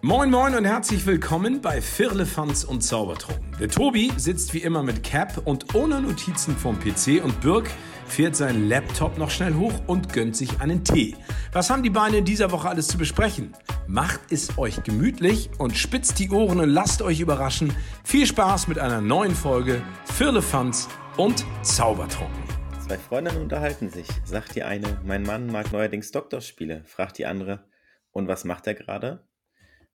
Moin 0.00 0.30
Moin 0.30 0.54
und 0.54 0.64
herzlich 0.64 1.06
willkommen 1.06 1.60
bei 1.60 1.82
Firlefanz 1.82 2.62
und 2.62 2.82
Zaubertrunken. 2.82 3.56
Der 3.58 3.68
Tobi 3.68 4.12
sitzt 4.16 4.54
wie 4.54 4.58
immer 4.58 4.84
mit 4.84 5.02
Cap 5.02 5.42
und 5.44 5.74
ohne 5.74 6.00
Notizen 6.00 6.56
vom 6.56 6.78
PC 6.78 7.24
und 7.24 7.40
Birk 7.40 7.68
fährt 8.06 8.36
seinen 8.36 8.68
Laptop 8.68 9.18
noch 9.18 9.30
schnell 9.30 9.54
hoch 9.54 9.72
und 9.88 10.12
gönnt 10.12 10.36
sich 10.36 10.60
einen 10.60 10.84
Tee. 10.84 11.16
Was 11.52 11.68
haben 11.68 11.82
die 11.82 11.90
Beine 11.90 12.18
in 12.18 12.24
dieser 12.24 12.52
Woche 12.52 12.68
alles 12.68 12.86
zu 12.86 12.96
besprechen? 12.96 13.56
Macht 13.88 14.20
es 14.30 14.56
euch 14.56 14.84
gemütlich 14.84 15.50
und 15.58 15.76
spitzt 15.76 16.20
die 16.20 16.30
Ohren 16.30 16.60
und 16.60 16.68
lasst 16.68 17.02
euch 17.02 17.18
überraschen. 17.18 17.74
Viel 18.04 18.26
Spaß 18.26 18.68
mit 18.68 18.78
einer 18.78 19.00
neuen 19.00 19.34
Folge 19.34 19.82
Firlefanz 20.04 20.88
und 21.16 21.44
Zaubertrunken. 21.62 22.44
Zwei 22.86 22.98
Freundinnen 22.98 23.42
unterhalten 23.42 23.90
sich. 23.90 24.06
Sagt 24.24 24.54
die 24.54 24.62
eine, 24.62 25.00
mein 25.04 25.24
Mann 25.24 25.48
mag 25.48 25.72
neuerdings 25.72 26.12
Doktorspiele. 26.12 26.84
Fragt 26.86 27.18
die 27.18 27.26
andere, 27.26 27.64
und 28.12 28.28
was 28.28 28.44
macht 28.44 28.66
er 28.68 28.74
gerade? 28.74 29.27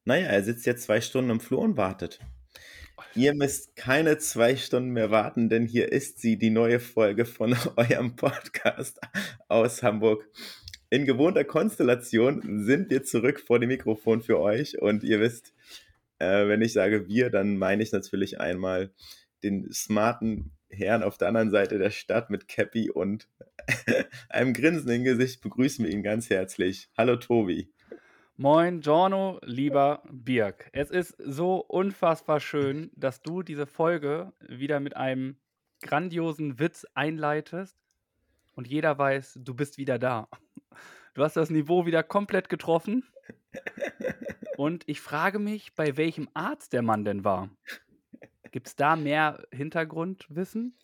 Naja, 0.07 0.27
er 0.27 0.43
sitzt 0.43 0.67
jetzt 0.67 0.85
zwei 0.85 1.01
Stunden 1.01 1.31
im 1.31 1.41
Flur 1.41 1.61
und 1.61 1.79
wartet. 1.79 2.21
Ihr 3.15 3.35
müsst 3.35 3.75
keine 3.75 4.19
zwei 4.19 4.57
Stunden 4.57 4.91
mehr 4.91 5.11
warten, 5.11 5.49
denn 5.49 5.67
hier 5.67 5.93
ist 5.93 6.21
sie, 6.21 6.37
die 6.37 6.51
neue 6.51 6.79
Folge 6.79 7.25
von 7.25 7.57
eurem 7.77 8.15
Podcast 8.15 9.01
aus 9.49 9.83
Hamburg. 9.83 10.29
In 10.91 11.07
gewohnter 11.07 11.45
Konstellation 11.45 12.65
sind 12.65 12.91
wir 12.91 13.03
zurück 13.03 13.41
vor 13.41 13.59
dem 13.59 13.69
Mikrofon 13.69 14.21
für 14.21 14.39
euch 14.41 14.81
und 14.81 15.05
ihr 15.05 15.21
wisst, 15.21 15.55
äh, 16.19 16.49
wenn 16.49 16.61
ich 16.61 16.75
sage 16.75 17.09
wir, 17.09 17.31
dann 17.31 17.57
meine 17.57 17.83
ich 17.83 17.91
natürlich 17.91 18.41
einmal 18.41 18.93
den 19.43 19.73
smarten 19.73 20.53
Herrn 20.69 21.03
auf 21.03 21.17
der 21.17 21.29
anderen 21.29 21.51
Seite 21.51 21.79
der 21.79 21.91
Stadt 21.91 22.29
mit 22.29 22.47
Cappy 22.47 22.91
und 22.91 23.29
einem 24.29 24.53
Grinsen 24.53 24.91
im 24.91 25.05
Gesicht 25.05 25.41
begrüßen 25.41 25.85
wir 25.85 25.93
ihn 25.93 26.03
ganz 26.03 26.29
herzlich. 26.29 26.91
Hallo 26.97 27.17
Tobi. 27.17 27.74
Moin, 28.37 28.81
Giorno, 28.81 29.39
lieber 29.45 30.03
Birk. 30.11 30.69
Es 30.73 30.91
ist 30.91 31.15
so 31.19 31.59
unfassbar 31.59 32.41
schön, 32.41 32.91
dass 32.97 33.23
du 33.23 33.45
diese 33.45 33.65
Folge 33.65 34.33
wieder 34.41 34.81
mit 34.81 34.97
einem 34.97 35.37
grandiosen 35.83 36.59
Witz 36.59 36.85
einleitest 36.95 37.77
und 38.57 38.67
jeder 38.67 38.99
weiß, 38.99 39.39
du 39.41 39.55
bist 39.55 39.79
wieder 39.79 40.01
da. 40.01 40.27
Du 41.15 41.23
hast 41.23 41.37
das 41.37 41.49
Niveau 41.49 41.87
wieder 41.87 42.03
komplett 42.03 42.49
getroffen. 42.49 43.05
Und 44.57 44.83
ich 44.89 45.01
frage 45.01 45.39
mich, 45.39 45.73
bei 45.77 45.97
welchem 45.97 46.29
Arzt 46.35 46.73
der 46.73 46.83
Mann 46.83 47.05
denn 47.05 47.23
war. 47.23 47.51
Gibt 48.51 48.67
es 48.67 48.75
da 48.75 48.97
mehr 48.97 49.47
Hintergrundwissen? 49.53 50.77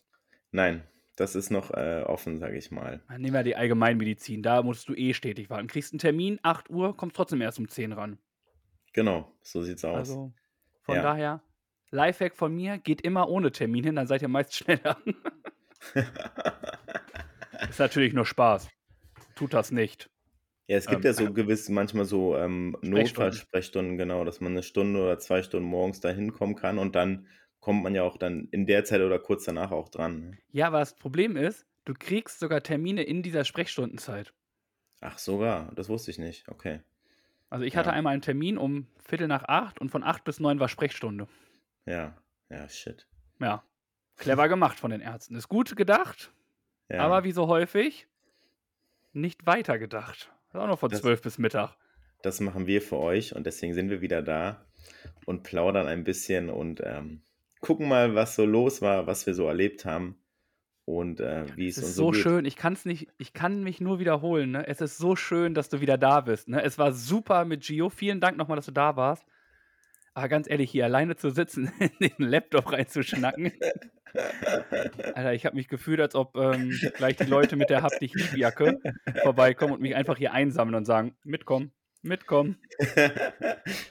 Nein, 0.51 0.83
das 1.15 1.35
ist 1.35 1.49
noch 1.51 1.71
äh, 1.71 2.03
offen, 2.05 2.39
sage 2.39 2.57
ich 2.57 2.71
mal. 2.71 3.01
Dann 3.07 3.21
nehmen 3.21 3.33
wir 3.35 3.43
die 3.43 3.55
Allgemeinmedizin. 3.55 4.41
Da 4.41 4.63
musst 4.63 4.87
du 4.89 4.93
eh 4.95 5.13
stetig 5.13 5.49
warten. 5.49 5.67
Kriegst 5.67 5.93
einen 5.93 5.99
Termin, 5.99 6.39
8 6.43 6.69
Uhr, 6.69 6.95
kommst 6.97 7.15
trotzdem 7.15 7.41
erst 7.41 7.59
um 7.59 7.67
10 7.67 7.91
ran. 7.91 8.17
Genau, 8.93 9.31
so 9.41 9.63
sieht's 9.63 9.85
aus. 9.85 9.97
Also 9.97 10.33
von 10.81 10.95
Ja. 10.95 11.01
daher, 11.01 11.43
Lifehack 11.91 12.35
von 12.35 12.53
mir, 12.55 12.77
geht 12.77 13.01
immer 13.01 13.29
ohne 13.29 13.51
Termin 13.51 13.83
hin, 13.83 13.95
dann 13.95 14.07
seid 14.07 14.21
ihr 14.21 14.27
meist 14.27 14.53
schneller. 14.57 14.97
ist 17.69 17.79
natürlich 17.79 18.13
nur 18.13 18.25
Spaß. 18.25 18.69
Tut 19.35 19.53
das 19.53 19.71
nicht. 19.71 20.09
Ja, 20.67 20.77
es 20.77 20.87
gibt 20.87 21.03
Ähm, 21.03 21.05
ja 21.05 21.13
so 21.13 21.33
gewiss 21.33 21.69
manchmal 21.69 22.05
so 22.05 22.37
ähm, 22.37 22.77
Sprechstunden. 22.81 22.91
Notfallsprechstunden, 22.91 23.97
genau, 23.97 24.23
dass 24.23 24.39
man 24.41 24.53
eine 24.53 24.63
Stunde 24.63 25.01
oder 25.01 25.19
zwei 25.19 25.43
Stunden 25.43 25.67
morgens 25.67 25.99
da 25.99 26.09
hinkommen 26.09 26.55
kann 26.55 26.77
und 26.79 26.95
dann 26.95 27.27
kommt 27.61 27.83
man 27.83 27.95
ja 27.95 28.03
auch 28.03 28.17
dann 28.17 28.49
in 28.51 28.65
der 28.65 28.83
Zeit 28.83 28.99
oder 29.01 29.17
kurz 29.19 29.45
danach 29.45 29.71
auch 29.71 29.87
dran. 29.89 30.19
ne? 30.31 30.37
Ja, 30.51 30.67
aber 30.67 30.79
das 30.79 30.95
Problem 30.95 31.37
ist, 31.37 31.65
du 31.85 31.93
kriegst 31.93 32.39
sogar 32.39 32.61
Termine 32.61 33.03
in 33.03 33.23
dieser 33.23 33.45
Sprechstundenzeit. 33.45 34.33
Ach, 34.99 35.17
sogar, 35.17 35.71
das 35.75 35.87
wusste 35.87 36.11
ich 36.11 36.17
nicht. 36.19 36.47
Okay. 36.49 36.81
Also 37.49 37.63
ich 37.65 37.75
hatte 37.77 37.89
Ja. 37.89 37.95
einmal 37.95 38.13
einen 38.13 38.21
Termin 38.21 38.57
um 38.57 38.87
Viertel 39.03 39.27
nach 39.27 39.43
acht 39.45 39.79
und 39.79 39.89
von 39.89 40.03
acht 40.03 40.23
bis 40.25 40.39
neun 40.39 40.59
war 40.59 40.67
Sprechstunde. 40.69 41.27
Ja, 41.85 42.17
ja, 42.49 42.67
shit. 42.69 43.07
Ja, 43.39 43.63
clever 44.17 44.47
gemacht 44.49 44.77
von 44.79 44.91
den 44.91 45.01
Ärzten. 45.01 45.35
Ist 45.35 45.49
gut 45.49 45.75
gedacht, 45.75 46.31
Ja. 46.89 46.99
aber 46.99 47.23
wie 47.23 47.31
so 47.31 47.47
häufig 47.47 48.07
nicht 49.13 49.45
weiter 49.45 49.77
gedacht. 49.79 50.31
Ist 50.47 50.55
auch 50.55 50.67
noch 50.67 50.79
von 50.79 50.91
zwölf 50.91 51.21
bis 51.21 51.37
Mittag. 51.37 51.75
das 52.23 52.39
machen 52.39 52.67
wir 52.67 52.81
für 52.81 52.97
euch 52.97 53.35
und 53.35 53.45
deswegen 53.47 53.73
sind 53.73 53.89
wir 53.89 54.01
wieder 54.01 54.21
da 54.21 54.63
und 55.25 55.43
plaudern 55.43 55.87
ein 55.87 56.03
bisschen 56.03 56.49
und 56.49 56.81
ähm, 56.83 57.23
gucken 57.61 57.87
mal, 57.87 58.15
was 58.15 58.35
so 58.35 58.45
los 58.45 58.81
war, 58.81 59.07
was 59.07 59.25
wir 59.25 59.33
so 59.33 59.47
erlebt 59.47 59.85
haben 59.85 60.17
und 60.85 61.21
äh, 61.21 61.45
wie 61.55 61.67
es 61.67 61.77
Es 61.77 61.83
uns 61.83 61.89
ist 61.91 61.95
so 61.95 62.11
so 62.11 62.13
schön, 62.13 62.45
ich 62.45 62.55
kann 62.55 62.73
es 62.73 62.85
nicht, 62.85 63.07
ich 63.17 63.33
kann 63.33 63.63
mich 63.63 63.79
nur 63.79 63.99
wiederholen. 63.99 64.51
Ne? 64.51 64.67
Es 64.67 64.81
ist 64.81 64.97
so 64.97 65.15
schön, 65.15 65.53
dass 65.53 65.69
du 65.69 65.79
wieder 65.79 65.97
da 65.97 66.21
bist. 66.21 66.49
Ne? 66.49 66.61
Es 66.61 66.77
war 66.77 66.91
super 66.91 67.45
mit 67.45 67.61
Gio. 67.61 67.89
Vielen 67.89 68.19
Dank 68.19 68.37
nochmal, 68.37 68.57
dass 68.57 68.65
du 68.65 68.71
da 68.71 68.95
warst. 68.95 69.25
Aber 70.13 70.27
ganz 70.27 70.49
ehrlich, 70.49 70.71
hier 70.71 70.85
alleine 70.85 71.15
zu 71.15 71.29
sitzen, 71.29 71.71
in 71.99 72.11
den 72.17 72.27
Laptop 72.27 72.71
reinzuschnacken. 72.71 73.53
Alter, 75.15 75.33
ich 75.33 75.45
habe 75.45 75.55
mich 75.55 75.69
gefühlt, 75.69 76.01
als 76.01 76.15
ob 76.15 76.35
ähm, 76.35 76.77
gleich 76.95 77.15
die 77.15 77.23
Leute 77.23 77.55
mit 77.55 77.69
der 77.69 77.81
Hab 77.81 77.97
dich 77.99 78.13
lieb 78.13 78.35
Jacke 78.35 78.79
vorbeikommen 79.21 79.73
und 79.73 79.81
mich 79.81 79.95
einfach 79.95 80.17
hier 80.17 80.33
einsammeln 80.33 80.75
und 80.75 80.85
sagen, 80.85 81.15
mitkommen, 81.23 81.71
mitkommen. 82.01 82.57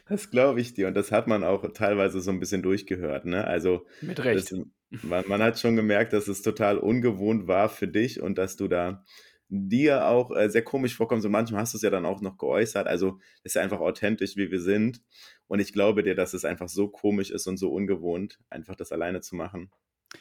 das 0.09 0.31
glaube 0.31 0.61
ich 0.61 0.75
dir 0.75 0.89
und 0.89 0.95
das 0.95 1.13
hat 1.13 1.27
man 1.27 1.45
auch 1.45 1.73
teilweise 1.73 2.21
so 2.21 2.31
ein 2.31 2.41
bisschen 2.41 2.63
durchgehört. 2.63 3.25
Ne? 3.25 3.47
Also 3.47 3.87
Mit 4.01 4.23
Recht. 4.25 4.53
Das, 4.53 5.03
man, 5.03 5.25
man 5.29 5.43
hat 5.43 5.59
schon 5.59 5.77
gemerkt, 5.77 6.13
dass 6.13 6.29
es 6.29 6.43
total 6.43 6.79
ungewohnt 6.79 7.47
war 7.47 7.69
für 7.69 7.89
dich 7.89 8.21
und 8.21 8.39
dass 8.39 8.57
du 8.57 8.69
da 8.69 9.05
dir 9.51 10.07
auch 10.07 10.31
äh, 10.31 10.49
sehr 10.49 10.63
komisch 10.63 10.97
vorkommst 10.97 11.27
und 11.27 11.33
manchmal 11.33 11.63
hast 11.63 11.75
du 11.75 11.77
es 11.77 11.83
ja 11.83 11.91
dann 11.91 12.07
auch 12.07 12.21
noch 12.21 12.39
geäußert. 12.39 12.87
Also 12.87 13.19
ist 13.43 13.57
ja 13.57 13.63
einfach 13.63 13.81
authentisch, 13.81 14.37
wie 14.37 14.51
wir 14.51 14.61
sind. 14.61 15.03
Und 15.49 15.59
ich 15.59 15.73
glaube 15.73 16.05
dir, 16.05 16.15
dass 16.15 16.35
es 16.35 16.45
einfach 16.45 16.69
so 16.69 16.89
komisch 16.89 17.31
ist 17.31 17.49
und 17.49 17.57
so 17.57 17.73
ungewohnt, 17.73 18.39
einfach 18.49 18.77
das 18.77 18.93
alleine 18.93 19.21
zu 19.21 19.35
machen. 19.35 19.73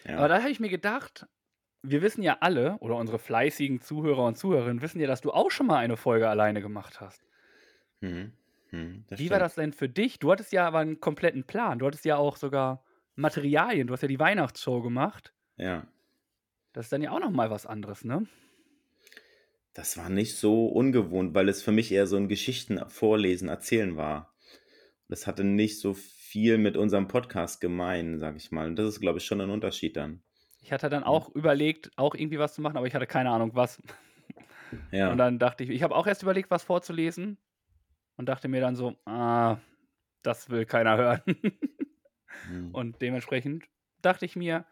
Ja. 0.06 0.18
Aber 0.18 0.28
da 0.28 0.40
habe 0.40 0.50
ich 0.50 0.60
mir 0.60 0.70
gedacht, 0.70 1.28
wir 1.84 2.02
wissen 2.02 2.24
ja 2.24 2.38
alle, 2.42 2.78
oder 2.80 2.96
unsere 2.96 3.20
fleißigen 3.20 3.82
Zuhörer 3.82 4.26
und 4.26 4.38
Zuhörerinnen 4.38 4.82
wissen 4.82 5.00
ja, 5.00 5.08
dass 5.08 5.22
du 5.22 5.32
auch 5.32 5.52
schon 5.52 5.68
mal 5.68 5.78
eine 5.78 5.96
Folge 5.96 6.28
alleine 6.28 6.62
gemacht 6.62 7.00
hast. 7.00 7.28
Hm, 8.02 8.34
hm, 8.70 9.06
das 9.08 9.20
Wie 9.20 9.30
war 9.30 9.38
stimmt. 9.38 9.42
das 9.46 9.56
denn 9.56 9.74
für 9.74 9.90
dich? 9.90 10.20
Du 10.20 10.32
hattest 10.32 10.52
ja 10.52 10.68
aber 10.68 10.80
einen 10.80 11.00
kompletten 11.00 11.44
Plan. 11.46 11.80
Du 11.80 11.86
hattest 11.88 12.06
ja 12.06 12.18
auch 12.18 12.38
sogar 12.38 12.84
Materialien. 13.16 13.88
Du 13.88 13.94
hast 13.94 14.02
ja 14.02 14.08
die 14.08 14.20
Weihnachtsshow 14.20 14.82
gemacht. 14.82 15.34
Ja, 15.58 15.88
Das 16.74 16.86
ist 16.88 16.92
dann 16.94 17.02
ja 17.04 17.12
auch 17.12 17.20
noch 17.20 17.30
mal 17.32 17.52
was 17.52 17.66
anderes, 17.68 18.04
ne? 18.04 18.26
das 19.74 19.98
war 19.98 20.09
nicht 20.09 20.38
so 20.38 20.66
ungewohnt, 20.68 21.34
weil 21.34 21.48
es 21.48 21.62
für 21.64 21.72
mich 21.72 21.92
eher 21.92 22.08
so 22.08 22.18
ein 22.18 22.28
Geschichten 22.28 22.80
vorlesen, 22.90 23.48
erzählen 23.50 23.96
war. 23.98 24.34
Das 25.08 25.28
hatte 25.28 25.44
nicht 25.44 25.80
so 25.80 25.94
viel 25.94 26.58
mit 26.58 26.76
unserem 26.78 27.08
Podcast 27.08 27.62
gemein, 27.62 28.20
sag 28.20 28.36
ich 28.36 28.52
mal. 28.52 28.68
Und 28.68 28.76
das 28.78 28.88
ist, 28.88 29.00
glaube 29.02 29.20
ich, 29.20 29.26
schon 29.26 29.42
ein 29.42 29.50
Unterschied 29.50 29.96
dann. 29.98 30.22
Ich 30.62 30.72
hatte 30.72 30.90
dann 30.90 31.04
auch 31.04 31.30
überlegt, 31.36 31.92
auch 31.98 32.16
irgendwie 32.16 32.40
was 32.40 32.54
zu 32.54 32.62
machen, 32.62 32.78
aber 32.78 32.88
ich 32.88 32.94
hatte 32.96 33.08
keine 33.08 33.30
Ahnung, 33.32 33.52
was. 33.56 33.82
Ja. 34.92 35.12
Und 35.12 35.18
dann 35.18 35.40
dachte 35.40 35.64
ich, 35.64 35.70
ich 35.72 35.82
habe 35.84 35.96
auch 35.96 36.06
erst 36.08 36.22
überlegt, 36.24 36.52
was 36.52 36.64
vorzulesen 36.64 37.38
und 38.19 38.25
dachte 38.25 38.50
mir 38.50 38.59
dann 38.59 38.75
so, 38.75 38.97
ah, 39.06 39.59
das 40.24 40.50
will 40.50 40.66
keiner 40.66 40.97
hören. 40.97 41.22
Hm. 42.47 42.75
Und 42.75 43.02
dementsprechend 43.02 43.63
dachte 44.02 44.25
ich 44.25 44.35
mir, 44.35 44.66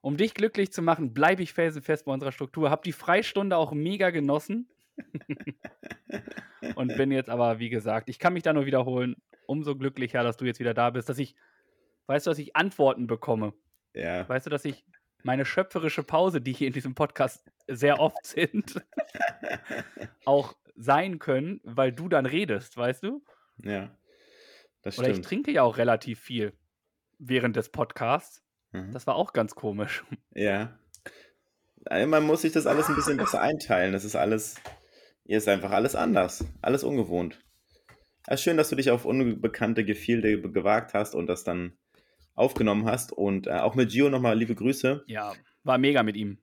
um 0.00 0.16
dich 0.16 0.32
glücklich 0.32 0.72
zu 0.72 0.80
machen, 0.80 1.12
bleibe 1.12 1.42
ich 1.42 1.52
felsenfest 1.52 2.06
bei 2.06 2.12
unserer 2.12 2.32
Struktur. 2.32 2.70
Hab 2.70 2.82
die 2.82 2.92
Freistunde 2.92 3.56
auch 3.56 3.72
mega 3.72 4.08
genossen. 4.08 4.68
und 6.76 6.96
bin 6.96 7.12
jetzt 7.12 7.28
aber, 7.28 7.58
wie 7.58 7.68
gesagt, 7.68 8.08
ich 8.08 8.18
kann 8.18 8.32
mich 8.32 8.42
da 8.42 8.54
nur 8.54 8.64
wiederholen, 8.64 9.16
umso 9.46 9.76
glücklicher, 9.76 10.22
dass 10.22 10.38
du 10.38 10.46
jetzt 10.46 10.58
wieder 10.58 10.74
da 10.74 10.88
bist, 10.88 11.10
dass 11.10 11.18
ich, 11.18 11.36
weißt 12.06 12.26
du, 12.26 12.30
dass 12.30 12.38
ich 12.38 12.56
Antworten 12.56 13.06
bekomme. 13.06 13.52
ja. 13.94 14.26
Weißt 14.28 14.46
du, 14.46 14.50
dass 14.50 14.64
ich 14.64 14.86
meine 15.22 15.44
schöpferische 15.44 16.02
Pause, 16.02 16.40
die 16.40 16.54
hier 16.54 16.68
in 16.68 16.72
diesem 16.72 16.94
Podcast 16.94 17.50
sehr 17.66 18.00
oft 18.00 18.24
sind, 18.24 18.82
auch 20.24 20.54
sein 20.78 21.18
können, 21.18 21.60
weil 21.64 21.92
du 21.92 22.08
dann 22.08 22.26
redest, 22.26 22.76
weißt 22.76 23.02
du? 23.02 23.22
Ja, 23.62 23.96
das 24.82 24.98
Oder 24.98 25.08
ich 25.08 25.14
stimmt. 25.14 25.26
trinke 25.26 25.50
ja 25.52 25.62
auch 25.62 25.76
relativ 25.76 26.20
viel 26.20 26.52
während 27.18 27.56
des 27.56 27.70
Podcasts. 27.70 28.44
Mhm. 28.72 28.92
Das 28.92 29.06
war 29.06 29.16
auch 29.16 29.32
ganz 29.32 29.54
komisch. 29.54 30.04
Ja. 30.34 30.78
Also 31.84 32.06
Man 32.06 32.24
muss 32.24 32.42
sich 32.42 32.52
das 32.52 32.66
alles 32.66 32.88
ein 32.88 32.94
bisschen 32.94 33.16
besser 33.16 33.40
einteilen. 33.40 33.92
Das 33.92 34.04
ist 34.04 34.14
alles, 34.14 34.56
hier 35.24 35.38
ist 35.38 35.48
einfach 35.48 35.70
alles 35.70 35.96
anders, 35.96 36.44
alles 36.60 36.84
ungewohnt. 36.84 37.40
Ja, 38.28 38.36
schön, 38.36 38.56
dass 38.56 38.68
du 38.68 38.76
dich 38.76 38.90
auf 38.90 39.04
unbekannte 39.04 39.84
Gefilde 39.84 40.40
gewagt 40.40 40.94
hast 40.94 41.14
und 41.14 41.26
das 41.26 41.44
dann 41.44 41.76
aufgenommen 42.34 42.84
hast. 42.84 43.12
Und 43.12 43.46
äh, 43.46 43.52
auch 43.52 43.74
mit 43.74 43.90
Gio 43.90 44.10
nochmal 44.10 44.38
liebe 44.38 44.54
Grüße. 44.54 45.04
Ja, 45.06 45.34
war 45.64 45.78
mega 45.78 46.02
mit 46.02 46.16
ihm. 46.16 46.38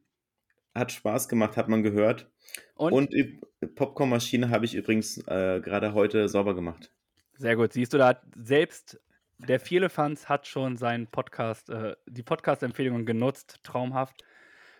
Hat 0.76 0.92
Spaß 0.92 1.30
gemacht, 1.30 1.58
hat 1.58 1.70
man 1.70 1.82
gehört. 1.84 2.30
Und, 2.76 2.94
Und, 2.94 3.14
die 3.14 3.40
Popcornmaschine 3.76 4.50
habe 4.50 4.66
ich 4.66 4.76
übrigens 4.76 5.18
äh, 5.28 5.62
gerade 5.62 5.94
heute 5.94 6.30
sauber 6.30 6.54
gemacht. 6.54 6.92
sehr 7.38 7.56
gut, 7.56 7.74
siehst 7.74 7.94
du, 7.94 7.98
da 7.98 8.10
hat 8.10 8.22
selbst 8.36 9.00
der 9.38 9.60
Vierlefanz 9.60 10.30
hat 10.30 10.48
schon 10.48 10.78
seinen 10.78 11.08
Podcast, 11.08 11.70
äh, 11.70 11.96
die 12.06 12.24
Podcast-Empfehlungen 12.24 13.06
genutzt, 13.06 13.60
traumhaft. 13.64 14.24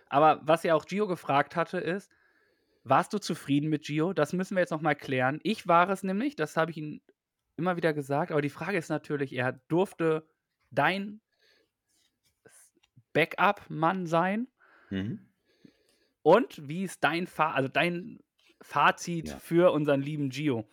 Aber 0.08 0.40
was 0.44 0.62
ja 0.62 0.74
auch 0.74 0.86
Gio 0.86 1.06
gefragt 1.06 1.56
hatte, 1.56 1.78
ist, 1.78 2.10
warst 2.84 3.12
du 3.12 3.18
zufrieden 3.18 3.68
mit 3.68 3.84
Gio? 3.84 4.12
Das 4.12 4.32
müssen 4.32 4.56
wir 4.56 4.60
jetzt 4.60 4.70
nochmal 4.70 4.96
klären. 4.96 5.40
Ich 5.42 5.66
war 5.66 5.90
es 5.90 6.02
nämlich, 6.02 6.36
das 6.36 6.56
habe 6.56 6.70
ich 6.70 6.76
ihn 6.78 7.02
immer 7.56 7.76
wieder 7.76 7.92
gesagt, 7.92 8.30
aber 8.30 8.42
die 8.42 8.50
Frage 8.50 8.78
ist 8.78 8.88
natürlich, 8.88 9.32
er 9.32 9.52
durfte 9.68 10.28
dein 10.70 11.20
Backup-Mann 13.12 14.06
sein. 14.06 14.48
Mhm. 14.90 15.25
Und 16.26 16.66
wie 16.66 16.82
ist 16.82 17.04
dein, 17.04 17.28
Fa 17.28 17.52
also 17.52 17.68
dein 17.68 18.18
Fazit 18.60 19.28
ja. 19.28 19.38
für 19.38 19.70
unseren 19.70 20.02
lieben 20.02 20.28
Gio? 20.30 20.68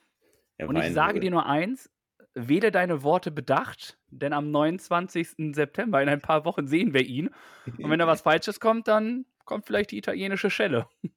Er 0.58 0.68
Und 0.68 0.78
ich 0.78 0.92
sage 0.94 1.20
dir 1.20 1.30
nur 1.30 1.46
eins, 1.46 1.92
wähle 2.34 2.72
deine 2.72 3.04
Worte 3.04 3.30
bedacht, 3.30 4.00
denn 4.08 4.34
am 4.34 4.50
29. 4.50 5.54
September, 5.54 6.02
in 6.02 6.10
ein 6.10 6.22
paar 6.22 6.44
Wochen, 6.46 6.66
sehen 6.66 6.96
wir 6.96 7.06
ihn. 7.06 7.30
Und 7.68 7.88
wenn 7.88 8.00
da 8.00 8.08
was 8.08 8.22
Falsches 8.24 8.60
kommt, 8.60 8.88
dann 8.88 9.28
kommt 9.46 9.68
vielleicht 9.68 9.92
die 9.92 10.00
italienische 10.00 10.50
Schelle. 10.50 10.88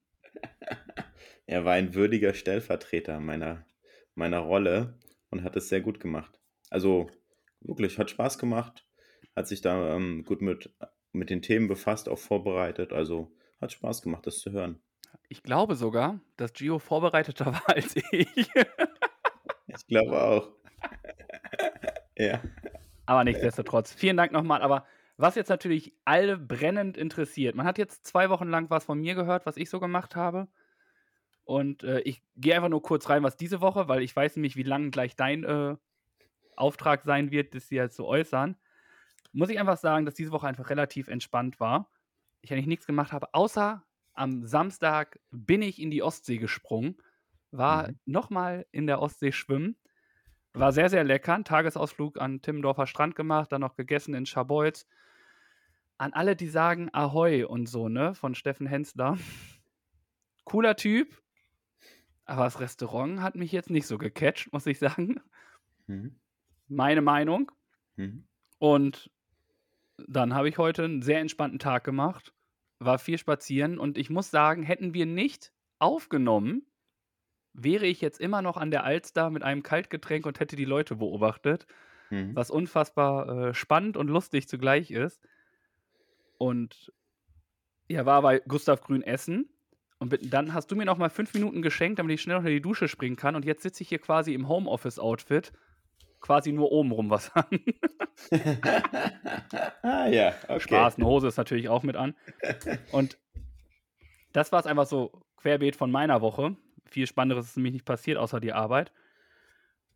Er 1.46 1.64
war 1.64 1.74
ein 1.74 1.94
würdiger 1.94 2.34
Stellvertreter 2.34 3.20
meiner, 3.20 3.64
meiner 4.16 4.40
Rolle 4.40 4.98
und 5.30 5.44
hat 5.44 5.56
es 5.56 5.68
sehr 5.70 5.80
gut 5.80 6.00
gemacht. 6.00 6.40
Also 6.70 7.08
wirklich, 7.60 7.98
hat 7.98 8.10
Spaß 8.10 8.36
gemacht, 8.38 8.84
hat 9.34 9.46
sich 9.46 9.60
da 9.62 9.94
ähm, 9.94 10.24
gut 10.24 10.42
mit, 10.42 10.74
mit 11.12 11.30
den 11.30 11.42
Themen 11.42 11.68
befasst, 11.68 12.08
auch 12.08 12.18
vorbereitet. 12.18 12.92
Also 12.92 13.32
hat 13.60 13.72
Spaß 13.72 14.02
gemacht, 14.02 14.26
das 14.26 14.38
zu 14.38 14.50
hören. 14.52 14.80
Ich 15.28 15.42
glaube 15.42 15.74
sogar, 15.74 16.20
dass 16.36 16.52
Gio 16.52 16.78
vorbereiteter 16.78 17.46
war 17.52 17.68
als 17.68 17.96
ich. 17.96 18.50
ich 19.66 19.86
glaube 19.88 20.22
auch. 20.22 20.48
ja. 22.16 22.40
Aber 23.06 23.24
nichtsdestotrotz, 23.24 23.92
vielen 23.92 24.16
Dank 24.16 24.32
nochmal. 24.32 24.62
Aber 24.62 24.84
was 25.16 25.34
jetzt 25.34 25.48
natürlich 25.48 25.94
alle 26.04 26.36
brennend 26.36 26.96
interessiert, 26.96 27.54
man 27.54 27.66
hat 27.66 27.78
jetzt 27.78 28.04
zwei 28.06 28.28
Wochen 28.30 28.48
lang 28.48 28.68
was 28.68 28.84
von 28.84 29.00
mir 29.00 29.14
gehört, 29.14 29.46
was 29.46 29.56
ich 29.56 29.70
so 29.70 29.80
gemacht 29.80 30.16
habe. 30.16 30.48
Und 31.44 31.84
äh, 31.84 32.00
ich 32.00 32.22
gehe 32.36 32.56
einfach 32.56 32.68
nur 32.68 32.82
kurz 32.82 33.08
rein, 33.08 33.22
was 33.22 33.36
diese 33.36 33.60
Woche, 33.60 33.88
weil 33.88 34.02
ich 34.02 34.14
weiß 34.14 34.36
nämlich, 34.36 34.56
wie 34.56 34.64
lang 34.64 34.90
gleich 34.90 35.14
dein 35.14 35.44
äh, 35.44 35.76
Auftrag 36.56 37.04
sein 37.04 37.30
wird, 37.30 37.54
das 37.54 37.70
halt 37.70 37.92
zu 37.92 38.04
äußern. 38.04 38.56
Muss 39.32 39.48
ich 39.48 39.58
einfach 39.60 39.76
sagen, 39.76 40.04
dass 40.06 40.14
diese 40.14 40.32
Woche 40.32 40.48
einfach 40.48 40.70
relativ 40.70 41.08
entspannt 41.08 41.60
war. 41.60 41.88
Ich 42.42 42.52
eigentlich 42.52 42.66
nichts 42.66 42.86
gemacht 42.86 43.12
habe, 43.12 43.32
außer 43.34 43.82
am 44.14 44.46
Samstag 44.46 45.20
bin 45.30 45.62
ich 45.62 45.80
in 45.80 45.90
die 45.90 46.02
Ostsee 46.02 46.38
gesprungen, 46.38 46.96
war 47.50 47.88
mhm. 47.88 47.98
nochmal 48.06 48.66
in 48.70 48.86
der 48.86 49.00
Ostsee 49.00 49.32
schwimmen 49.32 49.76
war 50.58 50.72
sehr, 50.72 50.88
sehr 50.88 51.04
lecker. 51.04 51.34
Ein 51.34 51.44
Tagesausflug 51.44 52.20
an 52.20 52.40
Timmendorfer 52.40 52.86
Strand 52.86 53.14
gemacht, 53.14 53.52
dann 53.52 53.60
noch 53.60 53.76
gegessen 53.76 54.14
in 54.14 54.26
Scharbeutz. 54.26 54.86
An 55.98 56.12
alle, 56.12 56.36
die 56.36 56.48
sagen 56.48 56.90
Ahoi 56.92 57.44
und 57.44 57.68
so, 57.68 57.88
ne, 57.88 58.14
von 58.14 58.34
Steffen 58.34 58.66
Hensler. 58.66 59.18
Cooler 60.44 60.76
Typ, 60.76 61.20
aber 62.24 62.44
das 62.44 62.60
Restaurant 62.60 63.20
hat 63.20 63.34
mich 63.34 63.52
jetzt 63.52 63.70
nicht 63.70 63.86
so 63.86 63.98
gecatcht, 63.98 64.52
muss 64.52 64.66
ich 64.66 64.78
sagen. 64.78 65.20
Mhm. 65.86 66.18
Meine 66.68 67.02
Meinung. 67.02 67.50
Mhm. 67.96 68.26
Und 68.58 69.10
dann 70.06 70.34
habe 70.34 70.48
ich 70.48 70.58
heute 70.58 70.84
einen 70.84 71.02
sehr 71.02 71.20
entspannten 71.20 71.58
Tag 71.58 71.84
gemacht, 71.84 72.32
war 72.78 72.98
viel 72.98 73.18
spazieren 73.18 73.78
und 73.78 73.98
ich 73.98 74.10
muss 74.10 74.30
sagen, 74.30 74.62
hätten 74.62 74.94
wir 74.94 75.06
nicht 75.06 75.52
aufgenommen, 75.78 76.66
wäre 77.52 77.86
ich 77.86 78.00
jetzt 78.00 78.20
immer 78.20 78.42
noch 78.42 78.56
an 78.56 78.70
der 78.70 78.84
Alster 78.84 79.30
mit 79.30 79.42
einem 79.42 79.62
Kaltgetränk 79.62 80.26
und 80.26 80.40
hätte 80.40 80.56
die 80.56 80.64
Leute 80.64 80.96
beobachtet, 80.96 81.66
mhm. 82.10 82.36
was 82.36 82.50
unfassbar 82.50 83.48
äh, 83.48 83.54
spannend 83.54 83.96
und 83.96 84.08
lustig 84.08 84.48
zugleich 84.48 84.90
ist. 84.90 85.20
Und 86.38 86.92
ja, 87.88 88.04
war 88.04 88.22
bei 88.22 88.40
Gustav 88.40 88.82
Grün 88.82 89.02
Essen. 89.02 89.48
Und 89.98 90.34
dann 90.34 90.52
hast 90.52 90.70
du 90.70 90.76
mir 90.76 90.84
noch 90.84 90.98
mal 90.98 91.08
fünf 91.08 91.32
Minuten 91.32 91.62
geschenkt, 91.62 91.98
damit 91.98 92.12
ich 92.12 92.20
schnell 92.20 92.36
unter 92.36 92.50
die 92.50 92.60
Dusche 92.60 92.88
springen 92.88 93.16
kann. 93.16 93.34
Und 93.34 93.46
jetzt 93.46 93.62
sitze 93.62 93.82
ich 93.82 93.88
hier 93.88 93.98
quasi 93.98 94.34
im 94.34 94.48
Homeoffice-Outfit, 94.48 95.52
quasi 96.20 96.52
nur 96.52 96.72
obenrum 96.72 97.10
was 97.10 97.30
an. 97.34 97.44
ah 99.82 100.06
ja, 100.08 100.34
okay. 100.48 100.60
Spaß, 100.60 100.96
eine 100.96 101.06
Hose 101.06 101.28
ist 101.28 101.36
natürlich 101.36 101.68
auch 101.68 101.82
mit 101.82 101.96
an. 101.96 102.14
Und 102.92 103.18
das 104.32 104.52
war 104.52 104.60
es 104.60 104.66
einfach 104.66 104.86
so 104.86 105.24
querbeet 105.36 105.76
von 105.76 105.90
meiner 105.90 106.20
Woche. 106.20 106.56
Viel 106.84 107.06
Spannenderes 107.06 107.46
ist 107.46 107.56
nämlich 107.56 107.74
nicht 107.74 107.84
passiert, 107.84 108.18
außer 108.18 108.40
die 108.40 108.52
Arbeit. 108.52 108.92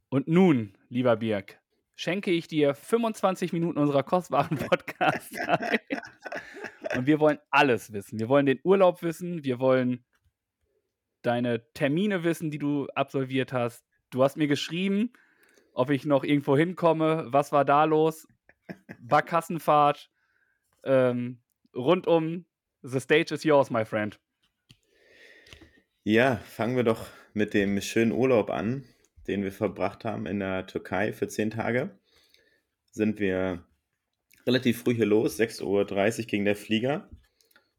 Und 0.09 0.29
nun, 0.29 0.75
lieber 0.89 1.17
Birg, 1.17 1.61
schenke 1.95 2.31
ich 2.31 2.49
dir 2.49 2.75
25 2.75 3.53
Minuten 3.53 3.79
unserer 3.79 4.03
kostbaren 4.03 4.57
Podcast. 4.59 5.37
Und 6.97 7.07
wir 7.07 7.21
wollen 7.21 7.39
alles 7.51 7.93
wissen. 7.93 8.19
Wir 8.19 8.29
wollen 8.29 8.47
den 8.47 8.61
Urlaub 8.65 9.03
wissen. 9.03 9.45
Wir 9.45 9.61
wollen 9.61 10.05
deine 11.23 11.63
Termine 11.75 12.25
wissen, 12.25 12.51
die 12.51 12.59
du 12.59 12.89
absolviert 12.95 13.53
hast. 13.53 13.85
Du 14.11 14.25
hast 14.25 14.37
mir 14.37 14.49
geschrieben, 14.49 15.13
ob 15.73 15.91
ich 15.91 16.05
noch 16.05 16.25
irgendwo 16.25 16.57
hinkomme. 16.57 17.27
Was 17.29 17.53
war 17.53 17.65
da 17.65 17.85
los? 17.85 18.27
Barkassenfahrt. 19.01 20.11
Ähm, 20.85 21.41
rundum. 21.75 22.47
The 22.83 23.01
stage 23.01 23.33
is 23.35 23.45
yours, 23.45 23.71
my 23.71 23.85
friend. 23.85 24.19
Ja, 26.03 26.37
fangen 26.37 26.77
wir 26.77 26.85
doch 26.85 27.07
mit 27.35 27.53
dem 27.53 27.81
schönen 27.81 28.13
Urlaub 28.13 28.51
an, 28.51 28.85
den 29.29 29.43
wir 29.43 29.53
verbracht 29.53 30.05
haben 30.05 30.27
in 30.27 30.41
der 30.41 30.67
Türkei 30.67 31.13
für 31.13 31.29
zehn 31.29 31.51
Tage. 31.51 31.99
Sind 32.91 33.21
wir 33.21 33.65
relativ 34.47 34.83
früh 34.83 34.95
hier 34.95 35.07
los, 35.07 35.39
6.30 35.39 36.21
Uhr 36.21 36.27
ging 36.27 36.45
der 36.45 36.57
Flieger. 36.57 37.11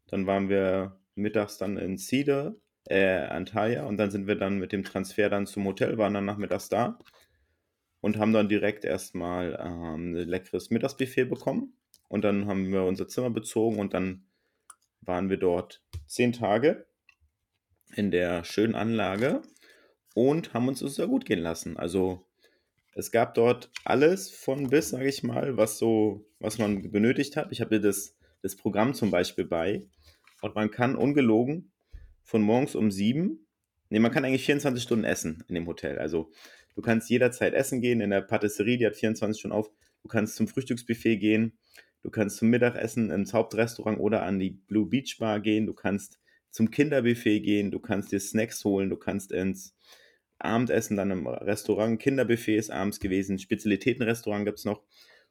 Dann 0.06 0.26
waren 0.26 0.48
wir 0.48 1.00
mittags 1.14 1.58
dann 1.58 1.76
in 1.76 1.98
Side, 1.98 2.60
äh, 2.88 3.26
Antalya 3.26 3.84
und 3.84 3.96
dann 3.96 4.10
sind 4.10 4.26
wir 4.26 4.36
dann 4.36 4.58
mit 4.58 4.72
dem 4.72 4.84
Transfer 4.84 5.28
dann 5.28 5.46
zum 5.46 5.64
Hotel, 5.66 5.98
waren 5.98 6.14
dann 6.14 6.24
nachmittags 6.24 6.68
da 6.68 6.98
und 8.02 8.18
haben 8.18 8.32
dann 8.32 8.48
direkt 8.48 8.84
erstmal 8.84 9.58
ähm, 9.58 10.12
ein 10.12 10.14
leckeres 10.14 10.70
Mittagsbuffet 10.70 11.24
bekommen. 11.24 11.72
Und 12.08 12.24
dann 12.24 12.46
haben 12.46 12.70
wir 12.70 12.82
unser 12.82 13.08
Zimmer 13.08 13.30
bezogen 13.30 13.78
und 13.78 13.94
dann 13.94 14.26
waren 15.00 15.30
wir 15.30 15.38
dort 15.38 15.82
zehn 16.06 16.32
Tage 16.32 16.84
in 17.94 18.10
der 18.10 18.44
schönen 18.44 18.74
Anlage 18.74 19.40
und 20.14 20.52
haben 20.52 20.68
uns 20.68 20.82
es 20.82 20.96
sehr 20.96 21.06
gut 21.06 21.24
gehen 21.24 21.38
lassen. 21.38 21.76
Also 21.76 22.26
es 22.94 23.12
gab 23.12 23.34
dort 23.34 23.70
alles 23.84 24.30
von 24.30 24.68
bis, 24.68 24.90
sage 24.90 25.08
ich 25.08 25.22
mal, 25.22 25.56
was 25.56 25.78
so, 25.78 26.26
was 26.40 26.58
man 26.58 26.90
benötigt 26.90 27.36
hat. 27.36 27.52
Ich 27.52 27.60
habe 27.60 27.80
das, 27.80 28.16
das 28.42 28.56
Programm 28.56 28.94
zum 28.94 29.10
Beispiel 29.10 29.44
bei 29.44 29.86
und 30.42 30.56
man 30.56 30.70
kann 30.72 30.96
ungelogen 30.96 31.72
von 32.24 32.42
morgens 32.42 32.74
um 32.74 32.90
sieben, 32.90 33.46
nee, 33.90 34.00
man 34.00 34.10
kann 34.10 34.24
eigentlich 34.24 34.44
24 34.44 34.82
Stunden 34.82 35.04
essen 35.04 35.44
in 35.48 35.54
dem 35.54 35.66
Hotel. 35.66 35.98
Also 35.98 36.32
du 36.74 36.82
kannst 36.82 37.10
jederzeit 37.10 37.54
essen 37.54 37.80
gehen 37.80 38.00
in 38.00 38.10
der 38.10 38.22
Patisserie, 38.22 38.78
die 38.78 38.86
hat 38.86 38.96
24 38.96 39.40
Stunden 39.40 39.56
auf. 39.56 39.70
Du 40.02 40.08
kannst 40.08 40.36
zum 40.36 40.48
Frühstücksbuffet 40.48 41.18
gehen, 41.18 41.58
du 42.02 42.10
kannst 42.10 42.38
zum 42.38 42.48
Mittagessen 42.48 43.10
ins 43.10 43.32
Hauptrestaurant 43.32 44.00
oder 44.00 44.22
an 44.22 44.38
die 44.38 44.50
Blue 44.50 44.86
Beach 44.86 45.18
Bar 45.18 45.40
gehen, 45.40 45.66
du 45.66 45.74
kannst 45.74 46.18
zum 46.50 46.70
Kinderbuffet 46.70 47.40
gehen, 47.40 47.70
du 47.70 47.78
kannst 47.78 48.12
dir 48.12 48.20
Snacks 48.20 48.64
holen, 48.64 48.90
du 48.90 48.96
kannst 48.96 49.32
ins 49.32 49.76
Abendessen 50.38 50.96
dann 50.96 51.10
im 51.10 51.26
Restaurant, 51.26 52.00
Kinderbuffet 52.00 52.56
ist 52.56 52.70
abends 52.70 53.00
gewesen, 53.00 53.38
Spezialitätenrestaurant 53.38 54.44
gibt 54.44 54.58
es 54.58 54.64
noch. 54.64 54.82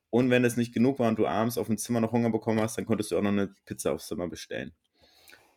Und 0.10 0.30
wenn 0.30 0.44
es 0.44 0.58
nicht 0.58 0.74
genug 0.74 1.00
war 1.00 1.10
und 1.10 1.20
du 1.20 1.28
abends 1.28 1.58
auf 1.58 1.68
dem 1.68 1.78
Zimmer 1.78 2.02
noch 2.02 2.12
Hunger 2.12 2.32
bekommen 2.32 2.60
hast, 2.60 2.78
dann 2.78 2.86
konntest 2.86 3.12
du 3.12 3.18
auch 3.18 3.22
noch 3.22 3.32
eine 3.32 3.54
Pizza 3.66 3.94
aufs 3.94 4.08
Zimmer 4.08 4.28
bestellen. 4.28 4.74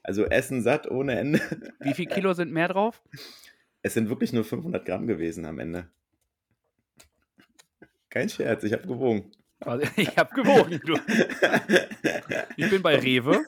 Also 0.02 0.24
Essen 0.26 0.62
satt 0.62 0.88
ohne 0.90 1.18
Ende. 1.18 1.40
Wie 1.80 1.94
viel 1.94 2.06
Kilo 2.06 2.34
sind 2.34 2.52
mehr 2.52 2.68
drauf? 2.68 3.02
Es 3.84 3.92
sind 3.92 4.08
wirklich 4.08 4.32
nur 4.32 4.44
500 4.44 4.86
Gramm 4.86 5.06
gewesen 5.06 5.44
am 5.44 5.58
Ende. 5.58 5.90
Kein 8.08 8.30
Scherz, 8.30 8.64
ich 8.64 8.72
habe 8.72 8.88
gewogen. 8.88 9.30
Ich 9.96 10.16
habe 10.16 10.34
gewogen. 10.34 10.80
Du. 10.84 10.94
Ich 12.56 12.70
bin 12.70 12.80
bei 12.82 12.96
Rewe 12.96 13.44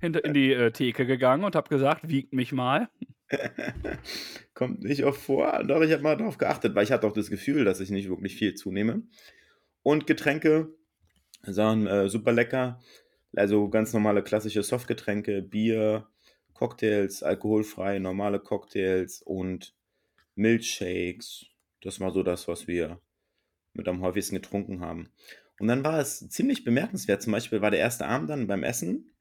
hinter 0.00 0.24
in 0.24 0.34
die 0.34 0.52
äh, 0.52 0.72
Theke 0.72 1.06
gegangen 1.06 1.44
und 1.44 1.54
habe 1.54 1.68
gesagt, 1.68 2.08
wiegt 2.08 2.32
mich 2.32 2.52
mal. 2.52 2.88
Kommt 4.54 4.82
nicht 4.82 5.04
oft 5.04 5.20
vor, 5.20 5.62
doch 5.62 5.80
ich 5.82 5.92
habe 5.92 6.02
mal 6.02 6.16
darauf 6.16 6.38
geachtet, 6.38 6.74
weil 6.74 6.84
ich 6.84 6.90
hatte 6.90 7.06
auch 7.06 7.12
das 7.12 7.30
Gefühl, 7.30 7.64
dass 7.64 7.80
ich 7.80 7.90
nicht 7.90 8.08
wirklich 8.08 8.34
viel 8.34 8.54
zunehme. 8.54 9.02
Und 9.82 10.08
Getränke 10.08 10.74
sahen 11.42 11.86
äh, 11.86 12.08
super 12.08 12.32
lecker. 12.32 12.80
Also 13.36 13.68
ganz 13.68 13.92
normale 13.92 14.24
klassische 14.24 14.64
Softgetränke, 14.64 15.42
Bier, 15.42 16.08
Cocktails, 16.58 17.22
alkoholfrei, 17.22 18.00
normale 18.00 18.40
Cocktails 18.40 19.22
und 19.22 19.76
Milchshakes. 20.34 21.46
Das 21.82 22.00
war 22.00 22.10
so 22.10 22.24
das, 22.24 22.48
was 22.48 22.66
wir 22.66 23.00
mit 23.74 23.86
am 23.86 24.02
häufigsten 24.02 24.34
getrunken 24.34 24.80
haben. 24.80 25.08
Und 25.60 25.68
dann 25.68 25.84
war 25.84 26.00
es 26.00 26.28
ziemlich 26.30 26.64
bemerkenswert. 26.64 27.22
Zum 27.22 27.32
Beispiel 27.32 27.60
war 27.60 27.70
der 27.70 27.78
erste 27.78 28.06
Abend 28.06 28.28
dann 28.28 28.48
beim 28.48 28.64
Essen 28.64 29.14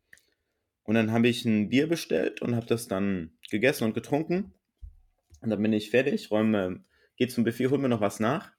und 0.82 0.96
dann 0.96 1.12
habe 1.12 1.28
ich 1.28 1.46
ein 1.46 1.70
Bier 1.70 1.86
bestellt 1.88 2.42
und 2.42 2.56
habe 2.56 2.66
das 2.66 2.88
dann 2.88 3.38
gegessen 3.52 3.84
und 3.84 3.94
getrunken. 3.94 4.56
Und 5.42 5.52
dann 5.52 5.62
bin 5.62 5.74
ich 5.74 5.92
fertig, 5.92 6.32
räume, 6.32 6.84
gehe 7.18 7.28
zum 7.28 7.44
Buffet, 7.44 7.70
hol 7.70 7.78
mir 7.78 7.90
noch 7.90 8.02
was 8.02 8.20
nach. 8.20 8.52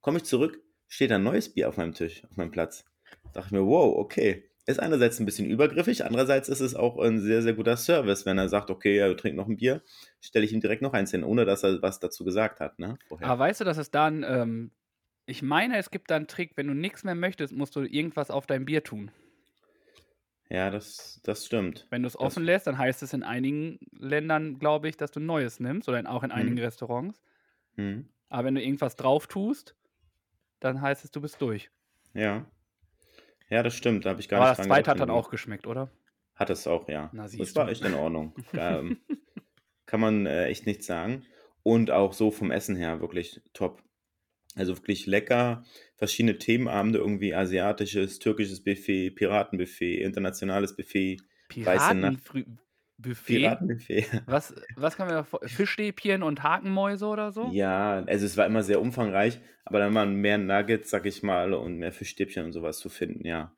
Komme 0.00 0.18
ich 0.18 0.24
zurück, 0.24 0.60
steht 0.88 1.12
ein 1.12 1.22
neues 1.22 1.54
Bier 1.54 1.68
auf 1.68 1.76
meinem 1.76 1.94
Tisch, 1.94 2.24
auf 2.24 2.36
meinem 2.36 2.50
Platz. 2.50 2.84
Da 3.26 3.30
dachte 3.34 3.46
ich 3.46 3.52
mir, 3.52 3.64
wow, 3.64 3.96
okay. 3.96 4.50
Ist 4.66 4.80
einerseits 4.80 5.20
ein 5.20 5.26
bisschen 5.26 5.48
übergriffig, 5.48 6.04
andererseits 6.04 6.48
ist 6.48 6.60
es 6.60 6.74
auch 6.74 6.98
ein 6.98 7.20
sehr, 7.20 7.42
sehr 7.42 7.52
guter 7.52 7.76
Service, 7.76 8.24
wenn 8.24 8.38
er 8.38 8.48
sagt, 8.48 8.70
okay, 8.70 8.96
er 8.96 9.16
trinkt 9.16 9.36
noch 9.36 9.48
ein 9.48 9.56
Bier, 9.56 9.82
stelle 10.20 10.44
ich 10.44 10.52
ihm 10.52 10.60
direkt 10.60 10.82
noch 10.82 10.94
eins 10.94 11.10
hin, 11.10 11.24
ohne 11.24 11.44
dass 11.44 11.62
er 11.62 11.82
was 11.82 12.00
dazu 12.00 12.24
gesagt 12.24 12.60
hat. 12.60 12.78
Ne? 12.78 12.98
Vorher. 13.08 13.28
Aber 13.28 13.40
weißt 13.40 13.60
du, 13.60 13.64
dass 13.64 13.76
es 13.76 13.90
dann, 13.90 14.22
ähm, 14.22 14.70
ich 15.26 15.42
meine, 15.42 15.76
es 15.76 15.90
gibt 15.90 16.10
da 16.10 16.16
einen 16.16 16.28
Trick, 16.28 16.52
wenn 16.56 16.66
du 16.66 16.74
nichts 16.74 17.04
mehr 17.04 17.14
möchtest, 17.14 17.52
musst 17.52 17.76
du 17.76 17.82
irgendwas 17.82 18.30
auf 18.30 18.46
dein 18.46 18.64
Bier 18.64 18.82
tun. 18.82 19.10
Ja, 20.48 20.70
das, 20.70 21.20
das 21.24 21.46
stimmt. 21.46 21.86
Wenn 21.90 22.02
du 22.02 22.08
es 22.08 22.18
offen 22.18 22.44
lässt, 22.44 22.66
dann 22.66 22.78
heißt 22.78 23.02
es 23.02 23.12
in 23.12 23.22
einigen 23.22 23.78
Ländern, 23.98 24.58
glaube 24.58 24.88
ich, 24.88 24.96
dass 24.96 25.10
du 25.10 25.20
Neues 25.20 25.58
nimmst 25.58 25.88
oder 25.88 26.08
auch 26.10 26.22
in 26.22 26.30
einigen 26.30 26.56
hm. 26.56 26.64
Restaurants. 26.64 27.22
Hm. 27.76 28.08
Aber 28.28 28.46
wenn 28.46 28.54
du 28.54 28.62
irgendwas 28.62 28.96
drauf 28.96 29.26
tust, 29.26 29.74
dann 30.60 30.80
heißt 30.80 31.04
es, 31.04 31.10
du 31.10 31.20
bist 31.20 31.40
durch. 31.40 31.70
Ja. 32.14 32.46
Ja, 33.50 33.62
das 33.62 33.74
stimmt. 33.74 34.04
Da 34.04 34.10
habe 34.10 34.20
ich 34.20 34.28
gar 34.28 34.40
Aber 34.40 34.50
nicht 34.50 34.58
das 34.58 34.66
zweite 34.66 34.90
hat 34.90 35.00
dann 35.00 35.10
auch 35.10 35.30
geschmeckt, 35.30 35.66
oder? 35.66 35.90
Hat 36.34 36.50
es 36.50 36.66
auch, 36.66 36.88
ja. 36.88 37.10
Na, 37.12 37.28
das 37.28 37.54
war 37.54 37.68
echt 37.68 37.84
in 37.84 37.94
Ordnung. 37.94 38.34
ähm, 38.54 38.98
kann 39.86 40.00
man 40.00 40.26
äh, 40.26 40.46
echt 40.46 40.66
nichts 40.66 40.86
sagen. 40.86 41.24
Und 41.62 41.90
auch 41.90 42.12
so 42.12 42.30
vom 42.30 42.50
Essen 42.50 42.76
her 42.76 43.00
wirklich 43.00 43.40
top. 43.52 43.82
Also 44.56 44.76
wirklich 44.76 45.06
lecker. 45.06 45.64
Verschiedene 45.96 46.38
Themenabende, 46.38 46.98
irgendwie 46.98 47.34
asiatisches, 47.34 48.18
türkisches 48.18 48.62
Buffet, 48.62 49.10
Piratenbuffet, 49.10 50.02
internationales 50.02 50.76
Buffet. 50.76 51.18
Piratenbuffet? 53.00 53.38
Piratenbuffet. 53.38 54.22
Was, 54.26 54.54
was 54.76 54.96
kann 54.96 55.06
man 55.06 55.16
da 55.16 55.24
vor? 55.24 55.40
Fischstäbchen 55.44 56.22
und 56.22 56.42
Hakenmäuse 56.42 57.06
oder 57.06 57.32
so? 57.32 57.50
Ja, 57.52 58.04
also 58.04 58.24
es 58.24 58.36
war 58.36 58.46
immer 58.46 58.62
sehr 58.62 58.80
umfangreich, 58.80 59.40
aber 59.64 59.80
dann 59.80 59.94
waren 59.94 60.14
mehr 60.14 60.38
Nuggets, 60.38 60.90
sag 60.90 61.06
ich 61.06 61.22
mal, 61.22 61.52
und 61.54 61.78
mehr 61.78 61.92
Fischstäbchen 61.92 62.44
und 62.44 62.52
sowas 62.52 62.78
zu 62.78 62.88
finden, 62.88 63.26
ja. 63.26 63.54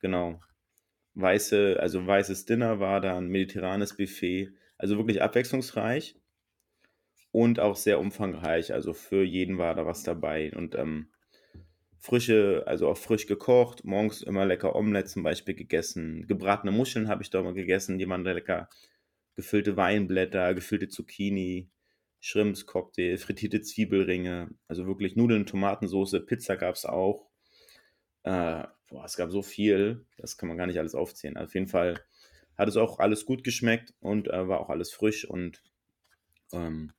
Genau. 0.00 0.40
Weiße, 1.14 1.78
also 1.80 2.04
weißes 2.06 2.44
Dinner 2.44 2.80
war 2.80 3.00
dann, 3.00 3.28
mediterranes 3.28 3.96
Buffet, 3.96 4.52
also 4.76 4.96
wirklich 4.96 5.22
abwechslungsreich 5.22 6.16
und 7.30 7.60
auch 7.60 7.76
sehr 7.76 8.00
umfangreich. 8.00 8.72
Also 8.72 8.92
für 8.92 9.22
jeden 9.22 9.58
war 9.58 9.74
da 9.74 9.86
was 9.86 10.02
dabei. 10.02 10.52
Und 10.54 10.74
ähm, 10.74 11.08
frische, 12.04 12.64
also 12.66 12.90
auch 12.90 12.98
frisch 12.98 13.26
gekocht, 13.26 13.82
morgens 13.82 14.20
immer 14.20 14.44
lecker 14.44 14.76
Omelette 14.76 15.08
zum 15.08 15.22
Beispiel 15.22 15.54
gegessen. 15.54 16.26
Gebratene 16.26 16.70
Muscheln 16.70 17.08
habe 17.08 17.22
ich 17.22 17.30
da 17.30 17.42
mal 17.42 17.54
gegessen, 17.54 17.96
die 17.96 18.06
waren 18.06 18.24
lecker. 18.24 18.68
Gefüllte 19.36 19.78
Weinblätter, 19.78 20.52
gefüllte 20.52 20.88
Zucchini, 20.88 21.70
Shrimps, 22.20 22.66
Cocktail, 22.66 23.16
frittierte 23.16 23.62
Zwiebelringe, 23.62 24.50
also 24.68 24.86
wirklich 24.86 25.16
Nudeln, 25.16 25.46
Tomatensoße, 25.46 26.20
Pizza 26.20 26.56
gab 26.56 26.74
es 26.74 26.84
auch. 26.84 27.30
Äh, 28.24 28.64
boah, 28.90 29.04
es 29.06 29.16
gab 29.16 29.30
so 29.30 29.40
viel, 29.40 30.04
das 30.18 30.36
kann 30.36 30.50
man 30.50 30.58
gar 30.58 30.66
nicht 30.66 30.78
alles 30.78 30.94
aufzählen. 30.94 31.38
Auf 31.38 31.54
jeden 31.54 31.68
Fall 31.68 31.98
hat 32.58 32.68
es 32.68 32.76
auch 32.76 32.98
alles 32.98 33.24
gut 33.24 33.44
geschmeckt 33.44 33.94
und 34.00 34.28
äh, 34.28 34.46
war 34.46 34.60
auch 34.60 34.68
alles 34.68 34.92
frisch 34.92 35.24
und 35.24 35.62
ähm, 36.52 36.92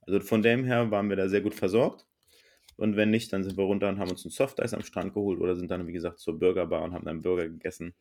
also 0.00 0.18
von 0.20 0.40
dem 0.40 0.64
her 0.64 0.90
waren 0.90 1.10
wir 1.10 1.16
da 1.16 1.28
sehr 1.28 1.42
gut 1.42 1.54
versorgt. 1.54 2.05
Und 2.76 2.96
wenn 2.96 3.10
nicht, 3.10 3.32
dann 3.32 3.42
sind 3.42 3.56
wir 3.56 3.64
runter 3.64 3.88
und 3.88 3.98
haben 3.98 4.10
uns 4.10 4.24
ein 4.24 4.30
Softeis 4.30 4.74
am 4.74 4.82
Strand 4.82 5.14
geholt 5.14 5.40
oder 5.40 5.56
sind 5.56 5.70
dann, 5.70 5.86
wie 5.86 5.92
gesagt, 5.92 6.18
zur 6.18 6.38
Burgerbar 6.38 6.82
und 6.82 6.92
haben 6.92 7.04
dann 7.04 7.22
Burger 7.22 7.48
gegessen. 7.48 7.94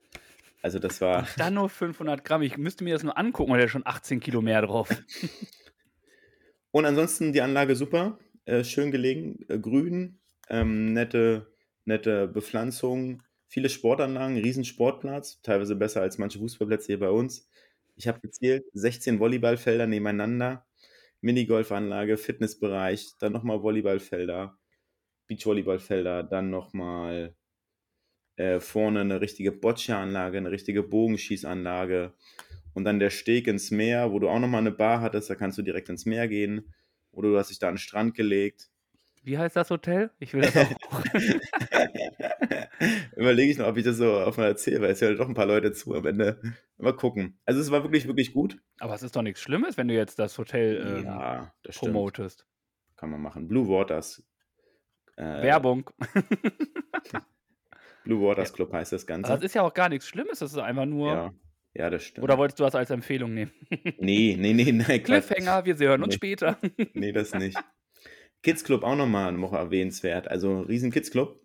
Also 0.62 0.80
das 0.80 1.00
war. 1.00 1.20
Und 1.20 1.28
dann 1.38 1.54
nur 1.54 1.70
500 1.70 2.26
Gramm. 2.26 2.42
Ich 2.42 2.58
müsste 2.58 2.84
mir 2.84 2.94
das 2.94 3.04
nur 3.04 3.18
angucken, 3.18 3.52
weil 3.52 3.62
da 3.62 3.68
schon 3.68 3.86
18 3.86 4.20
Kilo 4.20 4.42
mehr 4.42 4.62
drauf. 4.62 4.90
und 6.72 6.86
ansonsten 6.86 7.34
die 7.34 7.42
Anlage 7.42 7.76
super, 7.76 8.20
äh, 8.46 8.64
schön 8.64 8.92
gelegen, 8.92 9.46
äh, 9.48 9.60
grün, 9.60 10.20
ähm, 10.50 10.92
nette, 10.94 11.54
nette 11.86 12.28
Bepflanzung, 12.28 13.22
viele 13.48 13.70
Sportanlagen, 13.70 14.38
riesen 14.38 14.66
Sportplatz, 14.66 15.42
teilweise 15.42 15.76
besser 15.76 16.02
als 16.02 16.18
manche 16.18 16.40
Fußballplätze 16.40 16.88
hier 16.88 17.00
bei 17.00 17.10
uns. 17.10 17.48
Ich 17.96 18.08
habe 18.08 18.20
gezählt, 18.20 18.66
16 18.74 19.20
Volleyballfelder 19.20 19.88
nebeneinander, 19.88 20.66
Minigolfanlage, 21.22 22.18
Fitnessbereich, 22.18 23.14
dann 23.20 23.32
nochmal 23.32 23.62
Volleyballfelder, 23.62 24.58
Beachvolleyballfelder, 25.28 26.24
dann 26.24 26.50
nochmal 26.50 27.36
äh, 28.38 28.60
vorne 28.60 29.02
eine 29.02 29.22
richtige 29.22 29.52
Boccia-Anlage, 29.52 30.38
eine 30.38 30.52
richtige 30.52 30.84
Bogenschießanlage 30.84 32.14
und 32.74 32.84
dann 32.84 33.00
der 33.00 33.10
Steg 33.10 33.48
ins 33.48 33.72
Meer, 33.72 34.12
wo 34.12 34.20
du 34.20 34.30
auch 34.30 34.40
nochmal 34.40 34.62
eine 34.62 34.72
Bar 34.72 35.02
hattest, 35.02 35.30
da 35.30 35.36
kannst 35.36 35.58
du 35.58 35.62
direkt 35.62 35.90
ins 35.90 36.06
Meer 36.06 36.28
gehen 36.28 36.74
oder 37.12 37.30
du 37.30 37.38
hast 37.38 37.50
dich 37.50 37.60
da 37.60 37.70
an 37.70 37.76
den 37.76 37.80
Strand 37.80 38.14
gelegt. 38.16 38.70
Wie 39.24 39.38
heißt 39.38 39.56
das 39.56 39.72
Hotel? 39.72 40.12
Ich 40.20 40.34
will 40.34 40.42
das 40.42 40.56
auch. 40.56 41.04
Überlege 43.16 43.52
ich 43.52 43.58
noch, 43.58 43.68
ob 43.68 43.78
ich 43.78 43.84
das 43.84 43.98
so 43.98 44.20
auf 44.20 44.38
mal 44.38 44.48
erzähle, 44.48 44.82
weil 44.82 44.92
es 44.92 45.00
ja 45.00 45.12
doch 45.14 45.28
ein 45.28 45.34
paar 45.34 45.48
Leute 45.48 45.72
zu 45.72 45.96
am 45.96 46.06
Ende. 46.06 46.40
Mal 46.78 46.96
gucken. 46.96 47.40
Also 47.46 47.60
es 47.60 47.72
war 47.72 47.84
wirklich, 47.84 48.06
wirklich 48.08 48.34
gut. 48.34 48.62
Aber 48.80 48.94
es 48.94 49.02
ist 49.02 49.16
doch 49.16 49.22
nichts 49.22 49.42
Schlimmes, 49.42 49.78
wenn 49.78 49.88
du 49.88 49.96
jetzt 49.96 50.20
das 50.20 50.38
Hotel 50.38 50.98
ähm, 51.00 51.06
ja, 51.06 51.54
das 51.64 51.78
promotest. 51.78 52.46
Kann 52.98 53.10
man 53.10 53.22
machen. 53.22 53.48
Blue 53.48 53.68
Waters 53.68 54.24
äh, 55.16 55.24
Werbung. 55.24 55.90
Blue 58.04 58.22
Waters 58.22 58.54
Club 58.54 58.72
heißt 58.72 58.94
das 58.94 59.06
Ganze. 59.06 59.32
Aber 59.32 59.38
das 59.38 59.46
ist 59.46 59.56
ja 59.56 59.64
auch 59.64 59.74
gar 59.74 59.90
nichts 59.90 60.08
Schlimmes, 60.08 60.40
das 60.40 60.52
ist 60.52 60.58
einfach 60.60 60.86
nur. 60.86 61.12
Ja, 61.12 61.34
ja 61.74 61.90
das 61.90 62.04
stimmt. 62.04 62.24
Oder 62.24 62.38
wolltest 62.38 62.60
du 62.60 62.64
das 62.64 62.76
als 62.76 62.90
Empfehlung 62.92 63.34
nehmen? 63.34 63.52
nee, 64.00 64.36
nee, 64.40 64.54
nee, 64.54 64.72
nein. 64.72 65.04
Cliffhanger, 65.04 65.66
wir 65.66 65.76
hören 65.78 66.04
uns 66.04 66.14
nee. 66.14 66.18
später. 66.18 66.58
nee, 66.94 67.12
das 67.12 67.34
nicht. 67.34 67.58
Kids 68.44 68.64
Club 68.64 68.84
auch 68.84 68.96
nochmal 68.96 69.30
eine 69.30 69.42
Woche 69.42 69.58
erwähnenswert. 69.58 70.28
Also 70.28 70.62
riesen 70.62 70.92
Kids 70.92 71.12
Club. 71.12 71.42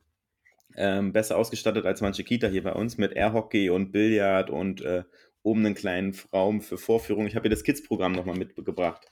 Ähm, 0.77 1.12
besser 1.12 1.37
ausgestattet 1.37 1.85
als 1.85 2.00
manche 2.00 2.23
Kita 2.23 2.47
hier 2.47 2.62
bei 2.62 2.73
uns 2.73 2.97
mit 2.97 3.12
Airhockey 3.12 3.71
und 3.71 3.91
Billard 3.91 4.50
und 4.50 4.83
äh, 4.83 5.03
oben 5.43 5.67
einen 5.67 5.75
kleinen 5.75 6.15
Raum 6.33 6.61
für 6.61 6.79
Vorführungen. 6.79 7.27
Ich 7.27 7.35
habe 7.35 7.45
hier 7.45 7.50
das 7.50 7.65
Kids-Programm 7.65 8.12
nochmal 8.12 8.37
mitgebracht. 8.37 9.09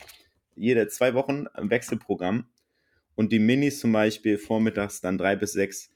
Jede 0.54 0.86
zwei 0.88 1.14
Wochen 1.14 1.46
ein 1.48 1.70
Wechselprogramm 1.70 2.48
und 3.18 3.32
die 3.32 3.40
Minis 3.40 3.80
zum 3.80 3.90
Beispiel 3.90 4.38
vormittags 4.38 5.00
dann 5.00 5.18
drei 5.18 5.34
bis 5.34 5.52
sechs 5.52 5.90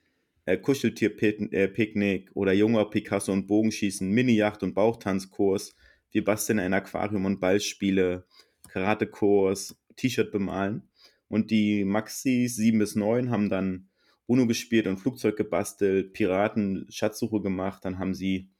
äh, 0.44 0.56
Kuscheltier-Picknick 0.56 2.32
oder 2.34 2.52
junger 2.52 2.84
Picasso 2.86 3.32
und 3.32 3.46
Bogenschießen, 3.46 4.10
Mini-Yacht 4.10 4.64
und 4.64 4.74
Bauchtanzkurs. 4.74 5.76
Wir 6.10 6.24
basteln 6.24 6.58
ein 6.58 6.74
Aquarium 6.74 7.24
und 7.24 7.38
Ballspiele, 7.38 8.26
Karatekurs, 8.70 9.76
T-Shirt 9.94 10.32
bemalen. 10.32 10.82
Und 11.28 11.52
die 11.52 11.84
Maxis 11.84 12.56
7 12.56 12.80
bis 12.80 12.96
9 12.96 13.30
haben 13.30 13.48
dann 13.48 13.88
UNO 14.26 14.48
gespielt 14.48 14.88
und 14.88 14.98
Flugzeug 14.98 15.36
gebastelt, 15.36 16.14
Piraten, 16.14 16.86
Schatzsuche 16.90 17.40
gemacht. 17.40 17.84
Dann 17.84 18.00
haben 18.00 18.14
sie 18.14 18.50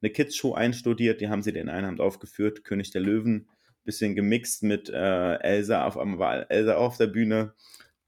eine 0.00 0.08
Kids-Show 0.08 0.54
einstudiert, 0.54 1.20
die 1.20 1.28
haben 1.28 1.42
sie 1.42 1.52
den 1.52 1.68
einen 1.68 1.86
Hand 1.86 2.00
aufgeführt, 2.00 2.64
König 2.64 2.90
der 2.90 3.02
Löwen, 3.02 3.50
bisschen 3.84 4.14
gemixt 4.14 4.62
mit 4.62 4.88
äh, 4.88 5.34
Elsa 5.40 5.84
auf, 5.84 5.96
war 5.96 6.50
Elsa 6.50 6.76
auf 6.76 6.96
der 6.96 7.08
Bühne 7.08 7.52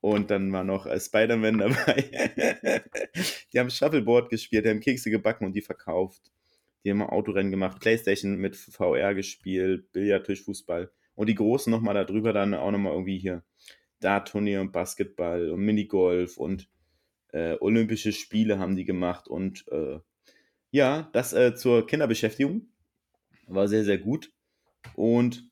und 0.00 0.30
dann 0.30 0.52
war 0.52 0.64
noch 0.64 0.87
äh, 0.87 0.99
Spider-Man 0.99 1.59
dabei. 1.59 2.11
die 3.52 3.59
haben 3.59 3.71
Shuffleboard 3.71 4.30
gespielt, 4.30 4.64
die 4.64 4.71
haben 4.71 4.80
Kekse 4.80 5.11
gebacken 5.11 5.47
und 5.47 5.52
die 5.54 5.62
verkauft. 5.62 6.33
Die 6.85 6.90
haben 6.90 7.02
Autorennen 7.02 7.50
gemacht, 7.50 7.80
Playstation 7.80 8.37
mit 8.37 8.57
VR 8.57 9.14
gespielt, 9.14 9.92
Billard, 9.92 10.25
Tischfußball. 10.25 10.90
Und 11.14 11.28
die 11.28 11.35
Großen 11.35 11.71
nochmal 11.71 11.95
darüber 11.95 12.33
dann 12.33 12.54
auch 12.54 12.71
nochmal 12.71 12.92
irgendwie 12.92 13.19
hier 13.19 13.45
Dart-Turnier 14.00 14.62
und 14.62 14.73
Basketball 14.73 15.50
und 15.50 15.61
Minigolf 15.61 16.38
und 16.38 16.71
äh, 17.33 17.57
Olympische 17.61 18.12
Spiele 18.12 18.59
haben 18.59 18.76
die 18.76 18.87
gemacht. 18.87 19.28
Und 19.28 19.66
äh, 19.71 19.99
ja, 20.71 21.11
das 21.12 21.35
äh, 21.35 21.54
zur 21.54 21.87
Kinderbeschäftigung 21.87 22.69
war 23.47 23.69
sehr, 23.69 23.85
sehr 23.85 23.99
gut. 23.99 24.33
Und 24.95 25.50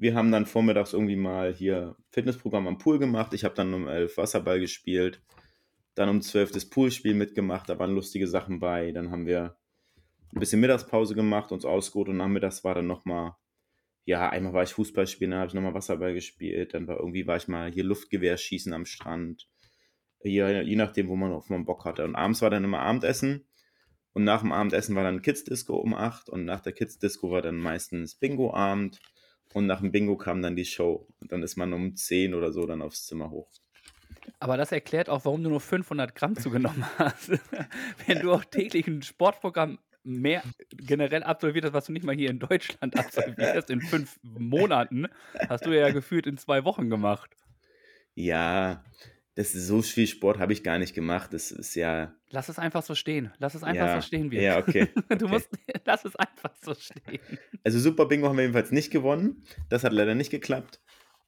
wir 0.00 0.14
haben 0.14 0.32
dann 0.32 0.46
vormittags 0.46 0.94
irgendwie 0.94 1.16
mal 1.16 1.52
hier 1.52 1.94
Fitnessprogramm 2.10 2.66
am 2.66 2.78
Pool 2.78 2.98
gemacht. 2.98 3.34
Ich 3.34 3.44
habe 3.44 3.54
dann 3.54 3.74
um 3.74 3.86
11 3.86 4.16
Wasserball 4.16 4.58
gespielt. 4.58 5.22
Dann 5.94 6.08
um 6.08 6.22
12 6.22 6.52
das 6.52 6.70
Poolspiel 6.70 7.12
mitgemacht. 7.12 7.68
Da 7.68 7.78
waren 7.78 7.94
lustige 7.94 8.26
Sachen 8.26 8.60
bei. 8.60 8.92
Dann 8.92 9.10
haben 9.10 9.26
wir 9.26 9.58
ein 10.34 10.40
bisschen 10.40 10.60
Mittagspause 10.60 11.14
gemacht, 11.14 11.52
uns 11.52 11.66
ausgeruht 11.66 12.08
und 12.08 12.16
nachmittags 12.16 12.64
war 12.64 12.74
dann 12.74 12.86
nochmal, 12.86 13.34
ja, 14.06 14.30
einmal 14.30 14.54
war 14.54 14.62
ich 14.62 14.72
Fußball 14.72 15.06
spielen, 15.06 15.32
dann 15.32 15.40
habe 15.40 15.48
ich 15.48 15.54
nochmal 15.54 15.74
Wasserball 15.74 16.14
gespielt. 16.14 16.72
Dann 16.72 16.88
war 16.88 16.96
irgendwie 16.96 17.26
war 17.26 17.36
ich 17.36 17.46
mal 17.46 17.70
hier 17.70 17.84
Luftgewehr 17.84 18.38
schießen 18.38 18.72
am 18.72 18.86
Strand. 18.86 19.50
Hier, 20.22 20.62
je 20.62 20.76
nachdem, 20.76 21.08
wo 21.08 21.16
man 21.16 21.32
auf 21.32 21.50
man 21.50 21.66
Bock 21.66 21.84
hatte. 21.84 22.04
Und 22.04 22.16
abends 22.16 22.40
war 22.40 22.48
dann 22.48 22.64
immer 22.64 22.80
Abendessen. 22.80 23.46
Und 24.14 24.24
nach 24.24 24.40
dem 24.40 24.52
Abendessen 24.52 24.96
war 24.96 25.04
dann 25.04 25.20
Kids 25.20 25.44
Disco 25.44 25.76
um 25.76 25.92
8 25.92 26.30
und 26.30 26.46
nach 26.46 26.60
der 26.60 26.72
Kids 26.72 26.98
Disco 26.98 27.30
war 27.30 27.42
dann 27.42 27.58
meistens 27.58 28.14
Bingo-Abend 28.14 28.98
und 29.52 29.66
nach 29.66 29.80
dem 29.80 29.92
Bingo 29.92 30.16
kam 30.16 30.42
dann 30.42 30.56
die 30.56 30.64
Show. 30.64 31.06
Und 31.20 31.32
dann 31.32 31.42
ist 31.42 31.56
man 31.56 31.72
um 31.72 31.96
10 31.96 32.34
oder 32.34 32.52
so 32.52 32.66
dann 32.66 32.82
aufs 32.82 33.06
Zimmer 33.06 33.30
hoch. 33.30 33.48
Aber 34.38 34.56
das 34.56 34.72
erklärt 34.72 35.08
auch, 35.08 35.24
warum 35.24 35.42
du 35.42 35.50
nur 35.50 35.60
500 35.60 36.14
Gramm 36.14 36.36
zugenommen 36.36 36.84
hast. 36.98 37.30
Wenn 38.06 38.20
du 38.20 38.32
auch 38.32 38.44
täglich 38.44 38.86
ein 38.86 39.02
Sportprogramm 39.02 39.78
mehr 40.02 40.42
generell 40.72 41.22
absolviert 41.22 41.64
hast, 41.64 41.72
was 41.72 41.86
du 41.86 41.92
nicht 41.92 42.04
mal 42.04 42.14
hier 42.14 42.30
in 42.30 42.38
Deutschland 42.38 42.96
absolvierst, 42.98 43.70
in 43.70 43.80
fünf 43.80 44.18
Monaten, 44.22 45.08
hast 45.48 45.66
du 45.66 45.76
ja 45.76 45.90
gefühlt 45.90 46.26
in 46.26 46.38
zwei 46.38 46.64
Wochen 46.64 46.88
gemacht. 46.88 47.30
Ja, 48.14 48.84
das 49.40 49.54
ist 49.54 49.66
so 49.68 49.80
viel 49.80 50.06
Sport 50.06 50.38
habe 50.38 50.52
ich 50.52 50.62
gar 50.62 50.78
nicht 50.78 50.94
gemacht. 50.94 51.32
Das 51.32 51.50
ist 51.50 51.74
ja. 51.74 52.14
Lass 52.28 52.50
es 52.50 52.58
einfach 52.58 52.82
so 52.82 52.94
stehen. 52.94 53.32
Lass 53.38 53.54
es 53.54 53.62
einfach 53.62 53.86
Ja, 53.86 54.00
so 54.00 54.06
stehen, 54.06 54.28
Birg. 54.28 54.42
ja, 54.42 54.58
okay. 54.58 54.88
Du 55.08 55.24
okay. 55.24 55.28
musst, 55.28 55.48
lass 55.86 56.04
es 56.04 56.14
einfach 56.16 56.52
so 56.62 56.74
stehen. 56.74 57.20
Also 57.64 57.78
Super 57.78 58.04
Bingo 58.04 58.28
haben 58.28 58.36
wir 58.36 58.42
jedenfalls 58.42 58.70
nicht 58.70 58.90
gewonnen. 58.90 59.42
Das 59.70 59.82
hat 59.82 59.92
leider 59.92 60.14
nicht 60.14 60.30
geklappt. 60.30 60.80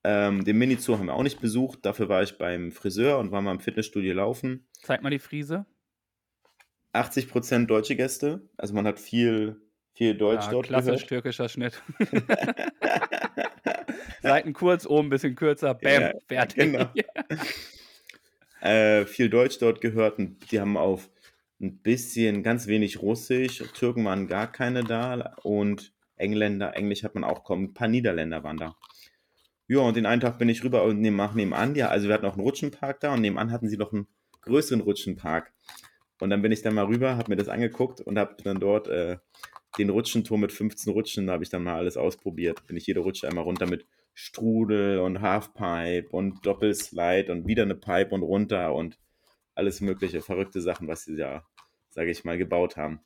Ähm, 0.05 0.45
den 0.45 0.59
Mini-Zoo 0.59 0.99
haben 0.99 1.07
wir 1.07 1.15
auch 1.15 1.23
nicht 1.23 1.41
besucht. 1.41 1.79
Dafür 1.87 2.11
war 2.11 2.23
ich 2.23 2.37
beim 2.37 2.71
Friseur 2.71 3.19
und 3.19 3.31
war 3.33 3.41
mal 3.41 3.53
im 3.53 3.61
Fitnessstudio 3.61 4.13
laufen. 4.13 4.67
Zeig 4.83 5.03
mal 5.03 5.09
die 5.11 5.19
Friese. 5.19 5.65
80% 6.93 7.65
deutsche 7.67 7.97
Gäste. 7.97 8.47
Also 8.59 8.75
man 8.75 8.87
hat 8.87 9.01
viel, 9.01 9.57
viel 9.95 10.15
Deutsch 10.15 10.45
Ja, 10.45 10.51
dort 10.51 10.67
klassisch 10.67 11.07
gehört. 11.07 11.09
türkischer 11.09 11.49
Schnitt. 11.49 11.83
Seiten 14.23 14.53
kurz, 14.53 14.87
oben 14.87 15.07
ein 15.07 15.11
bisschen 15.11 15.35
kürzer, 15.35 15.75
bam, 15.75 16.03
Ja, 16.03 16.13
fertig. 16.29 16.57
genau. 16.57 16.91
Äh, 18.63 19.07
viel 19.07 19.29
Deutsch 19.29 19.59
dort 19.59 19.81
gehört 19.81 20.19
und 20.19 20.51
die 20.51 20.61
haben 20.61 20.77
auf 20.77 21.11
ein 21.61 21.79
bisschen, 21.79 22.43
ganz 22.43 22.67
wenig 22.67 23.03
Russisch. 23.03 23.63
Türken 23.75 24.05
waren 24.05 24.29
gar 24.29 24.51
keine 24.51 24.85
da 24.85 25.35
und 25.43 25.93
Engländer, 26.17 26.77
Englisch 26.77 27.03
hat 27.03 27.15
man 27.15 27.25
auch 27.25 27.45
kaum. 27.45 27.65
Ein 27.65 27.75
paar 27.75 27.89
Niederländer 27.89 28.45
waren 28.45 28.57
da. 28.57 28.77
Ja, 29.69 29.81
und 29.81 29.97
den 29.97 30.07
einen 30.07 30.21
Tag 30.21 30.39
bin 30.39 30.49
ich 30.49 30.63
rüber 30.65 30.85
und 30.85 31.01
nebenan, 31.01 31.35
nebenan, 31.35 31.75
ja, 31.75 31.89
also 31.89 32.09
wir 32.09 32.15
hatten 32.15 32.27
auch 32.27 32.35
einen 32.35 32.43
Rutschenpark 32.43 33.01
da 33.01 33.15
und 33.15 33.21
nebenan 33.21 33.51
hatten 33.51 33.69
sie 33.69 33.77
noch 33.77 33.93
einen 33.93 34.07
größeren 34.43 34.81
Rutschenpark. 34.81 35.53
Und 36.21 36.31
dann 36.31 36.43
bin 36.43 36.53
ich 36.53 36.63
dann 36.63 36.75
mal 36.75 36.87
rüber, 36.87 37.17
habe 37.17 37.31
mir 37.31 37.37
das 37.37 37.49
angeguckt 37.49 38.01
und 38.01 38.19
habe 38.19 38.37
dann 38.45 38.61
dort 38.61 38.89
äh, 38.89 39.17
den 39.79 39.91
Rutschenturm 39.91 40.41
mit 40.41 40.53
15 40.53 40.93
Rutschen, 40.93 41.27
da 41.27 41.33
habe 41.35 41.45
ich 41.45 41.51
dann 41.51 41.65
mal 41.65 41.77
alles 41.77 41.97
ausprobiert. 41.97 42.67
Bin 42.67 42.77
ich 42.77 42.87
jede 42.87 43.01
Rutsche 43.01 43.27
einmal 43.29 43.45
runter 43.45 43.67
mit 43.67 43.87
Strudel 44.15 44.99
und 44.99 45.21
Halfpipe 45.21 46.09
und 46.11 46.45
Doppelslide 46.45 47.33
und 47.33 47.47
wieder 47.47 47.63
eine 47.63 47.75
Pipe 47.75 48.15
und 48.15 48.23
runter 48.23 48.75
und 48.75 48.99
alles 49.55 49.81
mögliche 49.81 50.21
verrückte 50.21 50.61
Sachen, 50.61 50.89
was 50.89 51.05
sie 51.05 51.17
da, 51.17 51.45
sage 51.89 52.11
ich 52.11 52.25
mal, 52.25 52.39
gebaut 52.39 52.77
haben. 52.77 53.01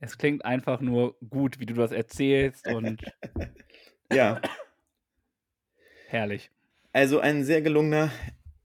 Es 0.00 0.18
klingt 0.18 0.44
einfach 0.44 0.80
nur 0.80 1.16
gut, 1.28 1.60
wie 1.60 1.66
du 1.66 1.74
das 1.74 1.92
erzählst 1.92 2.66
und 2.68 3.02
Ja, 4.12 4.40
herrlich. 6.08 6.50
also 6.92 7.20
ein 7.20 7.44
sehr 7.44 7.62
gelungener, 7.62 8.10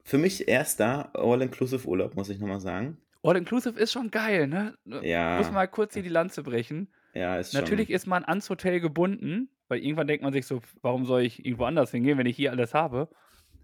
für 0.04 0.18
mich 0.18 0.48
erster 0.48 1.16
All-Inclusive-Urlaub, 1.16 2.16
muss 2.16 2.30
ich 2.30 2.40
nochmal 2.40 2.60
sagen. 2.60 2.98
All-Inclusive 3.24 3.80
ist 3.80 3.92
schon 3.92 4.12
geil, 4.12 4.48
ne? 4.48 4.78
Ja. 5.02 5.38
Muss 5.38 5.52
mal 5.52 5.68
kurz 5.68 5.94
hier 5.94 6.04
die 6.04 6.10
Lanze 6.10 6.44
brechen. 6.44 6.92
Ja, 7.14 7.38
ist 7.38 7.52
schon. 7.54 7.62
Natürlich 7.62 7.90
ist 7.90 8.06
man 8.08 8.24
ans 8.26 8.50
Hotel 8.50 8.80
gebunden, 8.80 9.50
weil 9.70 9.80
irgendwann 9.84 10.08
denkt 10.08 10.24
man 10.24 10.34
sich 10.34 10.48
so, 10.48 10.62
warum 10.82 11.06
soll 11.06 11.24
ich 11.24 11.46
irgendwo 11.46 11.66
anders 11.66 11.92
hingehen, 11.92 12.18
wenn 12.20 12.28
ich 12.28 12.38
hier 12.38 12.52
alles 12.52 12.74
habe? 12.76 13.10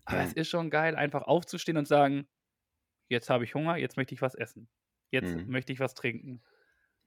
Aber 0.06 0.20
Ja. 0.20 0.24
es 0.24 0.34
ist 0.34 0.50
schon 0.50 0.70
geil, 0.72 0.96
einfach 0.96 1.24
aufzustehen 1.24 1.78
und 1.78 1.88
sagen, 1.88 2.28
jetzt 3.10 3.30
habe 3.30 3.44
ich 3.46 3.56
Hunger, 3.56 3.78
jetzt 3.78 3.98
möchte 3.98 4.16
ich 4.16 4.22
was 4.22 4.36
essen. 4.36 4.70
Jetzt 5.12 5.36
Mhm. 5.36 5.50
möchte 5.50 5.74
ich 5.74 5.80
was 5.82 5.96
trinken. 5.96 6.44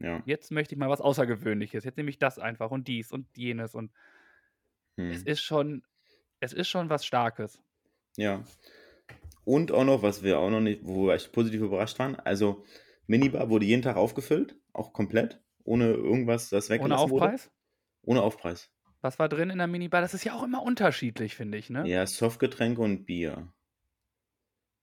Ja. 0.01 0.23
Jetzt 0.27 0.51
möchte 0.53 0.75
ich 0.75 0.79
mal 0.79 0.91
was 0.91 1.01
Außergewöhnliches. 1.01 1.85
Jetzt 1.85 1.97
nehme 1.97 2.11
ich 2.11 2.19
das 2.19 2.39
einfach 2.39 2.71
und 2.71 2.89
dies 2.89 3.13
und 3.13 3.37
jenes 3.37 3.75
und 3.75 3.93
es 4.97 5.21
Hm. 5.21 5.27
ist 5.27 5.43
schon, 5.43 5.83
es 6.41 6.53
ist 6.53 6.69
schon 6.69 6.91
was 6.91 7.05
Starkes. 7.07 7.61
Ja. 8.17 8.45
Und 9.45 9.73
auch 9.73 9.85
noch, 9.85 10.03
was 10.03 10.23
wir 10.23 10.39
auch 10.39 10.51
noch 10.51 10.61
nicht, 10.61 10.85
wo 10.85 11.07
wir 11.07 11.15
echt 11.15 11.33
positiv 11.33 11.63
überrascht 11.63 11.99
waren, 11.99 12.17
also 12.17 12.65
Minibar 13.07 13.49
wurde 13.49 13.65
jeden 13.67 13.83
Tag 13.83 13.97
aufgefüllt, 13.97 14.61
auch 14.75 14.93
komplett, 14.93 15.43
ohne 15.65 15.87
irgendwas, 15.93 16.51
das 16.51 16.69
Ohne 16.79 16.79
weggelassen 16.81 17.11
wurde. 17.11 17.25
Aufpreis? 17.27 17.51
Ohne 18.03 18.23
Aufpreis. 18.23 18.71
Was 19.01 19.19
war 19.19 19.29
drin 19.29 19.51
in 19.51 19.59
der 19.59 19.67
Minibar? 19.67 20.01
Das 20.01 20.15
ist 20.15 20.25
ja 20.25 20.35
auch 20.35 20.43
immer 20.43 20.63
unterschiedlich, 20.63 21.37
finde 21.37 21.59
ich, 21.59 21.71
ne? 21.71 21.87
Ja, 21.87 22.07
Softgetränke 22.07 22.81
und 22.81 23.07
Bier. 23.07 23.53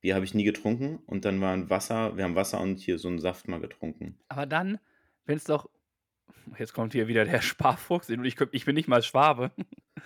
Bier 0.01 0.15
habe 0.15 0.25
ich 0.25 0.33
nie 0.33 0.43
getrunken 0.43 0.97
und 1.05 1.25
dann 1.25 1.41
waren 1.41 1.69
Wasser, 1.69 2.15
wir 2.15 2.23
haben 2.23 2.35
Wasser 2.35 2.61
und 2.61 2.79
hier 2.79 2.97
so 2.97 3.07
einen 3.07 3.19
Saft 3.19 3.47
mal 3.47 3.59
getrunken. 3.59 4.17
Aber 4.29 4.45
dann, 4.45 4.79
wenn 5.25 5.37
es 5.37 5.43
doch. 5.43 5.69
Jetzt 6.57 6.73
kommt 6.73 6.93
hier 6.93 7.07
wieder 7.07 7.25
der 7.25 7.41
Sparfuchs. 7.41 8.09
und 8.09 8.23
Ich, 8.23 8.39
ich 8.51 8.65
bin 8.65 8.75
nicht 8.75 8.87
mal 8.87 9.03
Schwabe. 9.03 9.51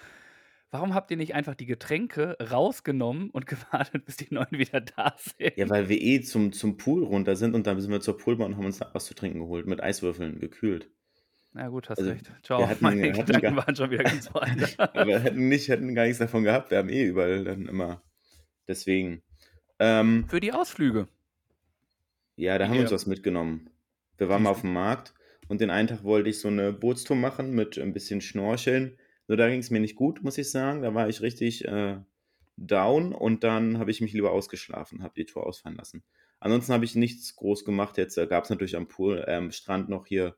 Warum 0.72 0.94
habt 0.94 1.10
ihr 1.10 1.18
nicht 1.18 1.34
einfach 1.34 1.56
die 1.56 1.66
Getränke 1.66 2.38
rausgenommen 2.40 3.30
und 3.32 3.46
gewartet, 3.48 4.06
bis 4.06 4.18
die 4.18 4.34
neuen 4.34 4.52
wieder 4.52 4.82
da 4.82 5.16
sind? 5.18 5.58
Ja, 5.58 5.70
weil 5.70 5.90
wir 5.90 6.00
eh 6.00 6.22
zum, 6.22 6.52
zum 6.52 6.78
Pool 6.78 7.04
runter 7.04 7.36
sind 7.36 7.56
und 7.56 7.68
dann 7.68 7.80
sind 7.80 7.92
wir 7.92 8.02
zur 8.02 8.18
Poolbahn 8.18 8.54
und 8.54 8.58
haben 8.58 8.66
uns 8.66 8.80
da 8.80 8.90
was 8.94 9.06
zu 9.06 9.14
trinken 9.14 9.40
geholt, 9.40 9.68
mit 9.68 9.82
Eiswürfeln, 9.82 10.40
gekühlt. 10.40 10.90
Na 11.54 11.68
gut, 11.68 11.90
hast 11.90 12.00
Also, 12.00 12.12
recht. 12.12 12.32
Ciao. 12.44 12.60
wir 12.60 12.70
hatten- 12.70 12.84
Meine 12.84 13.02
wir 13.02 13.14
hatten 13.14 13.26
Gedanken 13.26 13.56
gar- 13.56 13.66
waren 13.68 13.76
schon 13.76 13.90
wieder 13.92 14.04
ganz 14.04 14.30
woanders. 14.34 14.78
Aber 14.80 15.08
wir 15.08 15.20
hätten 15.20 15.48
nicht, 15.50 15.68
hätten 15.68 15.96
gar 15.96 16.04
nichts 16.04 16.20
davon 16.20 16.44
gehabt. 16.44 16.72
Wir 16.72 16.78
haben 16.78 16.90
eh 16.90 17.04
überall 17.06 17.44
dann 17.44 17.68
immer. 17.68 18.04
Deswegen. 18.68 19.24
Ähm, 19.80 20.26
Für 20.30 20.40
die 20.40 20.54
Ausflüge. 20.54 21.08
ja, 22.36 22.58
da 22.58 22.66
haben 22.66 22.72
wir 22.74 22.78
Ja. 22.80 22.84
uns 22.84 22.92
was 22.92 23.06
mitgenommen. 23.08 23.70
Wir 24.18 24.30
waren 24.30 24.44
mal 24.44 24.50
auf 24.52 24.62
dem 24.62 24.74
Markt 24.74 25.14
und 25.48 25.62
den 25.62 25.70
einen 25.70 25.88
Tag 25.88 26.04
wollte 26.04 26.30
ich 26.30 26.40
so 26.40 26.50
eine 26.50 26.74
Bootstour 26.74 27.16
machen 27.18 27.52
mit 27.56 27.78
ein 27.78 27.94
bisschen 27.94 28.22
Schnorcheln. 28.22 28.98
Nur 29.28 29.38
da 29.38 29.50
ging 29.50 29.60
es 29.60 29.70
mir 29.72 29.80
nicht 29.80 29.96
gut, 29.96 30.24
muss 30.24 30.38
ich 30.38 30.52
sagen. 30.52 30.82
Da 30.82 30.94
war 30.94 31.08
ich 31.10 31.22
richtig 31.22 31.66
äh, 31.66 31.98
down 32.58 33.14
und 33.14 33.44
dann 33.44 33.80
habe 33.80 33.90
ich 33.92 34.02
mich 34.02 34.12
lieber 34.14 34.32
ausgeschlafen, 34.32 35.02
habe 35.04 35.14
die 35.16 35.26
Tour 35.26 35.46
ausfallen 35.48 35.78
lassen. 35.78 36.04
Ansonsten 36.42 36.74
habe 36.74 36.86
ich 36.86 36.96
nichts 36.96 37.36
groß 37.36 37.64
gemacht. 37.66 37.98
Jetzt 37.98 38.18
äh, 38.18 38.28
gab 38.28 38.44
es 38.44 38.50
natürlich 38.50 38.76
am 38.76 38.88
Pool, 38.88 39.24
äh, 39.26 39.36
am 39.36 39.52
Strand 39.52 39.88
noch 39.90 40.06
hier 40.06 40.36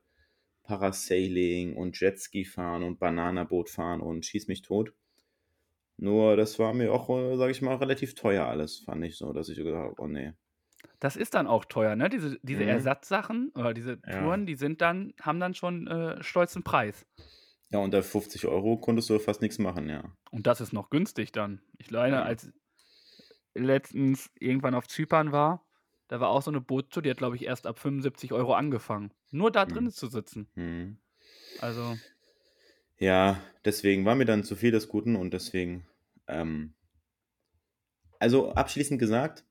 Parasailing 0.64 1.76
und 1.76 1.98
Jetski 2.00 2.44
fahren 2.44 2.82
und 2.82 2.98
Bananaboot 2.98 3.70
fahren 3.70 4.00
und 4.00 4.26
schieß 4.26 4.48
mich 4.48 4.62
tot. 4.62 4.94
Nur 5.96 6.36
das 6.36 6.58
war 6.58 6.74
mir 6.74 6.92
auch, 6.92 7.08
äh, 7.08 7.36
sage 7.38 7.50
ich 7.52 7.62
mal, 7.62 7.76
relativ 7.76 8.14
teuer 8.14 8.44
alles, 8.46 8.80
fand 8.80 9.02
ich 9.06 9.16
so, 9.16 9.32
dass 9.32 9.48
ich 9.48 9.56
gedacht 9.56 9.74
habe, 9.76 9.94
oh 10.02 10.06
nee. 10.06 10.34
Das 11.00 11.16
ist 11.16 11.34
dann 11.34 11.46
auch 11.46 11.64
teuer, 11.66 11.96
ne? 11.96 12.08
Diese, 12.08 12.38
diese 12.42 12.64
Mhm. 12.64 12.66
Ersatzsachen 12.66 13.50
oder 13.54 13.74
diese 13.74 14.00
Ja. 14.06 14.10
Touren, 14.10 14.46
die 14.46 14.54
sind 14.54 14.80
dann, 14.80 15.12
haben 15.20 15.38
dann 15.40 15.54
schon 15.54 15.86
äh, 15.86 16.22
stolzen 16.22 16.62
Preis. 16.62 17.06
Ja, 17.70 17.80
unter 17.80 18.04
50 18.04 18.46
Euro 18.46 18.76
konntest 18.78 19.10
du 19.10 19.18
fast 19.18 19.42
nichts 19.42 19.58
machen, 19.58 19.88
ja. 19.88 20.16
Und 20.30 20.46
das 20.46 20.60
ist 20.60 20.72
noch 20.72 20.90
günstig 20.90 21.30
dann. 21.32 21.62
Ich 21.78 21.90
leider, 21.90 22.24
Ja. 22.24 22.24
als 22.24 22.52
letztens 23.54 24.30
irgendwann 24.38 24.74
auf 24.74 24.88
Zypern 24.88 25.32
war, 25.32 25.66
da 26.12 26.20
war 26.20 26.28
auch 26.28 26.42
so 26.42 26.50
eine 26.50 26.60
Bootstour, 26.60 27.02
die 27.02 27.08
hat, 27.08 27.16
glaube 27.16 27.36
ich, 27.36 27.44
erst 27.46 27.66
ab 27.66 27.78
75 27.78 28.32
Euro 28.32 28.52
angefangen. 28.52 29.14
Nur 29.30 29.50
da 29.50 29.64
drin 29.64 29.86
Hm. 29.86 29.92
zu 29.92 30.08
sitzen. 30.08 30.46
Hm. 30.52 30.98
Also, 31.58 31.96
Ja, 32.98 33.40
deswegen 33.64 34.04
war 34.04 34.14
mir 34.14 34.26
dann 34.26 34.44
zu 34.44 34.54
viel 34.54 34.72
des 34.72 34.88
Guten 34.88 35.16
und 35.16 35.32
deswegen, 35.32 35.86
ähm, 36.28 36.74
also 38.18 38.52
abschließend 38.52 38.98
gesagt, 39.00 39.44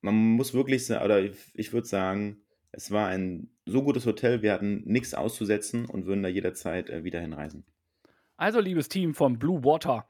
man 0.00 0.14
muss 0.14 0.52
wirklich 0.52 0.84
sagen, 0.84 1.04
oder 1.04 1.22
ich, 1.22 1.36
ich 1.54 1.72
würde 1.72 1.86
sagen, 1.86 2.42
es 2.72 2.90
war 2.90 3.06
ein 3.08 3.50
so 3.66 3.84
gutes 3.84 4.04
Hotel, 4.04 4.42
wir 4.42 4.52
hatten 4.52 4.82
nichts 4.84 5.14
auszusetzen 5.14 5.86
und 5.86 6.06
würden 6.06 6.22
da 6.24 6.28
jederzeit 6.28 6.90
äh, 6.90 7.04
wieder 7.04 7.20
hinreisen. 7.20 7.64
also, 8.36 8.58
liebes 8.58 8.88
Team 8.88 9.14
von 9.14 9.38
Blue 9.38 9.62
Water, 9.64 10.08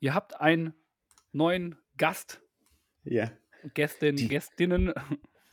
ihr 0.00 0.12
habt 0.12 0.40
einen 0.40 0.74
neuen 1.30 1.76
Gast, 1.96 2.42
Ja. 3.04 3.30
Gästin, 3.74 4.16
Die- 4.16 4.28
Gästinnen. 4.28 4.92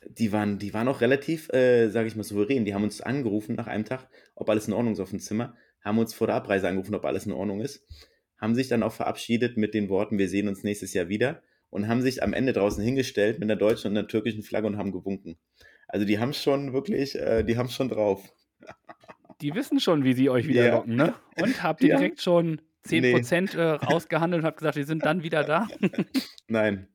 Die 0.07 0.31
waren, 0.31 0.57
die 0.59 0.73
waren 0.73 0.87
auch 0.87 1.01
relativ, 1.01 1.49
äh, 1.49 1.89
sage 1.89 2.07
ich 2.07 2.15
mal, 2.15 2.23
souverän. 2.23 2.63
Die 2.65 2.73
haben 2.73 2.83
uns 2.83 3.01
angerufen 3.01 3.55
nach 3.55 3.67
einem 3.67 3.85
Tag, 3.85 4.07
ob 4.35 4.49
alles 4.49 4.67
in 4.67 4.73
Ordnung 4.73 4.93
ist 4.93 4.99
auf 5.01 5.09
dem 5.09 5.19
Zimmer, 5.19 5.55
haben 5.83 5.97
uns 5.99 6.13
vor 6.13 6.27
der 6.27 6.37
Abreise 6.37 6.67
angerufen, 6.67 6.95
ob 6.95 7.05
alles 7.05 7.25
in 7.25 7.31
Ordnung 7.33 7.59
ist, 7.61 7.85
haben 8.37 8.55
sich 8.55 8.69
dann 8.69 8.81
auch 8.81 8.93
verabschiedet 8.93 9.57
mit 9.57 9.73
den 9.73 9.89
Worten, 9.89 10.17
wir 10.17 10.29
sehen 10.29 10.47
uns 10.47 10.63
nächstes 10.63 10.93
Jahr 10.93 11.09
wieder 11.09 11.43
und 11.69 11.87
haben 11.87 12.01
sich 12.01 12.23
am 12.23 12.33
Ende 12.33 12.53
draußen 12.53 12.83
hingestellt 12.83 13.39
mit 13.39 13.49
der 13.49 13.57
deutschen 13.57 13.89
und 13.89 13.95
der 13.95 14.07
türkischen 14.07 14.41
Flagge 14.41 14.67
und 14.67 14.77
haben 14.77 14.91
gewunken. 14.93 15.37
Also 15.87 16.05
die 16.05 16.17
haben 16.17 16.33
schon 16.33 16.71
wirklich, 16.73 17.15
äh, 17.15 17.43
die 17.43 17.57
haben 17.57 17.69
schon 17.69 17.89
drauf. 17.89 18.23
Die 19.41 19.53
wissen 19.53 19.79
schon, 19.79 20.03
wie 20.05 20.13
sie 20.13 20.29
euch 20.29 20.47
wieder 20.47 20.65
Ja. 20.65 20.75
locken, 20.77 20.95
ne? 20.95 21.13
Und 21.41 21.61
habt 21.63 21.81
ihr 21.81 21.89
Ja. 21.89 21.97
direkt 21.97 22.21
schon 22.21 22.61
10% 22.87 23.55
äh, 23.55 23.61
rausgehandelt 23.61 24.41
und 24.41 24.45
habt 24.47 24.57
gesagt, 24.57 24.77
die 24.77 24.83
sind 24.83 25.05
dann 25.05 25.23
wieder 25.23 25.43
da? 25.43 25.67
Nein. 26.47 26.87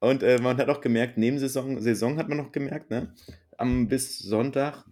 Und 0.00 0.22
äh, 0.22 0.38
man 0.40 0.56
hat 0.58 0.68
auch 0.68 0.80
gemerkt, 0.80 1.18
neben 1.18 1.38
Saison, 1.38 1.80
Saison 1.80 2.18
hat 2.18 2.28
man 2.28 2.38
noch 2.38 2.52
gemerkt, 2.52 2.90
ne? 2.90 3.12
Am, 3.56 3.88
bis 3.88 4.18
Sonntag 4.18 4.84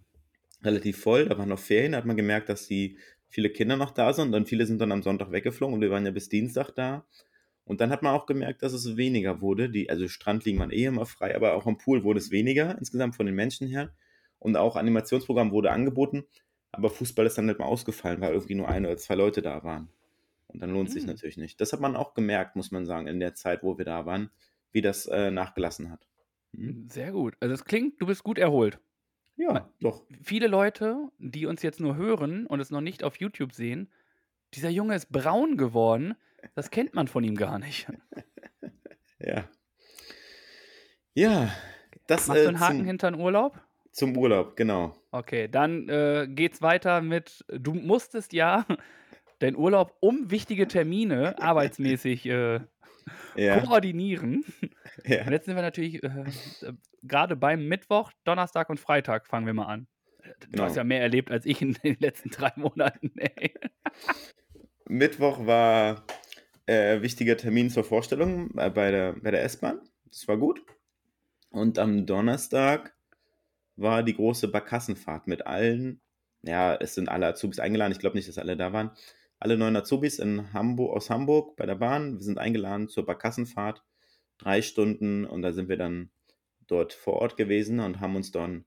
relativ 0.63 0.99
voll, 1.01 1.29
da 1.29 1.37
waren 1.37 1.49
noch 1.49 1.59
Ferien, 1.59 1.93
da 1.93 1.99
hat 1.99 2.05
man 2.05 2.17
gemerkt, 2.17 2.49
dass 2.49 2.67
die 2.67 2.97
viele 3.29 3.49
Kinder 3.49 3.77
noch 3.77 3.91
da 3.91 4.11
sind 4.13 4.27
und 4.27 4.31
dann 4.33 4.45
viele 4.45 4.65
sind 4.65 4.79
dann 4.81 4.91
am 4.91 5.03
Sonntag 5.03 5.31
weggeflogen 5.31 5.75
und 5.75 5.81
wir 5.81 5.91
waren 5.91 6.05
ja 6.05 6.11
bis 6.11 6.29
Dienstag 6.29 6.71
da. 6.71 7.05
Und 7.63 7.81
dann 7.81 7.89
hat 7.89 8.01
man 8.01 8.13
auch 8.13 8.25
gemerkt, 8.25 8.63
dass 8.63 8.71
es 8.73 8.95
weniger 8.95 9.41
wurde. 9.41 9.69
Die, 9.69 9.89
also 9.89 10.07
Strandliegen 10.07 10.59
waren 10.59 10.71
eh 10.71 10.85
immer 10.85 11.05
frei, 11.05 11.35
aber 11.35 11.53
auch 11.53 11.65
am 11.65 11.77
Pool 11.77 12.03
wurde 12.03 12.19
es 12.19 12.31
weniger 12.31 12.77
insgesamt 12.77 13.15
von 13.15 13.25
den 13.25 13.35
Menschen 13.35 13.67
her. 13.67 13.93
Und 14.39 14.55
auch 14.55 14.75
Animationsprogramm 14.75 15.51
wurde 15.51 15.71
angeboten, 15.71 16.25
aber 16.71 16.89
Fußball 16.89 17.25
ist 17.25 17.37
dann 17.37 17.47
halt 17.47 17.59
mal 17.59 17.65
ausgefallen, 17.65 18.21
weil 18.21 18.33
irgendwie 18.33 18.55
nur 18.55 18.69
ein 18.69 18.85
oder 18.85 18.97
zwei 18.97 19.15
Leute 19.15 19.41
da 19.41 19.63
waren. 19.63 19.89
Und 20.47 20.61
dann 20.61 20.71
lohnt 20.71 20.89
es 20.89 20.93
sich 20.93 21.03
Hm. 21.03 21.09
natürlich 21.09 21.37
nicht. 21.37 21.59
Das 21.59 21.73
hat 21.73 21.81
man 21.81 21.95
auch 21.95 22.13
gemerkt, 22.13 22.55
muss 22.55 22.71
man 22.71 22.85
sagen, 22.85 23.07
in 23.07 23.19
der 23.19 23.35
Zeit, 23.35 23.63
wo 23.63 23.77
wir 23.77 23.85
da 23.85 24.05
waren, 24.05 24.29
wie 24.71 24.81
das 24.81 25.05
äh, 25.07 25.31
nachgelassen 25.31 25.91
hat. 25.91 26.07
Hm? 26.55 26.87
Sehr 26.89 27.11
gut. 27.11 27.35
Also 27.39 27.53
es 27.53 27.65
klingt, 27.65 28.01
du 28.01 28.05
bist 28.05 28.23
gut 28.23 28.37
erholt. 28.37 28.79
Ja, 29.35 29.69
doch. 29.79 30.03
Viele 30.23 30.47
Leute, 30.47 31.09
die 31.19 31.45
uns 31.45 31.61
jetzt 31.61 31.79
nur 31.79 31.95
hören 31.95 32.47
und 32.47 32.59
es 32.59 32.71
noch 32.71 32.81
nicht 32.81 33.03
auf 33.03 33.17
YouTube 33.17 33.53
sehen, 33.53 33.91
dieser 34.53 34.69
Junge 34.69 34.95
ist 34.95 35.11
braun 35.11 35.57
geworden. 35.57 36.15
Das 36.55 36.71
kennt 36.71 36.95
man 36.95 37.07
von 37.07 37.23
ihm 37.23 37.35
gar 37.35 37.59
nicht. 37.59 37.87
Ja. 39.19 39.49
Ja, 41.15 41.51
das 42.05 42.27
Machst 42.27 42.41
du 42.41 42.45
äh, 42.45 42.47
einen 42.49 42.59
Haken 42.59 42.85
hinter 42.85 43.09
den 43.09 43.19
Urlaub? 43.19 43.59
zum 43.97 44.15
Urlaub, 44.15 44.55
genau. 44.55 44.95
Okay, 45.11 45.47
dann 45.47 45.89
äh, 45.89 46.27
geht's 46.29 46.61
weiter 46.61 47.01
mit, 47.01 47.43
du 47.49 47.73
musstest 47.73 48.31
ja 48.31 48.65
deinen 49.39 49.55
Urlaub 49.55 49.97
um 49.99 50.29
wichtige 50.29 50.67
Termine 50.67 51.35
arbeitsmäßig 51.41 52.27
äh, 52.27 52.59
Ja, 53.35 53.59
koordinieren. 53.59 54.43
Und 54.61 54.71
ja, 55.05 55.29
jetzt 55.29 55.45
sind 55.45 55.55
wir 55.55 55.61
natürlich 55.61 56.03
äh, 56.03 56.07
äh, 56.07 56.73
gerade 57.03 57.35
beim 57.35 57.67
Mittwoch, 57.67 58.11
Donnerstag 58.23 58.69
und 58.69 58.79
Freitag 58.79 59.27
fangen 59.27 59.45
wir 59.45 59.53
mal 59.53 59.65
an. 59.65 59.87
Du 60.49 60.61
hast 60.61 60.73
genau. 60.73 60.75
ja 60.75 60.83
mehr 60.83 61.01
erlebt 61.01 61.31
als 61.31 61.45
ich 61.45 61.61
in 61.61 61.73
den 61.73 61.97
letzten 61.99 62.29
drei 62.29 62.51
Monaten. 62.55 63.11
Ey. 63.17 63.53
Mittwoch 64.85 65.45
war 65.45 66.05
äh, 66.65 67.01
wichtiger 67.01 67.37
Termin 67.37 67.69
zur 67.69 67.83
Vorstellung 67.83 68.51
äh, 68.57 68.69
bei 68.69 68.91
der, 68.91 69.13
bei 69.13 69.31
der 69.31 69.43
S-Bahn. 69.43 69.81
Das 70.05 70.27
war 70.27 70.37
gut. 70.37 70.61
Und 71.49 71.79
am 71.79 72.05
Donnerstag 72.05 72.95
war 73.75 74.03
die 74.03 74.15
große 74.15 74.47
Barkassenfahrt 74.49 75.27
mit 75.27 75.45
allen. 75.47 76.01
Ja, 76.43 76.75
es 76.75 76.95
sind 76.95 77.09
alle 77.09 77.27
Azubis 77.27 77.59
eingeladen. 77.59 77.91
Ich 77.91 77.99
glaube 77.99 78.15
nicht, 78.15 78.27
dass 78.27 78.37
alle 78.37 78.57
da 78.57 78.73
waren. 78.73 78.91
Alle 79.39 79.57
neun 79.57 79.75
Azubis 79.75 80.17
in 80.17 80.51
Hamburg, 80.53 80.95
aus 80.95 81.09
Hamburg 81.09 81.55
bei 81.57 81.65
der 81.65 81.75
Bahn. 81.75 82.17
Wir 82.17 82.23
sind 82.23 82.39
eingeladen 82.39 82.87
zur 82.87 83.05
Barkassenfahrt. 83.05 83.83
Drei 84.39 84.61
Stunden 84.61 85.25
und 85.25 85.41
da 85.41 85.53
sind 85.53 85.69
wir 85.69 85.77
dann 85.77 86.09
dort 86.67 86.93
vor 86.93 87.15
Ort 87.15 87.37
gewesen 87.37 87.79
und 87.79 87.99
haben 87.99 88.15
uns 88.15 88.31
dann 88.31 88.65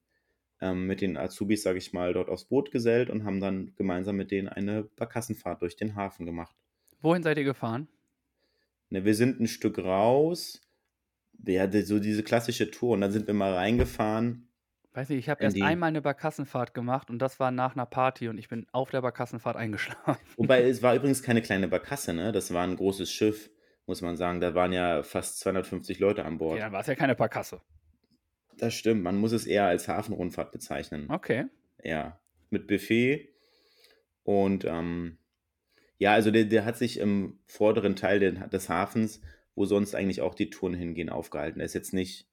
ähm, 0.61 0.87
mit 0.87 1.01
den 1.01 1.17
Azubis, 1.17 1.63
sage 1.63 1.79
ich 1.79 1.93
mal, 1.93 2.13
dort 2.13 2.29
aufs 2.29 2.45
Boot 2.45 2.71
gesellt 2.71 3.11
und 3.11 3.25
haben 3.25 3.41
dann 3.41 3.75
gemeinsam 3.77 4.17
mit 4.17 4.31
denen 4.31 4.49
eine 4.49 4.85
Barkassenfahrt 4.85 5.63
durch 5.63 5.77
den 5.77 5.97
Hafen 5.97 6.25
gemacht. 6.25 6.55
Wohin 7.01 7.23
seid 7.23 7.39
ihr 7.39 7.45
gefahren? 7.45 7.89
Ne, 8.91 9.05
wir 9.05 9.15
sind 9.15 9.41
ein 9.41 9.47
Stück 9.49 9.79
raus, 9.79 10.61
ja, 11.47 11.71
so 11.85 11.99
diese 11.99 12.23
klassische 12.23 12.71
Tour 12.71 12.93
und 12.93 13.01
dann 13.01 13.13
sind 13.13 13.27
wir 13.27 13.35
mal 13.35 13.55
reingefahren 13.55 14.50
Weiß 14.93 15.09
nicht, 15.09 15.19
ich 15.21 15.29
habe 15.29 15.43
erst 15.45 15.61
einmal 15.63 15.89
eine 15.89 16.03
Barkassenfahrt 16.03 16.75
gemacht 16.75 17.11
und 17.11 17.21
das 17.21 17.39
war 17.39 17.53
nach 17.53 17.77
einer 17.77 17.87
Party 17.87 18.29
und 18.29 18.39
ich 18.39 18.49
bin 18.49 18.67
auf 18.73 18.91
der 18.91 19.03
Barkassenfahrt 19.03 19.57
eingeschlafen. 19.57 20.17
wobei 20.37 20.63
es 20.69 20.83
war 20.83 20.97
übrigens 20.97 21.23
keine 21.23 21.43
kleine 21.43 21.69
Barkasse, 21.69 22.13
ne? 22.13 22.33
Das 22.33 22.53
war 22.53 22.65
ein 22.65 22.75
großes 22.75 23.11
Schiff, 23.11 23.51
muss 23.87 24.03
man 24.03 24.17
sagen. 24.17 24.41
Da 24.41 24.55
waren 24.55 24.73
ja 24.73 25.05
fast 25.05 25.39
250 25.41 26.01
Leute 26.01 26.25
an 26.25 26.39
Bord. 26.39 26.59
dann 26.59 26.73
war 26.73 26.81
es 26.81 26.89
ja 26.89 26.97
keine 26.97 27.15
Barkasse. 27.15 27.61
Das 28.59 28.75
stimmt, 28.75 29.03
man 29.03 29.17
muss 29.17 29.33
es 29.33 29.47
eher 29.47 29.67
als 29.67 29.87
Hafenrundfahrt 29.87 30.51
bezeichnen. 30.51 31.09
Okay. 31.09 31.47
Ja, 31.83 32.19
mit 32.51 32.67
Buffet 32.67 33.29
und 34.25 34.65
ähm, 34.65 35.19
ja, 35.99 36.15
also 36.15 36.31
der, 36.31 36.47
der 36.47 36.65
hat 36.65 36.79
sich 36.79 36.99
im 36.99 37.39
vorderen 37.47 37.95
Teil 37.95 38.21
des 38.21 38.69
Hafens, 38.69 39.21
wo 39.55 39.67
sonst 39.67 39.95
eigentlich 39.95 40.21
auch 40.21 40.35
die 40.35 40.51
Touren 40.51 40.75
hingehen, 40.75 41.11
aufgehalten. 41.11 41.61
Er 41.61 41.67
ist 41.67 41.75
jetzt 41.75 41.93
nicht 41.93 42.30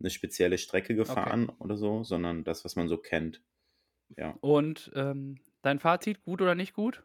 eine 0.00 0.10
spezielle 0.10 0.58
Strecke 0.58 0.92
Okay. 0.92 0.96
gefahren 0.96 1.48
oder 1.58 1.76
so, 1.76 2.02
sondern 2.04 2.44
das, 2.44 2.64
was 2.64 2.76
man 2.76 2.88
so 2.88 2.98
kennt. 2.98 3.42
Ja, 4.16 4.36
Und 4.40 4.90
ähm, 4.94 5.36
dein 5.62 5.78
Fazit, 5.80 6.22
gut 6.22 6.40
oder 6.42 6.54
nicht 6.54 6.74
gut? 6.74 7.04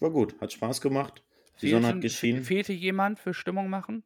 war 0.00 0.10
gut, 0.10 0.40
hat 0.40 0.52
Spaß 0.52 0.80
gemacht. 0.80 1.22
Die 1.60 1.70
Sonne 1.70 1.88
hat 1.88 2.00
geschienen. 2.00 2.42
fehlte 2.44 2.72
jemand 2.72 3.18
für 3.20 3.34
Stimmung 3.34 3.68
machen? 3.70 4.04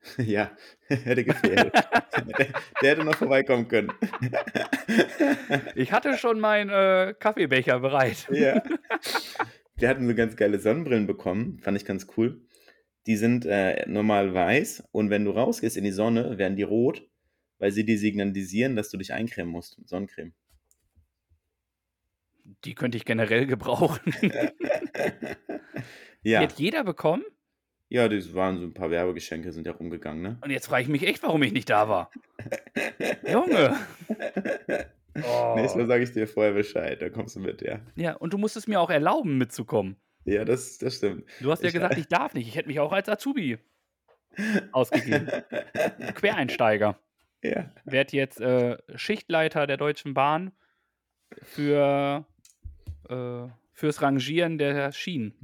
Ja, 0.18 0.50
hätte 0.88 1.24
gefehlt. 1.24 1.72
Der, 1.74 2.46
der 2.82 2.90
hätte 2.90 3.04
noch 3.04 3.16
vorbeikommen 3.16 3.68
können. 3.68 3.92
Ich 5.74 5.92
hatte 5.92 6.18
schon 6.18 6.40
meinen 6.40 6.68
äh, 6.70 7.14
Kaffeebecher 7.18 7.80
bereit. 7.80 8.28
Ja. 8.30 8.62
Wir 9.76 9.88
hatten 9.88 10.06
so 10.06 10.14
ganz 10.14 10.36
geile 10.36 10.58
Sonnenbrillen 10.58 11.06
bekommen, 11.06 11.58
fand 11.58 11.76
ich 11.76 11.84
ganz 11.84 12.06
cool. 12.16 12.42
Die 13.06 13.16
sind 13.16 13.44
äh, 13.46 13.84
normal 13.88 14.32
weiß 14.34 14.84
und 14.92 15.10
wenn 15.10 15.24
du 15.24 15.30
rausgehst 15.32 15.76
in 15.76 15.84
die 15.84 15.90
Sonne, 15.92 16.38
werden 16.38 16.56
die 16.56 16.62
rot, 16.62 17.06
weil 17.58 17.70
sie 17.70 17.84
dir 17.84 17.98
signalisieren, 17.98 18.76
dass 18.76 18.88
du 18.90 18.96
dich 18.96 19.12
eincremen 19.12 19.52
musst 19.52 19.78
mit 19.78 19.88
Sonnencreme. 19.88 20.32
Die 22.64 22.74
könnte 22.74 22.96
ich 22.96 23.04
generell 23.04 23.46
gebrauchen. 23.54 24.00
Die 26.24 26.30
Ja, 26.30 26.42
hat 26.42 26.52
jeder 26.58 26.84
bekommen? 26.84 27.22
ja, 27.90 28.08
das 28.08 28.34
waren 28.34 28.58
so 28.58 28.64
ein 28.64 28.74
paar 28.74 28.90
Werbegeschenke, 28.90 29.52
sind 29.52 29.66
ja 29.66 29.72
rumgegangen, 29.72 30.22
ne? 30.22 30.38
Und 30.42 30.50
jetzt 30.50 30.66
frage 30.66 30.82
ich 30.84 30.88
mich 30.88 31.06
echt, 31.06 31.22
warum 31.22 31.42
ich 31.42 31.52
nicht 31.52 31.68
da 31.70 31.88
war. 31.88 32.10
Junge. 33.30 33.76
Nächstes 35.54 35.76
Mal 35.76 35.84
Oh. 35.84 35.86
sage 35.86 36.02
ich 36.02 36.12
dir 36.12 36.26
vorher 36.26 36.54
Bescheid, 36.54 37.00
da 37.00 37.08
kommst 37.10 37.36
du 37.36 37.40
mit, 37.40 37.62
ja. 37.62 37.80
Ja, 37.94 38.14
und 38.14 38.32
du 38.32 38.38
musstest 38.38 38.66
mir 38.68 38.80
auch 38.80 38.90
erlauben, 38.90 39.38
mitzukommen. 39.38 39.96
Ja, 40.24 40.44
das, 40.44 40.78
das 40.78 40.96
stimmt. 40.96 41.24
Du 41.40 41.50
hast 41.50 41.62
ja 41.62 41.68
Ich, 41.68 41.74
gesagt, 41.74 41.98
ich 41.98 42.08
darf 42.08 42.34
nicht. 42.34 42.48
Ich 42.48 42.56
hätte 42.56 42.68
mich 42.68 42.80
auch 42.80 42.92
als 42.92 43.08
Azubi 43.08 43.58
ausgegeben. 44.72 45.28
Quereinsteiger. 46.14 46.98
ja, 47.42 47.70
Werd 47.84 48.12
jetzt 48.12 48.40
äh, 48.40 48.78
Schichtleiter 48.94 49.66
der 49.66 49.76
Deutschen 49.76 50.14
Bahn 50.14 50.52
für, 51.42 52.24
äh, 53.08 53.46
fürs 53.72 54.02
Rangieren 54.02 54.58
der 54.58 54.92
Schienen. 54.92 55.34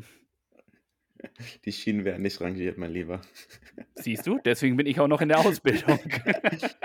die 1.64 1.72
Schienen 1.72 2.04
werden 2.04 2.22
nicht 2.22 2.40
rangiert, 2.40 2.78
mein 2.78 2.92
Lieber. 2.92 3.20
Siehst 3.94 4.26
du? 4.26 4.38
Deswegen 4.44 4.76
bin 4.76 4.86
ich 4.86 5.00
auch 5.00 5.08
noch 5.08 5.20
in 5.20 5.28
der 5.28 5.40
Ausbildung. 5.40 5.98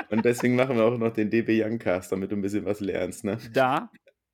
Und 0.10 0.26
deswegen 0.26 0.56
machen 0.56 0.76
wir 0.76 0.84
auch 0.84 0.98
noch 0.98 1.14
den 1.14 1.30
DB 1.30 1.64
Youngcast, 1.64 2.12
damit 2.12 2.32
du 2.32 2.36
ein 2.36 2.42
bisschen 2.42 2.66
was 2.66 2.80
lernst, 2.80 3.24
ne? 3.24 3.38
da 3.54 3.90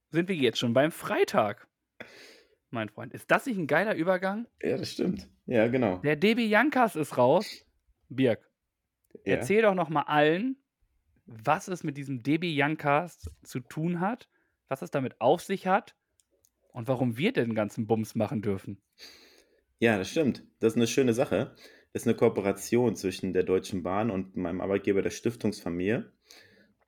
sind 0.09 0.27
wir 0.27 0.35
jetzt 0.35 0.59
schon 0.59 0.73
beim 0.73 0.91
Freitag, 0.91 1.67
mein 2.73 2.89
Freund. 2.89 3.13
Ist 3.13 3.29
das 3.31 3.45
nicht 3.45 3.57
ein 3.57 3.67
geiler 3.67 3.95
Übergang? 3.95 4.47
Ja, 4.61 4.77
das 4.77 4.91
stimmt. 4.91 5.27
Ja, 5.45 5.67
genau. 5.67 5.97
Der 5.97 6.15
DB 6.15 6.45
Jankas 6.45 6.95
ist 6.95 7.17
raus. 7.17 7.65
Birk, 8.09 8.49
Ja. 9.25 9.35
erzähl 9.37 9.61
doch 9.61 9.73
noch 9.75 9.89
mal 9.89 10.03
allen, 10.03 10.57
was 11.25 11.67
es 11.67 11.83
mit 11.83 11.97
diesem 11.97 12.23
DB 12.23 12.51
Jankas 12.53 13.29
zu 13.43 13.59
tun 13.61 13.99
hat, 14.01 14.27
was 14.67 14.81
es 14.81 14.91
damit 14.91 15.19
auf 15.21 15.41
sich 15.41 15.67
hat 15.67 15.95
und 16.73 16.87
warum 16.87 17.17
wir 17.17 17.31
den 17.31 17.55
ganzen 17.55 17.87
Bums 17.87 18.15
machen 18.15 18.41
dürfen. 18.41 18.81
Ja, 19.79 19.97
das 19.97 20.09
stimmt. 20.09 20.43
Das 20.59 20.73
ist 20.73 20.77
eine 20.77 20.87
schöne 20.87 21.13
Sache. 21.13 21.55
Das 21.93 22.03
ist 22.03 22.07
eine 22.07 22.15
Kooperation 22.15 22.95
zwischen 22.95 23.33
der 23.33 23.43
Deutschen 23.43 23.83
Bahn 23.83 24.11
und 24.11 24.35
meinem 24.37 24.61
Arbeitgeber 24.61 25.01
der 25.01 25.09
Stiftungsfamilie. 25.09 26.11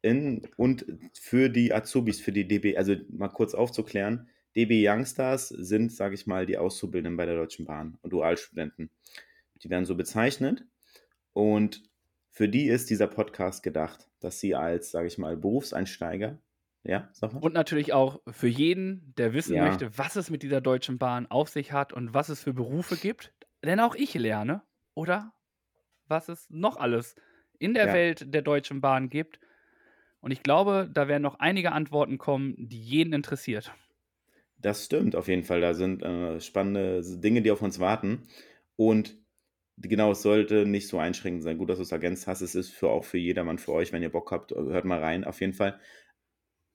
In, 0.02 0.48
und 0.58 0.86
für 1.14 1.50
die 1.50 1.74
Azubis, 1.74 2.20
für 2.20 2.34
die 2.34 2.48
DB, 2.48 2.76
also 2.78 2.96
mal 3.10 3.30
kurz 3.30 3.54
aufzuklären, 3.54 4.30
DB 4.56 4.88
Youngstars 4.88 5.50
sind, 5.50 5.92
sage 5.92 6.16
ich 6.16 6.28
mal, 6.28 6.46
die 6.46 6.58
Auszubildenden 6.58 7.18
bei 7.18 7.26
der 7.26 7.36
Deutschen 7.36 7.66
Bahn 7.66 7.98
und 8.02 8.14
Dualstudenten. 8.14 8.90
Die 9.64 9.70
werden 9.70 9.86
so 9.86 9.96
bezeichnet. 9.96 10.66
Und 11.34 11.84
für 12.30 12.50
die 12.50 12.68
ist 12.68 12.90
dieser 12.90 13.08
Podcast 13.08 13.64
gedacht, 13.64 14.10
dass 14.20 14.40
sie 14.40 14.56
als, 14.56 14.92
sage 14.92 15.08
ich 15.08 15.18
mal, 15.18 15.38
Berufseinsteiger, 15.38 16.40
ja, 16.84 17.10
sag 17.14 17.34
mal? 17.34 17.44
Und 17.44 17.54
natürlich 17.54 17.92
auch 17.94 18.22
für 18.28 18.48
jeden, 18.48 19.14
der 19.18 19.34
wissen 19.34 19.56
Ja. 19.56 19.64
möchte, 19.66 19.98
was 19.98 20.16
es 20.16 20.30
mit 20.30 20.44
dieser 20.44 20.62
Deutschen 20.62 20.98
Bahn 20.98 21.28
auf 21.28 21.50
sich 21.50 21.72
hat 21.74 21.92
und 21.92 22.14
was 22.14 22.30
es 22.30 22.42
für 22.42 22.54
Berufe 22.54 22.98
gibt. 22.98 23.34
Denn 23.64 23.80
auch 23.80 23.96
ich 23.96 24.14
lerne, 24.14 24.64
oder? 24.94 25.34
Was 26.08 26.30
es 26.30 26.50
noch 26.50 26.78
alles 26.78 27.16
in 27.60 27.74
der 27.74 27.88
Ja. 27.88 27.94
Welt 27.94 28.34
der 28.34 28.42
Deutschen 28.44 28.82
Bahn 28.82 29.10
gibt. 29.10 29.40
Und 30.22 30.32
ich 30.32 30.44
glaube, 30.44 30.90
da 30.94 31.08
werden 31.08 31.24
noch 31.24 31.40
einige 31.40 31.72
Antworten 31.74 32.18
kommen, 32.18 32.56
die 32.58 32.82
jeden 32.82 33.14
interessiert. 33.14 33.74
Das 34.64 34.86
stimmt 34.86 35.16
auf 35.16 35.28
jeden 35.28 35.44
Fall. 35.44 35.60
Da 35.62 35.74
sind 35.74 36.02
äh, 36.04 36.40
spannende 36.40 37.02
Dinge, 37.20 37.42
die 37.42 37.52
auf 37.52 37.62
uns 37.62 37.80
warten. 37.80 38.24
Und 38.78 39.18
genau, 39.78 40.12
es 40.12 40.22
sollte 40.22 40.66
nicht 40.66 40.88
so 40.88 41.00
einschränkend 41.00 41.44
sein. 41.44 41.58
Gut, 41.58 41.70
dass 41.70 41.78
du 41.78 41.84
es 41.84 41.92
ergänzt 41.92 42.28
hast. 42.28 42.42
Es 42.42 42.56
ist 42.56 42.72
für 42.72 42.90
auch 42.90 43.04
für 43.04 43.18
jedermann, 43.18 43.58
für 43.58 43.74
euch, 43.74 43.92
wenn 43.92 44.02
ihr 44.02 44.12
Bock 44.12 44.32
habt, 44.32 44.52
hört 44.52 44.86
mal 44.86 45.00
rein. 45.00 45.26
Auf 45.26 45.42
jeden 45.42 45.54
Fall. 45.54 45.80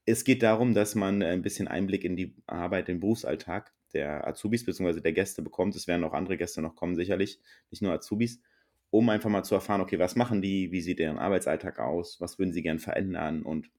Es 0.04 0.24
geht 0.24 0.42
darum, 0.42 0.74
dass 0.74 0.94
man 0.94 1.22
ein 1.22 1.42
bisschen 1.42 1.66
Einblick 1.66 2.04
in 2.04 2.16
die 2.16 2.36
Arbeit, 2.46 2.88
den 2.88 3.00
Berufsalltag 3.00 3.72
der 3.94 4.26
Azubis 4.26 4.66
bzw. 4.66 5.00
der 5.00 5.12
Gäste 5.14 5.40
bekommt. 5.40 5.74
Es 5.74 5.86
werden 5.86 6.04
auch 6.04 6.12
andere 6.12 6.36
Gäste 6.36 6.60
noch 6.60 6.76
kommen, 6.76 6.94
sicherlich, 6.94 7.40
nicht 7.70 7.82
nur 7.82 7.92
Azubis, 7.92 8.42
um 8.90 9.08
einfach 9.08 9.30
mal 9.30 9.44
zu 9.44 9.54
erfahren, 9.54 9.80
okay, 9.80 9.98
was 9.98 10.14
machen 10.14 10.42
die, 10.42 10.72
wie 10.72 10.82
sieht 10.82 10.98
deren 10.98 11.18
Arbeitsalltag 11.18 11.78
aus, 11.78 12.20
was 12.20 12.38
würden 12.38 12.52
sie 12.52 12.62
gern 12.62 12.78
verändern 12.78 13.42
und 13.42 13.70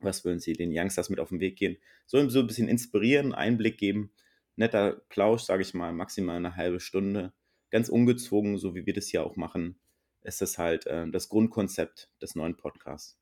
was 0.00 0.24
würden 0.24 0.40
sie 0.40 0.52
den 0.54 0.70
Youngsters 0.72 1.10
mit 1.10 1.20
auf 1.20 1.30
den 1.30 1.40
Weg 1.40 1.56
gehen. 1.56 1.78
So, 2.06 2.28
so 2.28 2.40
ein 2.40 2.46
bisschen 2.46 2.68
inspirieren, 2.68 3.34
Einblick 3.34 3.78
geben, 3.78 4.12
netter 4.56 5.02
Plausch, 5.08 5.42
sage 5.42 5.62
ich 5.62 5.74
mal, 5.74 5.92
maximal 5.92 6.36
eine 6.36 6.56
halbe 6.56 6.80
Stunde, 6.80 7.32
ganz 7.70 7.88
ungezwungen, 7.88 8.58
so 8.58 8.74
wie 8.74 8.86
wir 8.86 8.94
das 8.94 9.06
hier 9.08 9.24
auch 9.24 9.36
machen, 9.36 9.78
ist 10.22 10.40
das 10.40 10.58
halt 10.58 10.86
äh, 10.86 11.08
das 11.10 11.28
Grundkonzept 11.28 12.10
des 12.22 12.34
neuen 12.34 12.56
Podcasts. 12.56 13.18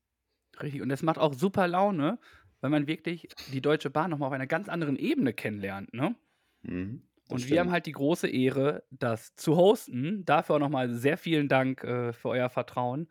Richtig. 0.61 0.81
Und 0.81 0.89
das 0.89 1.03
macht 1.03 1.17
auch 1.19 1.33
super 1.33 1.67
Laune, 1.67 2.19
weil 2.61 2.69
man 2.69 2.87
wirklich 2.87 3.29
die 3.45 3.61
Deutsche 3.61 3.89
Bahn 3.89 4.09
nochmal 4.09 4.27
auf 4.27 4.33
einer 4.33 4.47
ganz 4.47 4.67
anderen 4.69 4.95
Ebene 4.97 5.33
kennenlernt. 5.33 5.93
Ne? 5.93 6.15
Mhm, 6.63 7.01
Und 7.29 7.49
wir 7.49 7.59
stimmt. 7.59 7.59
haben 7.59 7.71
halt 7.71 7.85
die 7.85 7.91
große 7.91 8.27
Ehre, 8.29 8.83
das 8.89 9.35
zu 9.35 9.55
hosten. 9.57 10.23
Dafür 10.25 10.55
auch 10.55 10.59
nochmal 10.59 10.93
sehr 10.93 11.17
vielen 11.17 11.47
Dank 11.49 11.83
äh, 11.83 12.13
für 12.13 12.29
euer 12.29 12.49
Vertrauen. 12.49 13.09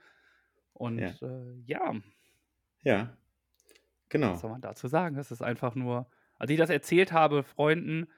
Und 0.73 0.99
Ja. 0.99 1.19
äh, 1.23 1.55
ja, 1.67 1.95
Ja. 2.83 3.17
Was 4.13 4.41
soll 4.41 4.51
man 4.51 4.61
dazu 4.61 4.89
sagen? 4.89 5.17
Das 5.17 5.31
ist 5.31 5.43
einfach 5.43 5.75
nur, 5.75 6.07
als 6.39 6.51
ich 6.51 6.59
das 6.59 6.71
erzählt 6.71 7.13
habe, 7.13 7.43
Freunden, 7.43 8.09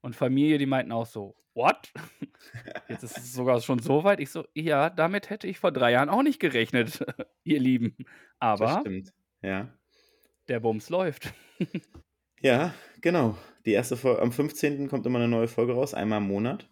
Und 0.00 0.14
Familie, 0.14 0.58
die 0.58 0.66
meinten 0.66 0.92
auch 0.92 1.06
so, 1.06 1.34
what? 1.54 1.92
Jetzt 2.88 3.02
ist 3.02 3.18
es 3.18 3.32
sogar 3.32 3.60
schon 3.60 3.80
so 3.80 4.04
weit. 4.04 4.20
Ich 4.20 4.30
so, 4.30 4.44
ja, 4.54 4.90
damit 4.90 5.28
hätte 5.28 5.48
ich 5.48 5.58
vor 5.58 5.72
drei 5.72 5.90
Jahren 5.92 6.08
auch 6.08 6.22
nicht 6.22 6.38
gerechnet, 6.40 7.04
ihr 7.44 7.58
Lieben. 7.58 7.96
Das 7.98 8.06
Aber 8.38 8.80
stimmt. 8.80 9.12
Ja. 9.42 9.68
der 10.48 10.60
Bums 10.60 10.88
läuft. 10.90 11.32
Ja, 12.40 12.72
genau. 13.00 13.36
Die 13.66 13.72
erste 13.72 13.96
Folge, 13.96 14.22
am 14.22 14.30
15. 14.30 14.86
kommt 14.88 15.04
immer 15.06 15.18
eine 15.18 15.26
neue 15.26 15.48
Folge 15.48 15.72
raus, 15.72 15.92
einmal 15.92 16.18
im 16.18 16.28
Monat, 16.28 16.70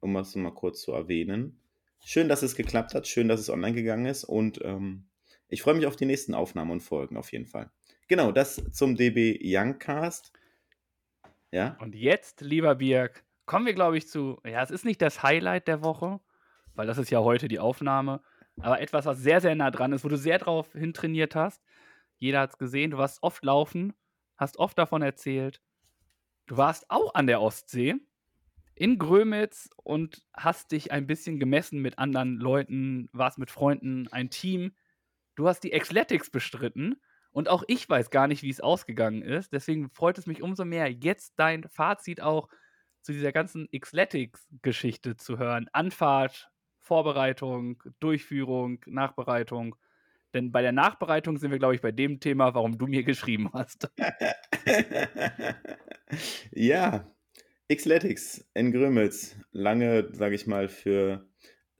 um 0.00 0.12
das 0.12 0.34
mal 0.36 0.52
kurz 0.52 0.82
zu 0.82 0.92
erwähnen. 0.92 1.58
Schön, 2.04 2.28
dass 2.28 2.42
es 2.42 2.54
geklappt 2.54 2.92
hat, 2.94 3.06
schön, 3.08 3.26
dass 3.26 3.40
es 3.40 3.48
online 3.48 3.74
gegangen 3.74 4.04
ist 4.04 4.24
und 4.24 4.60
ähm, 4.62 5.08
ich 5.48 5.62
freue 5.62 5.74
mich 5.74 5.86
auf 5.86 5.96
die 5.96 6.06
nächsten 6.06 6.34
Aufnahmen 6.34 6.70
und 6.70 6.80
Folgen 6.80 7.16
auf 7.16 7.32
jeden 7.32 7.46
Fall. 7.46 7.70
Genau, 8.08 8.32
das 8.32 8.62
zum 8.72 8.96
DB 8.96 9.38
Youngcast. 9.42 10.32
Ja, 11.52 11.76
Und 11.80 11.94
jetzt, 11.94 12.40
lieber 12.40 12.74
Birg, 12.74 13.24
kommen 13.46 13.66
wir, 13.66 13.74
glaube 13.74 13.96
ich, 13.96 14.08
zu, 14.08 14.40
ja, 14.44 14.62
es 14.62 14.70
ist 14.70 14.84
nicht 14.84 15.00
das 15.00 15.22
Highlight 15.22 15.68
der 15.68 15.82
Woche, 15.82 16.20
weil 16.74 16.86
das 16.86 16.98
ist 16.98 17.10
ja 17.10 17.20
heute 17.20 17.48
die 17.48 17.58
Aufnahme, 17.58 18.20
aber 18.60 18.80
etwas, 18.80 19.06
was 19.06 19.18
sehr, 19.18 19.40
sehr 19.40 19.54
nah 19.54 19.70
dran 19.70 19.92
ist, 19.92 20.04
wo 20.04 20.08
du 20.08 20.16
sehr 20.16 20.38
drauf 20.38 20.72
hintrainiert 20.72 21.34
hast. 21.34 21.62
Jeder 22.18 22.40
hat 22.40 22.50
es 22.50 22.58
gesehen, 22.58 22.90
du 22.90 22.98
warst 22.98 23.22
oft 23.22 23.44
laufen, 23.44 23.92
hast 24.36 24.58
oft 24.58 24.78
davon 24.78 25.02
erzählt. 25.02 25.60
Du 26.46 26.56
warst 26.56 26.90
auch 26.90 27.14
an 27.14 27.26
der 27.26 27.40
Ostsee 27.40 27.96
in 28.74 28.98
Grömitz 28.98 29.70
und 29.82 30.26
hast 30.34 30.72
dich 30.72 30.92
ein 30.92 31.06
bisschen 31.06 31.40
gemessen 31.40 31.80
mit 31.80 31.98
anderen 31.98 32.36
Leuten, 32.36 33.08
warst 33.12 33.38
mit 33.38 33.50
Freunden, 33.50 34.08
ein 34.12 34.30
Team. 34.30 34.72
Du 35.36 35.46
hast 35.46 35.60
die 35.60 35.70
Xletics 35.70 36.30
bestritten 36.30 36.96
und 37.30 37.48
auch 37.48 37.62
ich 37.68 37.88
weiß 37.88 38.10
gar 38.10 38.26
nicht, 38.26 38.42
wie 38.42 38.50
es 38.50 38.60
ausgegangen 38.60 39.22
ist. 39.22 39.52
Deswegen 39.52 39.90
freut 39.90 40.18
es 40.18 40.26
mich 40.26 40.42
umso 40.42 40.64
mehr, 40.64 40.90
jetzt 40.90 41.34
dein 41.36 41.68
Fazit 41.68 42.22
auch 42.22 42.48
zu 43.02 43.12
dieser 43.12 43.30
ganzen 43.30 43.68
Xletics-Geschichte 43.70 45.16
zu 45.16 45.38
hören. 45.38 45.68
Anfahrt, 45.72 46.50
Vorbereitung, 46.80 47.82
Durchführung, 48.00 48.80
Nachbereitung. 48.86 49.76
Denn 50.32 50.50
bei 50.50 50.62
der 50.62 50.72
Nachbereitung 50.72 51.36
sind 51.36 51.50
wir, 51.50 51.58
glaube 51.58 51.74
ich, 51.74 51.82
bei 51.82 51.92
dem 51.92 52.18
Thema, 52.18 52.54
warum 52.54 52.78
du 52.78 52.86
mir 52.86 53.04
geschrieben 53.04 53.50
hast. 53.52 53.90
ja, 56.50 57.06
Xletics 57.72 58.48
in 58.54 58.72
Grömitz. 58.72 59.36
Lange, 59.52 60.08
sage 60.12 60.34
ich 60.34 60.46
mal, 60.46 60.68
für 60.68 61.28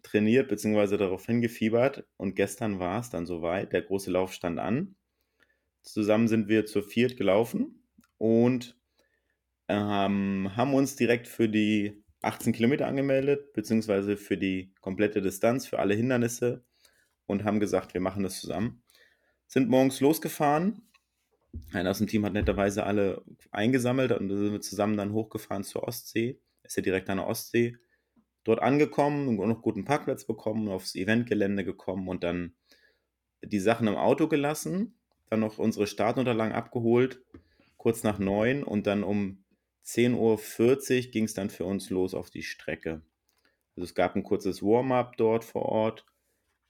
trainiert 0.07 0.49
bzw. 0.49 0.97
darauf 0.97 1.27
hingefiebert 1.27 2.07
und 2.17 2.37
gestern 2.37 2.79
war 2.79 3.01
es 3.01 3.11
dann 3.11 3.27
soweit. 3.27 3.73
Der 3.73 3.83
große 3.83 4.11
Lauf 4.11 4.33
stand 4.33 4.59
an. 4.59 4.95
Zusammen 5.83 6.29
sind 6.29 6.49
wir 6.49 6.67
zu 6.67 6.83
viert 6.83 7.17
gelaufen 7.17 7.83
und 8.19 8.79
ähm, 9.69 10.53
haben 10.57 10.75
uns 10.75 10.97
direkt 10.97 11.27
für 11.27 11.49
die 11.49 12.05
18 12.23 12.53
Kilometer 12.53 12.87
angemeldet, 12.87 13.53
beziehungsweise 13.53 14.17
für 14.17 14.37
die 14.37 14.73
komplette 14.81 15.23
Distanz, 15.23 15.67
für 15.67 15.79
alle 15.79 15.95
Hindernisse 15.95 16.65
und 17.27 17.45
haben 17.45 17.61
gesagt, 17.61 17.95
wir 17.95 18.01
machen 18.01 18.23
das 18.23 18.41
zusammen. 18.41 18.83
Sind 19.47 19.69
morgens 19.69 20.01
losgefahren. 20.01 20.89
Einer 21.73 21.91
aus 21.91 21.99
dem 21.99 22.07
Team 22.07 22.25
hat 22.25 22.33
netterweise 22.33 22.85
alle 22.85 23.25
eingesammelt 23.51 24.13
und 24.13 24.29
sind 24.29 24.53
wir 24.53 24.61
zusammen 24.61 24.97
dann 24.97 25.13
hochgefahren 25.13 25.65
zur 25.65 25.85
Ostsee. 25.85 26.41
Ist 26.63 26.77
ja 26.77 26.83
direkt 26.83 27.09
an 27.11 27.19
der 27.19 27.27
Ostsee. 27.27 27.77
Dort 28.47 28.63
angekommen 28.63 29.27
und 29.41 29.49
noch 29.49 29.61
guten 29.61 29.85
Parkplatz 29.85 30.25
bekommen, 30.25 30.69
aufs 30.69 30.95
Eventgelände 30.95 31.65
gekommen 31.65 32.07
und 32.07 32.23
dann 32.23 32.55
die 33.43 33.59
Sachen 33.59 33.89
im 33.89 33.97
Auto 33.97 34.29
gelassen. 34.29 34.95
Dann 35.29 35.41
noch 35.41 35.59
unsere 35.59 35.89
Startunterlagen 35.89 36.55
abgeholt, 36.55 37.21
kurz 37.77 38.05
nach 38.05 38.21
neun 38.21 38.63
und 38.63 38.87
dann 38.87 39.03
um 39.03 39.43
10.40 39.85 40.15
Uhr 41.07 41.11
ging 41.11 41.25
es 41.25 41.35
dann 41.35 41.51
für 41.51 41.65
uns 41.65 41.91
los 41.91 42.15
auf 42.15 42.31
die 42.31 42.45
Strecke. 42.45 43.03
Also 43.75 43.85
es 43.85 43.97
gab 43.97 44.15
ein 44.15 44.23
kurzes 44.23 44.63
Warm-up 44.63 45.17
dort 45.17 45.43
vor 45.43 45.67
Ort. 45.67 46.07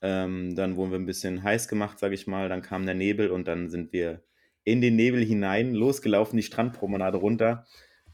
Ähm, 0.00 0.56
dann 0.56 0.76
wurden 0.76 0.92
wir 0.92 0.98
ein 0.98 1.04
bisschen 1.04 1.42
heiß 1.42 1.68
gemacht, 1.68 1.98
sage 1.98 2.14
ich 2.14 2.26
mal. 2.26 2.48
Dann 2.48 2.62
kam 2.62 2.86
der 2.86 2.94
Nebel 2.94 3.30
und 3.30 3.46
dann 3.48 3.68
sind 3.68 3.92
wir 3.92 4.22
in 4.64 4.80
den 4.80 4.96
Nebel 4.96 5.22
hinein 5.22 5.74
losgelaufen, 5.74 6.38
die 6.38 6.42
Strandpromenade 6.42 7.18
runter 7.18 7.66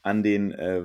an 0.03 0.25
den 0.25 0.51
äh, 0.51 0.85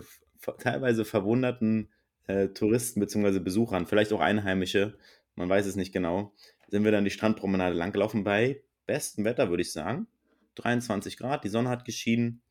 teilweise 0.60 1.06
verwunderten 1.06 1.90
äh, 2.28 2.50
Touristen 2.50 3.00
bzw. 3.00 3.40
Besuchern, 3.40 3.86
vielleicht 3.86 4.14
auch 4.14 4.20
Einheimische, 4.20 4.98
man 5.36 5.50
weiß 5.50 5.66
es 5.66 5.76
nicht 5.76 5.94
genau, 5.94 6.34
sind 6.68 6.84
wir 6.84 6.92
dann 6.92 7.04
die 7.04 7.12
Strandpromenade 7.12 7.76
langgelaufen 7.76 8.24
bei 8.24 8.62
bestem 8.86 9.26
Wetter, 9.26 9.50
würde 9.50 9.62
ich 9.62 9.72
sagen. 9.72 10.08
23 10.56 11.18
Grad, 11.18 11.44
die 11.44 11.50
Sonne 11.50 11.70
hat 11.70 11.86
geschienen, 11.86 12.42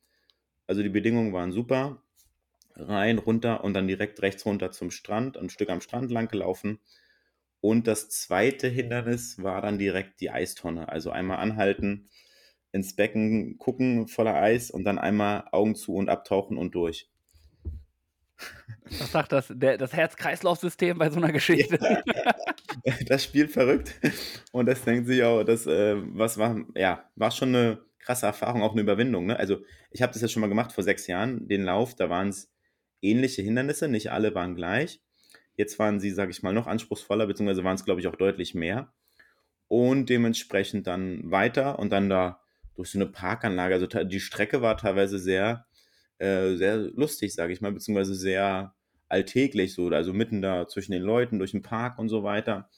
also 0.65 0.83
die 0.83 0.89
Bedingungen 0.89 1.33
waren 1.33 1.51
super. 1.51 2.03
Rein, 2.75 3.17
runter 3.17 3.63
und 3.63 3.73
dann 3.73 3.87
direkt 3.87 4.21
rechts 4.21 4.45
runter 4.45 4.71
zum 4.71 4.91
Strand, 4.91 5.35
ein 5.35 5.49
Stück 5.49 5.69
am 5.69 5.81
Strand 5.81 6.11
lang 6.11 6.27
gelaufen. 6.27 6.79
Und 7.59 7.87
das 7.87 8.09
zweite 8.09 8.67
Hindernis 8.67 9.41
war 9.41 9.61
dann 9.61 9.79
direkt 9.79 10.21
die 10.21 10.29
Eistonne. 10.29 10.89
Also 10.89 11.09
einmal 11.09 11.39
anhalten, 11.39 12.07
ins 12.71 12.95
Becken 12.95 13.57
gucken 13.57 14.07
voller 14.07 14.35
Eis 14.35 14.69
und 14.69 14.83
dann 14.83 14.99
einmal 14.99 15.45
Augen 15.51 15.75
zu 15.75 15.95
und 15.95 16.09
abtauchen 16.09 16.57
und 16.57 16.75
durch. 16.75 17.09
Was 18.99 19.11
sagt 19.11 19.31
das, 19.31 19.51
der, 19.53 19.77
das 19.77 19.93
Herz-Kreislauf-System 19.93 20.97
bei 20.97 21.09
so 21.09 21.17
einer 21.17 21.31
Geschichte? 21.31 21.79
Das 23.07 23.23
spielt 23.23 23.51
verrückt. 23.51 23.95
Und 24.51 24.67
das 24.67 24.83
denkt 24.83 25.07
sich 25.07 25.21
auch, 25.23 25.43
das 25.43 25.65
äh, 25.67 25.95
was 26.13 26.37
war, 26.37 26.63
ja, 26.75 27.03
war 27.15 27.31
schon 27.31 27.49
eine 27.49 27.79
krasse 27.99 28.27
Erfahrung, 28.27 28.61
auch 28.61 28.71
eine 28.71 28.81
Überwindung. 28.81 29.25
Ne? 29.25 29.37
Also 29.37 29.57
ich 29.91 30.01
habe 30.01 30.13
das 30.13 30.21
jetzt 30.21 30.31
schon 30.31 30.41
mal 30.41 30.47
gemacht 30.47 30.71
vor 30.71 30.83
sechs 30.83 31.07
Jahren, 31.07 31.47
den 31.47 31.63
Lauf, 31.63 31.95
da 31.95 32.09
waren 32.09 32.29
es 32.29 32.49
ähnliche 33.01 33.41
Hindernisse, 33.41 33.89
nicht 33.89 34.11
alle 34.11 34.33
waren 34.35 34.55
gleich. 34.55 35.01
Jetzt 35.57 35.79
waren 35.79 35.99
sie, 35.99 36.11
sage 36.11 36.31
ich 36.31 36.43
mal, 36.43 36.53
noch 36.53 36.67
anspruchsvoller, 36.67 37.27
beziehungsweise 37.27 37.63
waren 37.63 37.75
es, 37.75 37.83
glaube 37.83 37.99
ich, 37.99 38.07
auch 38.07 38.15
deutlich 38.15 38.53
mehr. 38.55 38.93
Und 39.67 40.07
dementsprechend 40.09 40.87
dann 40.87 41.29
weiter 41.29 41.79
und 41.79 41.91
dann 41.91 42.09
da 42.09 42.41
durch 42.75 42.91
so 42.91 42.99
eine 42.99 43.07
Parkanlage. 43.07 43.73
Also 43.73 43.87
die 43.87 44.19
Strecke 44.19 44.61
war 44.61 44.77
teilweise 44.77 45.19
sehr, 45.19 45.66
äh, 46.19 46.55
sehr 46.55 46.77
lustig, 46.77 47.33
sage 47.33 47.53
ich 47.53 47.61
mal, 47.61 47.71
beziehungsweise 47.71 48.15
sehr 48.15 48.75
alltäglich, 49.09 49.73
so, 49.73 49.87
also 49.87 50.13
mitten 50.13 50.41
da 50.41 50.67
zwischen 50.67 50.91
den 50.91 51.03
Leuten, 51.03 51.39
durch 51.39 51.51
den 51.51 51.61
Park 51.61 51.99
und 51.99 52.09
so 52.09 52.23
weiter. 52.23 52.69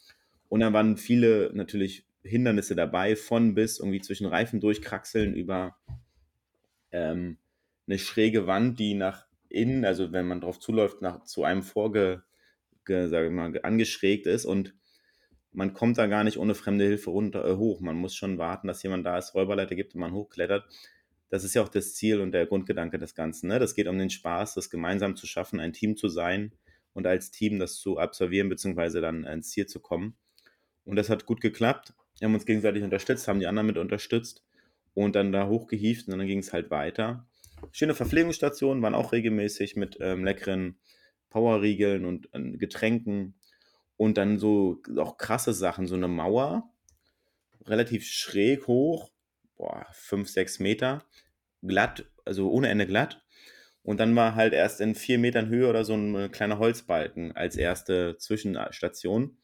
Und 0.48 0.60
dann 0.62 0.74
waren 0.74 0.98
viele 0.98 1.52
natürlich 1.54 2.06
Hindernisse 2.24 2.76
dabei, 2.76 3.16
von 3.16 3.56
bis 3.56 3.80
irgendwie 3.80 4.02
zwischen 4.02 4.28
Reifen 4.28 4.60
durchkraxeln 4.60 5.34
über 5.34 5.78
ähm, 6.92 7.38
eine 7.88 8.00
schräge 8.00 8.48
Wand, 8.48 8.80
die 8.80 8.94
nach 8.94 9.26
innen, 9.50 9.86
also 9.86 10.12
wenn 10.12 10.28
man 10.28 10.42
drauf 10.42 10.60
zuläuft, 10.60 11.02
nach, 11.02 11.24
zu 11.24 11.44
einem 11.44 11.64
vorge, 11.64 12.24
ge, 12.86 13.08
sag 13.08 13.26
ich 13.26 13.32
mal, 13.32 13.60
angeschrägt 13.64 14.28
ist 14.28 14.46
und 14.46 14.76
man 15.52 15.74
kommt 15.74 15.98
da 15.98 16.06
gar 16.06 16.24
nicht 16.24 16.38
ohne 16.38 16.54
fremde 16.54 16.86
Hilfe 16.86 17.10
runter, 17.10 17.46
äh, 17.46 17.56
hoch. 17.56 17.80
Man 17.82 17.96
muss 17.96 18.16
schon 18.16 18.38
warten, 18.38 18.68
dass 18.68 18.84
jemand 18.84 19.06
da 19.06 19.18
ist, 19.18 19.34
Räuberleiter 19.34 19.76
gibt 19.76 19.96
und 19.96 20.02
man 20.02 20.14
hochklettert. 20.14 20.66
Das 21.30 21.44
ist 21.44 21.54
ja 21.54 21.62
auch 21.62 21.70
das 21.70 21.94
Ziel 21.94 22.22
und 22.22 22.32
der 22.32 22.46
Grundgedanke 22.46 22.98
des 22.98 23.16
Ganzen. 23.16 23.48
Ne? 23.48 23.60
Das 23.60 23.76
geht 23.76 23.88
um 23.88 23.98
den 23.98 24.10
Spaß, 24.10 24.56
das 24.56 24.70
gemeinsam 24.70 25.16
zu 25.16 25.28
schaffen, 25.28 25.60
ein 25.60 25.74
Team 25.74 25.96
zu 25.96 26.10
sein 26.10 26.54
und 26.94 27.06
als 27.06 27.32
Team 27.32 27.60
das 27.60 27.76
zu 27.76 27.98
absolvieren, 27.98 28.50
beziehungsweise 28.50 29.02
dann 29.02 29.24
ins 29.26 29.52
Ziel 29.52 29.68
zu 29.68 29.80
kommen. 29.80 30.18
Und 30.86 30.96
das 30.96 31.10
hat 31.10 31.26
gut 31.26 31.42
geklappt. 31.42 31.94
Wir 32.18 32.28
haben 32.28 32.34
uns 32.34 32.46
gegenseitig 32.46 32.84
unterstützt, 32.84 33.28
haben 33.28 33.40
die 33.40 33.48
anderen 33.48 33.68
mit 33.68 33.78
unterstützt 33.78 34.44
und 34.94 35.16
dann 35.16 35.32
da 35.32 35.48
hochgehieft 35.48 36.08
und 36.08 36.18
dann 36.18 36.28
ging 36.28 36.40
es 36.40 36.52
halt 36.52 36.72
weiter. 36.72 37.28
Schöne 37.72 37.94
Verpflegungsstationen 37.94 38.82
waren 38.82 38.96
auch 38.96 39.12
regelmäßig 39.12 39.76
mit 39.76 39.98
ähm, 40.02 40.24
leckeren 40.24 40.80
Powerriegeln 41.30 42.06
und 42.06 42.30
äh, 42.34 42.58
Getränken 42.58 43.36
und 43.98 44.18
dann 44.18 44.40
so 44.40 44.82
auch 44.98 45.18
krasse 45.18 45.54
Sachen, 45.54 45.86
so 45.86 45.96
eine 45.96 46.08
Mauer, 46.08 46.70
relativ 47.66 48.06
schräg 48.06 48.68
hoch, 48.68 49.12
boah, 49.60 49.86
5, 49.92 50.28
6 50.28 50.60
Meter, 50.60 51.06
glatt, 51.62 52.06
also 52.26 52.50
ohne 52.50 52.70
Ende 52.70 52.88
glatt. 52.88 53.24
Und 53.84 54.00
dann 54.00 54.16
war 54.16 54.36
halt 54.36 54.54
erst 54.54 54.82
in 54.82 54.96
vier 54.96 55.20
Metern 55.20 55.50
Höhe 55.50 55.70
oder 55.70 55.86
so 55.86 55.94
ein 55.94 56.32
kleiner 56.32 56.58
Holzbalken 56.58 57.36
als 57.36 57.56
erste 57.56 58.18
Zwischenstation. 58.18 59.38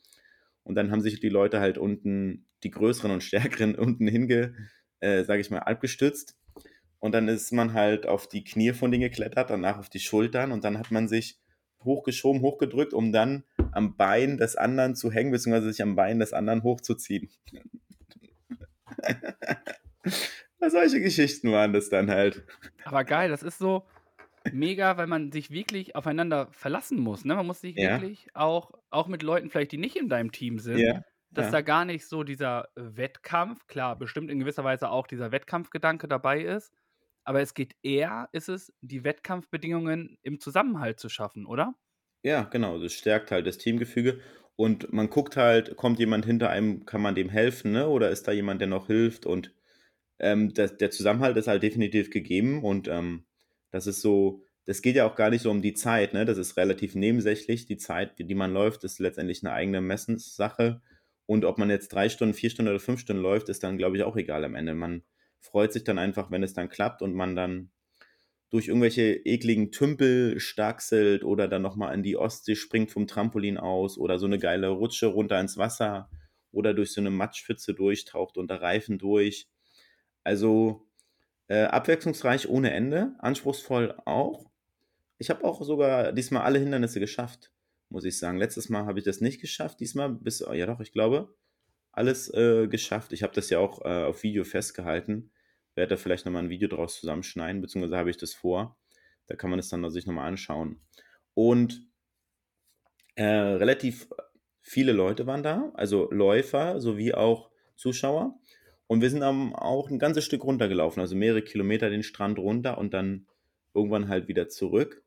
Und 0.63 0.75
dann 0.75 0.91
haben 0.91 1.01
sich 1.01 1.19
die 1.19 1.29
Leute 1.29 1.59
halt 1.59 1.77
unten, 1.77 2.47
die 2.63 2.71
größeren 2.71 3.11
und 3.11 3.23
stärkeren, 3.23 3.75
unten 3.79 4.07
hinge, 4.07 4.55
äh, 4.99 5.23
sage 5.23 5.41
ich 5.41 5.51
mal, 5.51 5.59
abgestützt. 5.59 6.37
Und 6.99 7.11
dann 7.13 7.27
ist 7.27 7.51
man 7.51 7.73
halt 7.73 8.07
auf 8.07 8.27
die 8.27 8.43
Knie 8.43 8.73
von 8.73 8.91
denen 8.91 9.03
geklettert, 9.03 9.49
danach 9.49 9.77
auf 9.77 9.89
die 9.89 9.99
Schultern 9.99 10.51
und 10.51 10.63
dann 10.63 10.79
hat 10.79 10.91
man 10.91 11.07
sich 11.07 11.39
hochgeschoben, 11.83 12.41
hochgedrückt, 12.41 12.93
um 12.93 13.11
dann 13.11 13.43
am 13.71 13.95
Bein 13.95 14.37
des 14.37 14.55
anderen 14.55 14.95
zu 14.95 15.11
hängen, 15.11 15.31
beziehungsweise 15.31 15.71
sich 15.71 15.83
am 15.83 15.95
Bein 15.95 16.19
des 16.19 16.33
anderen 16.33 16.63
hochzuziehen. 16.63 17.29
Solche 20.67 20.99
Geschichten 21.01 21.51
waren 21.51 21.73
das 21.73 21.89
dann 21.89 22.09
halt. 22.09 22.43
Aber 22.85 23.03
geil, 23.03 23.29
das 23.29 23.43
ist 23.43 23.57
so 23.59 23.85
mega, 24.51 24.97
weil 24.97 25.07
man 25.07 25.31
sich 25.31 25.51
wirklich 25.51 25.95
aufeinander 25.95 26.47
verlassen 26.51 26.99
muss. 26.99 27.25
Ne? 27.25 27.35
Man 27.35 27.47
muss 27.47 27.61
sich 27.61 27.75
Ja. 27.75 27.93
wirklich 28.01 28.29
auch, 28.33 28.71
auch 28.89 29.07
mit 29.07 29.23
Leuten 29.23 29.49
vielleicht, 29.49 29.71
die 29.71 29.77
nicht 29.77 29.95
in 29.95 30.09
deinem 30.09 30.31
Team 30.31 30.59
sind, 30.59 30.77
Ja. 30.79 31.01
dass 31.31 31.47
ja. 31.47 31.51
da 31.51 31.61
gar 31.61 31.85
nicht 31.85 32.07
so 32.07 32.23
dieser 32.23 32.69
Wettkampf, 32.75 33.67
klar, 33.67 33.97
bestimmt 33.97 34.29
in 34.31 34.39
gewisser 34.39 34.63
Weise 34.63 34.89
auch 34.89 35.07
dieser 35.07 35.31
Wettkampfgedanke 35.31 36.07
dabei 36.07 36.41
ist, 36.41 36.73
aber 37.23 37.41
es 37.41 37.53
geht 37.55 37.75
eher, 37.81 38.29
ist 38.33 38.49
es, 38.49 38.71
die 38.81 39.03
Wettkampfbedingungen 39.03 40.17
im 40.21 40.39
Zusammenhalt 40.39 40.99
zu 40.99 41.09
schaffen, 41.09 41.45
oder? 41.47 41.73
Ja, 42.23 42.43
genau, 42.43 42.79
das 42.79 42.93
stärkt 42.93 43.31
halt 43.31 43.47
das 43.47 43.57
Teamgefüge 43.57 44.19
und 44.55 44.93
man 44.93 45.09
guckt 45.09 45.37
halt, 45.37 45.75
kommt 45.75 45.99
jemand 45.99 46.25
hinter 46.25 46.49
einem, 46.49 46.85
kann 46.85 47.01
man 47.01 47.15
dem 47.15 47.29
helfen, 47.29 47.71
ne? 47.71 47.87
Oder 47.87 48.09
ist 48.11 48.27
da 48.27 48.31
jemand, 48.31 48.61
der 48.61 48.67
noch 48.67 48.87
hilft? 48.87 49.25
Und 49.25 49.51
ähm, 50.19 50.53
das, 50.53 50.77
der 50.77 50.91
Zusammenhalt 50.91 51.37
ist 51.37 51.47
halt 51.47 51.63
definitiv 51.63 52.09
gegeben 52.09 52.63
und 52.63 52.87
ähm, 52.87 53.25
das 53.71 53.87
ist 53.87 54.01
so, 54.01 54.43
das 54.65 54.81
geht 54.81 54.95
ja 54.95 55.05
auch 55.07 55.15
gar 55.15 55.29
nicht 55.29 55.41
so 55.41 55.51
um 55.51 55.61
die 55.61 55.73
Zeit, 55.73 56.13
ne? 56.13 56.25
Das 56.25 56.37
ist 56.37 56.57
relativ 56.57 56.95
nebensächlich. 56.95 57.65
Die 57.65 57.77
Zeit, 57.77 58.17
die 58.17 58.35
man 58.35 58.53
läuft, 58.53 58.83
ist 58.83 58.99
letztendlich 58.99 59.43
eine 59.43 59.53
eigene 59.53 59.81
Messenssache. 59.81 60.81
Und 61.27 61.45
ob 61.45 61.57
man 61.57 61.69
jetzt 61.69 61.89
drei 61.93 62.09
Stunden, 62.09 62.33
vier 62.33 62.49
Stunden 62.49 62.69
oder 62.69 62.79
fünf 62.79 62.99
Stunden 62.99 63.21
läuft, 63.21 63.49
ist 63.49 63.63
dann, 63.63 63.77
glaube 63.77 63.97
ich, 63.97 64.03
auch 64.03 64.15
egal 64.15 64.43
am 64.43 64.55
Ende. 64.55 64.73
Man 64.73 65.03
freut 65.39 65.73
sich 65.73 65.83
dann 65.83 65.99
einfach, 65.99 66.31
wenn 66.31 66.43
es 66.43 66.53
dann 66.53 66.69
klappt 66.69 67.01
und 67.01 67.13
man 67.13 67.35
dann 67.35 67.71
durch 68.49 68.67
irgendwelche 68.67 69.13
ekligen 69.25 69.71
Tümpel 69.71 70.39
starkselt 70.39 71.23
oder 71.23 71.47
dann 71.47 71.61
nochmal 71.61 71.93
in 71.93 72.03
die 72.03 72.17
Ostsee 72.17 72.55
springt 72.55 72.91
vom 72.91 73.07
Trampolin 73.07 73.57
aus 73.57 73.97
oder 73.97 74.19
so 74.19 74.25
eine 74.27 74.39
geile 74.39 74.69
Rutsche 74.69 75.07
runter 75.07 75.39
ins 75.39 75.57
Wasser 75.57 76.09
oder 76.51 76.73
durch 76.73 76.93
so 76.93 77.01
eine 77.01 77.09
Matschpfütze 77.09 77.73
durchtaucht 77.73 78.37
unter 78.37 78.61
Reifen 78.61 78.97
durch. 78.97 79.47
Also 80.25 80.89
äh, 81.47 81.63
abwechslungsreich 81.63 82.49
ohne 82.49 82.71
Ende, 82.71 83.15
anspruchsvoll 83.19 83.95
auch. 84.05 84.51
Ich 85.17 85.29
habe 85.29 85.45
auch 85.45 85.61
sogar 85.61 86.11
diesmal 86.11 86.41
alle 86.41 86.59
Hindernisse 86.59 86.99
geschafft, 86.99 87.53
muss 87.89 88.03
ich 88.03 88.17
sagen. 88.17 88.37
Letztes 88.37 88.67
Mal 88.67 88.85
habe 88.85 88.99
ich 88.99 89.05
das 89.05 89.21
nicht 89.21 89.39
geschafft, 89.39 89.79
diesmal 89.79 90.09
bis, 90.09 90.39
ja 90.39 90.65
doch, 90.65 90.81
ich 90.81 90.91
glaube, 90.91 91.33
alles 91.91 92.33
äh, 92.33 92.67
geschafft. 92.67 93.13
Ich 93.13 93.23
habe 93.23 93.33
das 93.33 93.49
ja 93.49 93.59
auch 93.59 93.85
äh, 93.85 94.03
auf 94.03 94.23
Video 94.23 94.43
festgehalten. 94.43 95.31
Werde 95.75 95.91
da 95.91 95.97
vielleicht 95.97 96.25
nochmal 96.25 96.43
ein 96.43 96.49
Video 96.49 96.67
draus 96.67 96.99
zusammenschneiden, 96.99 97.61
beziehungsweise 97.61 97.97
habe 97.97 98.09
ich 98.09 98.17
das 98.17 98.33
vor. 98.33 98.77
Da 99.27 99.35
kann 99.35 99.49
man 99.49 99.59
es 99.59 99.69
dann 99.69 99.89
sich 99.91 100.05
nochmal 100.05 100.27
anschauen. 100.27 100.81
Und 101.33 101.87
äh, 103.15 103.23
relativ 103.23 104.09
viele 104.61 104.91
Leute 104.91 105.27
waren 105.27 105.43
da, 105.43 105.71
also 105.75 106.09
Läufer 106.11 106.81
sowie 106.81 107.13
auch 107.13 107.51
Zuschauer. 107.75 108.39
Und 108.87 109.01
wir 109.01 109.09
sind 109.09 109.21
dann 109.21 109.53
auch 109.53 109.89
ein 109.89 109.99
ganzes 109.99 110.25
Stück 110.25 110.43
runtergelaufen, 110.43 111.01
also 111.01 111.15
mehrere 111.15 111.41
Kilometer 111.41 111.89
den 111.89 112.03
Strand 112.03 112.37
runter 112.37 112.77
und 112.77 112.93
dann 112.93 113.27
irgendwann 113.73 114.07
halt 114.07 114.27
wieder 114.27 114.47
zurück 114.47 115.03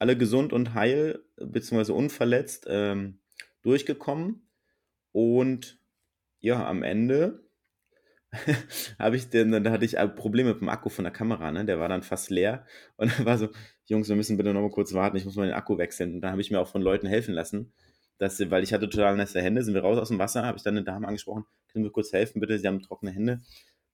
alle 0.00 0.16
gesund 0.16 0.52
und 0.52 0.74
heil, 0.74 1.22
beziehungsweise 1.36 1.92
unverletzt 1.92 2.66
ähm, 2.68 3.20
durchgekommen. 3.62 4.48
Und 5.12 5.78
ja, 6.40 6.66
am 6.66 6.82
Ende 6.82 7.44
habe 8.98 9.16
ich 9.16 9.28
denn, 9.28 9.62
da 9.62 9.70
hatte 9.70 9.84
ich 9.84 9.96
Probleme 10.16 10.52
mit 10.54 10.62
dem 10.62 10.70
Akku 10.70 10.88
von 10.88 11.04
der 11.04 11.12
Kamera, 11.12 11.52
ne? 11.52 11.66
Der 11.66 11.78
war 11.78 11.90
dann 11.90 12.02
fast 12.02 12.30
leer. 12.30 12.64
Und 12.96 13.12
dann 13.12 13.26
war 13.26 13.36
so, 13.36 13.50
Jungs, 13.84 14.08
wir 14.08 14.16
müssen 14.16 14.38
bitte 14.38 14.54
noch 14.54 14.62
mal 14.62 14.70
kurz 14.70 14.94
warten, 14.94 15.18
ich 15.18 15.26
muss 15.26 15.36
mal 15.36 15.46
den 15.46 15.54
Akku 15.54 15.76
wechseln. 15.76 16.14
Und 16.14 16.20
dann 16.22 16.32
habe 16.32 16.40
ich 16.40 16.50
mir 16.50 16.60
auch 16.60 16.68
von 16.68 16.80
Leuten 16.80 17.06
helfen 17.06 17.34
lassen. 17.34 17.74
Dass, 18.20 18.38
weil 18.50 18.62
ich 18.62 18.72
hatte 18.72 18.88
total 18.88 19.16
nasse 19.16 19.42
Hände, 19.42 19.64
sind 19.64 19.74
wir 19.74 19.80
raus 19.80 19.98
aus 19.98 20.08
dem 20.08 20.20
Wasser, 20.20 20.46
habe 20.46 20.56
ich 20.56 20.62
dann 20.62 20.76
eine 20.76 20.84
Dame 20.84 21.08
angesprochen, 21.08 21.44
können 21.72 21.84
wir 21.84 21.90
kurz 21.90 22.12
helfen, 22.12 22.40
bitte, 22.40 22.56
sie 22.56 22.68
haben 22.68 22.80
trockene 22.80 23.10
Hände. 23.10 23.40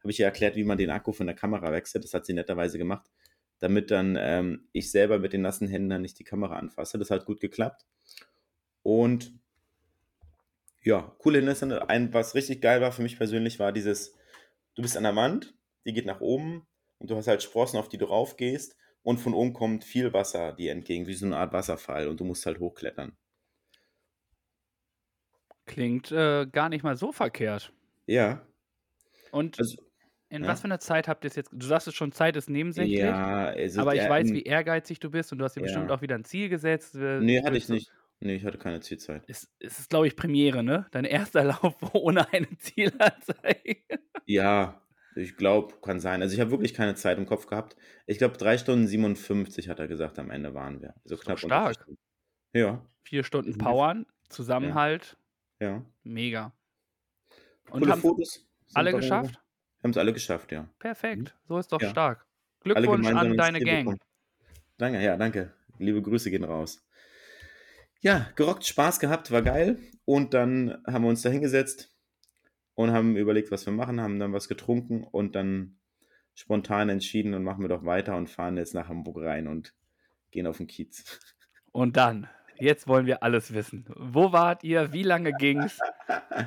Habe 0.01 0.11
ich 0.11 0.21
ihr 0.21 0.27
erklärt, 0.27 0.57
wie 0.57 0.65
man 0.65 0.77
den 0.77 0.91
Akku 0.91 1.13
von 1.13 1.27
der 1.27 1.35
Kamera 1.35 1.73
wechselt. 1.73 2.05
Das 2.05 2.13
hat 2.13 2.27
sie 2.27 2.35
netterweise 2.35 2.77
gemacht 2.77 3.11
damit 3.59 3.91
dann 3.91 4.17
ähm, 4.21 4.69
ich 4.73 4.91
selber 4.91 5.19
mit 5.19 5.33
den 5.33 5.43
nassen 5.43 5.69
Händen 5.69 5.91
dann 5.91 6.03
nicht 6.03 6.19
die 6.19 6.25
Kamera 6.25 6.57
anfasse. 6.57 6.99
Das 6.99 7.11
hat 7.11 7.25
gut 7.25 7.41
geklappt. 7.41 7.87
Und 8.83 9.39
ja, 10.83 11.15
coole 11.19 11.39
Hindernisse. 11.39 11.89
Ein, 11.89 12.13
was 12.13 12.35
richtig 12.35 12.61
geil 12.61 12.81
war 12.81 12.93
für 12.93 13.03
mich 13.03 13.17
persönlich, 13.17 13.59
war 13.59 13.73
dieses, 13.73 14.15
du 14.75 14.83
bist 14.83 14.97
an 14.97 15.03
der 15.03 15.17
Wand, 15.17 15.55
die 15.85 15.93
geht 15.93 16.07
nach 16.07 16.21
oben 16.21 16.67
und 16.99 17.11
du 17.11 17.17
hast 17.17 17.27
halt 17.27 17.43
Sprossen, 17.43 17.79
auf 17.79 17.89
die 17.89 17.99
du 17.99 18.05
rauf 18.05 18.37
gehst 18.37 18.77
und 19.03 19.19
von 19.19 19.35
oben 19.35 19.53
kommt 19.53 19.85
viel 19.85 20.13
Wasser 20.13 20.53
dir 20.53 20.73
entgegen, 20.73 21.07
wie 21.07 21.15
so 21.15 21.27
eine 21.27 21.39
Art 21.39 21.53
Wasserfall 21.53 22.09
und 22.09 22.21
du 22.21 22.25
musst 22.25 22.47
halt 22.47 22.61
hochklettern. 22.61 23.17
Klingt 25.67 26.13
äh, 26.13 26.47
gar 26.47 26.69
nicht 26.69 26.85
mal 26.85 26.97
so 26.97 27.13
verkehrt. 27.13 27.73
Ja. 28.07 28.47
Und 29.33 29.59
also, 29.59 29.77
in 30.29 30.43
ja. 30.43 30.49
was 30.49 30.61
für 30.61 30.67
einer 30.67 30.81
Zeit 30.81 31.09
habt 31.09 31.25
ihr 31.25 31.29
es 31.29 31.37
jetzt? 31.37 31.51
Du 31.53 31.67
sagst 31.67 31.89
es 31.89 31.95
schon, 31.95 32.13
Zeit 32.13 32.37
ist 32.37 32.49
nebensächlich. 32.49 32.99
Ja, 32.99 33.47
also 33.47 33.81
aber 33.81 33.95
ich 33.95 34.01
der, 34.01 34.11
weiß, 34.11 34.33
wie 34.33 34.43
ehrgeizig 34.43 35.01
du 35.01 35.11
bist 35.11 35.33
und 35.33 35.39
du 35.39 35.45
hast 35.45 35.55
dir 35.55 35.61
ja. 35.61 35.67
bestimmt 35.67 35.91
auch 35.91 36.03
wieder 36.03 36.15
ein 36.15 36.25
Ziel 36.25 36.49
gesetzt. 36.49 36.95
Nee, 36.95 37.43
hatte 37.43 37.57
ich 37.57 37.69
nicht. 37.69 37.91
Nee, 38.21 38.37
ich 38.37 38.45
hatte 38.45 38.59
keine 38.59 38.81
Zielzeit. 38.81 39.25
Es, 39.29 39.53
es 39.61 39.79
ist, 39.79 39.91
glaube 39.91 40.07
ich, 40.07 40.17
Premiere, 40.17 40.63
ne? 40.63 40.87
Dein 40.91 41.05
erster 41.05 41.45
Lauf 41.63 41.77
ohne 41.93 42.33
eine 42.33 42.49
Zielanzeige. 42.59 43.77
Ja, 44.25 44.81
ich 45.15 45.37
glaube, 45.37 45.75
kann 45.83 46.01
sein. 46.01 46.23
Also 46.23 46.35
ich 46.35 46.41
habe 46.41 46.51
wirklich 46.51 46.75
keine 46.75 46.95
Zeit 46.95 47.19
im 47.19 47.27
Kopf 47.27 47.47
gehabt. 47.47 47.77
Ich 48.07 48.19
glaube, 48.19 48.37
3 48.37 48.59
Stunden 48.59 48.87
57 48.87 49.69
hat 49.69 49.79
er 49.79 49.89
gesagt, 49.89 50.19
am 50.19 50.31
Ende 50.31 50.55
waren 50.55 50.81
wir. 50.81 50.95
Also 51.05 51.17
knapp 51.17 51.39
stark. 51.39 51.87
Ja. 52.53 52.85
Vier 53.03 53.23
Stunden 53.23 53.59
Powern, 53.59 54.07
Zusammenhalt. 54.29 55.13
Ja. 55.13 55.26
Ja. 55.61 55.85
Mega. 56.03 56.53
Und 57.71 57.81
Coole 57.81 57.93
haben 57.93 58.01
Fotos. 58.01 58.47
Alle 58.75 58.93
geschafft? 58.93 59.41
Haben 59.83 59.91
es 59.91 59.97
alle 59.97 60.13
geschafft, 60.13 60.53
ja. 60.53 60.69
Perfekt, 60.79 61.35
mhm. 61.35 61.49
so 61.49 61.59
ist 61.59 61.73
doch 61.73 61.81
ja. 61.81 61.91
stark. 61.91 62.27
Glückwunsch 62.61 63.07
an 63.07 63.37
deine 63.37 63.61
Gang. 63.61 63.85
Bekommen. 63.85 64.01
Danke, 64.79 65.03
ja, 65.03 65.17
danke. 65.17 65.55
Liebe 65.79 66.03
Grüße 66.03 66.31
gehen 66.31 66.45
raus. 66.45 66.85
Ja, 68.01 68.31
gerockt, 68.37 68.67
Spaß 68.67 69.01
gehabt, 69.01 69.31
war 69.31 69.43
geil. 69.43 69.79
Und 70.05 70.35
dann 70.35 70.83
haben 70.87 71.05
wir 71.05 71.09
uns 71.09 71.23
da 71.23 71.31
hingesetzt 71.31 71.95
und 72.75 72.93
haben 72.93 73.17
überlegt, 73.17 73.51
was 73.51 73.67
wir 73.67 73.73
machen, 73.73 74.01
haben 74.01 74.19
dann 74.19 74.33
was 74.33 74.49
getrunken 74.49 75.05
und 75.05 75.35
dann 75.35 75.79
spontan 76.35 76.89
entschieden 76.89 77.35
und 77.35 77.43
machen 77.43 77.63
wir 77.63 77.69
doch 77.69 77.85
weiter 77.85 78.17
und 78.17 78.29
fahren 78.29 78.57
jetzt 78.57 78.75
nach 78.75 78.89
Hamburg 78.89 79.23
rein 79.23 79.49
und 79.49 79.75
gehen 80.31 80.47
auf 80.47 80.59
den 80.59 80.67
Kiez. 80.67 81.19
Und 81.73 81.97
dann 81.97 82.29
Jetzt 82.59 82.89
wollen 82.89 83.07
wir 83.07 83.23
alles 83.23 83.53
wissen. 83.53 83.85
Wo 83.97 84.33
wart 84.33 84.65
ihr? 84.65 84.93
Wie 84.93 85.03
lange 85.03 85.33
ging's? 85.33 85.79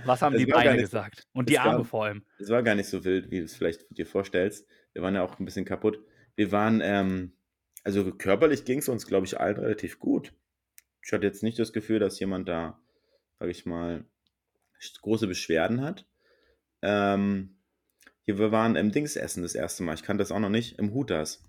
Was 0.06 0.22
haben 0.22 0.36
es 0.36 0.40
die 0.40 0.46
Beine 0.46 0.74
nicht, 0.74 0.82
gesagt? 0.82 1.28
Und 1.34 1.50
die 1.50 1.60
Arme 1.60 1.80
war, 1.80 1.86
vor 1.86 2.06
allem. 2.06 2.24
Es 2.40 2.50
war 2.50 2.64
gar 2.64 2.76
nicht 2.76 2.90
so 2.90 3.04
wild, 3.04 3.32
wie 3.32 3.40
du 3.40 3.46
es 3.46 3.56
vielleicht 3.56 3.86
dir 3.90 4.06
vorstellst. 4.06 4.68
Wir 4.94 5.02
waren 5.02 5.16
ja 5.16 5.24
auch 5.24 5.40
ein 5.40 5.46
bisschen 5.46 5.66
kaputt. 5.66 6.00
Wir 6.36 6.52
waren, 6.52 6.82
ähm, 6.84 7.34
also 7.84 8.12
körperlich 8.12 8.66
ging 8.66 8.80
es 8.80 8.90
uns, 8.90 9.06
glaube 9.08 9.26
ich, 9.26 9.40
allen 9.40 9.58
relativ 9.58 10.00
gut. 10.00 10.34
Ich 11.04 11.12
hatte 11.12 11.26
jetzt 11.26 11.44
nicht 11.44 11.60
das 11.60 11.74
Gefühl, 11.74 12.00
dass 12.00 12.20
jemand 12.20 12.48
da, 12.48 12.80
sage 13.40 13.52
ich 13.52 13.66
mal, 13.66 14.06
große 15.02 15.28
Beschwerden 15.28 15.82
hat. 15.82 16.06
Ähm, 16.82 17.58
hier, 18.24 18.38
wir 18.38 18.52
waren 18.52 18.76
im 18.76 18.92
Dings 18.92 19.16
essen 19.16 19.44
das 19.44 19.56
erste 19.56 19.84
Mal. 19.84 19.96
Ich 19.96 20.04
kannte 20.04 20.22
das 20.22 20.32
auch 20.32 20.40
noch 20.40 20.50
nicht. 20.50 20.78
Im 20.78 20.94
Hutas. 20.94 21.49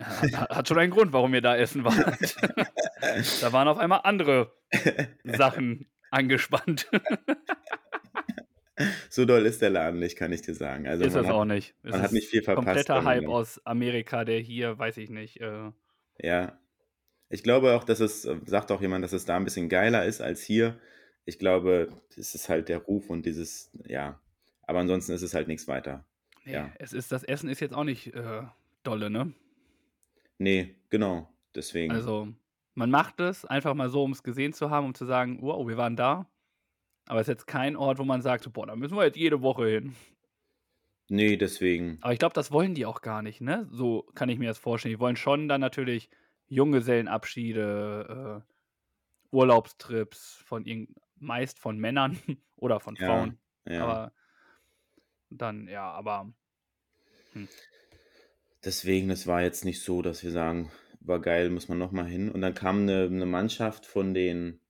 Hat, 0.00 0.68
schon 0.68 0.78
einen 0.78 0.92
Grund, 0.92 1.12
warum 1.12 1.34
ihr 1.34 1.40
da 1.40 1.56
essen 1.56 1.84
wart. 1.84 2.36
da 3.40 3.52
waren 3.52 3.68
auf 3.68 3.78
einmal 3.78 4.00
andere 4.04 4.52
Sachen 5.24 5.86
angespannt. 6.10 6.90
so 9.08 9.24
doll 9.24 9.46
ist 9.46 9.62
der 9.62 9.70
Laden 9.70 10.00
nicht, 10.00 10.16
kann 10.16 10.32
ich 10.32 10.42
dir 10.42 10.54
sagen. 10.54 10.88
Also 10.88 11.04
ist 11.04 11.14
es 11.14 11.26
auch 11.26 11.44
nicht. 11.44 11.74
Es 11.82 11.92
man 11.92 12.02
hat 12.02 12.12
nicht 12.12 12.28
viel 12.28 12.42
verpasst. 12.42 12.66
Kompletter 12.66 13.04
Hype 13.04 13.28
aus 13.28 13.64
Amerika, 13.64 14.24
der 14.24 14.40
hier, 14.40 14.78
weiß 14.78 14.96
ich 14.96 15.10
nicht. 15.10 15.40
Äh 15.40 15.70
ja. 16.18 16.58
Ich 17.28 17.42
glaube 17.42 17.74
auch, 17.74 17.84
dass 17.84 18.00
es, 18.00 18.24
äh, 18.24 18.36
sagt 18.46 18.70
auch 18.72 18.80
jemand, 18.80 19.04
dass 19.04 19.12
es 19.12 19.24
da 19.24 19.36
ein 19.36 19.44
bisschen 19.44 19.68
geiler 19.68 20.04
ist 20.04 20.20
als 20.20 20.42
hier. 20.42 20.78
Ich 21.24 21.38
glaube, 21.38 21.88
das 22.16 22.34
ist 22.34 22.48
halt 22.48 22.68
der 22.68 22.78
Ruf 22.78 23.10
und 23.10 23.24
dieses, 23.26 23.70
ja. 23.86 24.20
Aber 24.62 24.80
ansonsten 24.80 25.12
ist 25.12 25.22
es 25.22 25.34
halt 25.34 25.48
nichts 25.48 25.68
weiter. 25.68 26.04
Nee, 26.44 26.52
ja. 26.52 26.72
es 26.78 26.92
ist, 26.92 27.12
das 27.12 27.24
Essen 27.24 27.48
ist 27.48 27.60
jetzt 27.60 27.74
auch 27.74 27.84
nicht 27.84 28.14
äh, 28.14 28.42
dolle, 28.82 29.10
ne? 29.10 29.32
Nee, 30.38 30.76
genau. 30.90 31.28
Deswegen. 31.54 31.92
Also, 31.92 32.28
man 32.74 32.90
macht 32.90 33.20
es 33.20 33.44
einfach 33.44 33.74
mal 33.74 33.88
so, 33.88 34.02
um 34.02 34.12
es 34.12 34.22
gesehen 34.22 34.52
zu 34.52 34.70
haben, 34.70 34.86
um 34.86 34.94
zu 34.94 35.06
sagen, 35.06 35.38
wow, 35.40 35.66
wir 35.66 35.76
waren 35.76 35.96
da. 35.96 36.28
Aber 37.06 37.20
es 37.20 37.28
ist 37.28 37.32
jetzt 37.32 37.46
kein 37.46 37.76
Ort, 37.76 37.98
wo 37.98 38.04
man 38.04 38.22
sagt, 38.22 38.50
boah, 38.52 38.66
da 38.66 38.76
müssen 38.76 38.96
wir 38.96 39.04
jetzt 39.04 39.16
jede 39.18 39.42
Woche 39.42 39.68
hin. 39.68 39.94
Nee, 41.08 41.36
deswegen. 41.36 41.98
Aber 42.00 42.12
ich 42.12 42.18
glaube, 42.18 42.34
das 42.34 42.50
wollen 42.50 42.74
die 42.74 42.86
auch 42.86 43.02
gar 43.02 43.22
nicht, 43.22 43.40
ne? 43.40 43.68
So 43.70 44.02
kann 44.14 44.28
ich 44.28 44.38
mir 44.38 44.48
das 44.48 44.58
vorstellen. 44.58 44.94
Die 44.94 45.00
wollen 45.00 45.16
schon 45.16 45.48
dann 45.48 45.60
natürlich 45.60 46.08
Junggesellenabschiede, 46.48 48.42
äh, 48.42 49.36
Urlaubstrips 49.36 50.42
von 50.46 50.64
meist 51.16 51.58
von 51.58 51.78
Männern 51.78 52.18
oder 52.56 52.80
von 52.80 52.96
Frauen. 52.96 53.38
Ja, 53.66 53.72
ja. 53.72 53.82
Aber 53.82 54.12
dann, 55.30 55.68
ja, 55.68 55.90
aber. 55.90 56.32
Hm. 57.32 57.48
Deswegen, 58.64 59.10
es 59.10 59.26
war 59.26 59.42
jetzt 59.42 59.64
nicht 59.64 59.82
so, 59.82 60.00
dass 60.00 60.22
wir 60.22 60.30
sagen, 60.30 60.70
war 61.00 61.20
geil, 61.20 61.50
muss 61.50 61.68
man 61.68 61.78
nochmal 61.78 62.06
hin. 62.06 62.30
Und 62.30 62.40
dann 62.40 62.54
kam 62.54 62.82
eine, 62.82 63.04
eine 63.04 63.26
Mannschaft 63.26 63.84
von 63.84 64.14
den, 64.14 64.60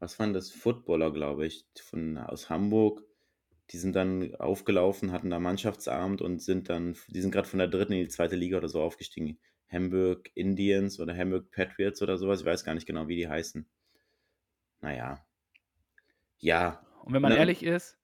was 0.00 0.18
waren 0.18 0.32
das, 0.32 0.50
Footballer, 0.50 1.12
glaube 1.12 1.46
ich, 1.46 1.66
von, 1.80 2.18
aus 2.18 2.50
Hamburg. 2.50 3.04
Die 3.70 3.78
sind 3.78 3.94
dann 3.94 4.34
aufgelaufen, 4.34 5.12
hatten 5.12 5.30
da 5.30 5.38
Mannschaftsabend 5.38 6.20
und 6.20 6.42
sind 6.42 6.68
dann, 6.68 6.96
die 7.08 7.20
sind 7.20 7.30
gerade 7.30 7.48
von 7.48 7.58
der 7.58 7.68
dritten 7.68 7.92
in 7.92 8.00
die 8.00 8.08
zweite 8.08 8.36
Liga 8.36 8.58
oder 8.58 8.68
so 8.68 8.82
aufgestiegen. 8.82 9.38
Hamburg 9.70 10.30
Indians 10.34 11.00
oder 11.00 11.16
Hamburg 11.16 11.50
Patriots 11.50 12.02
oder 12.02 12.18
sowas. 12.18 12.40
Ich 12.40 12.46
weiß 12.46 12.64
gar 12.64 12.74
nicht 12.74 12.86
genau, 12.86 13.08
wie 13.08 13.16
die 13.16 13.28
heißen. 13.28 13.66
Naja. 14.80 15.24
Ja. 16.38 16.84
Und 17.04 17.14
wenn 17.14 17.22
man 17.22 17.30
dann, 17.30 17.38
ehrlich 17.38 17.62
ist, 17.62 17.98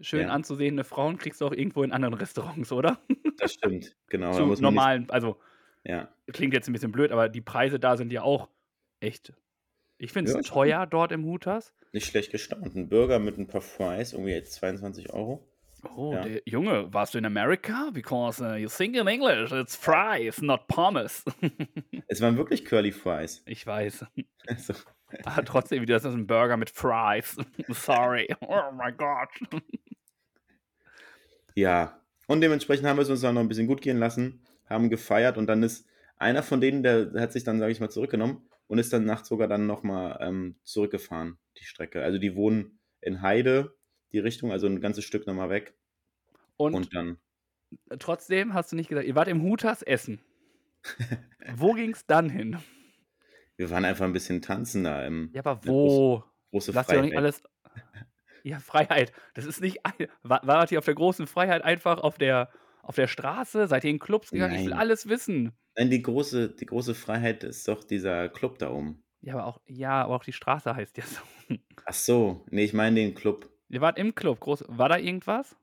schön 0.00 0.22
Ja. 0.22 0.28
anzusehende 0.28 0.84
Frauen 0.84 1.18
kriegst 1.18 1.40
du 1.40 1.46
auch 1.46 1.52
irgendwo 1.52 1.82
in 1.82 1.92
anderen 1.92 2.14
Restaurants, 2.14 2.72
oder? 2.72 2.98
Das 3.38 3.52
stimmt, 3.54 3.96
genau. 4.08 4.32
Zu 4.32 4.40
man 4.42 4.50
nicht 4.50 4.60
normalen, 4.60 5.10
also 5.10 5.40
ja. 5.84 6.08
klingt 6.32 6.54
jetzt 6.54 6.68
ein 6.68 6.72
bisschen 6.72 6.92
blöd, 6.92 7.10
aber 7.10 7.28
die 7.28 7.40
Preise 7.40 7.80
da 7.80 7.96
sind 7.96 8.12
ja 8.12 8.22
auch 8.22 8.48
echt. 9.00 9.32
Ich 9.98 10.12
finde 10.12 10.30
Ja, 10.30 10.38
es 10.38 10.46
schon. 10.46 10.54
teuer 10.54 10.86
dort 10.86 11.10
im 11.12 11.24
Hutas. 11.24 11.72
Nicht 11.92 12.06
schlecht 12.06 12.30
gestaunt. 12.30 12.74
Ein 12.76 12.88
Burger 12.88 13.18
mit 13.18 13.36
ein 13.38 13.46
paar 13.48 13.60
Fries, 13.60 14.12
irgendwie 14.12 14.32
jetzt 14.32 14.54
22 14.54 15.12
Euro. 15.12 15.48
Oh, 15.96 16.12
Ja. 16.14 16.22
der 16.22 16.42
Junge, 16.46 16.92
warst 16.94 17.14
du 17.14 17.18
in 17.18 17.26
Amerika? 17.26 17.90
Because 17.92 18.42
uh, 18.42 18.54
you 18.54 18.68
think 18.68 18.96
in 18.96 19.06
English, 19.08 19.52
it's 19.52 19.76
fries, 19.76 20.40
not 20.40 20.66
pommes. 20.68 21.24
Es 22.08 22.20
waren 22.20 22.36
wirklich 22.36 22.64
Curly 22.64 22.92
Fries. 22.92 23.42
ich 23.46 23.66
weiß. 23.66 24.06
Also, 24.46 24.74
Aber 25.24 25.44
trotzdem, 25.44 25.82
wieder, 25.82 25.94
das 25.94 26.04
ist 26.04 26.14
ein 26.14 26.26
Burger 26.26 26.56
mit 26.56 26.70
Fries. 26.70 27.36
Sorry. 27.68 28.34
Oh 28.40 28.72
mein 28.72 28.96
Gott. 28.96 29.30
ja. 31.54 32.00
Und 32.26 32.40
dementsprechend 32.40 32.86
haben 32.86 32.96
wir 32.96 33.02
es 33.02 33.10
uns 33.10 33.20
dann 33.20 33.34
noch 33.34 33.42
ein 33.42 33.48
bisschen 33.48 33.66
gut 33.66 33.82
gehen 33.82 33.98
lassen, 33.98 34.42
haben 34.66 34.88
gefeiert 34.88 35.36
und 35.36 35.46
dann 35.46 35.62
ist 35.62 35.86
einer 36.16 36.42
von 36.42 36.60
denen, 36.60 36.82
der 36.82 37.12
hat 37.16 37.32
sich 37.32 37.44
dann, 37.44 37.58
sage 37.58 37.72
ich 37.72 37.80
mal, 37.80 37.90
zurückgenommen 37.90 38.48
und 38.66 38.78
ist 38.78 38.92
dann 38.92 39.04
nachts 39.04 39.28
sogar 39.28 39.46
dann 39.46 39.66
nochmal 39.66 40.18
ähm, 40.20 40.56
zurückgefahren, 40.64 41.38
die 41.58 41.64
Strecke. 41.64 42.02
Also 42.02 42.18
die 42.18 42.34
wohnen 42.34 42.78
in 43.02 43.20
Heide, 43.20 43.76
die 44.12 44.20
Richtung, 44.20 44.52
also 44.52 44.66
ein 44.66 44.80
ganzes 44.80 45.04
Stück 45.04 45.26
nochmal 45.26 45.50
weg. 45.50 45.74
Und, 46.56 46.74
Und 46.74 46.94
dann, 46.94 47.18
trotzdem 47.98 48.54
hast 48.54 48.72
du 48.72 48.76
nicht 48.76 48.88
gesagt, 48.88 49.06
ihr 49.06 49.14
wart 49.14 49.28
im 49.28 49.42
Hutas 49.42 49.82
essen. 49.82 50.20
Wo 51.56 51.72
ging's 51.72 52.06
dann 52.06 52.30
hin? 52.30 52.58
Wir 53.56 53.70
waren 53.70 53.84
einfach 53.84 54.04
ein 54.04 54.12
bisschen 54.12 54.42
tanzen 54.42 54.84
da 54.84 55.04
im 55.06 55.30
Ja, 55.32 55.44
aber 55.44 55.60
wo? 55.66 56.24
große 56.50 56.72
Lass 56.72 56.86
dir 56.86 56.96
doch 56.96 57.02
nicht 57.02 57.12
Freiheit. 57.14 57.24
alles. 57.24 57.42
Ja, 58.46 58.58
Freiheit. 58.58 59.12
Das 59.32 59.46
ist 59.46 59.62
nicht. 59.62 59.86
ein- 59.86 60.06
War, 60.22 60.46
wart 60.46 60.70
ihr 60.70 60.78
auf 60.78 60.84
der 60.84 60.94
großen 60.94 61.26
Freiheit 61.26 61.62
einfach 61.62 61.96
auf 62.02 62.18
der, 62.18 62.50
auf 62.82 62.94
der 62.94 63.06
Straße? 63.06 63.66
Seid 63.68 63.84
ihr 63.84 63.90
in 63.90 63.98
Clubs 63.98 64.30
gegangen? 64.32 64.54
Ich 64.56 64.64
will 64.64 64.70
Nein. 64.70 64.78
alles 64.80 65.08
wissen. 65.08 65.52
Nein, 65.76 65.88
die 65.88 66.02
große, 66.02 66.50
die 66.50 66.66
große 66.66 66.94
Freiheit 66.94 67.42
ist 67.42 67.66
doch 67.68 67.84
dieser 67.84 68.28
Club 68.28 68.58
da 68.58 68.70
oben. 68.70 69.02
Ja, 69.22 69.32
aber 69.34 69.46
auch, 69.46 69.60
ja, 69.66 70.02
aber 70.02 70.16
auch 70.16 70.24
die 70.24 70.34
Straße 70.34 70.76
heißt 70.76 70.98
ja 70.98 71.04
so. 71.06 71.20
Ach 71.86 71.94
so, 71.94 72.44
nee, 72.50 72.64
ich 72.64 72.74
meine 72.74 72.96
den 72.96 73.14
Club. 73.14 73.48
Ihr 73.70 73.80
wart 73.80 73.98
im 73.98 74.14
Club. 74.14 74.40
Groß, 74.40 74.64
war 74.68 74.90
da 74.90 74.98
irgendwas? 74.98 75.56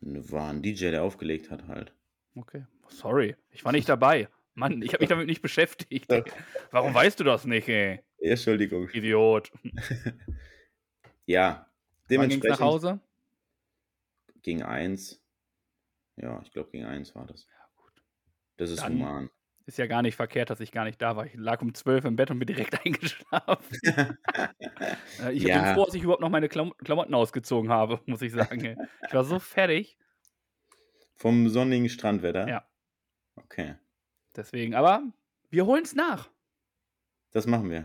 War 0.00 0.50
ein 0.50 0.62
DJ, 0.62 0.90
der 0.90 1.04
aufgelegt 1.04 1.52
hat 1.52 1.68
halt. 1.68 1.94
Okay. 2.34 2.66
Sorry. 2.88 3.36
Ich 3.50 3.64
war 3.64 3.70
nicht 3.70 3.88
dabei. 3.88 4.28
Mann, 4.56 4.82
ich 4.82 4.92
habe 4.94 5.02
mich 5.02 5.08
damit 5.08 5.26
nicht 5.28 5.42
beschäftigt. 5.42 6.10
Doch. 6.10 6.24
Warum 6.72 6.92
weißt 6.94 7.20
du 7.20 7.24
das 7.24 7.44
nicht, 7.44 7.68
ey? 7.68 8.00
Entschuldigung. 8.18 8.88
Idiot. 8.90 9.52
Ja, 11.28 11.66
Wann 12.08 12.28
ging's 12.28 12.44
nach 12.44 12.56
dementsprechend 12.56 12.60
Hause? 12.60 13.00
gegen 14.42 14.62
eins. 14.62 15.20
Ja, 16.16 16.40
ich 16.44 16.52
glaube, 16.52 16.70
gegen 16.70 16.84
eins 16.84 17.14
war 17.16 17.26
das. 17.26 17.46
Ja, 17.50 17.66
gut. 17.82 17.92
Das 18.58 18.70
ist 18.70 18.80
Dann- 18.82 18.92
human. 18.94 19.30
Ist 19.66 19.78
ja 19.78 19.88
gar 19.88 20.02
nicht 20.02 20.14
verkehrt, 20.14 20.50
dass 20.50 20.60
ich 20.60 20.70
gar 20.70 20.84
nicht 20.84 21.02
da 21.02 21.16
war. 21.16 21.26
Ich 21.26 21.34
lag 21.34 21.60
um 21.62 21.74
12 21.74 22.04
im 22.04 22.14
Bett 22.14 22.30
und 22.30 22.38
bin 22.38 22.46
direkt 22.46 22.78
eingeschlafen. 22.86 23.76
Äh, 25.20 25.32
ich 25.32 25.42
Ja. 25.42 25.64
bin 25.64 25.74
froh, 25.74 25.86
dass 25.86 25.94
ich 25.96 26.04
überhaupt 26.04 26.20
noch 26.22 26.28
meine 26.30 26.48
Klam 26.48 26.72
Klamotten 26.78 27.12
ausgezogen 27.14 27.70
habe, 27.72 28.00
muss 28.06 28.22
ich 28.22 28.30
sagen. 28.32 28.64
ey. 28.64 28.76
Ich 29.08 29.12
war 29.12 29.24
so 29.24 29.40
fertig. 29.40 29.98
Vom 31.16 31.48
sonnigen 31.48 31.88
Strandwetter? 31.88 32.46
Ja. 32.48 32.64
Okay, 33.34 33.74
Deswegen, 34.36 34.74
aber 34.74 35.02
wir 35.50 35.66
holen 35.66 35.82
es 35.84 35.94
nach. 35.94 36.28
das 37.32 37.46
machen 37.46 37.70
wir. 37.70 37.84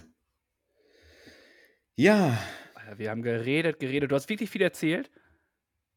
Ja, 1.95 2.37
Alter, 2.75 2.97
Wir 2.99 3.09
haben 3.11 3.21
geredet, 3.21 3.79
geredet. 3.79 4.11
Du 4.11 4.15
hast 4.15 4.29
wirklich 4.29 4.49
viel 4.49 4.61
erzählt. 4.61 5.11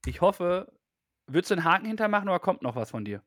Ich 0.06 0.20
hoffe, 0.20 0.72
würdest 1.26 1.50
du 1.50 1.54
einen 1.54 1.64
Haken 1.64 1.86
hintermachen 1.86 2.28
oder 2.28 2.38
kommt 2.40 2.62
noch 2.62 2.76
was 2.76 2.90
von 2.90 3.04
dir? 3.04 3.22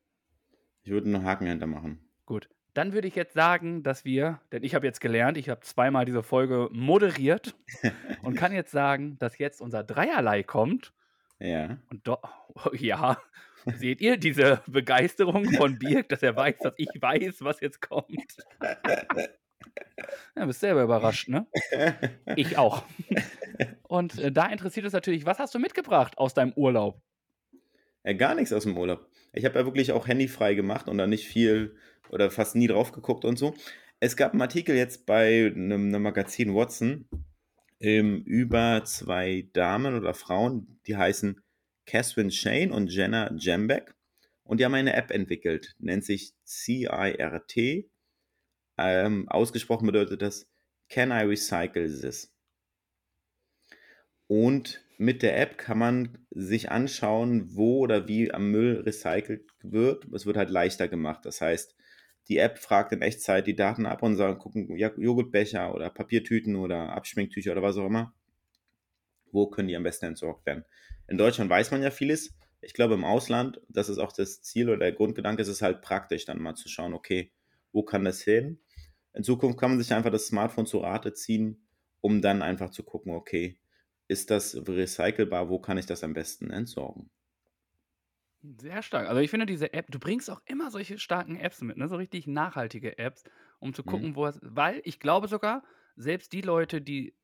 ich 0.88 0.90
würde 0.92 1.06
einen 1.06 1.22
Haken 1.24 1.46
hintermachen. 1.46 1.98
Gut. 2.24 2.48
Dann 2.72 2.94
würde 2.94 3.08
ich 3.08 3.14
jetzt 3.14 3.34
sagen, 3.34 3.82
dass 3.82 4.06
wir, 4.06 4.40
denn 4.52 4.62
ich 4.62 4.74
habe 4.74 4.86
jetzt 4.86 5.00
gelernt, 5.00 5.36
ich 5.36 5.50
habe 5.50 5.60
zweimal 5.60 6.06
diese 6.06 6.22
Folge 6.22 6.68
moderiert 6.72 7.54
und 8.22 8.36
kann 8.36 8.52
jetzt 8.52 8.70
sagen, 8.70 9.18
dass 9.18 9.36
jetzt 9.36 9.60
unser 9.60 9.84
Dreierlei 9.84 10.42
kommt. 10.42 10.94
Ja. 11.40 11.76
Und 11.90 12.06
do 12.06 12.16
ja, 12.72 13.18
seht 13.76 14.00
ihr 14.00 14.16
diese 14.16 14.62
Begeisterung 14.66 15.44
von 15.52 15.78
Birk, 15.78 16.08
dass 16.08 16.22
er 16.22 16.36
weiß, 16.36 16.56
dass 16.60 16.74
ich 16.76 16.88
weiß, 17.00 17.36
was 17.40 17.60
jetzt 17.60 17.80
kommt? 17.80 18.36
Ja, 20.36 20.46
bist 20.46 20.60
selber 20.60 20.82
überrascht, 20.82 21.28
ne? 21.28 21.46
Ich 22.36 22.56
auch. 22.56 22.84
Und 23.88 24.18
äh, 24.18 24.30
da 24.30 24.46
interessiert 24.46 24.84
uns 24.84 24.92
natürlich, 24.92 25.26
was 25.26 25.38
hast 25.38 25.54
du 25.54 25.58
mitgebracht 25.58 26.18
aus 26.18 26.34
deinem 26.34 26.52
Urlaub? 26.52 27.00
Ja, 28.04 28.12
gar 28.12 28.34
nichts 28.34 28.52
aus 28.52 28.62
dem 28.62 28.76
Urlaub. 28.76 29.08
Ich 29.32 29.44
habe 29.44 29.58
ja 29.58 29.64
wirklich 29.64 29.92
auch 29.92 30.06
handyfrei 30.06 30.54
gemacht 30.54 30.88
und 30.88 30.98
da 30.98 31.06
nicht 31.06 31.26
viel 31.26 31.76
oder 32.10 32.30
fast 32.30 32.56
nie 32.56 32.68
drauf 32.68 32.92
geguckt 32.92 33.24
und 33.24 33.38
so. 33.38 33.54
Es 34.00 34.16
gab 34.16 34.32
einen 34.32 34.42
Artikel 34.42 34.76
jetzt 34.76 35.06
bei 35.06 35.46
einem, 35.46 35.88
einem 35.88 36.02
Magazin 36.02 36.54
Watson 36.54 37.08
ähm, 37.80 38.22
über 38.24 38.84
zwei 38.84 39.48
Damen 39.52 39.96
oder 39.96 40.14
Frauen, 40.14 40.80
die 40.86 40.96
heißen 40.96 41.40
Catherine 41.88 42.30
Shane 42.30 42.70
und 42.70 42.92
Jenna 42.92 43.32
Jembeck. 43.34 43.94
Und 44.44 44.60
die 44.60 44.64
haben 44.64 44.74
eine 44.74 44.94
App 44.94 45.10
entwickelt, 45.10 45.74
nennt 45.78 46.04
sich 46.04 46.34
CIRT. 46.46 47.86
Ähm, 48.76 49.28
ausgesprochen 49.28 49.86
bedeutet 49.86 50.22
das 50.22 50.46
Can 50.88 51.10
I 51.10 51.24
Recycle 51.24 51.88
This? 51.88 52.32
Und 54.26 54.84
mit 54.98 55.22
der 55.22 55.40
App 55.40 55.56
kann 55.56 55.78
man 55.78 56.26
sich 56.30 56.70
anschauen, 56.70 57.56
wo 57.56 57.78
oder 57.78 58.06
wie 58.06 58.32
am 58.32 58.50
Müll 58.50 58.80
recycelt 58.80 59.48
wird. 59.62 60.04
Es 60.12 60.26
wird 60.26 60.36
halt 60.36 60.50
leichter 60.50 60.88
gemacht. 60.88 61.24
Das 61.24 61.40
heißt, 61.40 61.74
die 62.28 62.36
App 62.36 62.58
fragt 62.58 62.92
in 62.92 63.00
Echtzeit 63.00 63.46
die 63.46 63.56
Daten 63.56 63.86
ab 63.86 64.02
und 64.02 64.16
sagt, 64.16 64.40
gucken, 64.40 64.76
Joghurtbecher 64.76 65.74
oder 65.74 65.88
Papiertüten 65.88 66.56
oder 66.56 66.92
Abschminktücher 66.92 67.52
oder 67.52 67.62
was 67.62 67.78
auch 67.78 67.86
immer. 67.86 68.14
Wo 69.32 69.48
können 69.48 69.68
die 69.68 69.76
am 69.76 69.82
besten 69.82 70.06
entsorgt 70.06 70.46
werden? 70.46 70.64
In 71.08 71.18
Deutschland 71.18 71.50
weiß 71.50 71.70
man 71.70 71.82
ja 71.82 71.90
vieles. 71.90 72.34
Ich 72.60 72.74
glaube, 72.74 72.94
im 72.94 73.04
Ausland, 73.04 73.60
das 73.68 73.88
ist 73.88 73.98
auch 73.98 74.12
das 74.12 74.42
Ziel 74.42 74.68
oder 74.68 74.78
der 74.78 74.92
Grundgedanke, 74.92 75.42
ist 75.42 75.48
es 75.48 75.62
halt 75.62 75.80
praktisch, 75.82 76.24
dann 76.24 76.40
mal 76.40 76.54
zu 76.54 76.68
schauen, 76.68 76.94
okay, 76.94 77.32
wo 77.72 77.82
kann 77.82 78.04
das 78.04 78.20
hin? 78.22 78.60
In 79.14 79.24
Zukunft 79.24 79.58
kann 79.58 79.70
man 79.70 79.78
sich 79.80 79.92
einfach 79.92 80.10
das 80.10 80.26
Smartphone 80.26 80.66
zu 80.66 80.78
Rate 80.78 81.12
ziehen, 81.14 81.66
um 82.00 82.20
dann 82.22 82.42
einfach 82.42 82.70
zu 82.70 82.82
gucken, 82.82 83.12
okay, 83.12 83.58
ist 84.08 84.30
das 84.30 84.56
recycelbar? 84.68 85.48
Wo 85.50 85.58
kann 85.60 85.78
ich 85.78 85.86
das 85.86 86.02
am 86.04 86.14
besten 86.14 86.50
entsorgen? 86.50 87.10
Sehr 88.60 88.82
stark. 88.82 89.08
Also 89.08 89.20
ich 89.20 89.30
finde 89.30 89.46
diese 89.46 89.72
App, 89.72 89.90
du 89.90 89.98
bringst 89.98 90.30
auch 90.30 90.40
immer 90.46 90.70
solche 90.70 90.98
starken 90.98 91.36
Apps 91.36 91.60
mit, 91.60 91.76
ne? 91.76 91.88
so 91.88 91.96
richtig 91.96 92.28
nachhaltige 92.28 92.96
Apps, 92.96 93.24
um 93.58 93.74
zu 93.74 93.82
Mhm. 93.84 94.04
gucken, 94.04 94.14
wo 94.14 94.26
es, 94.26 94.38
weil 94.42 94.80
ich 94.84 95.00
glaube 95.00 95.26
sogar, 95.26 95.64
selbst 95.96 96.32
die 96.32 96.40
Leute, 96.40 96.80
die 96.80 97.16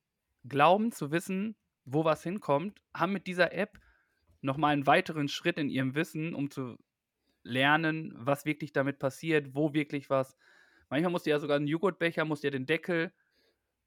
glauben 0.45 0.91
zu 0.91 1.13
wissen, 1.13 1.57
wo 1.85 2.05
was 2.05 2.23
hinkommt, 2.23 2.81
haben 2.95 3.13
mit 3.13 3.27
dieser 3.27 3.53
App 3.53 3.79
nochmal 4.41 4.73
einen 4.73 4.87
weiteren 4.87 5.29
Schritt 5.29 5.59
in 5.59 5.69
ihrem 5.69 5.95
Wissen, 5.95 6.35
um 6.35 6.51
zu 6.51 6.77
lernen, 7.43 8.13
was 8.17 8.45
wirklich 8.45 8.73
damit 8.73 8.99
passiert, 8.99 9.55
wo 9.55 9.75
wirklich 9.75 10.11
was. 10.11 10.37
Manchmal 10.89 11.13
musst 11.13 11.27
du 11.27 11.31
ja 11.31 11.39
sogar 11.39 11.57
einen 11.57 11.67
Joghurtbecher, 11.67 12.25
musst 12.25 12.43
du 12.43 12.49
ja 12.49 12.53
den 12.53 12.67
Deckel 12.67 13.13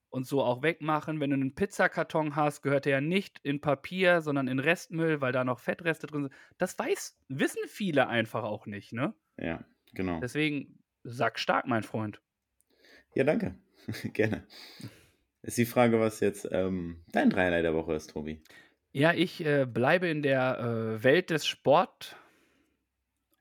und 0.09 0.25
so 0.25 0.43
auch 0.43 0.63
wegmachen. 0.63 1.19
Wenn 1.19 1.31
du 1.31 1.35
einen 1.35 1.55
Pizzakarton 1.55 2.35
hast, 2.35 2.61
gehört 2.61 2.85
der 2.85 2.93
ja 2.93 3.01
nicht 3.01 3.39
in 3.43 3.61
Papier, 3.61 4.21
sondern 4.21 4.47
in 4.47 4.59
Restmüll, 4.59 5.21
weil 5.21 5.31
da 5.31 5.43
noch 5.43 5.59
Fettreste 5.59 6.07
drin 6.07 6.23
sind. 6.23 6.33
Das 6.57 6.77
weiß, 6.77 7.19
wissen 7.27 7.61
viele 7.67 8.07
einfach 8.07 8.43
auch 8.43 8.65
nicht, 8.65 8.93
ne? 8.93 9.13
Ja, 9.37 9.65
genau. 9.93 10.19
Deswegen 10.19 10.79
sag 11.03 11.39
stark, 11.39 11.67
mein 11.67 11.83
Freund. 11.83 12.21
Ja, 13.13 13.23
danke. 13.23 13.55
Gerne. 14.13 14.45
Ist 15.47 15.57
die 15.57 15.65
Frage, 15.65 15.97
was 16.01 16.19
jetzt 16.19 16.45
ähm, 16.51 17.05
dein 17.13 17.29
Dreierlei 17.29 17.61
der 17.61 17.73
Woche 17.73 17.93
ist, 17.93 18.09
Tobi. 18.09 18.43
Ja, 18.91 19.13
ich 19.13 19.45
äh, 19.45 19.65
bleibe 19.65 20.09
in 20.09 20.21
der 20.21 20.59
äh, 20.59 21.03
Welt 21.05 21.29
des 21.29 21.47
Sport 21.47 22.17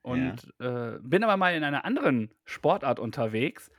und 0.03 0.53
äh, 0.61 0.99
bin 1.01 1.25
aber 1.25 1.35
mal 1.35 1.53
in 1.53 1.65
einer 1.65 1.83
anderen 1.83 2.33
Sportart 2.45 2.99
unterwegs. 2.99 3.69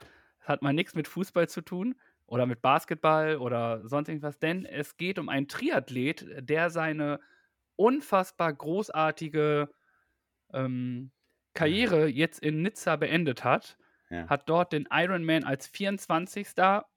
Das 0.40 0.48
hat 0.48 0.60
mal 0.60 0.74
nichts 0.74 0.94
mit 0.94 1.08
Fußball 1.08 1.48
zu 1.48 1.62
tun 1.62 1.94
oder 2.26 2.44
mit 2.44 2.60
Basketball 2.60 3.38
oder 3.38 3.88
sonst 3.88 4.08
irgendwas, 4.08 4.38
denn 4.38 4.66
es 4.66 4.98
geht 4.98 5.18
um 5.18 5.30
einen 5.30 5.48
Triathlet, 5.48 6.26
der 6.46 6.68
seine 6.68 7.20
unfassbar 7.76 8.52
großartige 8.52 9.70
ähm, 10.52 11.12
Karriere 11.54 12.08
jetzt 12.08 12.40
in 12.40 12.60
Nizza 12.60 12.96
beendet 12.96 13.42
hat. 13.42 13.78
Ja. 14.10 14.28
Hat 14.28 14.50
dort 14.50 14.74
den 14.74 14.86
Ironman 14.90 15.44
als 15.44 15.66
24. 15.66 16.48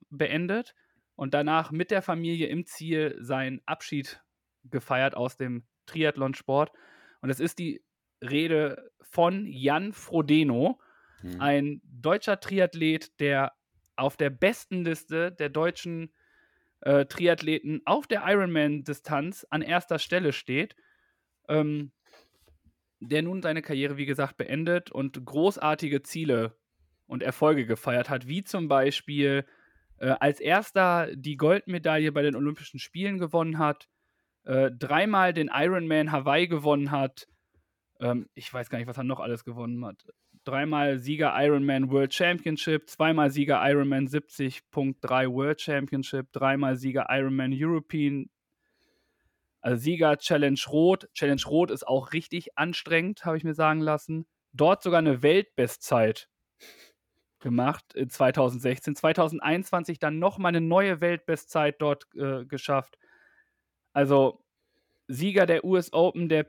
beendet 0.10 0.76
und 1.22 1.36
danach 1.36 1.70
mit 1.70 1.92
der 1.92 2.02
Familie 2.02 2.48
im 2.48 2.66
Ziel 2.66 3.16
seinen 3.20 3.62
Abschied 3.68 4.24
gefeiert 4.64 5.16
aus 5.16 5.38
dem 5.38 5.68
Triathlonsport. 5.86 6.72
Und 7.22 7.30
es 7.30 7.40
ist 7.40 7.60
die 7.60 7.84
Rede 8.24 8.92
von 9.04 9.46
Jan 9.46 9.94
Frodeno, 9.94 10.80
Hm. 11.22 11.40
ein 11.40 11.82
deutscher 11.84 12.40
Triathlet, 12.40 13.20
der 13.20 13.54
auf 13.96 14.18
der 14.18 14.32
besten 14.32 14.84
Liste 14.84 15.32
der 15.32 15.50
deutschen 15.50 16.12
äh, 16.80 17.06
Triathleten 17.06 17.84
auf 17.86 18.08
der 18.08 18.24
Ironman-Distanz 18.26 19.46
an 19.52 19.62
erster 19.62 20.00
Stelle 20.00 20.34
steht. 20.34 20.76
ähm, 21.48 21.92
der 23.00 23.22
nun 23.22 23.44
seine 23.44 23.62
Karriere, 23.62 23.98
wie 23.98 24.08
gesagt, 24.08 24.38
beendet 24.38 24.92
und 24.92 25.24
großartige 25.24 26.02
Ziele 26.04 26.58
und 27.06 27.22
Erfolge 27.24 27.68
gefeiert 27.68 28.10
hat, 28.10 28.28
wie 28.28 28.44
zum 28.44 28.68
Beispiel 28.68 29.46
äh, 30.02 30.16
als 30.20 30.40
erster 30.40 31.16
die 31.16 31.38
Goldmedaille 31.38 32.12
bei 32.12 32.24
den 32.24 32.36
Olympischen 32.36 32.80
Spielen 32.80 33.20
gewonnen 33.20 33.60
hat, 33.60 33.88
äh, 34.44 34.72
dreimal 34.72 35.32
den 35.32 35.52
Ironman 35.54 36.12
Hawaii 36.12 36.48
gewonnen 36.48 36.90
hat. 36.90 37.28
Ähm, 38.00 38.28
ich 38.34 38.52
weiß 38.52 38.70
gar 38.70 38.80
nicht, 38.80 38.88
was 38.88 38.98
er 38.98 39.04
noch 39.04 39.20
alles 39.20 39.46
gewonnen 39.46 39.86
hat. 39.86 40.04
Dreimal 40.44 40.98
Sieger 40.98 41.34
Ironman 41.38 41.92
World 41.92 42.16
Championship, 42.16 42.90
zweimal 42.90 43.30
Sieger 43.30 43.62
Ironman 43.64 44.08
70.3 44.08 45.32
World 45.32 45.62
Championship, 45.62 46.32
dreimal 46.32 46.78
Sieger 46.78 47.06
Ironman 47.10 47.52
European 47.54 48.28
also 49.64 49.80
Sieger 49.80 50.18
Challenge 50.18 50.60
Rot. 50.70 51.08
Challenge 51.14 51.44
Rot 51.46 51.70
ist 51.70 51.88
auch 51.88 52.14
richtig 52.14 52.58
anstrengend, 52.58 53.24
habe 53.26 53.38
ich 53.38 53.44
mir 53.44 53.54
sagen 53.54 53.82
lassen. 53.82 54.26
Dort 54.52 54.82
sogar 54.82 54.98
eine 54.98 55.22
Weltbestzeit 55.22 56.28
gemacht 57.42 57.94
in 57.94 58.10
2016. 58.10 58.96
2021 58.96 60.00
dann 60.00 60.20
nochmal 60.20 60.50
eine 60.50 60.62
neue 60.62 61.02
Weltbestzeit 61.02 61.82
dort 61.82 62.08
äh, 62.16 62.46
geschafft. 62.46 62.98
Also 63.94 64.44
Sieger 65.08 65.46
der 65.46 65.66
US 65.66 65.92
Open, 65.94 66.30
der 66.30 66.48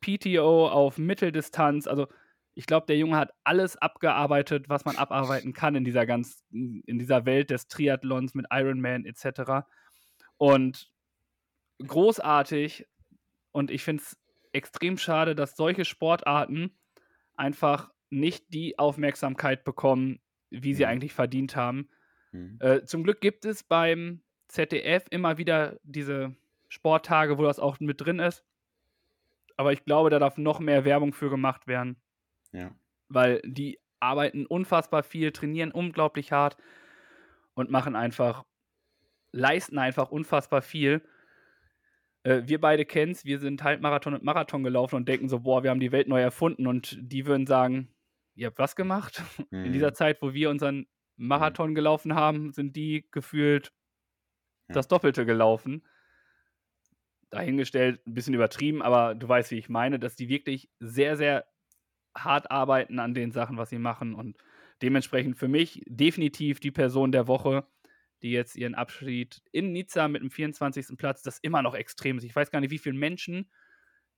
PTO 0.00 0.68
auf 0.68 0.98
Mitteldistanz. 0.98 1.86
Also 1.86 2.08
ich 2.54 2.66
glaube, 2.66 2.86
der 2.86 2.98
Junge 2.98 3.16
hat 3.16 3.32
alles 3.44 3.76
abgearbeitet, 3.76 4.68
was 4.68 4.84
man 4.84 4.96
abarbeiten 4.96 5.52
kann 5.52 5.74
in 5.74 5.84
dieser 5.84 6.06
ganz, 6.06 6.44
in 6.50 6.98
dieser 6.98 7.26
Welt 7.26 7.50
des 7.50 7.68
Triathlons 7.68 8.34
mit 8.34 8.46
Ironman 8.50 9.04
etc. 9.06 9.66
Und 10.36 10.90
großartig 11.84 12.86
und 13.52 13.70
ich 13.70 13.82
finde 13.82 14.02
es 14.02 14.16
extrem 14.52 14.98
schade, 14.98 15.34
dass 15.34 15.56
solche 15.56 15.84
Sportarten 15.84 16.76
einfach 17.36 17.90
nicht 18.14 18.52
die 18.52 18.78
Aufmerksamkeit 18.78 19.64
bekommen, 19.64 20.20
wie 20.50 20.74
sie 20.74 20.84
mhm. 20.84 20.90
eigentlich 20.90 21.12
verdient 21.12 21.56
haben. 21.56 21.88
Mhm. 22.32 22.58
Äh, 22.60 22.84
zum 22.84 23.04
Glück 23.04 23.20
gibt 23.20 23.44
es 23.44 23.62
beim 23.62 24.22
ZDF 24.48 25.04
immer 25.10 25.38
wieder 25.38 25.78
diese 25.82 26.34
Sporttage, 26.68 27.38
wo 27.38 27.42
das 27.42 27.58
auch 27.58 27.80
mit 27.80 28.00
drin 28.00 28.18
ist. 28.18 28.44
Aber 29.56 29.72
ich 29.72 29.84
glaube, 29.84 30.10
da 30.10 30.18
darf 30.18 30.36
noch 30.36 30.60
mehr 30.60 30.84
Werbung 30.84 31.12
für 31.12 31.30
gemacht 31.30 31.66
werden. 31.66 31.96
Ja. 32.52 32.70
Weil 33.08 33.40
die 33.44 33.78
arbeiten 34.00 34.46
unfassbar 34.46 35.02
viel, 35.02 35.32
trainieren 35.32 35.70
unglaublich 35.70 36.32
hart 36.32 36.56
und 37.54 37.70
machen 37.70 37.96
einfach, 37.96 38.44
leisten 39.32 39.78
einfach 39.78 40.10
unfassbar 40.10 40.62
viel. 40.62 41.02
Äh, 42.24 42.42
wir 42.46 42.60
beide 42.60 42.84
kennen 42.84 43.12
es, 43.12 43.24
wir 43.24 43.38
sind 43.38 43.62
Halbmarathon 43.62 44.14
und 44.14 44.24
Marathon 44.24 44.64
gelaufen 44.64 44.96
und 44.96 45.08
denken 45.08 45.28
so, 45.28 45.40
boah, 45.40 45.62
wir 45.62 45.70
haben 45.70 45.80
die 45.80 45.92
Welt 45.92 46.08
neu 46.08 46.20
erfunden 46.20 46.66
und 46.66 46.98
die 47.00 47.26
würden 47.26 47.46
sagen, 47.46 47.93
ihr 48.34 48.48
habt 48.48 48.58
was 48.58 48.76
gemacht? 48.76 49.22
Mhm. 49.50 49.64
In 49.64 49.72
dieser 49.72 49.90
mhm. 49.90 49.94
Zeit, 49.94 50.22
wo 50.22 50.32
wir 50.34 50.50
unseren 50.50 50.86
Marathon 51.16 51.70
mhm. 51.70 51.74
gelaufen 51.74 52.14
haben, 52.14 52.52
sind 52.52 52.76
die 52.76 53.06
gefühlt 53.10 53.72
ja. 54.68 54.74
das 54.74 54.88
Doppelte 54.88 55.26
gelaufen. 55.26 55.86
Dahingestellt, 57.30 58.06
ein 58.06 58.14
bisschen 58.14 58.34
übertrieben, 58.34 58.82
aber 58.82 59.14
du 59.14 59.28
weißt, 59.28 59.50
wie 59.50 59.58
ich 59.58 59.68
meine, 59.68 59.98
dass 59.98 60.16
die 60.16 60.28
wirklich 60.28 60.70
sehr, 60.78 61.16
sehr 61.16 61.46
hart 62.16 62.50
arbeiten 62.50 63.00
an 63.00 63.14
den 63.14 63.32
Sachen, 63.32 63.56
was 63.56 63.70
sie 63.70 63.78
machen 63.78 64.14
und 64.14 64.36
dementsprechend 64.82 65.36
für 65.36 65.48
mich 65.48 65.82
definitiv 65.86 66.60
die 66.60 66.70
Person 66.70 67.10
der 67.10 67.26
Woche 67.26 67.66
die 68.24 68.30
jetzt 68.30 68.56
ihren 68.56 68.74
Abschied 68.74 69.42
in 69.52 69.72
Nizza 69.72 70.08
mit 70.08 70.22
dem 70.22 70.30
24. 70.30 70.96
Platz, 70.96 71.22
das 71.22 71.38
immer 71.40 71.60
noch 71.60 71.74
extrem 71.74 72.16
ist. 72.16 72.24
Ich 72.24 72.34
weiß 72.34 72.50
gar 72.50 72.60
nicht, 72.60 72.70
wie 72.70 72.78
viele 72.78 72.96
Menschen 72.96 73.50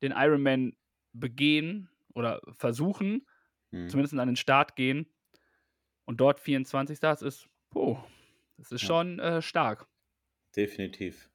den 0.01 0.13
Ironman 0.13 0.77
begehen 1.13 1.91
oder 2.15 2.41
versuchen, 2.53 3.27
mhm. 3.77 3.89
zumindest 3.89 4.19
an 4.19 4.29
den 4.29 4.37
Start 4.37 4.77
gehen 4.77 5.07
und 6.05 6.21
dort 6.21 6.41
24. 6.41 7.01
Das 7.01 7.23
ist, 7.23 7.49
oh, 7.75 7.99
das 8.57 8.73
ist 8.73 8.83
ja. 8.83 8.87
schon 8.87 9.19
äh, 9.19 9.43
stark. 9.43 9.87
Definitiv. 10.55 11.31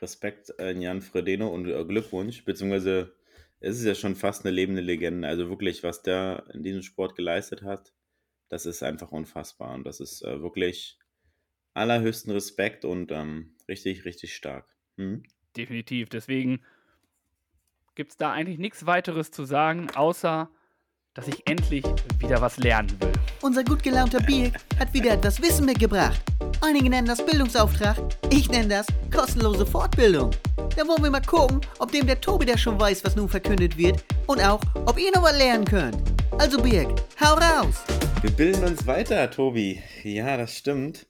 Respekt 0.00 0.58
an 0.60 0.80
Jan 0.80 1.00
Fredeno 1.00 1.48
und 1.48 1.66
äh, 1.66 1.84
Glückwunsch, 1.84 2.44
beziehungsweise 2.44 3.14
es 3.60 3.78
ist 3.78 3.84
ja 3.84 3.94
schon 3.94 4.16
fast 4.16 4.44
eine 4.44 4.54
lebende 4.54 4.82
Legende. 4.82 5.26
Also 5.26 5.48
wirklich, 5.48 5.82
was 5.82 6.02
der 6.02 6.44
in 6.52 6.62
diesem 6.62 6.82
Sport 6.82 7.16
geleistet 7.16 7.62
hat, 7.62 7.94
das 8.48 8.66
ist 8.66 8.82
einfach 8.82 9.12
unfassbar. 9.12 9.74
Und 9.74 9.84
das 9.84 10.00
ist 10.00 10.22
äh, 10.22 10.42
wirklich 10.42 10.98
allerhöchsten 11.74 12.32
Respekt 12.32 12.84
und 12.84 13.10
ähm, 13.12 13.54
richtig, 13.68 14.04
richtig 14.04 14.34
stark. 14.34 14.68
Hm? 14.96 15.22
Definitiv. 15.56 16.08
Deswegen 16.08 16.62
gibt 17.94 18.12
es 18.12 18.16
da 18.16 18.32
eigentlich 18.32 18.58
nichts 18.58 18.86
weiteres 18.86 19.30
zu 19.30 19.44
sagen, 19.44 19.90
außer 19.94 20.50
dass 21.16 21.28
ich 21.28 21.42
endlich 21.46 21.82
wieder 22.18 22.40
was 22.42 22.58
lernen 22.58 22.90
will. 23.00 23.12
Unser 23.40 23.64
gut 23.64 23.82
gelaunter 23.82 24.20
Bier 24.20 24.52
hat 24.78 24.92
wieder 24.92 25.12
etwas 25.12 25.40
Wissen 25.40 25.64
mitgebracht. 25.64 26.20
Einige 26.60 26.90
nennen 26.90 27.08
das 27.08 27.24
Bildungsauftrag, 27.24 27.96
ich 28.30 28.50
nenne 28.50 28.68
das 28.68 28.86
kostenlose 29.10 29.64
Fortbildung. 29.64 30.30
Da 30.76 30.86
wollen 30.86 31.02
wir 31.02 31.10
mal 31.10 31.22
gucken, 31.22 31.60
ob 31.78 31.90
dem 31.90 32.06
der 32.06 32.20
Tobi 32.20 32.44
der 32.44 32.58
schon 32.58 32.78
weiß, 32.78 33.02
was 33.04 33.16
nun 33.16 33.28
verkündet 33.28 33.78
wird 33.78 34.04
und 34.26 34.40
auch, 34.40 34.60
ob 34.84 34.98
ihr 34.98 35.10
noch 35.14 35.22
was 35.22 35.38
lernen 35.38 35.64
könnt. 35.64 35.96
Also 36.38 36.62
Birg, 36.62 36.88
hau 37.18 37.34
raus! 37.34 37.82
Wir 38.20 38.30
bilden 38.30 38.64
uns 38.64 38.86
weiter, 38.86 39.30
Tobi. 39.30 39.82
Ja, 40.02 40.36
das 40.36 40.54
stimmt. 40.54 41.06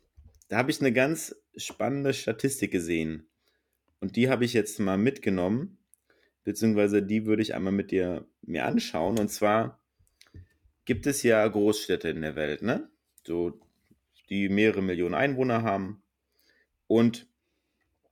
Da 0.48 0.58
habe 0.58 0.70
ich 0.70 0.80
eine 0.80 0.92
ganz 0.92 1.34
spannende 1.56 2.14
Statistik 2.14 2.70
gesehen. 2.70 3.26
Und 4.00 4.14
die 4.14 4.28
habe 4.28 4.44
ich 4.44 4.52
jetzt 4.52 4.78
mal 4.78 4.98
mitgenommen, 4.98 5.78
beziehungsweise 6.44 7.02
die 7.02 7.26
würde 7.26 7.42
ich 7.42 7.54
einmal 7.54 7.72
mit 7.72 7.90
dir 7.90 8.26
mir 8.42 8.66
anschauen. 8.66 9.18
Und 9.18 9.30
zwar 9.30 9.80
gibt 10.86 11.06
es 11.06 11.22
ja 11.22 11.46
Großstädte 11.46 12.08
in 12.08 12.22
der 12.22 12.36
Welt, 12.36 12.62
ne? 12.62 12.88
So, 13.24 13.60
die 14.30 14.48
mehrere 14.48 14.82
Millionen 14.82 15.14
Einwohner 15.14 15.62
haben. 15.62 16.02
Und 16.86 17.28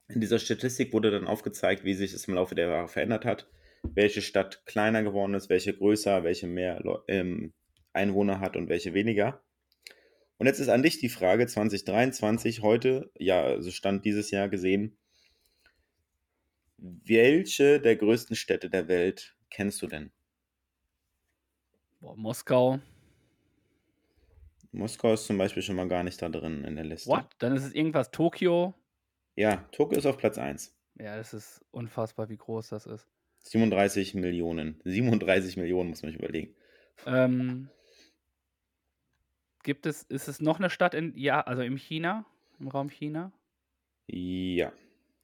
in 0.08 0.20
dieser 0.20 0.38
Statistik 0.38 0.92
wurde 0.92 1.10
dann 1.10 1.26
aufgezeigt, 1.26 1.84
wie 1.84 1.94
sich 1.94 2.12
es 2.12 2.28
im 2.28 2.34
Laufe 2.34 2.54
der 2.54 2.68
Jahre 2.68 2.88
verändert 2.88 3.24
hat, 3.24 3.48
welche 3.82 4.20
Stadt 4.20 4.66
kleiner 4.66 5.02
geworden 5.02 5.34
ist, 5.34 5.48
welche 5.48 5.72
größer, 5.72 6.24
welche 6.24 6.46
mehr 6.46 6.82
ähm, 7.08 7.54
Einwohner 7.92 8.40
hat 8.40 8.56
und 8.56 8.68
welche 8.68 8.92
weniger. 8.92 9.42
Und 10.38 10.46
jetzt 10.46 10.58
ist 10.58 10.68
an 10.68 10.82
dich 10.82 10.98
die 10.98 11.08
Frage 11.08 11.46
2023, 11.46 12.60
heute, 12.60 13.10
ja, 13.16 13.42
also 13.44 13.70
Stand 13.70 14.04
dieses 14.04 14.30
Jahr 14.30 14.48
gesehen, 14.48 14.98
welche 16.76 17.80
der 17.80 17.96
größten 17.96 18.36
Städte 18.36 18.68
der 18.68 18.88
Welt 18.88 19.36
kennst 19.48 19.80
du 19.80 19.86
denn? 19.86 20.10
Boah, 22.04 22.16
Moskau. 22.18 22.80
Moskau 24.72 25.14
ist 25.14 25.24
zum 25.24 25.38
Beispiel 25.38 25.62
schon 25.62 25.76
mal 25.76 25.88
gar 25.88 26.02
nicht 26.04 26.20
da 26.20 26.28
drin 26.28 26.62
in 26.62 26.76
der 26.76 26.84
Liste. 26.84 27.08
What? 27.08 27.24
Dann 27.38 27.56
ist 27.56 27.64
es 27.64 27.72
irgendwas 27.72 28.10
Tokio. 28.10 28.74
Ja, 29.36 29.66
Tokio 29.72 29.96
ist 29.96 30.04
auf 30.04 30.18
Platz 30.18 30.36
1. 30.36 30.76
Ja, 30.98 31.16
das 31.16 31.32
ist 31.32 31.64
unfassbar, 31.70 32.28
wie 32.28 32.36
groß 32.36 32.68
das 32.68 32.84
ist. 32.84 33.08
37 33.44 34.12
Millionen. 34.12 34.82
37 34.84 35.56
Millionen 35.56 35.88
muss 35.88 36.02
man 36.02 36.12
sich 36.12 36.20
überlegen. 36.20 36.54
Ähm, 37.06 37.70
Gibt 39.62 39.86
es, 39.86 40.02
ist 40.02 40.28
es 40.28 40.42
noch 40.42 40.58
eine 40.58 40.68
Stadt 40.68 40.92
in, 40.92 41.16
ja, 41.16 41.40
also 41.40 41.62
im 41.62 41.78
China, 41.78 42.26
im 42.60 42.68
Raum 42.68 42.90
China? 42.90 43.32
Ja. 44.08 44.74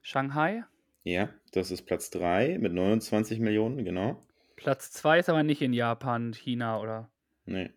Shanghai? 0.00 0.64
Ja, 1.02 1.28
das 1.52 1.72
ist 1.72 1.82
Platz 1.82 2.08
3 2.08 2.56
mit 2.58 2.72
29 2.72 3.38
Millionen, 3.38 3.84
genau. 3.84 4.26
Platz 4.60 4.92
2 4.92 5.20
ist 5.20 5.28
aber 5.30 5.42
nicht 5.42 5.62
in 5.62 5.72
Japan, 5.72 6.34
China 6.34 6.80
oder? 6.80 7.10
Nee. 7.46 7.70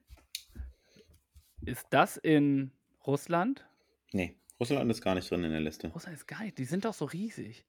Ist 1.66 1.88
das 1.92 2.18
in 2.18 2.72
Russland? 3.08 3.66
Nee, 4.12 4.36
Russland 4.60 4.92
ist 4.92 5.02
gar 5.02 5.16
nicht 5.16 5.32
drin 5.32 5.46
in 5.46 5.52
der 5.52 5.62
Liste. 5.62 5.88
Russland 5.88 6.18
ist 6.18 6.28
geil, 6.28 6.52
die 6.58 6.66
sind 6.66 6.84
doch 6.84 6.94
so 6.94 7.06
riesig. 7.06 7.66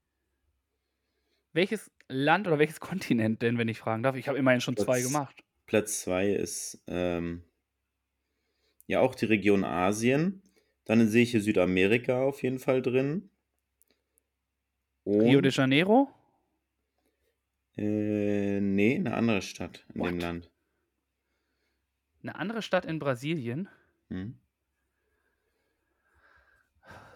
Welches 1.52 1.92
Land 2.08 2.48
oder 2.48 2.58
welches 2.58 2.80
Kontinent 2.88 3.42
denn, 3.42 3.56
wenn 3.56 3.68
ich 3.68 3.78
fragen 3.78 4.02
darf? 4.02 4.16
Ich 4.16 4.26
habe 4.26 4.36
immerhin 4.36 4.60
schon 4.60 4.74
Platz, 4.74 4.86
zwei 4.86 5.00
gemacht. 5.00 5.44
Platz 5.66 6.00
2 6.02 6.30
ist 6.30 6.82
ähm, 6.88 7.44
ja 8.88 8.98
auch 8.98 9.14
die 9.14 9.26
Region 9.26 9.62
Asien. 9.62 10.42
Dann 10.86 11.06
sehe 11.08 11.22
ich 11.22 11.30
hier 11.30 11.40
Südamerika 11.40 12.24
auf 12.24 12.42
jeden 12.42 12.58
Fall 12.58 12.82
drin. 12.82 13.30
Und, 15.04 15.20
Rio 15.20 15.40
de 15.40 15.52
Janeiro? 15.52 16.13
Äh, 17.76 18.60
nee, 18.60 18.96
eine 18.96 19.14
andere 19.14 19.42
Stadt 19.42 19.84
in 19.94 20.00
What? 20.00 20.10
dem 20.10 20.18
Land. 20.18 20.50
Eine 22.22 22.36
andere 22.36 22.62
Stadt 22.62 22.84
in 22.86 22.98
Brasilien? 22.98 23.68
Hm. 24.08 24.38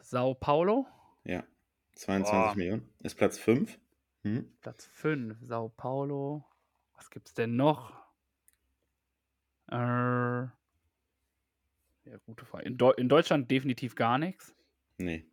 Sao 0.03 0.35
Paulo? 0.35 0.87
Ja, 1.25 1.45
22 1.95 2.31
Boah. 2.31 2.55
Millionen. 2.57 2.89
Ist 3.01 3.15
Platz 3.17 3.39
5. 3.39 3.79
Hm. 4.25 4.53
Platz 4.61 4.87
5, 4.87 5.39
Sao 5.43 5.69
Paulo. 5.69 6.45
Was 6.95 7.11
gibt's 7.11 7.35
denn 7.35 7.57
noch? 7.57 7.95
Äh, 9.71 9.77
ja, 9.77 10.51
gute 12.25 12.45
Frage. 12.45 12.65
In, 12.65 12.79
Deu 12.79 12.91
in 12.93 13.09
Deutschland 13.09 13.51
definitiv 13.51 13.95
gar 13.95 14.19
nichts. 14.19 14.55
Nee. 14.97 15.27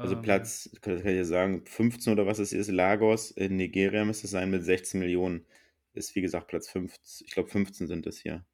Also 0.00 0.16
Ähm, 0.16 0.20
Platz, 0.20 0.70
kann 0.82 0.98
kann 0.98 1.08
ich 1.12 1.16
ja 1.16 1.24
sagen, 1.24 1.64
15 1.66 2.12
oder 2.12 2.26
was 2.26 2.38
es 2.38 2.52
ist, 2.52 2.68
Lagos 2.70 3.30
in 3.32 3.56
Nigeria 3.56 4.04
müsste 4.04 4.26
es 4.26 4.30
sein 4.32 4.50
mit 4.50 4.64
16 4.64 5.00
Millionen. 5.00 5.46
Ist 5.94 6.14
wie 6.14 6.20
gesagt 6.22 6.48
Platz 6.48 6.68
15, 6.70 7.26
ich 7.26 7.32
glaube 7.34 7.48
15 7.50 7.86
sind 7.88 8.06
es 8.06 8.18
hier. 8.20 8.44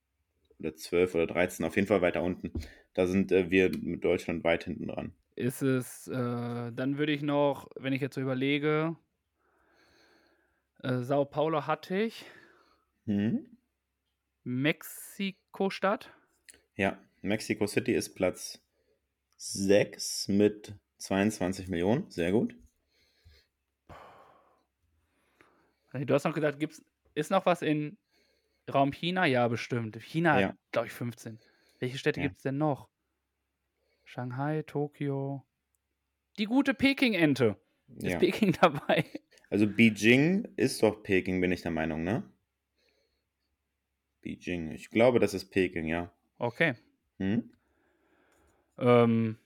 Oder 0.61 0.77
12 0.77 1.15
oder 1.15 1.27
13, 1.29 1.65
auf 1.67 1.77
jeden 1.77 1.89
Fall 1.89 2.03
weiter 2.03 2.23
unten. 2.23 2.53
Da 2.95 3.07
sind 3.07 3.33
äh, 3.33 3.51
wir 3.51 3.71
mit 3.71 4.05
Deutschland 4.05 4.45
weit 4.45 4.65
hinten 4.65 4.89
dran. 4.89 5.15
Ist 5.37 5.63
es, 5.63 6.07
äh, 6.09 6.13
dann 6.73 6.99
würde 6.99 7.13
ich 7.13 7.23
noch, 7.23 7.69
wenn 7.77 7.93
ich 7.93 8.01
jetzt 8.01 8.15
so 8.15 8.21
überlege, 8.21 8.97
äh, 10.85 11.03
Sao 11.03 11.25
Paulo 11.25 11.67
hatte 11.67 11.97
ich, 11.97 12.25
Hm? 13.07 13.37
Mexiko-Stadt. 14.45 16.11
Ja, 16.77 16.99
Mexico 17.23 17.67
City 17.67 17.93
ist 17.95 18.15
Platz 18.15 18.61
6 19.37 20.29
mit 20.29 20.75
22 20.99 21.69
Millionen. 21.69 22.11
Sehr 22.11 22.33
gut. 22.33 22.57
Du 25.93 26.13
hast 26.15 26.25
noch 26.25 26.35
gesagt, 26.35 26.59
gibt's, 26.59 26.85
ist 27.15 27.31
noch 27.31 27.47
was 27.47 27.63
in 27.63 27.97
Raum 28.73 28.93
China? 28.93 29.27
Ja, 29.27 29.47
bestimmt. 29.49 29.97
China, 30.03 30.41
Ja. 30.41 30.57
glaube 30.73 30.89
ich, 30.89 30.93
15. 30.93 31.39
Welche 31.79 31.99
Städte 31.99 32.21
Ja. 32.21 32.27
gibt 32.27 32.39
es 32.39 32.43
denn 32.43 32.59
noch? 32.59 32.89
Shanghai, 34.05 34.63
Tokio. 34.63 35.45
Die 36.39 36.47
gute 36.47 36.75
Peking-Ente. 36.75 37.57
Ist 37.97 38.05
Ja. 38.13 38.19
Peking 38.19 38.53
dabei? 38.61 39.05
Also 39.51 39.69
Beijing 39.69 40.49
ist 40.57 40.83
doch 40.83 41.03
Peking, 41.03 41.41
bin 41.41 41.53
ich 41.53 41.63
der 41.63 41.71
Meinung, 41.71 42.03
ne? 42.03 42.29
Beijing. 44.23 44.73
Ich 44.73 44.91
glaube, 44.91 45.21
das 45.21 45.33
ist 45.35 45.51
Peking, 45.51 45.87
ja. 45.87 46.13
Okay. 46.39 46.75
Hm? 47.19 47.53
Ähm, 48.79 49.39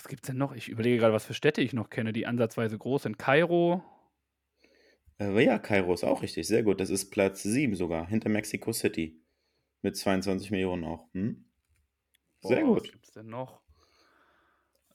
was 0.00 0.08
gibt's 0.08 0.26
denn 0.28 0.38
noch? 0.38 0.54
Ich 0.54 0.68
überlege 0.70 0.96
gerade, 0.96 1.12
was 1.12 1.26
für 1.26 1.34
Städte 1.34 1.60
ich 1.60 1.74
noch 1.74 1.90
kenne, 1.90 2.14
die 2.14 2.26
ansatzweise 2.26 2.78
groß 2.78 3.02
sind. 3.02 3.18
Kairo. 3.18 3.84
Aber 5.18 5.42
ja, 5.42 5.58
Kairo 5.58 5.92
ist 5.92 6.04
auch 6.04 6.22
richtig. 6.22 6.46
Sehr 6.48 6.62
gut. 6.62 6.80
Das 6.80 6.88
ist 6.88 7.10
Platz 7.10 7.42
7 7.42 7.74
sogar, 7.74 8.08
hinter 8.08 8.30
Mexico 8.30 8.72
City. 8.72 9.20
Mit 9.82 9.96
22 9.98 10.50
Millionen 10.50 10.84
auch. 10.84 11.12
Hm? 11.12 11.44
Sehr 12.40 12.62
Boah, 12.62 12.76
Was 12.76 12.82
gut. 12.82 12.92
gibt's 12.92 13.12
denn 13.12 13.26
noch? 13.26 13.60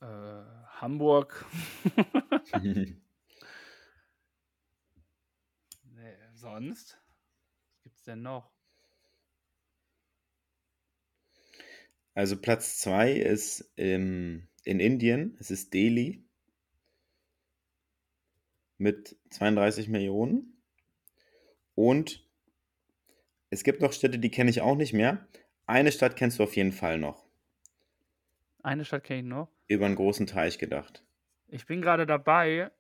Äh, 0.02 0.06
Hamburg. 0.82 1.46
nee, 2.64 2.98
sonst? 6.34 6.98
Was 7.70 7.82
gibt's 7.84 8.04
denn 8.04 8.24
noch? 8.24 8.52
Also 12.16 12.38
Platz 12.38 12.80
2 12.80 13.12
ist 13.12 13.72
ähm, 13.78 14.48
in 14.66 14.82
Indien. 14.82 15.38
Es 15.40 15.52
ist 15.52 15.74
Delhi 15.74 16.26
mit 18.78 19.18
32 19.30 19.88
Millionen. 19.88 20.62
Und 21.76 22.28
es 23.50 23.64
gibt 23.64 23.82
noch 23.82 23.94
Städte, 23.94 24.20
die 24.20 24.32
kenne 24.32 24.50
ich 24.50 24.60
auch 24.62 24.76
nicht 24.76 24.92
mehr. 24.94 25.28
Eine 25.66 25.92
Stadt 25.92 26.16
kennst 26.18 26.38
du 26.40 26.44
auf 26.44 26.56
jeden 26.56 26.74
Fall 26.74 27.00
noch. 27.00 27.26
Eine 28.64 28.86
Stadt 28.86 29.04
kenne 29.04 29.20
ich 29.20 29.26
noch. 29.26 29.50
Über 29.68 29.86
einen 29.86 29.96
großen 29.96 30.26
Teich 30.28 30.58
gedacht. 30.58 31.04
Ich 31.48 31.66
bin 31.66 31.82
gerade 31.82 32.06
dabei. 32.06 32.72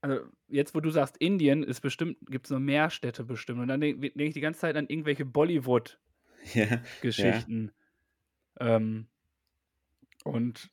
Also, 0.00 0.26
jetzt, 0.48 0.74
wo 0.74 0.80
du 0.80 0.90
sagst, 0.90 1.16
Indien 1.18 1.62
ist 1.62 1.80
bestimmt, 1.80 2.18
gibt 2.28 2.46
es 2.46 2.50
noch 2.50 2.58
mehr 2.60 2.90
Städte 2.90 3.24
bestimmt. 3.24 3.60
Und 3.60 3.68
dann 3.68 3.80
denke 3.80 4.10
denk 4.10 4.28
ich 4.28 4.34
die 4.34 4.40
ganze 4.40 4.60
Zeit 4.60 4.76
an 4.76 4.86
irgendwelche 4.88 5.24
Bollywood-Geschichten. 5.24 7.72
Ja, 8.60 8.76
Ähm, 8.76 9.06
und 10.24 10.68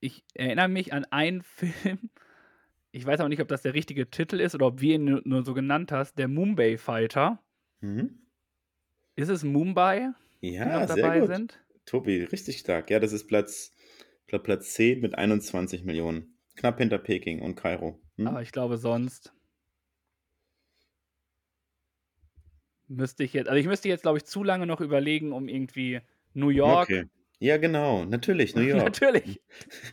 ich 0.00 0.24
erinnere 0.34 0.68
mich 0.68 0.92
an 0.92 1.04
einen 1.06 1.42
Film. 1.42 2.10
Ich 2.92 3.06
weiß 3.06 3.20
auch 3.20 3.28
nicht, 3.28 3.40
ob 3.40 3.48
das 3.48 3.62
der 3.62 3.74
richtige 3.74 4.10
Titel 4.10 4.40
ist 4.40 4.54
oder 4.54 4.66
ob 4.66 4.80
wir 4.80 4.96
ihn 4.96 5.20
nur, 5.24 5.44
so 5.44 5.54
genannt 5.54 5.92
hast. 5.92 6.18
Der 6.18 6.28
Mumbai 6.28 6.76
Fighter. 6.76 7.42
mhm. 7.80 8.16
Ist 9.16 9.28
es 9.28 9.44
Mumbai, 9.44 10.12
die 10.40 10.52
ja 10.52 10.80
noch 10.80 10.86
sehr 10.86 10.96
dabei 10.96 11.20
gut. 11.20 11.28
sind? 11.28 11.60
Tobi, 11.84 12.22
richtig 12.22 12.58
stark. 12.58 12.88
Ja, 12.90 13.00
das 13.00 13.12
ist 13.12 13.26
Platz, 13.26 13.72
Platz 14.26 14.72
10 14.72 15.00
mit 15.00 15.14
21 15.16 15.84
Millionen. 15.84 16.38
Knapp 16.56 16.78
hinter 16.78 16.98
Peking 16.98 17.42
und 17.42 17.54
Kairo. 17.54 18.00
Hm? 18.16 18.28
Aber 18.28 18.40
ich 18.40 18.52
glaube, 18.52 18.78
sonst 18.78 19.34
müsste 22.88 23.24
ich 23.24 23.32
jetzt, 23.32 23.48
also 23.48 23.58
ich 23.58 23.66
müsste 23.66 23.88
jetzt, 23.88 24.02
glaube 24.02 24.18
ich, 24.18 24.24
zu 24.24 24.42
lange 24.42 24.66
noch 24.66 24.80
überlegen, 24.80 25.32
um 25.32 25.48
irgendwie 25.48 26.00
New 26.34 26.50
York. 26.50 26.90
Okay. 26.90 27.04
Ja, 27.42 27.56
genau. 27.56 28.04
Natürlich, 28.04 28.54
New 28.54 28.60
York. 28.68 28.84
Natürlich. 28.84 29.40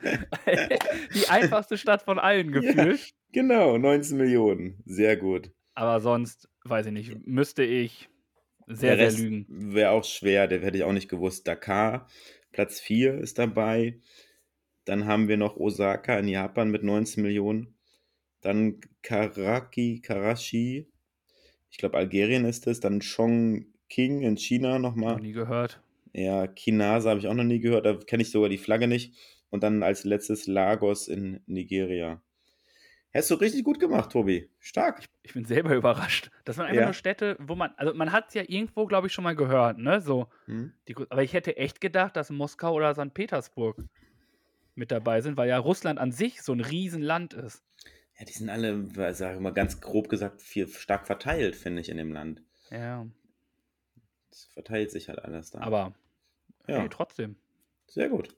Die 1.15 1.27
einfachste 1.29 1.77
Stadt 1.77 2.03
von 2.03 2.19
allen 2.19 2.53
Ja. 2.53 2.59
gefühlt. 2.61 3.13
Genau, 3.31 3.77
19 3.77 4.17
Millionen. 4.17 4.81
Sehr 4.85 5.17
gut. 5.17 5.51
Aber 5.73 5.99
sonst, 5.99 6.49
weiß 6.65 6.87
ich 6.87 6.91
nicht, 6.91 7.25
müsste 7.27 7.63
ich 7.63 8.09
sehr, 8.67 8.97
sehr 8.97 9.11
lügen. 9.11 9.45
wäre 9.73 9.91
auch 9.91 10.03
schwer, 10.03 10.47
der 10.47 10.61
hätte 10.61 10.77
ich 10.77 10.83
auch 10.83 10.91
nicht 10.93 11.09
gewusst. 11.09 11.47
Dakar, 11.47 12.07
Platz 12.51 12.79
4 12.79 13.15
ist 13.19 13.37
dabei. 13.39 13.99
Dann 14.85 15.05
haben 15.05 15.27
wir 15.27 15.37
noch 15.37 15.55
Osaka 15.57 16.17
in 16.19 16.27
Japan 16.27 16.69
mit 16.69 16.83
19 16.83 17.23
Millionen. 17.23 17.75
Dann 18.41 18.79
Karaki, 19.03 20.01
Karachi. 20.01 20.89
Ich 21.69 21.77
glaube, 21.77 21.97
Algerien 21.97 22.45
ist 22.45 22.67
es. 22.67 22.79
Dann 22.79 22.99
Chongqing 23.01 24.21
in 24.21 24.37
China 24.37 24.79
Noch 24.79 24.95
nochmal. 24.95 25.21
nie 25.21 25.33
gehört. 25.33 25.81
Ja, 26.13 26.47
Kinase 26.47 27.09
habe 27.09 27.19
ich 27.19 27.27
auch 27.27 27.33
noch 27.33 27.43
nie 27.43 27.59
gehört. 27.59 27.85
Da 27.85 27.95
kenne 27.95 28.23
ich 28.23 28.31
sogar 28.31 28.49
die 28.49 28.57
Flagge 28.57 28.87
nicht. 28.87 29.15
Und 29.49 29.63
dann 29.63 29.83
als 29.83 30.03
letztes 30.03 30.45
Lagos 30.47 31.07
in 31.07 31.41
Nigeria. 31.45 32.21
Hast 33.13 33.31
du 33.31 33.35
richtig 33.35 33.63
gut 33.63 33.79
gemacht, 33.79 34.11
Tobi. 34.11 34.49
Stark. 34.59 35.05
Ich 35.23 35.33
bin 35.33 35.45
selber 35.45 35.73
überrascht. 35.75 36.29
Das 36.45 36.57
waren 36.57 36.65
einfach 36.67 36.79
Ja. 36.81 36.85
nur 36.85 36.93
Städte, 36.93 37.35
wo 37.39 37.55
man, 37.55 37.71
also 37.77 37.93
man 37.93 38.11
hat 38.11 38.27
es 38.27 38.33
ja 38.33 38.43
irgendwo, 38.45 38.85
glaube 38.85 39.07
ich, 39.07 39.13
schon 39.13 39.23
mal 39.23 39.35
gehört, 39.35 39.77
ne? 39.77 40.01
So, 40.01 40.27
Hm? 40.45 40.73
die, 40.87 40.95
aber 41.09 41.23
ich 41.23 41.33
hätte 41.33 41.57
echt 41.57 41.81
gedacht, 41.81 42.15
dass 42.15 42.29
Moskau 42.29 42.73
oder 42.73 42.93
St. 42.93 43.13
Petersburg 43.13 43.77
mit 44.75 44.91
dabei 44.91 45.21
sind, 45.21 45.37
weil 45.37 45.49
ja 45.49 45.57
Russland 45.57 45.97
an 45.99 46.11
sich 46.11 46.41
so 46.41 46.53
ein 46.53 46.59
Riesenland 46.61 47.33
ist. 47.33 47.63
Ja, 48.19 48.25
die 48.25 48.33
sind 48.33 48.49
alle, 48.49 49.13
sage 49.13 49.35
ich 49.35 49.41
mal 49.41 49.53
ganz 49.53 49.79
grob 49.81 50.09
gesagt, 50.09 50.41
viel 50.41 50.67
stark 50.67 51.07
verteilt, 51.07 51.55
finde 51.55 51.81
ich, 51.81 51.89
in 51.89 51.97
dem 51.97 52.11
Land. 52.11 52.43
Ja, 52.69 53.07
Es 54.31 54.45
verteilt 54.45 54.91
sich 54.91 55.09
halt 55.09 55.19
alles 55.19 55.51
da. 55.51 55.59
aber 55.61 55.93
ja, 56.67 56.79
hey, 56.79 56.89
trotzdem. 56.89 57.37
sehr 57.87 58.09
gut. 58.09 58.35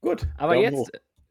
Gut. 0.00 0.26
Aber 0.36 0.54
Daumen 0.54 0.64
jetzt, 0.64 0.74
hoch. 0.76 0.88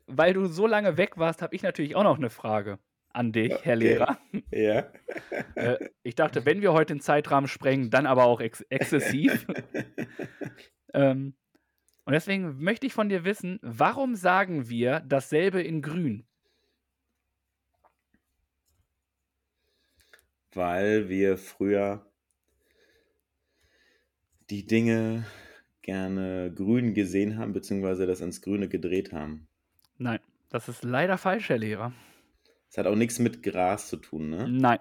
weil 0.07 0.33
du 0.33 0.47
so 0.47 0.67
lange 0.67 0.97
weg 0.97 1.17
warst, 1.17 1.41
habe 1.41 1.55
ich 1.55 1.63
natürlich 1.63 1.95
auch 1.95 2.03
noch 2.03 2.17
eine 2.17 2.29
Frage 2.29 2.79
an 3.13 3.31
dich, 3.31 3.51
Herr 3.63 3.75
Okay. 3.77 3.87
Lehrer. 3.87 4.17
Ja. 4.51 4.91
Äh, 5.55 5.89
ich 6.03 6.15
dachte, 6.15 6.45
wenn 6.45 6.61
wir 6.61 6.73
heute 6.73 6.93
den 6.93 6.99
Zeitrahmen 6.99 7.47
sprengen, 7.47 7.89
dann 7.89 8.05
aber 8.05 8.25
auch 8.25 8.41
ex 8.41 8.59
exzessiv. 8.61 9.47
ähm, 10.93 11.33
und 12.03 12.13
deswegen 12.13 12.61
möchte 12.61 12.85
ich 12.87 12.93
von 12.93 13.07
dir 13.07 13.23
wissen, 13.23 13.57
warum 13.61 14.15
sagen 14.15 14.67
wir 14.67 14.99
dasselbe 14.99 15.61
in 15.61 15.81
Grün? 15.81 16.27
Weil 20.53 21.07
wir 21.09 21.37
früher 21.37 22.05
die 24.49 24.65
Dinge 24.65 25.25
gerne 25.81 26.51
grün 26.53 26.93
gesehen 26.93 27.37
haben, 27.37 27.53
beziehungsweise 27.53 28.07
das 28.07 28.21
ins 28.21 28.41
Grüne 28.41 28.67
gedreht 28.67 29.13
haben. 29.13 29.47
Nein, 29.97 30.19
das 30.49 30.67
ist 30.67 30.83
leider 30.83 31.17
falsch, 31.17 31.49
Herr 31.49 31.57
Lehrer. 31.57 31.93
Es 32.69 32.77
hat 32.77 32.87
auch 32.87 32.95
nichts 32.95 33.19
mit 33.19 33.43
Gras 33.43 33.87
zu 33.87 33.97
tun, 33.97 34.29
ne? 34.29 34.47
Nein. 34.49 34.79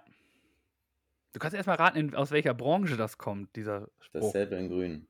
Du 1.32 1.38
kannst 1.38 1.54
erstmal 1.54 1.76
raten, 1.76 1.98
in, 1.98 2.14
aus 2.14 2.30
welcher 2.30 2.54
Branche 2.54 2.96
das 2.96 3.18
kommt, 3.18 3.54
dieser 3.56 3.88
Spruch. 4.00 4.20
Dasselbe 4.22 4.56
in 4.56 4.68
Grün. 4.68 5.08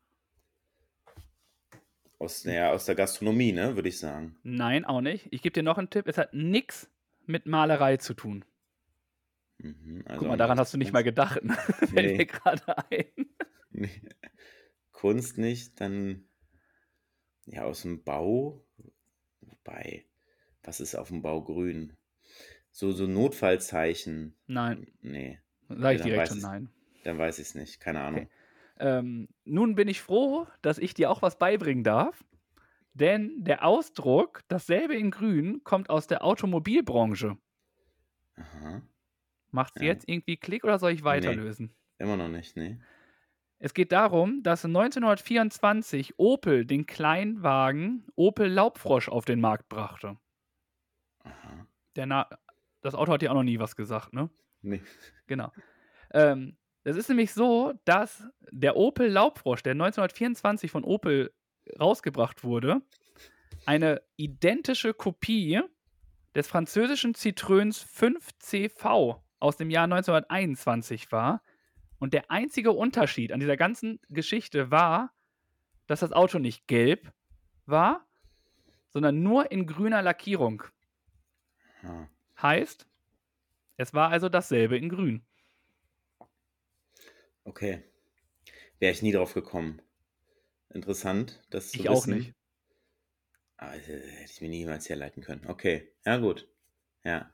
Aus, 2.19 2.45
naja, 2.45 2.71
aus 2.71 2.87
der 2.87 2.95
Gastronomie, 2.95 3.53
ne, 3.53 3.77
würde 3.77 3.89
ich 3.89 3.99
sagen. 3.99 4.37
Nein, 4.43 4.85
auch 4.85 5.01
nicht. 5.01 5.29
Ich 5.31 5.43
gebe 5.43 5.53
dir 5.53 5.63
noch 5.63 5.79
einen 5.79 5.91
Tipp. 5.91 6.09
Es 6.09 6.17
hat 6.17 6.33
nichts 6.33 6.91
mit 7.27 7.47
Malerei 7.47 7.99
zu 7.99 8.15
tun. 8.15 8.45
Mhm, 9.59 10.03
also 10.07 10.21
Guck 10.21 10.29
mal, 10.29 10.37
daran 10.37 10.59
hast 10.59 10.75
du 10.75 10.79
nicht 10.79 10.93
mal 10.93 11.05
gedacht. 11.05 11.43
Ne? 11.45 11.55
Fällt 11.93 11.95
Nee. 12.13 12.17
mir 12.19 12.27
gerade 12.27 12.91
ein. 12.91 13.05
Nee. 13.71 14.03
Kunst 14.93 15.39
nicht, 15.39 15.81
dann 15.81 16.25
ja 17.47 17.65
aus 17.65 17.83
dem 17.83 18.03
Bau. 18.05 18.65
Wobei, 19.41 20.07
was 20.63 20.81
ist 20.81 20.95
auf 20.95 21.09
dem 21.09 21.23
Bau 21.23 21.43
grün? 21.43 21.97
So, 22.71 22.91
so 22.93 23.07
Notfallzeichen. 23.07 24.37
Nein, 24.47 24.87
Nee, 25.01 25.39
sage 25.69 25.95
ich 25.95 26.01
dann 26.01 26.11
direkt 26.11 26.29
schon 26.29 26.41
nein. 26.41 26.71
dann 27.05 27.19
weiß 27.19 27.39
ich 27.39 27.49
es 27.49 27.55
nicht. 27.55 27.81
Keine 27.81 28.01
Ahnung. 28.01 28.29
Ähm, 28.79 29.29
nun 29.45 29.77
bin 29.77 29.87
ich 29.89 30.01
froh, 30.01 30.47
dass 30.63 30.79
ich 30.79 30.95
dir 30.95 31.11
auch 31.11 31.23
was 31.23 31.39
beibringen 31.39 31.85
darf. 31.85 32.25
Denn 32.93 33.45
der 33.45 33.65
Ausdruck, 33.65 34.43
dasselbe 34.49 34.95
in 34.97 35.11
Grün, 35.11 35.63
kommt 35.65 35.91
aus 35.91 36.07
der 36.07 36.25
Automobilbranche. 36.25 37.37
Aha. 38.37 38.83
Macht's 39.55 39.81
Ja. 39.81 39.87
jetzt 39.87 40.09
irgendwie 40.09 40.37
Klick 40.37 40.65
oder 40.65 40.79
soll 40.79 40.91
ich 40.93 41.05
weiterlösen? 41.05 41.75
Immer 41.99 42.17
noch 42.17 42.29
nicht, 42.29 42.57
nee. 42.57 42.79
Es 43.61 43.73
geht 43.73 43.93
darum, 43.93 44.43
dass 44.43 44.65
1924 44.65 46.19
Opel 46.19 46.67
den 46.67 46.87
Kleinwagen 46.87 48.05
Opel 48.17 48.49
Laubfrosch 48.49 49.09
auf 49.09 49.25
den 49.25 49.41
Markt 49.41 49.69
brachte. 49.69 50.19
Aha. 51.21 51.67
Der 51.97 52.07
Na 52.07 52.29
das 52.81 52.95
Auto 52.95 53.13
hat 53.13 53.23
ja 53.23 53.31
auch 53.31 53.35
noch 53.35 53.45
nie 53.45 53.59
was 53.59 53.77
gesagt, 53.77 54.13
ne? 54.13 54.29
Nee. 54.61 54.83
Genau. 55.27 55.51
Ähm, 56.13 56.59
es 56.83 56.97
ist 56.97 57.09
nämlich 57.09 57.33
so, 57.33 57.73
dass 57.87 58.29
der 58.51 58.77
Opel 58.77 59.09
Laubfrosch, 59.09 59.63
der 59.63 59.73
1924 59.73 60.71
von 60.71 60.85
Opel 60.85 61.33
rausgebracht 61.81 62.45
wurde, 62.45 62.83
eine 63.65 64.03
identische 64.17 64.93
Kopie 64.93 65.63
des 66.35 66.47
französischen 66.49 67.15
Citroëns 67.15 67.87
5CV 67.87 69.23
aus 69.45 69.59
dem 69.59 69.71
Jahr 69.71 69.85
1921 69.85 71.13
war. 71.13 71.43
Und 71.99 72.15
der 72.15 72.31
einzige 72.31 72.73
Unterschied 72.73 73.31
an 73.31 73.41
dieser 73.41 73.57
ganzen 73.57 74.01
Geschichte 74.09 74.71
war, 74.71 75.13
dass 75.87 76.01
das 76.01 76.13
Auto 76.13 76.39
nicht 76.39 76.67
gelb 76.67 77.13
war, 77.67 78.07
sondern 78.89 79.23
nur 79.23 79.53
in 79.53 79.67
grüner 79.67 80.03
Lackierung. 80.03 80.65
Ah. 81.83 82.09
Heißt, 82.41 82.87
es 83.77 83.93
war 83.93 84.11
also 84.11 84.29
dasselbe 84.29 84.79
in 84.79 84.89
grün. 84.89 85.27
Okay. 87.45 87.83
Wäre 88.79 88.93
ich 88.93 89.03
nie 89.03 89.13
drauf 89.13 89.35
gekommen. 89.35 89.83
Interessant, 90.71 91.43
das 91.51 91.71
zu 91.71 91.81
Ich 91.81 91.89
auch 91.91 92.07
nicht. 92.07 92.35
Äh, 93.59 93.79
hätte 93.79 94.33
ich 94.33 94.41
mir 94.41 94.49
niemals 94.49 94.89
herleiten 94.89 95.23
können. 95.23 95.47
Okay, 95.47 95.93
ja 96.05 96.17
gut. 96.17 96.49
Ja. 97.05 97.31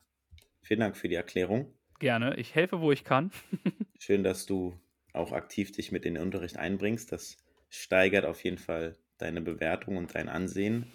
Vielen 0.62 0.80
Dank 0.80 0.96
für 0.96 1.08
die 1.08 1.14
Erklärung. 1.14 1.72
Gerne. 2.00 2.34
Ich 2.36 2.54
helfe, 2.54 2.80
wo 2.80 2.90
ich 2.90 3.04
kann. 3.04 3.30
Schön, 3.98 4.24
dass 4.24 4.46
du 4.46 4.74
auch 5.12 5.32
aktiv 5.32 5.70
dich 5.70 5.92
mit 5.92 6.06
in 6.06 6.14
den 6.14 6.22
Unterricht 6.22 6.56
einbringst. 6.56 7.12
Das 7.12 7.36
steigert 7.68 8.24
auf 8.24 8.42
jeden 8.42 8.56
Fall 8.56 8.96
deine 9.18 9.42
Bewertung 9.42 9.98
und 9.98 10.14
dein 10.14 10.30
Ansehen. 10.30 10.86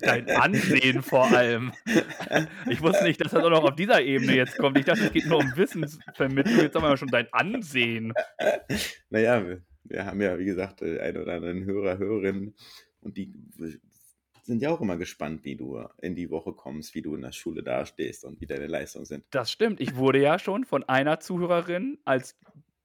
Dein 0.00 0.30
Ansehen 0.30 1.02
vor 1.02 1.30
allem. 1.30 1.72
Ich 2.70 2.80
wusste 2.80 3.04
nicht, 3.04 3.20
dass 3.20 3.32
das 3.32 3.44
auch 3.44 3.50
noch 3.50 3.64
auf 3.64 3.76
dieser 3.76 4.02
Ebene 4.02 4.34
jetzt 4.34 4.56
kommt. 4.56 4.78
Ich 4.78 4.86
dachte, 4.86 5.04
es 5.04 5.12
geht 5.12 5.26
nur 5.26 5.38
um 5.38 5.56
Wissensvermittlung. 5.56 6.60
Jetzt 6.60 6.74
haben 6.74 6.82
wir 6.82 6.96
schon 6.96 7.08
dein 7.08 7.30
Ansehen. 7.32 8.14
Naja, 9.10 9.46
wir, 9.46 9.62
wir 9.84 10.06
haben 10.06 10.20
ja, 10.20 10.38
wie 10.38 10.44
gesagt, 10.46 10.80
äh, 10.80 11.00
einen 11.00 11.18
oder 11.18 11.34
anderen 11.34 11.64
Hörer, 11.64 11.98
Hörerinnen 11.98 12.54
und 13.00 13.16
die 13.16 13.32
sind 14.48 14.62
ja 14.62 14.70
auch 14.70 14.80
immer 14.80 14.96
gespannt, 14.96 15.44
wie 15.44 15.56
du 15.56 15.78
in 16.00 16.16
die 16.16 16.30
Woche 16.30 16.52
kommst, 16.54 16.94
wie 16.94 17.02
du 17.02 17.14
in 17.14 17.20
der 17.22 17.32
Schule 17.32 17.62
dastehst 17.62 18.24
und 18.24 18.40
wie 18.40 18.46
deine 18.46 18.66
Leistungen 18.66 19.04
sind. 19.04 19.24
Das 19.30 19.52
stimmt. 19.52 19.78
Ich 19.80 19.94
wurde 19.96 20.20
ja 20.20 20.38
schon 20.38 20.64
von 20.64 20.84
einer 20.84 21.20
Zuhörerin 21.20 21.98
als 22.04 22.36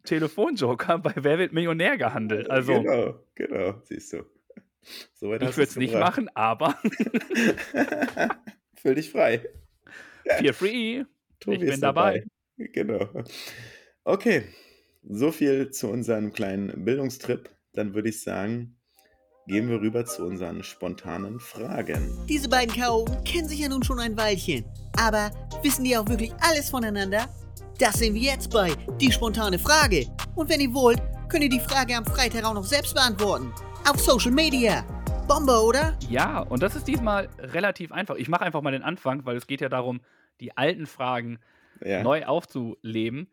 Telefonjoker 0.04 1.00
bei 1.00 1.14
Wer 1.16 1.40
wird 1.40 1.54
Millionär 1.54 1.98
gehandelt. 1.98 2.50
Also, 2.52 2.82
Genau, 2.82 3.20
genau, 3.34 3.82
siehst 3.84 4.12
du. 4.14 4.26
So 5.14 5.34
ich 5.34 5.42
würde 5.42 5.64
es 5.64 5.78
nicht 5.78 5.94
gebracht. 5.94 6.18
machen, 6.18 6.30
aber 6.36 6.78
Fühl 8.76 8.96
dich 8.96 9.10
frei. 9.10 9.42
feel 10.38 10.52
free. 10.54 11.04
Tobi 11.40 11.56
Ich 11.56 11.62
bin 11.62 11.70
ist 11.70 11.84
dabei. 11.84 12.26
Genau. 12.58 13.08
Okay, 14.04 14.44
so 15.02 15.32
viel 15.32 15.72
zu 15.72 15.90
unserem 15.90 16.34
kleinen 16.34 16.84
Bildungstrip. 16.84 17.50
Dann 17.72 17.94
würde 17.94 18.10
ich 18.10 18.22
sagen, 18.22 18.76
gehen 19.48 19.68
wir 19.70 19.82
rüber 19.82 20.06
zu 20.06 20.26
unseren 20.26 20.64
spontanen 20.64 21.40
Fragen. 21.40 22.18
Diese 22.28 22.48
beiden 22.50 22.74
Chaoten 22.74 23.24
kennen 23.24 23.48
sich 23.48 23.60
ja 23.60 23.70
nun 23.70 23.84
schon 23.84 24.00
ein 24.00 24.16
Weilchen. 24.18 24.64
Aber 24.98 25.32
wissen 25.62 25.84
die 25.84 25.98
auch 25.98 26.08
wirklich 26.08 26.34
alles 26.40 26.70
voneinander? 26.70 27.28
Das 27.80 27.96
sehen 27.96 28.14
wir 28.14 28.22
jetzt 28.22 28.52
bei 28.52 28.72
Die 29.02 29.12
spontane 29.12 29.60
Frage. 29.60 30.08
Und 30.36 30.50
wenn 30.50 30.62
ihr 30.62 30.74
wollt, 30.74 31.02
könnt 31.28 31.44
ihr 31.44 31.50
die 31.50 31.60
Frage 31.60 31.96
am 31.96 32.06
Freitag 32.06 32.46
auch 32.46 32.54
noch 32.54 32.64
selbst 32.64 32.94
beantworten. 32.94 33.52
Auf 33.90 34.00
Social 34.00 34.32
Media. 34.32 34.86
Bombe, 35.28 35.62
oder? 35.62 35.98
Ja, 36.10 36.40
und 36.40 36.62
das 36.62 36.76
ist 36.76 36.88
diesmal 36.88 37.30
relativ 37.40 37.92
einfach. 37.92 38.16
Ich 38.16 38.30
mache 38.30 38.44
einfach 38.44 38.62
mal 38.62 38.72
den 38.72 38.84
Anfang, 38.84 39.26
weil 39.26 39.38
es 39.38 39.48
geht 39.48 39.62
ja 39.62 39.70
darum, 39.70 40.02
die 40.40 40.56
alten 40.58 40.86
Fragen 40.86 41.40
Ja, 41.84 42.04
neu 42.04 42.26
aufzuleben. 42.26 43.30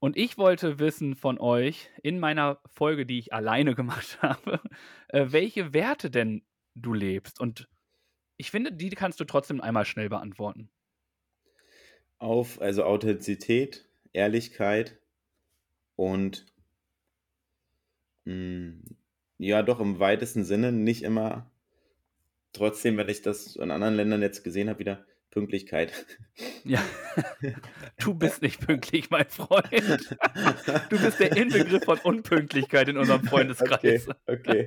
Und 0.00 0.16
ich 0.16 0.38
wollte 0.38 0.78
wissen 0.78 1.14
von 1.14 1.38
euch 1.38 1.90
in 2.02 2.18
meiner 2.18 2.60
Folge, 2.66 3.06
die 3.06 3.18
ich 3.18 3.32
alleine 3.32 3.74
gemacht 3.76 4.20
habe, 4.22 4.60
äh, 5.08 5.26
welche 5.30 5.72
Werte 5.74 6.10
denn 6.10 6.42
du 6.74 6.92
lebst. 6.94 7.40
Und 7.40 7.68
ich 8.38 8.50
finde, 8.50 8.72
die 8.72 8.90
kannst 8.90 9.20
du 9.20 9.24
trotzdem 9.24 9.60
einmal 9.60 9.84
schnell 9.84 10.08
beantworten. 10.08 10.70
auf, 12.18 12.60
also 12.60 12.84
Authentizität, 12.84 13.88
Ehrlichkeit 14.12 14.98
und 15.96 16.46
mh, 18.24 18.80
ja, 19.38 19.62
doch 19.62 19.80
im 19.80 19.98
weitesten 19.98 20.44
Sinne 20.44 20.72
nicht 20.72 21.02
immer, 21.02 21.50
trotzdem, 22.52 22.96
wenn 22.96 23.08
ich 23.08 23.22
das 23.22 23.56
in 23.56 23.70
anderen 23.70 23.94
Ländern 23.96 24.22
jetzt 24.22 24.44
gesehen 24.44 24.68
habe, 24.68 24.80
wieder 24.80 25.06
Pünktlichkeit. 25.30 25.92
Ja, 26.64 26.82
du 27.98 28.14
bist 28.14 28.42
nicht 28.42 28.60
pünktlich, 28.66 29.10
mein 29.10 29.28
Freund. 29.28 30.16
Du 30.88 30.98
bist 30.98 31.20
der 31.20 31.36
Inbegriff 31.36 31.84
von 31.84 31.98
Unpünktlichkeit 31.98 32.88
in 32.88 32.96
unserem 32.98 33.24
Freundeskreis. 33.24 34.08
Okay, 34.26 34.66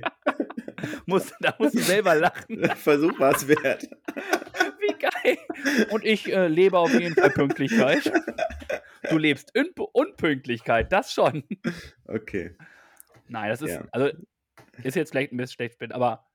Da 1.40 1.54
musst 1.58 1.74
du 1.74 1.80
selber 1.80 2.14
lachen. 2.14 2.64
Versuch 2.76 3.18
war 3.18 3.34
es 3.34 3.46
wert. 3.48 3.88
Wie 4.80 4.94
geil. 4.98 5.38
Und 5.90 6.04
ich 6.04 6.32
äh, 6.32 6.48
lebe 6.48 6.78
auf 6.78 6.92
jeden 6.92 7.14
Fall 7.14 7.30
Pünktlichkeit. 7.30 8.10
Du 9.10 9.18
lebst 9.18 9.50
in 9.54 9.68
Unpünktlichkeit, 9.92 10.92
das 10.92 11.12
schon. 11.12 11.44
Okay. 12.06 12.56
Nein, 13.28 13.50
das 13.50 13.62
ist, 13.62 13.70
Ja. 13.70 13.84
also, 13.92 14.10
ist 14.82 14.96
jetzt 14.96 15.10
vielleicht 15.10 15.32
ein 15.32 15.36
bisschen 15.36 15.54
schlecht, 15.54 15.92
aber 15.92 16.26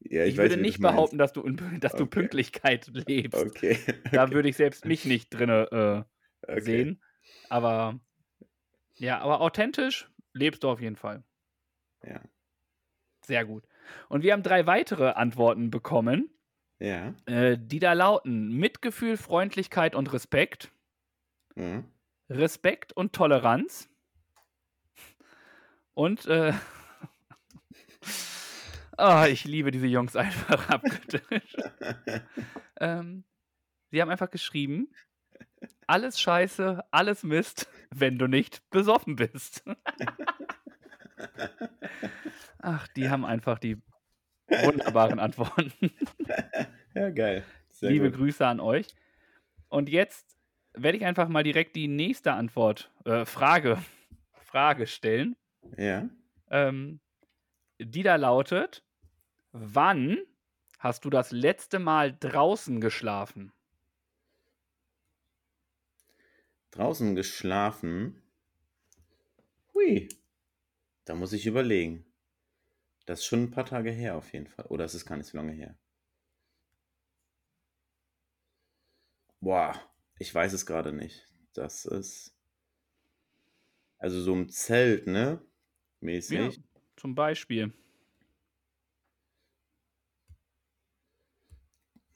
Ja, 0.00 0.24
ich, 0.24 0.36
weiß, 0.36 0.50
würde 0.50 0.62
nicht 0.62 0.80
behaupten, 0.80 1.18
dass 1.18 1.32
du, 1.32 1.42
dass 1.80 1.92
du 1.92 2.04
Okay. 2.04 2.20
Pünktlichkeit 2.20 2.86
lebst. 3.08 3.34
Okay. 3.44 3.78
Da 4.12 4.30
würde 4.30 4.48
ich 4.48 4.56
selbst 4.56 4.84
mich 4.84 5.04
nicht 5.04 5.30
drin 5.30 5.48
äh, 5.48 6.04
okay. 6.46 6.60
sehen. 6.60 7.02
Aber 7.48 7.98
ja, 8.96 9.20
aber 9.20 9.40
authentisch 9.40 10.10
lebst 10.32 10.62
du 10.64 10.68
auf 10.70 10.80
jeden 10.80 10.96
Fall. 10.96 11.24
Ja. 12.04 12.20
Sehr 13.24 13.44
gut. 13.44 13.64
Und 14.08 14.22
wir 14.22 14.32
haben 14.32 14.42
drei 14.42 14.66
weitere 14.66 15.10
Antworten 15.10 15.70
bekommen, 15.70 16.30
Ja. 16.78 17.14
äh, 17.26 17.56
die 17.60 17.78
da 17.78 17.92
lauten: 17.92 18.48
Mitgefühl, 18.56 19.16
Freundlichkeit 19.16 19.94
und 19.94 20.12
Respekt. 20.12 20.70
Mhm. 21.56 21.84
Respekt 22.30 22.92
und 22.92 23.12
Toleranz. 23.14 23.88
Und 25.94 26.26
äh, 26.26 26.52
ah, 28.98 29.26
ich 29.26 29.44
liebe 29.44 29.70
diese 29.70 29.86
Jungs 29.86 30.16
einfach 30.16 30.68
abgetischt. 30.70 31.56
ähm, 32.80 33.24
sie 33.90 34.00
haben 34.02 34.10
einfach 34.10 34.30
geschrieben: 34.30 34.88
Alles 35.86 36.20
Scheiße, 36.20 36.84
alles 36.90 37.22
Mist, 37.22 37.68
wenn 37.90 38.18
du 38.18 38.26
nicht 38.26 38.68
besoffen 38.70 39.16
bist. 39.16 39.64
Ach, 42.60 42.86
die 42.88 43.08
haben 43.08 43.24
einfach 43.24 43.58
die 43.58 43.80
wunderbaren 44.48 45.18
Antworten. 45.18 45.72
Ja, 46.94 47.10
geil. 47.10 47.44
Sehr 47.70 47.90
Liebe 47.90 48.10
gut. 48.10 48.18
Grüße 48.18 48.46
an 48.46 48.60
euch. 48.60 48.88
Und 49.68 49.88
jetzt 49.88 50.38
werde 50.74 50.96
ich 50.98 51.04
einfach 51.04 51.28
mal 51.28 51.42
direkt 51.42 51.76
die 51.76 51.88
nächste 51.88 52.32
Antwort, 52.32 52.90
äh, 53.04 53.24
Frage, 53.24 53.78
Frage 54.44 54.86
stellen, 54.86 55.36
Ja. 55.76 56.08
ähm, 56.50 57.00
die 57.78 58.02
da 58.02 58.16
lautet: 58.16 58.82
Wann 59.52 60.18
hast 60.78 61.04
du 61.04 61.10
das 61.10 61.32
letzte 61.32 61.78
Mal 61.78 62.16
draußen 62.18 62.80
geschlafen? 62.80 63.52
Draußen 66.70 67.14
geschlafen. 67.14 68.22
Hui. 69.74 70.08
Da 71.04 71.14
muss 71.14 71.32
ich 71.32 71.46
überlegen. 71.46 72.04
Das 73.06 73.20
ist 73.20 73.24
schon 73.26 73.44
ein 73.44 73.50
paar 73.50 73.64
Tage 73.64 73.90
her 73.90 74.16
auf 74.16 74.32
jeden 74.32 74.46
Fall. 74.46 74.66
Oder 74.66 74.84
es 74.84 74.94
ist 74.94 75.06
gar 75.06 75.16
nicht 75.16 75.28
so 75.28 75.38
lange 75.38 75.52
her. 75.52 75.74
Boah, 79.40 79.80
ich 80.18 80.34
weiß 80.34 80.52
es 80.52 80.66
gerade 80.66 80.92
nicht. 80.92 81.26
Das 81.54 81.86
ist. 81.86 82.34
Also 83.98 84.20
so 84.20 84.34
im 84.34 84.50
Zelt, 84.50 85.06
ne? 85.06 85.42
Mäßig. 86.00 86.56
Ja, 86.56 86.62
zum 86.96 87.14
Beispiel. 87.14 87.72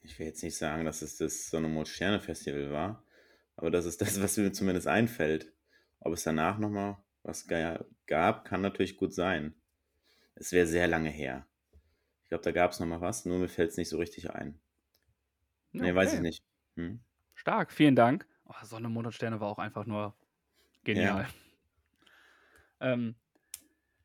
Ich 0.03 0.19
will 0.19 0.27
jetzt 0.27 0.43
nicht 0.43 0.57
sagen, 0.57 0.85
dass 0.85 1.03
es 1.03 1.17
das 1.17 1.49
Sonne-Mond-Sterne-Festival 1.51 2.71
war, 2.73 3.05
aber 3.57 3.71
das 3.71 3.85
ist 3.87 4.01
das, 4.01 4.21
was 4.23 4.37
mir 4.37 4.53
zumindest 4.53 4.87
einfällt. 4.89 5.53
Ob 6.01 6.13
es 6.13 6.25
danach 6.25 6.59
nochmal 6.59 6.97
was 7.23 7.47
ga- 7.47 7.85
gab, 8.07 8.45
kann 8.45 8.61
natürlich 8.61 8.97
gut 8.97 9.15
sein. 9.15 9.55
Es 10.35 10.51
wäre 10.53 10.67
sehr 10.67 10.89
lange 10.89 11.11
her. 11.11 11.47
Ich 12.25 12.29
glaube, 12.29 12.43
da 12.43 12.51
gab 12.53 12.73
es 12.73 12.81
nochmal 12.81 13.01
was, 13.01 13.25
nur 13.27 13.39
mir 13.39 13.49
fällt 13.49 13.71
es 13.71 13.77
nicht 13.77 13.89
so 13.91 13.99
richtig 13.99 14.31
ein. 14.31 14.59
Ja, 15.73 15.83
Nee, 15.83 15.95
weiß 15.95 16.09
okay. 16.09 16.17
ich 16.17 16.23
nicht. 16.23 16.45
Hm? 16.77 17.01
Stark, 17.35 17.73
vielen 17.73 17.95
Dank. 17.97 18.27
Oh, 18.45 18.55
Sonne, 18.65 18.89
Mond 18.89 19.07
und 19.07 19.13
Sterne 19.13 19.41
war 19.41 19.49
auch 19.49 19.59
einfach 19.59 19.87
nur 19.87 20.17
genial. 20.85 21.29
Ähm, 22.81 23.15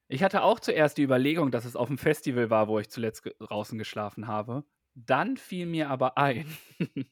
Ich 0.08 0.24
hatte 0.24 0.44
auch 0.44 0.60
zuerst 0.60 0.98
die 0.98 1.04
Überlegung, 1.04 1.52
dass 1.52 1.66
es 1.66 1.76
auf 1.76 1.88
dem 1.88 1.98
Festival 1.98 2.50
war, 2.52 2.68
wo 2.68 2.80
ich 2.80 2.90
zuletzt 2.90 3.28
draußen 3.40 3.78
geschlafen 3.78 4.28
habe. 4.28 4.64
Dann 5.06 5.38
fiel 5.38 5.68
mir 5.68 5.92
aber 5.92 6.18
ein, 6.18 6.48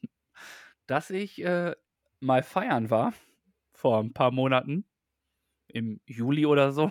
dass 0.88 1.10
ich, 1.10 1.40
äh, 1.44 1.76
mal 2.18 2.42
feiern 2.42 2.90
war 2.90 3.14
vor 3.72 4.00
ein 4.00 4.12
paar 4.12 4.32
Monaten, 4.32 4.84
im 5.68 6.00
Juli 6.06 6.46
oder 6.46 6.72
so. 6.72 6.90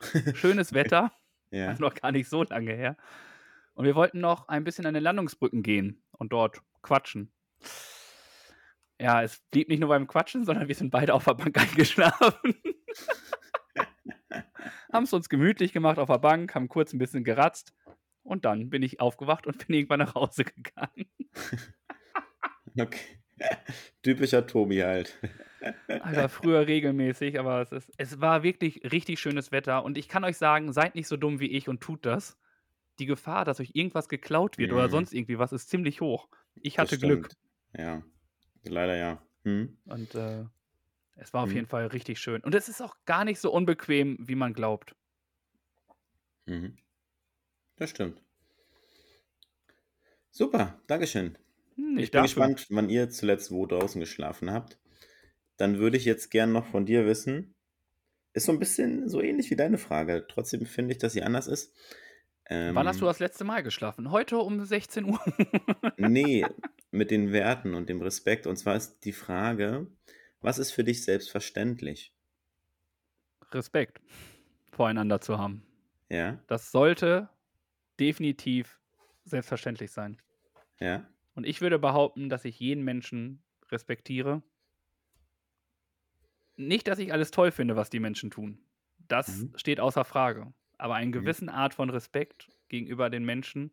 Schönes 0.34 0.72
Wetter, 0.72 1.12
Ja. 1.50 1.74
noch 1.80 1.94
gar 1.94 2.12
nicht 2.12 2.28
so 2.28 2.44
lange 2.44 2.72
her. 2.72 2.96
Und 3.74 3.86
wir 3.86 3.96
wollten 3.96 4.20
noch 4.20 4.46
ein 4.46 4.62
bisschen 4.62 4.86
an 4.86 4.94
den 4.94 5.02
Landungsbrücken 5.02 5.64
gehen 5.64 6.00
und 6.12 6.32
dort 6.32 6.60
quatschen. 6.82 7.32
Ja, 9.00 9.22
es 9.22 9.40
blieb 9.50 9.68
nicht 9.68 9.80
nur 9.80 9.88
beim 9.88 10.06
Quatschen, 10.06 10.44
sondern 10.44 10.68
wir 10.68 10.74
sind 10.74 10.90
beide 10.90 11.14
auf 11.14 11.24
der 11.24 11.34
Bank 11.34 11.58
eingeschlafen. 11.58 12.54
haben 14.92 15.04
es 15.04 15.12
uns 15.12 15.28
gemütlich 15.28 15.72
gemacht 15.72 15.98
auf 15.98 16.08
der 16.08 16.18
Bank, 16.18 16.54
haben 16.54 16.68
kurz 16.68 16.92
ein 16.92 16.98
bisschen 16.98 17.24
geratzt 17.24 17.74
und 18.22 18.44
dann 18.44 18.70
bin 18.70 18.82
ich 18.82 19.00
aufgewacht 19.00 19.46
und 19.46 19.58
bin 19.66 19.76
irgendwann 19.76 20.00
nach 20.00 20.14
Hause 20.14 20.44
gegangen. 20.44 21.06
Okay. 22.78 23.00
Typischer 24.02 24.46
Tobi 24.46 24.82
halt. 24.82 25.18
Alter, 25.88 26.28
früher 26.28 26.66
regelmäßig, 26.68 27.38
aber 27.40 27.60
es, 27.62 27.72
ist, 27.72 27.92
es 27.96 28.20
war 28.20 28.42
wirklich 28.44 28.80
richtig 28.92 29.18
schönes 29.18 29.50
Wetter 29.50 29.82
und 29.84 29.98
ich 29.98 30.08
kann 30.08 30.22
euch 30.24 30.36
sagen, 30.38 30.72
seid 30.72 30.94
nicht 30.94 31.08
so 31.08 31.16
dumm 31.16 31.40
wie 31.40 31.50
ich 31.50 31.68
und 31.68 31.80
tut 31.80 32.06
das. 32.06 32.38
Die 33.00 33.06
Gefahr, 33.06 33.44
dass 33.44 33.58
euch 33.60 33.70
irgendwas 33.74 34.08
geklaut 34.08 34.56
wird 34.58 34.72
oder 34.72 34.86
Mhm. 34.86 34.90
sonst 34.90 35.12
irgendwie 35.14 35.38
was, 35.38 35.52
ist 35.52 35.68
ziemlich 35.68 36.00
hoch. 36.00 36.28
Ich 36.54 36.78
hatte 36.78 36.96
Glück. 36.98 37.30
Ja. 37.76 38.02
Leider 38.64 38.96
ja. 38.96 39.22
Hm? 39.44 39.76
und 39.86 40.14
äh, 40.14 40.44
es 41.16 41.32
war 41.32 41.42
auf 41.44 41.48
Mhm. 41.48 41.54
jeden 41.56 41.66
Fall 41.66 41.86
richtig 41.86 42.20
schön. 42.20 42.40
Und 42.42 42.54
es 42.54 42.68
ist 42.68 42.80
auch 42.82 42.94
gar 43.06 43.24
nicht 43.24 43.40
so 43.40 43.50
unbequem, 43.52 44.16
wie 44.20 44.34
man 44.34 44.52
glaubt. 44.52 44.94
Mhm. 46.46 46.76
Das 47.80 47.90
stimmt. 47.90 48.22
Super, 50.30 50.78
Dankeschön. 50.86 51.38
Hm, 51.76 51.96
Ich 51.98 52.10
bin 52.10 52.22
gespannt, 52.22 52.66
wann 52.68 52.90
ihr 52.90 53.08
zuletzt 53.08 53.50
wo 53.50 53.64
draußen 53.64 53.98
geschlafen 53.98 54.50
habt. 54.52 54.78
Dann 55.56 55.78
würde 55.78 55.96
ich 55.96 56.04
jetzt 56.04 56.30
gern 56.30 56.52
noch 56.52 56.66
von 56.66 56.84
dir 56.84 57.06
wissen. 57.06 57.54
Ist 58.34 58.44
so 58.46 58.52
ein 58.52 58.58
bisschen 58.58 59.08
so 59.08 59.22
ähnlich 59.22 59.50
wie 59.50 59.56
deine 59.56 59.78
Frage. 59.78 60.26
Trotzdem 60.28 60.66
finde 60.66 60.92
ich, 60.92 60.98
dass 60.98 61.14
sie 61.14 61.22
anders 61.22 61.46
ist. 61.46 61.74
Ähm, 62.50 62.74
Wann 62.74 62.86
hast 62.86 63.00
du 63.00 63.06
das 63.06 63.18
letzte 63.18 63.44
Mal 63.44 63.62
geschlafen? 63.62 64.10
Heute 64.10 64.36
um 64.36 64.62
16 64.62 65.06
Uhr. 65.06 65.20
Nee, 65.96 66.44
mit 66.90 67.10
den 67.10 67.32
Werten 67.32 67.74
und 67.74 67.88
dem 67.88 68.02
Respekt. 68.02 68.46
Und 68.46 68.56
zwar 68.56 68.76
ist 68.76 69.06
die 69.06 69.12
Frage, 69.12 69.86
was 70.42 70.58
ist 70.58 70.72
für 70.72 70.84
dich 70.84 71.02
selbstverständlich? 71.02 72.14
Respekt 73.52 74.02
voreinander 74.70 75.22
zu 75.22 75.38
haben. 75.38 75.62
Ja, 76.10 76.42
Das 76.46 76.70
sollte 76.70 77.30
definitiv 78.00 78.80
selbstverständlich 79.24 79.92
sein. 79.92 80.20
ja, 80.80 81.06
Und 81.34 81.46
ich 81.46 81.60
würde 81.60 81.78
behaupten, 81.78 82.28
dass 82.28 82.44
ich 82.44 82.58
jeden 82.60 82.84
Menschen 82.84 83.42
respektiere. 83.70 84.42
Nicht, 86.56 86.88
dass 86.88 86.98
ich 86.98 87.12
alles 87.12 87.30
toll 87.30 87.50
finde, 87.52 87.76
was 87.76 87.90
die 87.90 88.00
Menschen 88.00 88.30
tun. 88.30 88.58
Das 89.08 89.28
Mhm. 89.42 89.52
steht 89.56 89.80
außer 89.80 90.04
Frage. 90.04 90.52
Aber 90.78 90.94
eine 90.94 91.10
gewisse 91.10 91.52
Art 91.52 91.74
von 91.74 91.90
Respekt 91.90 92.50
gegenüber 92.68 93.10
den 93.10 93.24
Menschen 93.24 93.72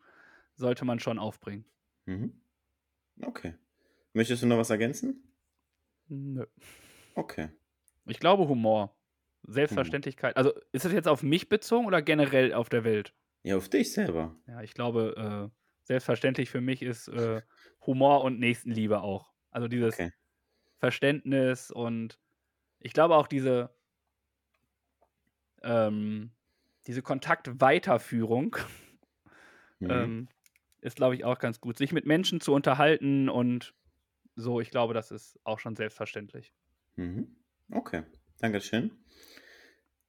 sollte 0.56 0.86
man 0.86 1.00
schon 1.00 1.20
aufbringen. 1.20 1.66
mhm. 2.06 2.42
Okay. 3.22 3.56
Möchtest 4.14 4.44
du 4.44 4.48
noch 4.48 4.58
was 4.58 4.70
ergänzen? 4.70 5.24
Nö. 6.10 6.46
Okay. 7.16 7.50
Ich 8.06 8.20
glaube 8.20 8.48
Humor. 8.48 8.96
Selbstverständlichkeit. 9.44 10.36
Also 10.38 10.54
ist 10.72 10.86
das 10.86 10.92
jetzt 10.94 11.08
auf 11.08 11.24
mich 11.24 11.50
bezogen 11.50 11.86
oder 11.86 12.02
generell 12.02 12.54
auf 12.54 12.70
der 12.70 12.84
Welt? 12.84 13.14
Ja, 13.48 13.58
auf 13.58 13.70
dich 13.70 13.94
selber. 13.94 14.36
Ja, 14.48 14.62
ich 14.62 14.74
glaube, 14.74 15.52
äh, 15.52 15.58
selbstverständlich 15.84 16.50
für 16.50 16.62
mich 16.62 16.82
ist 16.82 17.08
äh, 17.08 17.42
Humor 17.86 18.24
und 18.24 18.40
Nächstenliebe 18.40 19.02
auch. 19.02 19.34
Also 19.52 19.68
dieses 19.68 19.94
Okay. 19.94 20.12
Verständnis 20.80 21.72
und 21.72 22.20
ich 22.80 22.94
glaube 22.94 23.16
auch 23.18 23.28
diese, 23.28 23.76
ähm, 25.64 26.32
diese 26.88 27.02
Kontaktweiterführung 27.02 28.56
Mhm. 29.82 30.12
ähm, 30.12 30.30
ist, 30.82 30.98
glaube 30.98 31.16
ich, 31.16 31.26
auch 31.26 31.40
ganz 31.40 31.60
gut. 31.60 31.78
Sich 31.78 31.92
mit 31.92 32.06
Menschen 32.06 32.42
zu 32.42 32.54
unterhalten 32.54 33.30
und 33.30 33.74
so, 34.36 34.62
ich 34.62 34.72
glaube, 34.72 34.94
das 34.94 35.12
ist 35.12 35.40
auch 35.46 35.60
schon 35.60 35.76
selbstverständlich. 35.76 36.54
Mhm. 36.98 37.36
Okay, 37.72 38.04
Dankeschön. 38.40 38.92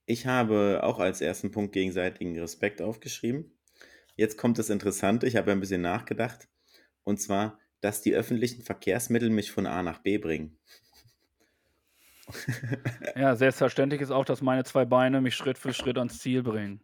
Ich 0.09 0.26
habe 0.26 0.80
auch 0.84 1.00
als 1.00 1.20
ersten 1.20 1.50
Punkt 1.50 1.74
gegenseitigen 1.74 2.38
Respekt 2.38 2.80
aufgeschrieben. 2.80 3.52
Jetzt 4.16 4.38
kommt 4.38 4.59
das 4.59 4.70
Interessante, 4.70 5.26
ich 5.26 5.36
habe 5.36 5.52
ein 5.52 5.61
bisschen 5.61 5.82
nachgedacht. 5.82 6.48
Und 7.04 7.20
zwar, 7.20 7.59
dass 7.82 8.00
die 8.00 8.14
öffentlichen 8.14 8.62
Verkehrsmittel 8.62 9.28
mich 9.28 9.50
von 9.52 9.66
A 9.66 9.82
nach 9.82 9.98
B 9.98 10.16
bringen. 10.16 10.56
Ja, 13.16 13.36
selbstverständlich 13.36 14.00
ist 14.00 14.11
auch, 14.11 14.24
dass 14.24 14.40
meine 14.40 14.64
zwei 14.64 14.86
Beine 14.86 15.20
mich 15.20 15.34
Schritt 15.34 15.59
für 15.59 15.74
Schritt 15.74 15.98
ans 15.98 16.20
Ziel 16.20 16.42
bringen. 16.42 16.80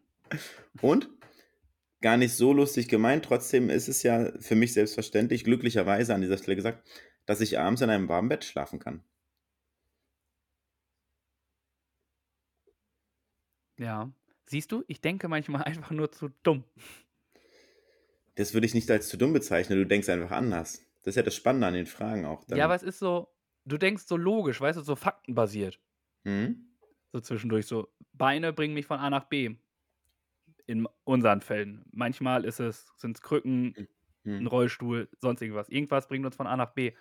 Und 0.83 1.09
gar 2.03 2.19
nicht 2.19 2.35
so 2.35 2.53
lustig 2.53 2.89
gemeint, 2.89 3.25
trotzdem 3.25 3.71
ist 3.71 3.89
es 3.89 4.03
ja 4.03 4.33
für 4.39 4.55
mich 4.55 4.75
selbstverständlich, 4.75 5.45
glücklicherweise 5.45 6.15
an 6.15 6.21
dieser 6.21 6.37
Stelle 6.37 6.57
gesagt, 6.57 6.87
dass 7.25 7.41
ich 7.41 7.59
abends 7.59 7.81
in 7.81 7.89
einem 7.89 8.09
warmen 8.11 8.29
Bett 8.29 8.45
schlafen 8.45 8.81
kann. 8.81 9.03
Ja. 13.79 14.11
Siehst 14.45 14.73
du, 14.73 14.85
ich 14.89 15.01
denke 15.01 15.29
manchmal 15.29 15.63
einfach 15.65 15.91
nur 15.91 16.11
zu 16.13 16.31
dumm. 16.43 16.65
Das 18.37 18.53
würde 18.53 18.67
ich 18.67 18.75
nicht 18.75 18.91
als 18.91 19.09
zu 19.09 19.17
dumm 19.17 19.33
bezeichnen, 19.33 19.79
du 19.79 19.87
denkst 19.87 20.09
einfach 20.09 20.33
anders. 20.33 20.83
Das 21.03 21.13
ist 21.13 21.17
ja 21.17 21.23
das 21.23 21.37
Spannende 21.37 21.67
an 21.67 21.75
den 21.75 21.87
Fragen 21.87 22.25
auch. 22.25 22.45
Dann. 22.45 22.59
Ja, 22.59 22.65
aber 22.65 22.75
es 22.75 22.83
ist 22.83 22.99
so, 22.99 23.29
du 23.65 23.79
denkst 23.79 24.05
so 24.07 24.17
logisch, 24.17 24.61
weißt 24.61 24.79
du, 24.79 24.83
so 24.83 24.97
faktenbasiert. 24.97 25.81
Hm? 26.25 26.67
So 27.13 27.21
zwischendurch 27.21 27.67
so, 27.67 27.93
Beine 28.13 28.53
bringen 28.53 28.75
mich 28.75 28.87
von 28.87 28.99
A 28.99 29.11
nach 29.11 29.25
B. 29.25 29.57
In 30.67 30.89
unseren 31.05 31.43
Fällen. 31.43 31.85
Manchmal 31.93 32.45
ist 32.47 32.59
es, 32.59 32.91
sind 32.97 33.17
es 33.17 33.23
Krücken, 33.23 33.75
ein 33.77 33.89
Hm. 34.25 34.47
Rollstuhl, 34.47 35.11
sonst 35.21 35.43
irgendwas. 35.43 35.69
Irgendwas 35.69 36.09
bringt 36.09 36.25
uns 36.25 36.37
von 36.37 36.47
A 36.47 36.57
nach 36.57 36.73
B. 36.73 36.93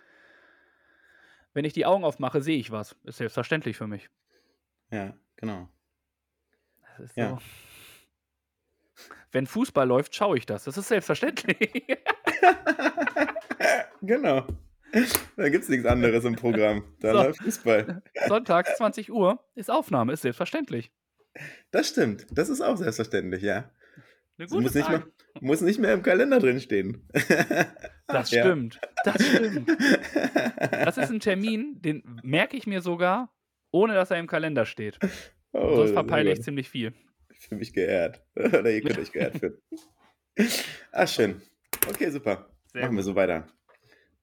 Wenn 1.54 1.64
ich 1.64 1.72
die 1.72 1.86
Augen 1.86 2.04
aufmache, 2.04 2.42
sehe 2.42 2.58
ich 2.58 2.72
was. 2.72 2.98
Ist 3.06 3.18
selbstverständlich 3.18 3.78
für 3.78 3.88
mich. 3.88 4.10
Ja, 4.92 5.16
genau. 5.38 5.70
Ist 7.00 7.16
Ja. 7.18 7.30
so. 7.30 7.40
Wenn 9.32 9.48
Fußball 9.48 9.88
läuft, 9.88 10.16
schaue 10.16 10.38
ich 10.38 10.46
das. 10.46 10.66
Das 10.66 10.78
ist 10.78 10.88
selbstverständlich. 10.88 11.58
genau. 14.02 14.46
Da 15.38 15.50
gibt 15.50 15.64
es 15.64 15.70
nichts 15.70 15.88
anderes 15.88 16.24
im 16.24 16.36
Programm. 16.36 16.84
Da 17.00 17.14
So. 17.14 17.24
läuft 17.24 17.42
Fußball. 17.42 18.04
Sonntags 18.28 18.78
20 18.78 19.12
Uhr 19.12 19.44
ist 19.56 19.72
Aufnahme, 19.72 20.14
ist 20.14 20.22
selbstverständlich. 20.22 20.92
Das 21.72 21.90
stimmt. 21.90 22.28
Das 22.30 22.50
ist 22.50 22.62
auch 22.62 22.78
selbstverständlich, 22.78 23.42
ja. 23.42 23.72
Eine 24.38 24.48
gute 24.48 24.62
muss 24.62 24.74
nicht, 24.76 24.90
mehr, 24.90 25.04
muss 25.42 25.62
nicht 25.62 25.80
mehr 25.80 25.94
im 25.94 26.04
Kalender 26.04 26.40
drin 26.40 26.60
stehen. 26.60 27.08
Das 28.06 28.32
Ja. 28.32 28.44
stimmt. 28.44 28.80
Das 29.06 29.26
stimmt. 29.26 29.70
Das 30.72 30.98
ist 30.98 31.10
ein 31.10 31.22
Termin, 31.22 31.82
den 31.82 32.20
merke 32.22 32.58
ich 32.58 32.68
mir 32.68 32.82
sogar, 32.82 33.34
ohne 33.72 33.94
dass 33.94 34.12
er 34.12 34.20
im 34.20 34.28
Kalender 34.28 34.66
steht. 34.66 35.00
Oh, 35.54 35.76
Sonst 35.76 35.92
verpeile 35.92 36.34
ich 36.34 36.42
ziemlich 36.42 36.70
viel. 36.70 36.94
Ich 37.32 37.48
fühle 37.48 37.60
mich 37.60 37.74
geehrt. 37.74 38.22
Oder 38.36 38.72
ihr 38.72 38.82
könnt 38.82 39.00
euch 39.00 39.12
geehrt 39.14 39.38
fühlen. 39.38 39.58
Ah, 40.92 41.08
schön. 41.08 41.42
Okay, 41.88 42.10
super. 42.10 42.50
Sehr 42.72 42.84
Machen 42.84 42.96
wir 42.96 43.04
so 43.04 43.16
weiter. 43.16 43.48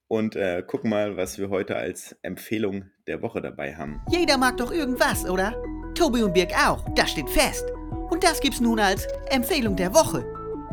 Und 0.09 0.35
äh, 0.35 0.65
gucken 0.67 0.91
mal, 0.91 1.17
was 1.17 1.39
wir 1.39 1.51
heute 1.51 1.77
als 1.77 2.17
Empfehlung 2.23 2.91
der 3.07 3.23
Woche 3.23 3.41
dabei 3.41 3.77
haben. 3.77 4.01
Jeder 4.11 4.39
mag 4.39 4.57
doch 4.57 4.73
irgendwas, 4.73 5.25
oder? 5.29 5.55
Tobi 5.95 6.23
und 6.23 6.33
Birg 6.35 6.51
auch, 6.53 6.85
das 6.95 7.13
steht 7.13 7.31
fest. 7.31 7.65
Und 8.11 8.25
das 8.25 8.41
gibt's 8.41 8.61
nun 8.61 8.81
als 8.81 9.07
Empfehlung 9.31 9.77
der 9.77 9.95
Woche. 9.95 10.25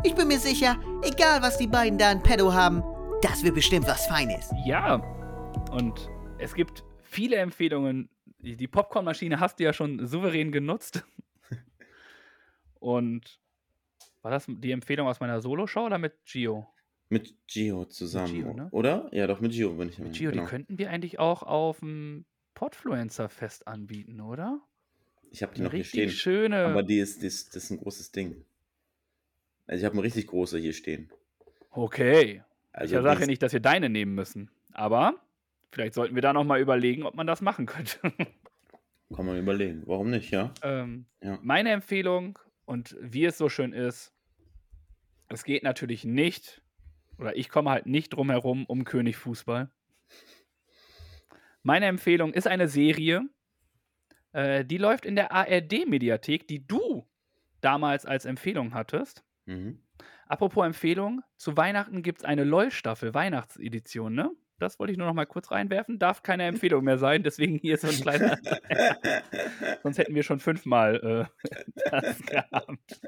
Ich 0.03 0.15
bin 0.15 0.27
mir 0.27 0.39
sicher, 0.39 0.79
egal 1.03 1.41
was 1.43 1.57
die 1.57 1.67
beiden 1.67 1.99
da 1.99 2.11
in 2.11 2.21
Pedo 2.23 2.51
haben, 2.51 2.81
das 3.21 3.43
wird 3.43 3.53
bestimmt 3.55 3.87
was 3.87 4.07
Feines. 4.07 4.49
Ja, 4.65 4.95
und 5.71 6.09
es 6.39 6.55
gibt 6.55 6.83
viele 7.03 7.35
Empfehlungen. 7.35 8.09
Die 8.39 8.67
Popcornmaschine 8.67 9.39
hast 9.39 9.59
du 9.59 9.63
ja 9.63 9.73
schon 9.73 10.05
souverän 10.05 10.51
genutzt. 10.51 11.05
Und 12.79 13.39
war 14.21 14.31
das 14.31 14.45
die 14.47 14.71
Empfehlung 14.71 15.07
aus 15.07 15.19
meiner 15.19 15.41
Solo-Show 15.41 15.85
oder 15.85 15.97
mit 15.97 16.13
Gio? 16.25 16.67
Mit 17.09 17.33
Gio 17.47 17.85
zusammen, 17.85 18.33
Gio, 18.33 18.53
ne? 18.53 18.67
oder? 18.71 19.09
Ja, 19.11 19.27
doch, 19.27 19.39
mit 19.39 19.53
Gio 19.53 19.73
bin 19.73 19.89
ich 19.89 19.97
Mit 19.97 20.13
Gio, 20.13 20.31
genau. 20.31 20.43
die 20.43 20.49
könnten 20.49 20.77
wir 20.77 20.89
eigentlich 20.89 21.19
auch 21.19 21.43
auf 21.43 21.79
dem 21.79 22.25
Podfluencer-Fest 22.53 23.67
anbieten, 23.67 24.19
oder? 24.19 24.61
Ich 25.31 25.43
habe 25.43 25.53
die 25.55 25.61
noch 25.61 25.71
hier 25.71 25.79
richtig 25.79 26.01
stehen. 26.01 26.09
schöne. 26.09 26.65
Aber 26.65 26.83
die 26.83 26.99
ist, 26.99 27.21
die 27.21 27.27
ist, 27.27 27.55
das 27.55 27.65
ist 27.65 27.71
ein 27.71 27.77
großes 27.77 28.11
Ding. 28.11 28.45
Also 29.65 29.79
ich 29.79 29.85
habe 29.85 29.93
eine 29.93 30.03
richtig 30.03 30.27
große 30.27 30.57
hier 30.57 30.73
stehen. 30.73 31.09
okay. 31.71 32.43
Also 32.71 32.97
ich 32.97 33.03
sage 33.03 33.21
ja 33.21 33.27
nicht, 33.27 33.41
dass 33.41 33.53
wir 33.53 33.59
deine 33.59 33.89
nehmen 33.89 34.13
müssen. 34.13 34.51
Aber 34.71 35.15
vielleicht 35.71 35.93
sollten 35.93 36.15
wir 36.15 36.21
da 36.21 36.33
nochmal 36.33 36.59
überlegen, 36.59 37.03
ob 37.03 37.15
man 37.15 37.27
das 37.27 37.41
machen 37.41 37.65
könnte. 37.65 37.99
Kann 39.15 39.25
man 39.25 39.37
überlegen. 39.37 39.83
Warum 39.85 40.09
nicht, 40.09 40.31
ja? 40.31 40.53
ähm, 40.63 41.05
Ja. 41.21 41.39
Meine 41.41 41.71
Empfehlung 41.71 42.37
Und 42.65 42.97
wie 42.99 43.23
es 43.25 43.37
so 43.37 43.47
schön 43.47 43.71
ist, 43.71 44.13
es 45.29 45.43
geht 45.45 45.63
natürlich 45.63 46.03
nicht, 46.03 46.61
oder 47.17 47.35
ich 47.35 47.49
komme 47.49 47.69
halt 47.69 47.85
nicht 47.85 48.09
drum 48.09 48.29
herum 48.29 48.65
um 48.65 48.83
König 48.83 49.15
Fußball. 49.17 49.71
Meine 51.63 51.85
Empfehlung 51.85 52.33
ist 52.33 52.47
eine 52.47 52.67
Serie, 52.67 53.27
äh, 54.33 54.65
die 54.65 54.77
läuft 54.77 55.05
in 55.05 55.15
der 55.15 55.31
ARD-Mediathek, 55.31 56.47
die 56.47 56.65
du 56.65 57.07
damals 57.61 58.05
als 58.05 58.25
Empfehlung 58.25 58.73
hattest. 58.73 59.23
Mhm. 59.45 59.81
Apropos 60.27 60.65
Empfehlung, 60.65 61.21
zu 61.37 61.55
Weihnachten 61.55 62.03
gibt 62.03 62.19
es 62.19 62.25
eine 62.25 62.43
LOL-Staffel, 62.43 63.13
Weihnachtsedition, 63.13 64.13
ne? 64.13 64.31
Das 64.59 64.79
wollte 64.79 64.91
ich 64.91 64.97
nur 64.97 65.07
noch 65.07 65.13
mal 65.13 65.25
kurz 65.25 65.51
reinwerfen. 65.51 65.99
Darf 65.99 66.23
keine 66.23 66.45
Empfehlung 66.45 66.83
mehr 66.83 66.97
sein, 66.97 67.23
deswegen 67.23 67.57
hier 67.57 67.77
so 67.77 67.87
ein 67.87 67.95
kleiner. 67.95 68.37
Sonst 69.83 69.97
hätten 69.99 70.15
wir 70.15 70.23
schon 70.23 70.39
fünfmal 70.39 71.29
äh, 71.45 71.89
das 71.91 72.21
gehabt. 72.25 73.01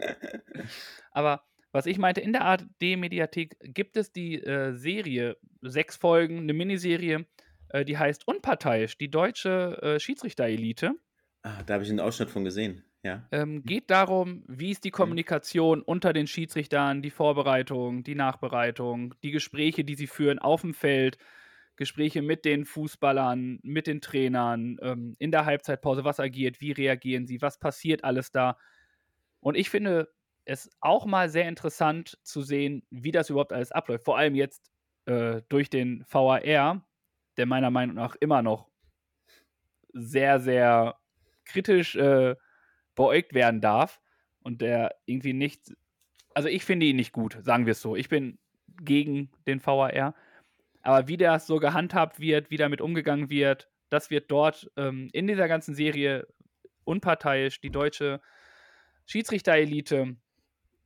Aber 1.11 1.43
was 1.71 1.85
ich 1.85 1.97
meinte, 1.97 2.21
in 2.21 2.33
der 2.33 2.45
ARD-Mediathek 2.45 3.57
gibt 3.61 3.97
es 3.97 4.11
die 4.11 4.41
äh, 4.43 4.73
Serie, 4.73 5.37
sechs 5.61 5.97
Folgen, 5.97 6.39
eine 6.39 6.53
Miniserie, 6.53 7.25
äh, 7.69 7.85
die 7.85 7.97
heißt 7.97 8.27
Unparteiisch, 8.27 8.97
die 8.97 9.09
deutsche 9.09 9.79
äh, 9.81 9.99
Schiedsrichter-Elite. 9.99 10.93
Ah, 11.43 11.63
da 11.65 11.75
habe 11.75 11.83
ich 11.83 11.89
einen 11.89 11.99
Ausschnitt 11.99 12.29
von 12.29 12.43
gesehen. 12.43 12.83
Ja. 13.03 13.27
Ähm, 13.31 13.63
geht 13.63 13.89
darum, 13.89 14.43
wie 14.47 14.71
ist 14.71 14.83
die 14.83 14.91
Kommunikation 14.91 15.81
unter 15.81 16.11
den 16.11 16.27
Schiedsrichtern, 16.27 17.01
die 17.01 17.11
Vorbereitung, 17.11 18.03
die 18.03 18.15
Nachbereitung, 18.15 19.15
die 19.23 19.31
Gespräche, 19.31 19.85
die 19.85 19.95
sie 19.95 20.07
führen 20.07 20.39
auf 20.39 20.61
dem 20.61 20.73
Feld, 20.73 21.17
Gespräche 21.79 22.21
mit 22.21 22.43
den 22.43 22.65
Fußballern, 22.65 23.59
mit 23.63 23.87
den 23.87 24.01
Trainern, 24.01 24.77
ähm, 24.81 25.15
in 25.17 25.31
der 25.31 25.45
Halbzeitpause, 25.45 26.03
was 26.03 26.19
agiert, 26.19 26.59
wie 26.59 26.73
reagieren 26.73 27.25
sie, 27.25 27.41
was 27.41 27.57
passiert 27.57 28.03
alles 28.03 28.31
da. 28.31 28.57
Und 29.39 29.55
ich 29.55 29.69
finde 29.69 30.13
es 30.43 30.69
auch 30.81 31.05
mal 31.05 31.29
sehr 31.29 31.47
interessant 31.47 32.19
zu 32.21 32.41
sehen, 32.41 32.83
wie 32.89 33.13
das 33.13 33.29
überhaupt 33.29 33.53
alles 33.53 33.71
abläuft. 33.71 34.03
Vor 34.03 34.17
allem 34.17 34.35
jetzt 34.35 34.69
äh, 35.05 35.41
durch 35.47 35.69
den 35.69 36.03
VAR, 36.09 36.85
der 37.37 37.45
meiner 37.45 37.71
Meinung 37.71 37.95
nach 37.95 38.17
immer 38.19 38.41
noch 38.41 38.67
sehr, 39.93 40.41
sehr 40.41 40.99
kritisch 41.45 41.95
äh, 41.95 42.35
beäugt 42.93 43.33
werden 43.33 43.61
darf 43.61 44.01
und 44.43 44.59
der 44.59 44.97
irgendwie 45.05 45.33
nicht, 45.33 45.73
also 46.33 46.49
ich 46.49 46.65
finde 46.65 46.87
ihn 46.87 46.97
nicht 46.97 47.13
gut, 47.13 47.37
sagen 47.41 47.65
wir 47.65 47.71
es 47.71 47.81
so. 47.81 47.95
Ich 47.95 48.09
bin 48.09 48.37
gegen 48.81 49.31
den 49.47 49.65
VAR, 49.65 50.13
aber 50.89 51.07
wie 51.07 51.17
das 51.17 51.45
so 51.45 51.57
gehandhabt 51.57 52.19
wird, 52.19 52.49
wie 52.49 52.57
damit 52.57 52.81
umgegangen 52.81 53.29
wird, 53.29 53.69
das 53.89 54.09
wird 54.09 54.31
dort 54.31 54.71
ähm, 54.75 55.11
in 55.13 55.27
dieser 55.27 55.47
ganzen 55.47 55.75
Serie 55.75 56.27
unparteiisch 56.83 57.61
die 57.61 57.69
deutsche 57.69 58.21
Schiedsrichterelite 59.05 60.15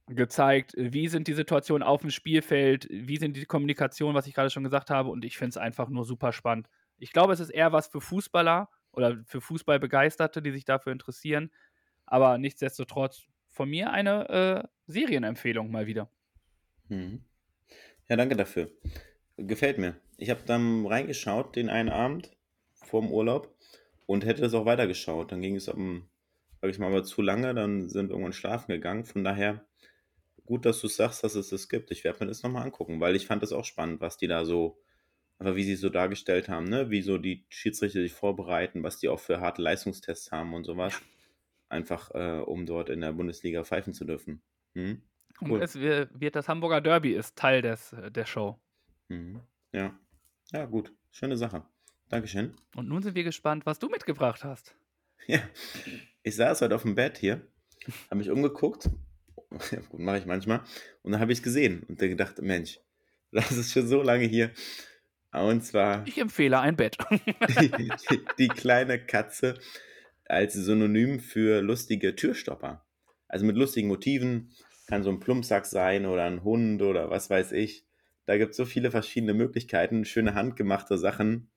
gezeigt, 0.07 0.73
wie 0.75 1.07
sind 1.07 1.29
die 1.29 1.33
Situationen 1.33 1.87
auf 1.87 2.01
dem 2.01 2.09
Spielfeld, 2.09 2.85
wie 2.89 3.15
sind 3.15 3.37
die 3.37 3.45
Kommunikation, 3.45 4.13
was 4.13 4.27
ich 4.27 4.33
gerade 4.33 4.49
schon 4.49 4.65
gesagt 4.65 4.89
habe 4.89 5.09
und 5.09 5.23
ich 5.23 5.37
finde 5.37 5.51
es 5.51 5.57
einfach 5.57 5.87
nur 5.87 6.03
super 6.03 6.33
spannend. 6.33 6.67
Ich 6.97 7.13
glaube, 7.13 7.31
es 7.31 7.39
ist 7.39 7.51
eher 7.51 7.71
was 7.71 7.87
für 7.87 8.01
Fußballer 8.01 8.67
oder 8.91 9.23
für 9.25 9.39
Fußballbegeisterte, 9.39 10.41
die 10.41 10.51
sich 10.51 10.65
dafür 10.65 10.91
interessieren, 10.91 11.49
aber 12.05 12.37
nichtsdestotrotz 12.37 13.23
von 13.51 13.69
mir 13.69 13.93
eine 13.93 14.27
äh, 14.27 14.67
Serienempfehlung 14.87 15.71
mal 15.71 15.87
wieder. 15.87 16.09
Mhm. 16.89 17.23
Ja, 18.09 18.17
danke 18.17 18.35
dafür. 18.35 18.69
Gefällt 19.37 19.77
mir. 19.77 19.95
Ich 20.17 20.29
habe 20.29 20.41
dann 20.45 20.85
reingeschaut 20.85 21.55
den 21.55 21.69
einen 21.69 21.89
Abend 21.89 22.31
vorm 22.73 23.11
Urlaub 23.11 23.53
und 24.05 24.25
hätte 24.25 24.45
es 24.45 24.53
auch 24.53 24.65
weitergeschaut. 24.65 25.31
Dann 25.31 25.41
ging 25.41 25.55
es 25.55 25.67
um, 25.67 26.07
sag 26.61 26.69
ich 26.69 26.79
mal, 26.79 26.87
aber 26.87 27.03
zu 27.03 27.21
lange, 27.21 27.53
dann 27.55 27.89
sind 27.89 28.07
wir 28.07 28.11
irgendwann 28.13 28.33
schlafen 28.33 28.71
gegangen. 28.71 29.05
Von 29.05 29.23
daher 29.23 29.65
gut, 30.45 30.65
dass 30.65 30.79
du 30.81 30.87
sagst, 30.87 31.23
dass 31.23 31.35
es 31.35 31.49
das 31.49 31.67
gibt. 31.69 31.89
Ich 31.91 32.03
werde 32.03 32.19
mir 32.23 32.27
das 32.27 32.43
nochmal 32.43 32.63
angucken, 32.63 32.99
weil 32.99 33.15
ich 33.15 33.25
fand 33.25 33.41
das 33.41 33.53
auch 33.53 33.65
spannend, 33.65 34.01
was 34.01 34.17
die 34.17 34.27
da 34.27 34.45
so, 34.45 34.79
aber 35.39 35.55
wie 35.55 35.63
sie 35.63 35.75
so 35.75 35.89
dargestellt 35.89 36.47
haben, 36.47 36.65
ne? 36.65 36.89
Wie 36.91 37.01
so 37.01 37.17
die 37.17 37.45
Schiedsrichter 37.49 38.01
sich 38.01 38.13
vorbereiten, 38.13 38.83
was 38.83 38.99
die 38.99 39.09
auch 39.09 39.19
für 39.19 39.39
harte 39.41 39.61
Leistungstests 39.61 40.31
haben 40.31 40.53
und 40.53 40.63
sowas. 40.63 41.01
Einfach, 41.69 42.11
äh, 42.13 42.39
um 42.45 42.67
dort 42.67 42.89
in 42.89 43.01
der 43.01 43.13
Bundesliga 43.13 43.63
pfeifen 43.63 43.93
zu 43.93 44.05
dürfen. 44.05 44.43
Hm? 44.75 45.01
Und 45.41 45.49
Cool. 45.51 45.61
es 45.63 45.79
wir- 45.79 46.07
wird 46.13 46.35
das 46.35 46.47
Hamburger 46.47 46.81
Derby 46.81 47.13
ist 47.13 47.35
Teil 47.35 47.63
des, 47.63 47.95
der 48.11 48.25
Show. 48.25 48.59
Mhm. 49.13 49.39
Ja. 49.71 49.97
Ja, 50.51 50.65
gut. 50.65 50.91
Schöne 51.11 51.37
Sache. 51.37 51.63
Dankeschön. 52.09 52.53
Und 52.75 52.87
nun 52.89 53.01
sind 53.01 53.15
wir 53.15 53.23
gespannt, 53.23 53.65
was 53.65 53.79
du 53.79 53.89
mitgebracht 53.89 54.43
hast. 54.43 54.75
Ja. 55.25 55.39
Ich 56.23 56.35
saß 56.35 56.59
heute 56.61 56.75
auf 56.75 56.81
dem 56.81 56.95
Bett 56.95 57.17
hier, 57.17 57.47
habe 58.09 58.17
mich 58.17 58.29
umgeguckt. 58.29 58.89
Ja, 59.71 59.79
gut, 59.87 59.99
mache 59.99 60.17
ich 60.17 60.25
manchmal. 60.25 60.61
Und 61.03 61.11
dann 61.11 61.21
habe 61.21 61.31
ich 61.31 61.37
es 61.37 61.43
gesehen 61.43 61.83
und 61.87 62.01
dann 62.01 62.09
gedacht, 62.09 62.41
Mensch, 62.41 62.79
das 63.31 63.51
ist 63.51 63.71
schon 63.71 63.87
so 63.87 64.01
lange 64.01 64.25
hier. 64.25 64.51
Und 65.31 65.63
zwar 65.63 66.05
Ich 66.07 66.17
empfehle 66.17 66.59
ein 66.59 66.75
Bett. 66.75 66.97
die, 67.61 67.69
die, 67.69 67.91
die 68.39 68.47
kleine 68.47 68.99
Katze 68.99 69.59
als 70.25 70.53
Synonym 70.53 71.19
für 71.19 71.61
lustige 71.61 72.15
Türstopper. 72.15 72.83
Also 73.27 73.45
mit 73.45 73.55
lustigen 73.55 73.87
Motiven. 73.87 74.51
Kann 74.87 75.03
so 75.03 75.09
ein 75.11 75.19
Plumpsack 75.19 75.65
sein 75.67 76.05
oder 76.05 76.23
ein 76.25 76.43
Hund 76.43 76.81
oder 76.81 77.09
was 77.11 77.29
weiß 77.29 77.51
ich. 77.53 77.85
Da 78.25 78.37
gibt 78.37 78.51
es 78.51 78.57
so 78.57 78.65
viele 78.65 78.91
verschiedene 78.91 79.33
Möglichkeiten. 79.33 80.05
Schöne 80.05 80.33
handgemachte 80.33 80.97
Sachen. 80.97 81.49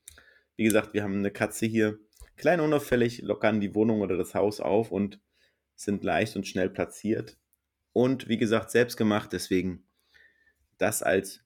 Wie 0.57 0.64
gesagt, 0.64 0.95
wir 0.95 1.03
haben 1.03 1.19
eine 1.19 1.31
Katze 1.31 1.67
hier. 1.67 1.99
Klein 2.37 2.61
unauffällig, 2.61 3.23
lockern 3.23 3.61
die 3.61 3.75
Wohnung 3.75 4.01
oder 4.01 4.17
das 4.17 4.35
Haus 4.35 4.61
auf 4.61 4.91
und 4.91 5.21
sind 5.75 6.05
leicht 6.05 6.37
und 6.37 6.47
schnell 6.47 6.71
platziert. 6.71 7.39
Und 7.93 8.29
wie 8.29 8.37
gesagt, 8.37 8.71
selbst 8.71 8.97
gemacht. 8.97 9.33
Deswegen 9.33 9.87
das 10.79 11.03
als 11.03 11.45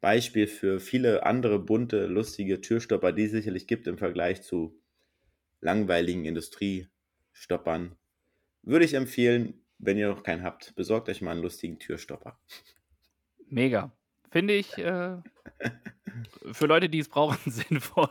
Beispiel 0.00 0.46
für 0.46 0.80
viele 0.80 1.24
andere 1.24 1.58
bunte, 1.58 2.06
lustige 2.06 2.60
Türstopper, 2.60 3.12
die 3.12 3.24
es 3.24 3.32
sicherlich 3.32 3.66
gibt 3.66 3.86
im 3.86 3.98
Vergleich 3.98 4.42
zu 4.42 4.80
langweiligen 5.60 6.24
Industriestoppern. 6.24 7.96
Würde 8.62 8.84
ich 8.84 8.94
empfehlen, 8.94 9.64
wenn 9.78 9.98
ihr 9.98 10.08
noch 10.08 10.22
keinen 10.22 10.42
habt, 10.42 10.74
besorgt 10.74 11.08
euch 11.08 11.22
mal 11.22 11.32
einen 11.32 11.42
lustigen 11.42 11.78
Türstopper. 11.78 12.38
Mega. 13.48 13.96
Finde 14.34 14.54
ich 14.54 14.76
äh, 14.78 15.18
für 16.50 16.66
Leute, 16.66 16.88
die 16.88 16.98
es 16.98 17.08
brauchen, 17.08 17.38
sinnvoll. 17.52 18.08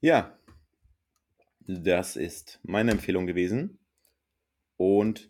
Ja, 0.00 0.38
das 1.66 2.14
ist 2.14 2.60
meine 2.62 2.92
Empfehlung 2.92 3.26
gewesen. 3.26 3.80
Und 4.76 5.28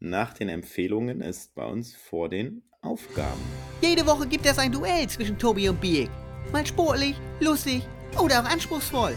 nach 0.00 0.32
den 0.32 0.48
Empfehlungen 0.48 1.20
ist 1.20 1.54
bei 1.54 1.64
uns 1.64 1.94
vor 1.94 2.28
den 2.28 2.64
Aufgaben. 2.80 3.40
Jede 3.80 4.04
Woche 4.06 4.26
gibt 4.26 4.44
es 4.44 4.58
ein 4.58 4.72
Duell 4.72 5.08
zwischen 5.08 5.38
Tobi 5.38 5.68
und 5.68 5.80
Biek. 5.80 6.10
Mal 6.50 6.66
sportlich, 6.66 7.14
lustig 7.38 7.84
oder 8.20 8.40
auch 8.40 8.50
anspruchsvoll. 8.50 9.14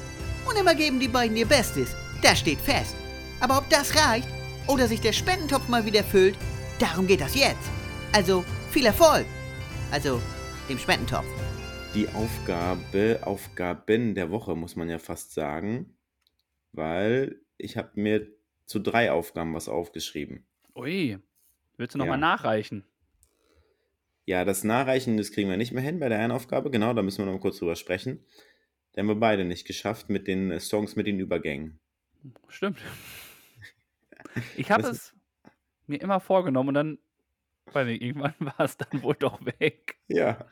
Und 0.48 0.56
immer 0.56 0.76
geben 0.76 1.00
die 1.00 1.08
beiden 1.08 1.36
ihr 1.36 1.48
Bestes. 1.48 1.96
Das 2.22 2.38
steht 2.38 2.60
fest. 2.60 2.96
Aber 3.40 3.58
ob 3.58 3.68
das 3.72 3.96
reicht 3.96 4.28
oder 4.68 4.88
sich 4.88 5.02
der 5.02 5.14
Spendentopf 5.14 5.68
mal 5.68 5.84
wieder 5.84 6.04
füllt, 6.04 6.36
darum 6.78 7.08
geht 7.08 7.22
das 7.22 7.34
jetzt. 7.34 7.77
Also 8.18 8.44
viel 8.72 8.88
Erfolg. 8.88 9.28
Also 9.92 10.20
dem 10.68 10.80
Spendentopf. 10.80 11.28
Die 11.94 12.10
Aufgabe, 12.10 13.20
Aufgaben 13.22 14.16
der 14.16 14.32
Woche, 14.32 14.56
muss 14.56 14.76
man 14.76 14.90
ja 14.90 14.98
fast 14.98 15.36
sagen, 15.36 15.96
weil 16.72 17.40
ich 17.60 17.78
habe 17.78 17.92
mir 17.94 18.28
zu 18.66 18.80
drei 18.80 19.12
Aufgaben 19.12 19.54
was 19.54 19.70
aufgeschrieben. 19.70 20.48
Ui. 20.74 21.20
Willst 21.78 21.94
du 21.94 22.00
Ja. 22.00 22.06
nochmal 22.06 22.18
nachreichen? 22.18 22.86
Ja, 24.26 24.46
das 24.46 24.64
Nachreichen, 24.64 25.18
das 25.18 25.32
kriegen 25.32 25.48
wir 25.52 25.58
nicht 25.58 25.72
mehr 25.74 25.84
hin 25.84 26.00
bei 26.00 26.10
der 26.10 26.18
einen 26.18 26.32
Aufgabe. 26.32 26.72
Genau, 26.72 26.96
da 26.96 27.04
müssen 27.04 27.20
wir 27.20 27.28
noch 27.28 27.34
mal 27.34 27.40
kurz 27.40 27.60
drüber 27.60 27.76
sprechen. 27.76 28.26
Den 28.96 29.02
haben 29.02 29.10
wir 29.10 29.20
beide 29.20 29.46
nicht 29.46 29.68
geschafft 29.68 30.10
mit 30.10 30.28
den 30.28 30.50
äh, 30.50 30.60
Songs 30.60 30.96
mit 30.96 31.06
den 31.06 31.20
Übergängen. 31.20 31.78
Stimmt. 32.48 32.80
Ich 34.58 34.72
habe 34.72 34.88
es 34.88 35.14
mir 35.86 36.02
immer 36.02 36.20
vorgenommen 36.20 36.70
und 36.70 36.74
dann, 36.74 36.98
nicht, 37.76 38.02
irgendwann 38.02 38.34
war 38.40 38.60
es 38.60 38.78
dann 38.78 39.02
wohl 39.04 39.16
doch 39.16 39.44
weg. 39.46 40.00
Ja. 40.08 40.52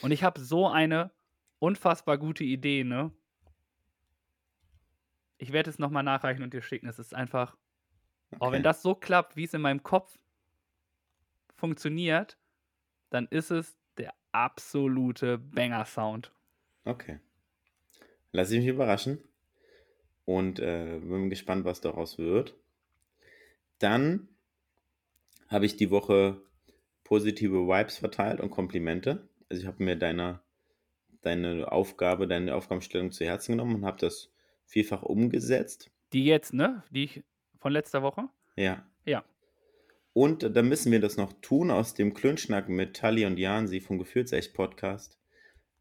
Und 0.00 0.10
ich 0.12 0.22
habe 0.22 0.40
so 0.40 0.68
eine 0.68 1.10
unfassbar 1.58 2.18
gute 2.18 2.44
Idee, 2.44 2.84
ne? 2.84 3.12
Ich 5.38 5.52
werde 5.52 5.70
es 5.70 5.78
nochmal 5.78 6.02
nachreichen 6.02 6.42
und 6.42 6.54
dir 6.54 6.62
schicken. 6.62 6.88
Es 6.88 6.98
ist 6.98 7.14
einfach, 7.14 7.56
auch 8.40 8.52
wenn 8.52 8.62
Okay. 8.62 8.62
das 8.62 8.82
so 8.82 8.94
klappt, 8.94 9.36
wie 9.36 9.44
es 9.44 9.54
in 9.54 9.62
meinem 9.62 9.82
Kopf 9.82 10.18
funktioniert, 11.56 12.38
dann 13.10 13.26
ist 13.28 13.50
es 13.50 13.78
der 13.98 14.14
absolute 14.32 15.38
Banger-Sound. 15.38 16.32
Okay. 16.86 17.20
Lass 18.32 18.50
ich 18.50 18.58
mich 18.58 18.68
überraschen. 18.68 19.24
Und 20.26 20.58
äh, 20.58 20.98
bin 21.00 21.30
gespannt, 21.30 21.64
was 21.64 21.80
daraus 21.80 22.18
wird. 22.18 22.54
Dann 23.78 24.28
habe 25.48 25.66
ich 25.66 25.76
die 25.76 25.90
Woche 25.90 26.40
positive 27.04 27.66
Vibes 27.66 27.98
verteilt 27.98 28.40
und 28.40 28.50
Komplimente. 28.50 29.28
Also 29.48 29.62
ich 29.62 29.66
habe 29.66 29.82
mir 29.82 29.96
deine, 29.96 30.40
deine 31.22 31.70
Aufgabe, 31.70 32.26
deine 32.26 32.54
Aufgabenstellung 32.54 33.12
zu 33.12 33.24
Herzen 33.24 33.52
genommen 33.52 33.76
und 33.76 33.84
habe 33.84 33.98
das 33.98 34.32
vielfach 34.66 35.02
umgesetzt. 35.02 35.90
Die 36.12 36.24
jetzt, 36.24 36.54
ne? 36.54 36.82
Die 36.90 37.04
ich 37.04 37.22
Von 37.58 37.72
letzter 37.72 38.02
Woche? 38.02 38.28
Ja. 38.56 38.86
Ja. 39.04 39.24
Und 40.12 40.56
dann 40.56 40.68
müssen 40.68 40.92
wir 40.92 41.00
das 41.00 41.16
noch 41.16 41.32
tun 41.40 41.70
aus 41.70 41.94
dem 41.94 42.14
Klönschnack 42.14 42.68
mit 42.68 42.96
Tali 42.96 43.26
und 43.26 43.38
Jansi 43.38 43.80
vom 43.80 43.98
Gefühlsecht 43.98 44.54
Podcast 44.54 45.18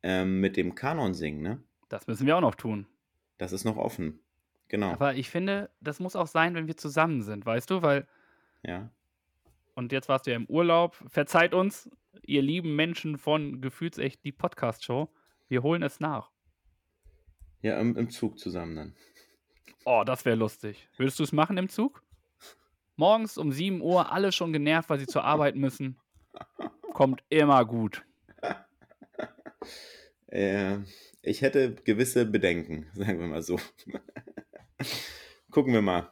ähm, 0.02 0.40
mit 0.40 0.58
dem 0.58 0.76
Kanon 0.76 1.14
singen, 1.14 1.42
ne? 1.42 1.64
Das 1.88 2.08
müssen 2.08 2.26
wir 2.26 2.36
auch 2.36 2.42
noch 2.42 2.56
tun. 2.56 2.88
Das 3.38 3.52
ist 3.52 3.64
noch 3.64 3.78
offen. 3.78 4.20
Genau. 4.70 4.92
Aber 4.92 5.14
ich 5.14 5.30
finde, 5.30 5.70
das 5.82 6.00
muss 6.00 6.16
auch 6.16 6.26
sein, 6.26 6.56
wenn 6.56 6.66
wir 6.66 6.78
zusammen 6.78 7.22
sind, 7.22 7.46
weißt 7.46 7.70
du? 7.70 7.84
Weil, 7.84 8.08
ja. 8.64 8.90
Und 9.76 9.92
jetzt 9.92 10.10
warst 10.10 10.28
du 10.28 10.32
ja 10.32 10.38
im 10.38 10.46
Urlaub. 10.46 10.96
Verzeiht 11.08 11.54
uns, 11.54 11.90
ihr 12.26 12.42
lieben 12.42 12.76
Menschen 12.76 13.18
von 13.18 13.62
Gefühlsecht, 13.62 14.24
die 14.24 14.32
Podcast-Show. 14.32 15.10
Wir 15.48 15.64
holen 15.64 15.84
es 15.84 16.00
nach. 16.00 16.32
Ja, 17.62 17.80
im, 17.80 17.96
im 17.96 18.10
Zug 18.10 18.40
zusammen 18.40 18.76
dann. 18.76 18.96
Oh, 19.86 20.04
das 20.06 20.26
wäre 20.26 20.36
lustig. 20.36 20.90
Würdest 20.98 21.20
du 21.20 21.24
es 21.24 21.32
machen 21.32 21.58
im 21.58 21.70
Zug? 21.70 22.04
Morgens 22.96 23.38
um 23.38 23.52
7 23.52 23.82
Uhr, 23.82 24.12
alle 24.12 24.32
schon 24.32 24.54
genervt, 24.54 24.90
weil 24.90 25.00
sie 25.00 25.08
zur 25.08 25.24
Arbeit 25.24 25.56
müssen. 25.56 26.00
Kommt 26.94 27.24
immer 27.30 27.66
gut. 27.66 28.04
Äh, 30.28 30.80
ich 31.22 31.44
hätte 31.44 31.76
gewisse 31.76 32.26
Bedenken, 32.26 32.88
sagen 32.96 33.20
wir 33.20 33.28
mal 33.28 33.44
so. 33.44 33.60
Gucken 35.52 35.74
wir 35.74 35.84
mal. 35.84 36.12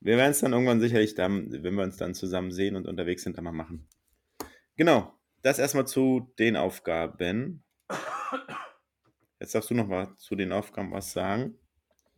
Wir 0.00 0.16
werden 0.16 0.30
es 0.30 0.40
dann 0.40 0.52
irgendwann 0.52 0.80
sicherlich 0.80 1.14
dann, 1.14 1.50
wenn 1.62 1.74
wir 1.74 1.82
uns 1.84 1.96
dann 1.96 2.14
zusammen 2.14 2.52
sehen 2.52 2.76
und 2.76 2.86
unterwegs 2.86 3.22
sind, 3.22 3.36
dann 3.36 3.44
mal 3.44 3.52
machen. 3.52 3.88
Genau. 4.76 5.12
Das 5.42 5.58
erstmal 5.58 5.86
zu 5.86 6.32
den 6.38 6.56
Aufgaben. 6.56 7.64
Jetzt 9.38 9.54
darfst 9.54 9.70
du 9.70 9.74
noch 9.74 9.86
mal 9.86 10.14
zu 10.16 10.34
den 10.34 10.52
Aufgaben 10.52 10.92
was 10.92 11.12
sagen. 11.12 11.58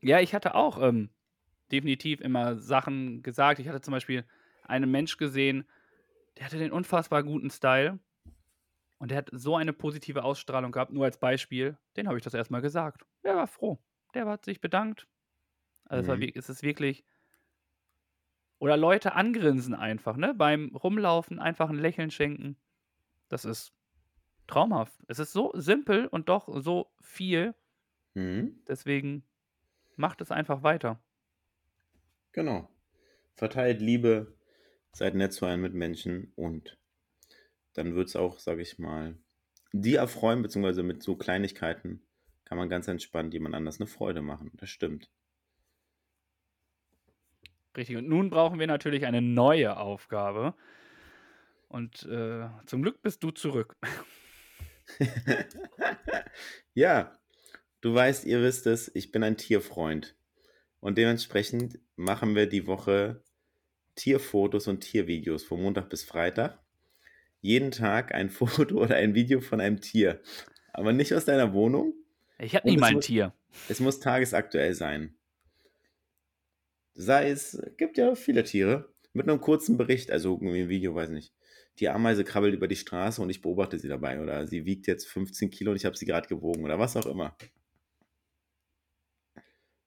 Ja, 0.01 0.21
ich 0.21 0.35
hatte 0.35 0.55
auch 0.55 0.81
ähm, 0.81 1.11
definitiv 1.73 2.21
immer 2.21 2.57
Sachen 2.59 3.23
gesagt. 3.23 3.59
Ich 3.59 3.69
hatte 3.69 3.81
zum 3.81 3.93
Beispiel 3.93 4.25
einen 4.65 4.91
Mensch 4.91 5.17
gesehen, 5.17 5.69
der 6.37 6.47
hatte 6.47 6.59
den 6.59 6.71
unfassbar 6.73 7.25
guten 7.25 7.51
Style 7.51 7.99
und 8.99 9.11
der 9.11 9.19
hat 9.19 9.31
so 9.33 9.57
eine 9.57 9.73
positive 9.73 10.23
Ausstrahlung 10.23 10.71
gehabt, 10.73 10.93
nur 10.93 11.05
als 11.05 11.19
Beispiel. 11.19 11.77
Den 11.97 12.07
habe 12.07 12.17
ich 12.19 12.25
das 12.25 12.35
erstmal 12.35 12.63
gesagt. 12.63 13.03
Der 13.25 13.35
war 13.35 13.49
froh. 13.49 13.79
Der 14.15 14.27
hat 14.27 14.45
sich 14.45 14.61
bedankt. 14.61 15.09
Also 15.85 16.03
es, 16.03 16.09
war, 16.09 16.17
Mhm. 16.17 16.33
es 16.35 16.49
ist 16.49 16.63
wirklich. 16.63 17.05
Oder 18.59 18.77
Leute 18.77 19.15
angrinsen 19.15 19.75
einfach, 19.75 20.17
ne? 20.17 20.35
Beim 20.35 20.75
Rumlaufen 20.75 21.39
einfach 21.39 21.71
ein 21.71 21.79
Lächeln 21.79 22.11
schenken. 22.11 22.57
Das 23.29 23.45
ist 23.45 23.73
traumhaft. 24.47 24.95
Es 25.07 25.19
ist 25.19 25.33
so 25.33 25.53
simpel 25.55 26.07
und 26.07 26.29
doch 26.29 26.49
so 26.61 26.91
viel. 27.01 27.55
Mhm. 28.15 28.59
Deswegen 28.67 29.23
macht 29.97 30.21
es 30.21 30.31
einfach 30.33 30.63
weiter. 30.63 31.01
Genau. 32.33 32.69
Verteilt 33.35 33.81
Liebe, 33.81 34.35
seid 34.93 35.15
nett 35.15 35.33
zu 35.33 35.47
einem 35.47 35.63
Mitmenschen 35.63 36.33
und 36.35 36.77
dann 37.75 37.95
wird 37.95 38.09
es 38.09 38.17
auch, 38.17 38.41
sage 38.41 38.63
ich 38.63 38.79
mal, 38.79 39.17
die 39.73 39.95
erfreuen, 39.95 40.43
beziehungsweise 40.43 40.83
mit 40.83 41.03
so 41.03 41.17
Kleinigkeiten 41.17 42.03
kann 42.45 42.59
man 42.59 42.71
ganz 42.71 42.89
entspannt 42.89 43.35
jemand 43.35 43.55
anders 43.55 43.79
eine 43.79 43.87
Freude 43.87 44.23
machen. 44.23 44.51
Das 44.55 44.71
stimmt. 44.71 45.11
Richtig. 47.77 47.97
Und 47.97 48.09
nun 48.09 48.31
brauchen 48.31 48.59
wir 48.59 48.67
natürlich 48.67 49.07
eine 49.07 49.23
neue 49.23 49.77
Aufgabe. 49.77 50.55
Und 51.69 52.05
äh, 52.07 52.49
zum 52.67 52.83
Glück 52.83 53.03
bist 53.03 53.23
du 53.23 53.31
zurück. 53.31 53.77
ja, 56.75 57.13
du 57.81 57.95
weißt, 57.95 58.25
ihr 58.25 58.43
wisst 58.43 58.67
es, 58.67 58.91
ich 58.95 59.13
bin 59.13 59.23
ein 59.23 59.37
Tierfreund. 59.37 60.17
Und 60.81 60.97
dementsprechend 60.99 61.79
machen 61.97 62.35
wir 62.35 62.47
die 62.47 62.67
Woche 62.67 63.23
Tierfotos 63.97 64.69
und 64.69 64.81
Tiervideos 64.81 65.43
von 65.45 65.61
Montag 65.63 65.91
bis 65.91 66.05
Freitag. 66.05 66.59
Jeden 67.41 67.71
Tag 67.71 68.15
ein 68.15 68.31
Foto 68.31 68.77
oder 68.77 68.97
ein 68.97 69.15
Video 69.15 69.41
von 69.41 69.61
einem 69.61 69.81
Tier. 69.81 70.21
Aber 70.73 70.93
nicht 70.93 71.13
aus 71.15 71.25
deiner 71.25 71.53
Wohnung. 71.53 71.95
Ich 72.39 72.55
habe 72.55 72.69
es 72.69 72.77
mal 72.77 72.89
ein 72.89 72.95
muss- 72.95 73.07
Tier. 73.07 73.33
Es 73.69 73.81
muss 73.81 73.99
tagesaktuell 73.99 74.75
sein. 74.75 75.15
Sei 77.01 77.31
es, 77.31 77.63
gibt 77.77 77.97
ja 77.97 78.17
viele 78.17 78.43
Tiere. 78.43 78.93
Mit 79.13 79.29
einem 79.29 79.41
kurzen 79.41 79.77
Bericht, 79.77 80.11
also 80.11 80.33
irgendwie 80.35 80.63
ein 80.63 80.69
Video, 80.69 80.97
weiß 80.97 81.11
nicht. 81.11 81.33
Die 81.79 81.89
Ameise 81.89 82.25
krabbelt 82.25 82.55
über 82.55 82.67
die 82.67 82.75
Straße 82.75 83.23
und 83.23 83.31
ich 83.31 83.41
beobachte 83.41 83.79
sie 83.79 83.87
dabei. 83.87 84.21
Oder 84.21 84.49
sie 84.49 84.65
wiegt 84.65 84.89
jetzt 84.89 85.07
15 85.07 85.49
Kilo 85.49 85.71
und 85.71 85.77
ich 85.77 85.85
habe 85.85 85.97
sie 85.97 86.07
gerade 86.07 86.27
gewogen. 86.27 86.65
Oder 86.65 86.81
was 86.81 86.97
auch 86.97 87.07
immer. 87.07 87.37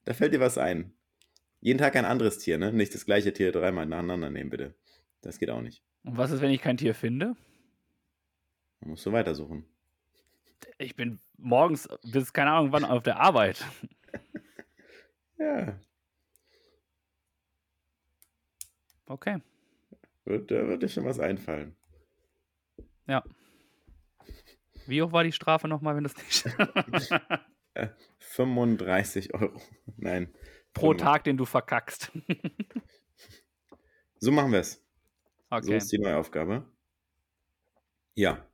Da 0.06 0.14
fällt 0.14 0.34
dir 0.34 0.40
was 0.40 0.58
ein. 0.58 0.94
Jeden 1.60 1.80
Tag 1.80 1.98
ein 1.98 2.06
anderes 2.06 2.38
Tier, 2.38 2.58
ne? 2.58 2.72
Nicht 2.72 2.96
das 2.96 3.06
gleiche 3.06 3.34
Tier 3.34 3.52
dreimal 3.52 3.86
nacheinander 3.86 4.30
nehmen, 4.30 4.50
bitte. 4.50 4.74
Das 5.20 5.38
geht 5.38 5.50
auch 5.50 5.62
nicht. 5.62 5.84
Und 6.06 6.18
was 6.18 6.32
ist, 6.32 6.42
wenn 6.42 6.52
ich 6.52 6.62
kein 6.62 6.78
Tier 6.78 6.96
finde? 6.96 7.36
Man 8.80 8.92
muss 8.92 9.04
so 9.04 9.12
weitersuchen. 9.12 9.66
Ich 10.78 10.96
bin 10.96 11.20
morgens 11.36 11.90
bis 12.04 12.32
keine 12.32 12.52
Ahnung 12.52 12.72
wann 12.72 12.86
auf 12.86 13.04
der 13.04 13.20
Arbeit. 13.20 13.66
Ja, 15.38 15.76
Okay. 19.12 19.42
wird, 20.26 20.50
da 20.52 20.68
wird 20.68 20.84
dir 20.84 20.90
schon 20.90 21.04
was 21.06 21.20
einfallen. 21.20 21.76
Ja. 23.08 23.24
Wie 24.88 25.02
hoch 25.02 25.12
war 25.12 25.24
die 25.24 25.32
Strafe 25.34 25.68
nochmal, 25.68 25.96
wenn 25.96 26.04
du 26.06 26.10
es 26.10 26.18
nicht. 26.18 26.46
35 28.20 29.34
Euro. 29.34 29.60
Nein. 29.98 30.34
Pro 30.74 30.90
Fünf- 30.92 31.02
Tag, 31.02 31.24
den 31.26 31.38
du 31.38 31.46
verkackst. 31.46 32.12
So 34.20 34.32
machen 34.32 34.52
wir 34.52 34.60
es. 34.60 34.74
So 34.74 35.56
Okay. 35.58 35.78
ist 35.78 35.92
die 35.92 35.98
neue 36.00 36.16
Aufgabe. 36.18 36.66
Ja. 38.16 38.46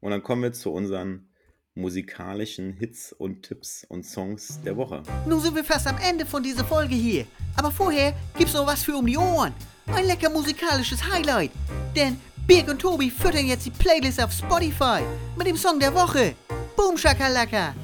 Und 0.00 0.10
dann 0.10 0.22
kommen 0.22 0.42
wir 0.42 0.52
zu 0.52 0.72
unseren 0.72 1.28
musikalischen 1.74 2.72
Hits 2.72 3.12
und 3.12 3.42
Tipps 3.42 3.84
und 3.88 4.04
Songs 4.04 4.60
der 4.64 4.76
Woche. 4.76 5.02
Nun 5.26 5.40
sind 5.40 5.56
wir 5.56 5.64
fast 5.64 5.86
am 5.86 5.96
Ende 5.98 6.24
von 6.24 6.42
dieser 6.42 6.64
Folge 6.64 6.94
hier. 6.94 7.26
Aber 7.56 7.70
vorher 7.70 8.14
gibt's 8.36 8.54
noch 8.54 8.66
was 8.66 8.84
für 8.84 8.96
um 8.96 9.06
die 9.06 9.18
Ohren. 9.18 9.52
Ein 9.86 10.06
lecker 10.06 10.30
musikalisches 10.30 11.02
Highlight. 11.12 11.50
Denn 11.96 12.20
Birg 12.46 12.68
und 12.68 12.80
Tobi 12.80 13.10
füttern 13.10 13.46
jetzt 13.46 13.66
die 13.66 13.70
Playlist 13.70 14.22
auf 14.22 14.32
Spotify 14.32 15.00
mit 15.36 15.46
dem 15.46 15.56
Song 15.56 15.80
der 15.80 15.94
Woche. 15.94 16.34
Boom 16.76 16.96
Shakalaka. 16.96 17.74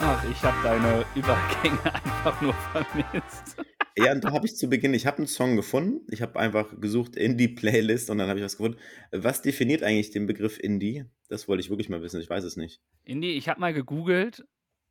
Ach, 0.00 0.24
ich 0.24 0.42
habe 0.42 0.56
deine 0.62 1.04
Übergänge 1.14 1.78
einfach 2.04 2.40
nur 2.40 2.54
vermisst. 2.72 3.56
Ja, 3.96 4.12
und 4.12 4.24
da 4.24 4.32
habe 4.32 4.46
ich 4.46 4.56
zu 4.56 4.68
Beginn, 4.68 4.92
ich 4.92 5.06
habe 5.06 5.18
einen 5.18 5.28
Song 5.28 5.54
gefunden. 5.54 6.04
Ich 6.10 6.20
habe 6.20 6.38
einfach 6.38 6.80
gesucht 6.80 7.14
Indie-Playlist 7.14 8.10
und 8.10 8.18
dann 8.18 8.28
habe 8.28 8.40
ich 8.40 8.44
was 8.44 8.56
gefunden. 8.56 8.78
Was 9.12 9.40
definiert 9.40 9.84
eigentlich 9.84 10.10
den 10.10 10.26
Begriff 10.26 10.58
Indie? 10.58 11.04
Das 11.28 11.46
wollte 11.46 11.60
ich 11.60 11.70
wirklich 11.70 11.88
mal 11.88 12.02
wissen. 12.02 12.20
Ich 12.20 12.28
weiß 12.28 12.42
es 12.42 12.56
nicht. 12.56 12.80
Indie, 13.04 13.32
ich 13.32 13.48
habe 13.48 13.60
mal 13.60 13.72
gegoogelt 13.72 14.44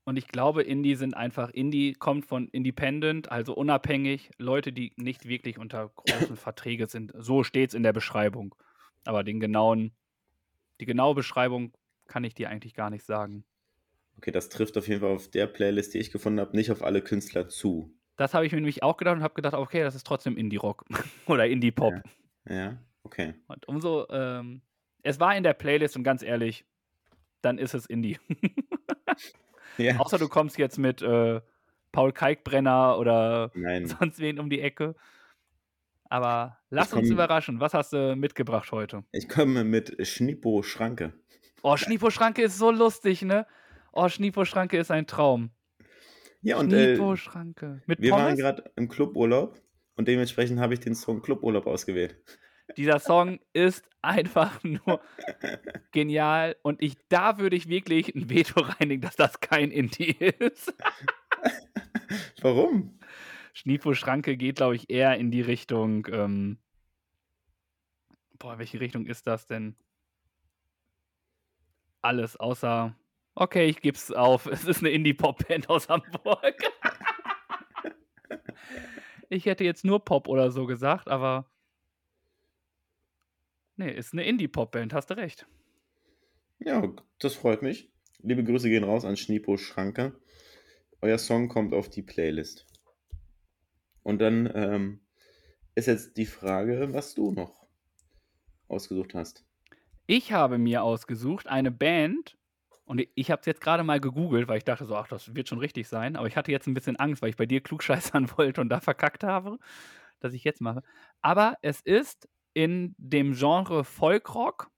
und 0.05 0.15
ich 0.15 0.29
glaube, 0.29 0.63
Indie 0.63 0.95
sind 0.95 1.15
einfach, 1.15 1.49
Indie 1.49 1.93
kommt 1.93 2.25
von 2.25 2.47
Independent, 2.49 3.29
also 3.29 3.53
unabhängig, 3.53 4.31
Leute, 4.37 4.71
die 4.71 4.93
nicht 4.95 5.27
wirklich 5.27 5.57
unter 5.57 5.89
großen 5.89 6.35
Verträge 6.37 6.87
sind. 6.87 7.11
So 7.17 7.43
steht 7.43 7.69
es 7.69 7.73
in 7.73 7.83
der 7.83 7.93
Beschreibung. 7.93 8.55
Aber 9.03 9.25
den 9.25 9.41
genauen, 9.41 9.91
die 10.79 10.85
genaue 10.85 11.15
Beschreibung 11.15 11.73
kann 12.07 12.23
ich 12.23 12.35
dir 12.35 12.49
eigentlich 12.49 12.73
gar 12.73 12.89
nicht 12.89 13.05
sagen. 13.05 13.43
Okay, 14.17 14.31
das 14.31 14.47
trifft 14.47 14.77
auf 14.77 14.87
jeden 14.87 15.01
Fall 15.01 15.11
auf 15.11 15.29
der 15.29 15.47
Playlist, 15.47 15.93
die 15.93 15.97
ich 15.97 16.11
gefunden 16.11 16.39
habe, 16.39 16.55
nicht 16.55 16.71
auf 16.71 16.83
alle 16.83 17.01
Künstler 17.01 17.49
zu. 17.49 17.93
Das 18.15 18.33
habe 18.33 18.45
ich 18.45 18.51
mir 18.51 18.57
nämlich 18.59 18.83
auch 18.83 18.97
gedacht 18.97 19.15
und 19.17 19.23
habe 19.23 19.33
gedacht, 19.33 19.53
okay, 19.55 19.81
das 19.83 19.95
ist 19.95 20.05
trotzdem 20.05 20.37
Indie-Rock 20.37 20.85
oder 21.25 21.47
Indie-Pop. 21.47 21.95
Ja, 22.47 22.77
okay. 23.03 23.33
Und 23.47 23.67
umso, 23.67 24.07
ähm, 24.09 24.61
es 25.01 25.19
war 25.19 25.35
in 25.35 25.43
der 25.43 25.53
Playlist 25.53 25.95
und 25.95 26.03
ganz 26.03 26.21
ehrlich, 26.21 26.65
dann 27.41 27.57
ist 27.57 27.73
es 27.73 27.85
Indie. 27.85 28.19
Ja. 29.77 29.97
Außer 29.97 30.19
du 30.19 30.29
kommst 30.29 30.59
jetzt 30.59 30.77
mit 30.77 31.01
äh, 31.01 31.41
Paul 31.91 32.11
Kalkbrenner 32.11 32.97
oder 32.99 33.49
Nein. 33.55 33.87
sonst 33.87 34.19
wen 34.19 34.39
um 34.39 34.49
die 34.49 34.61
Ecke. 34.61 34.95
Aber 36.09 36.59
lass 36.69 36.91
komm- 36.91 36.99
uns 36.99 37.09
überraschen. 37.09 37.59
Was 37.59 37.73
hast 37.73 37.91
du 37.93 38.15
mitgebracht 38.15 38.71
heute? 38.71 39.03
Ich 39.11 39.27
komme 39.27 39.63
mit 39.63 39.95
Schnippo 40.07 40.61
Schranke. 40.61 41.13
Oh, 41.63 41.75
Schniepo-Schranke 41.75 42.43
ist 42.43 42.57
so 42.59 42.69
lustig, 42.71 43.23
ne? 43.23 43.47
Oh, 43.93 44.09
Schniepo-Schranke 44.09 44.77
ist 44.77 44.91
ein 44.91 45.07
Traum. 45.07 45.49
Ja, 46.43 46.57
und 46.57 46.73
äh, 46.73 46.99
wir 46.99 48.11
waren 48.11 48.35
gerade 48.35 48.69
im 48.75 48.89
Cluburlaub 48.89 49.61
und 49.95 50.07
dementsprechend 50.07 50.59
habe 50.59 50.73
ich 50.73 50.81
den 50.81 50.93
Song 50.93 51.21
Cluburlaub 51.21 51.67
ausgewählt. 51.67 52.21
Dieser 52.75 52.99
Song 52.99 53.39
ist 53.53 53.89
einfach 54.01 54.61
nur 54.63 55.01
genial. 55.91 56.55
Und 56.61 56.81
ich, 56.81 56.97
da 57.07 57.37
würde 57.39 57.55
ich 57.55 57.67
wirklich 57.69 58.13
ein 58.13 58.29
Veto 58.29 58.59
reinigen, 58.61 59.01
dass 59.01 59.15
das 59.15 59.39
kein 59.39 59.71
Indie 59.71 60.15
ist. 60.39 60.73
Warum? 62.41 62.99
Schniepo-Schranke 63.53 64.35
geht, 64.35 64.57
glaube 64.57 64.75
ich, 64.75 64.89
eher 64.89 65.15
in 65.17 65.31
die 65.31 65.41
Richtung. 65.41 66.07
Ähm, 66.11 66.57
boah, 68.37 68.59
welche 68.59 68.79
Richtung 68.79 69.05
ist 69.05 69.27
das 69.27 69.47
denn? 69.47 69.75
Alles 72.01 72.35
außer. 72.35 72.95
Okay, 73.35 73.65
ich 73.65 73.81
geb's 73.81 74.11
auf. 74.11 74.45
Es 74.51 74.65
ist 74.65 74.79
eine 74.79 74.89
Indie-Pop-Band 74.89 75.69
aus 75.69 75.89
Hamburg. 75.89 76.55
Ich 79.29 79.45
hätte 79.45 79.63
jetzt 79.63 79.83
nur 79.83 80.05
Pop 80.05 80.27
oder 80.27 80.51
so 80.51 80.67
gesagt, 80.67 81.07
aber. 81.07 81.49
Nee, 83.77 83.91
ist 83.91 84.13
eine 84.13 84.25
Indie-Pop-Band, 84.25 84.93
hast 84.93 85.09
du 85.09 85.17
recht. 85.17 85.47
Ja, 86.59 86.93
das 87.19 87.33
freut 87.33 87.63
mich. 87.63 87.91
Liebe 88.19 88.43
Grüße 88.43 88.69
gehen 88.69 88.83
raus 88.83 89.05
an 89.05 89.17
Schnipo 89.17 89.57
Schranke. 89.57 90.13
Euer 91.01 91.17
Song 91.17 91.49
kommt 91.49 91.73
auf 91.73 91.89
die 91.89 92.03
Playlist. 92.03 92.67
Und 94.03 94.19
dann 94.19 94.51
ähm, 94.53 95.01
ist 95.75 95.87
jetzt 95.87 96.17
die 96.17 96.25
Frage, 96.25 96.93
was 96.93 97.15
du 97.15 97.31
noch 97.31 97.65
ausgesucht 98.67 99.15
hast. 99.15 99.43
Ich 100.05 100.31
habe 100.31 100.57
mir 100.57 100.83
ausgesucht 100.83 101.47
eine 101.47 101.71
Band 101.71 102.37
und 102.93 103.07
ich 103.15 103.31
habe 103.31 103.39
es 103.39 103.47
jetzt 103.47 103.59
gerade 103.59 103.83
mal 103.83 103.99
gegoogelt, 103.99 104.47
weil 104.47 104.59
ich 104.59 104.65
dachte 104.65 104.85
so, 104.85 104.95
ach, 104.95 105.07
das 105.07 105.33
wird 105.33 105.49
schon 105.49 105.57
richtig 105.57 105.87
sein. 105.87 106.15
Aber 106.15 106.27
ich 106.27 106.37
hatte 106.37 106.51
jetzt 106.51 106.67
ein 106.67 106.75
bisschen 106.75 106.95
Angst, 106.95 107.23
weil 107.23 107.31
ich 107.31 107.35
bei 107.35 107.47
dir 107.47 107.59
klugscheißern 107.59 108.29
wollte 108.37 108.61
und 108.61 108.69
da 108.69 108.79
verkackt 108.81 109.23
habe, 109.23 109.57
dass 110.19 110.35
ich 110.35 110.43
jetzt 110.43 110.61
mache. 110.61 110.83
Aber 111.23 111.57
es 111.63 111.81
ist 111.81 112.29
in 112.53 112.93
dem 112.99 113.33
Genre 113.33 113.83
Folkrock, 113.83 114.69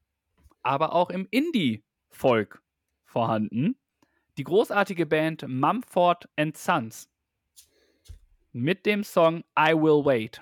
aber 0.63 0.93
auch 0.93 1.09
im 1.09 1.27
Indie-Folk 1.29 2.61
vorhanden. 3.03 3.75
Die 4.37 4.45
großartige 4.45 5.05
Band 5.05 5.45
Mumford 5.45 6.29
and 6.37 6.55
Sons 6.55 7.09
mit 8.53 8.85
dem 8.85 9.03
Song 9.03 9.43
I 9.59 9.73
Will 9.73 10.05
Wait. 10.05 10.41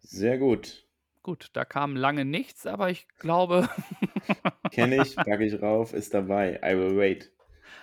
Sehr 0.00 0.36
gut. 0.36 0.85
Gut, 1.26 1.50
da 1.54 1.64
kam 1.64 1.96
lange 1.96 2.24
nichts, 2.24 2.68
aber 2.68 2.88
ich 2.88 3.08
glaube. 3.18 3.68
Kenne 4.70 5.02
ich, 5.02 5.16
packe 5.16 5.44
ich 5.44 5.60
rauf, 5.60 5.92
ist 5.92 6.14
dabei. 6.14 6.60
I 6.62 6.76
will 6.76 6.96
wait. 6.96 7.32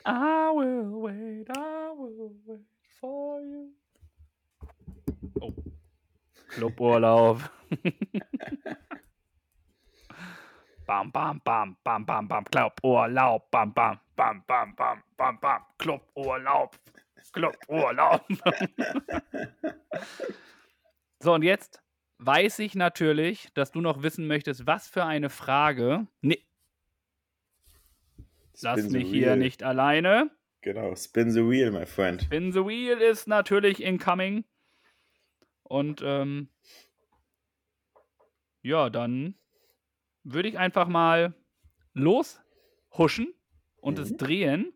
I 0.07 0.49
will 0.55 1.03
wait, 1.03 1.49
I 1.49 1.91
will 1.93 2.31
wait 2.45 2.65
for 3.01 3.41
you. 3.41 3.73
Oh. 5.41 5.53
Cluburlaub. 6.51 7.41
bam, 10.87 11.11
bam, 11.11 11.41
bam, 11.43 11.75
bam, 11.83 12.05
bam, 12.05 12.25
bam, 12.25 12.45
Cluburlaub, 12.45 13.51
bam, 13.51 13.73
bam, 13.73 13.99
bam, 14.15 14.41
bam, 14.47 14.73
bam, 14.73 15.03
bam, 15.17 15.37
bam, 15.41 15.61
Cluburlaub, 15.77 16.77
Cluburlaub. 17.33 18.25
so, 21.19 21.33
und 21.33 21.43
jetzt 21.43 21.82
weiß 22.25 22.59
ich 22.59 22.75
natürlich, 22.75 23.49
dass 23.53 23.71
du 23.71 23.81
noch 23.81 24.03
wissen 24.03 24.27
möchtest, 24.27 24.65
was 24.67 24.87
für 24.87 25.05
eine 25.05 25.29
Frage. 25.29 26.07
Nee. 26.21 26.43
Lass 28.61 28.79
Spin 28.81 28.91
mich 28.91 29.09
hier 29.09 29.35
nicht 29.35 29.63
alleine. 29.63 30.29
Genau, 30.61 30.95
spin 30.95 31.31
the 31.31 31.41
wheel, 31.41 31.71
my 31.71 31.85
friend. 31.85 32.21
Spin 32.21 32.51
the 32.53 32.59
Wheel 32.65 32.97
ist 32.99 33.27
natürlich 33.27 33.83
incoming. 33.83 34.45
Und 35.63 36.01
ähm, 36.03 36.49
ja, 38.61 38.89
dann 38.89 39.35
würde 40.23 40.47
ich 40.49 40.57
einfach 40.57 40.87
mal 40.87 41.33
loshuschen 41.93 43.33
und 43.81 43.99
es 43.99 44.11
Mhm. 44.11 44.17
drehen. 44.17 44.73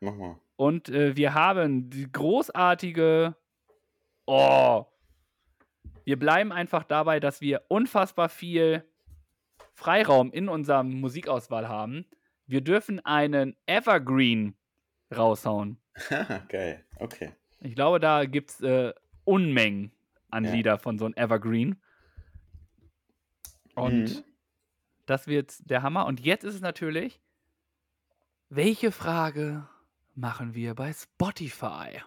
Mach 0.00 0.14
mal. 0.16 0.40
Und 0.56 0.88
äh, 0.88 1.14
wir 1.16 1.34
haben 1.34 1.90
die 1.90 2.10
großartige. 2.10 3.36
Oh. 4.26 4.86
Wir 6.08 6.18
bleiben 6.18 6.52
einfach 6.52 6.84
dabei, 6.84 7.20
dass 7.20 7.42
wir 7.42 7.64
unfassbar 7.68 8.30
viel 8.30 8.82
Freiraum 9.74 10.32
in 10.32 10.48
unserer 10.48 10.82
Musikauswahl 10.82 11.68
haben. 11.68 12.06
Wir 12.46 12.62
dürfen 12.62 13.04
einen 13.04 13.54
Evergreen 13.66 14.54
raushauen. 15.14 15.76
Geil, 16.48 16.82
okay. 16.96 17.32
Ich 17.60 17.74
glaube, 17.74 18.00
da 18.00 18.24
gibt 18.24 18.48
es 18.52 18.60
äh, 18.62 18.94
Unmengen 19.24 19.92
an 20.30 20.44
Ja. 20.46 20.52
Lieder 20.52 20.78
von 20.78 20.98
so 20.98 21.04
einem 21.04 21.12
Evergreen. 21.14 21.76
Und 23.74 24.04
Mhm. 24.04 24.24
das 25.04 25.26
wird 25.26 25.56
der 25.68 25.82
Hammer. 25.82 26.06
Und 26.06 26.20
jetzt 26.20 26.42
ist 26.44 26.54
es 26.54 26.62
natürlich, 26.62 27.20
welche 28.48 28.92
Frage 28.92 29.68
machen 30.14 30.54
wir 30.54 30.72
bei 30.74 30.90
Spotify? 30.90 32.00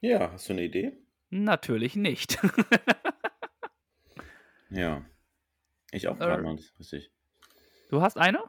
Ja, 0.00 0.30
hast 0.30 0.48
du 0.48 0.52
eine 0.52 0.62
Idee? 0.62 0.92
Natürlich 1.30 1.96
nicht. 1.96 2.38
Ja. 4.70 5.04
Ich 5.92 6.08
auch 6.08 6.16
Äh. 6.16 6.18
gerade 6.18 6.42
noch 6.42 6.52
nicht, 6.54 6.78
richtig. 6.78 7.10
Du 7.90 8.00
hast 8.02 8.16
eine? 8.18 8.42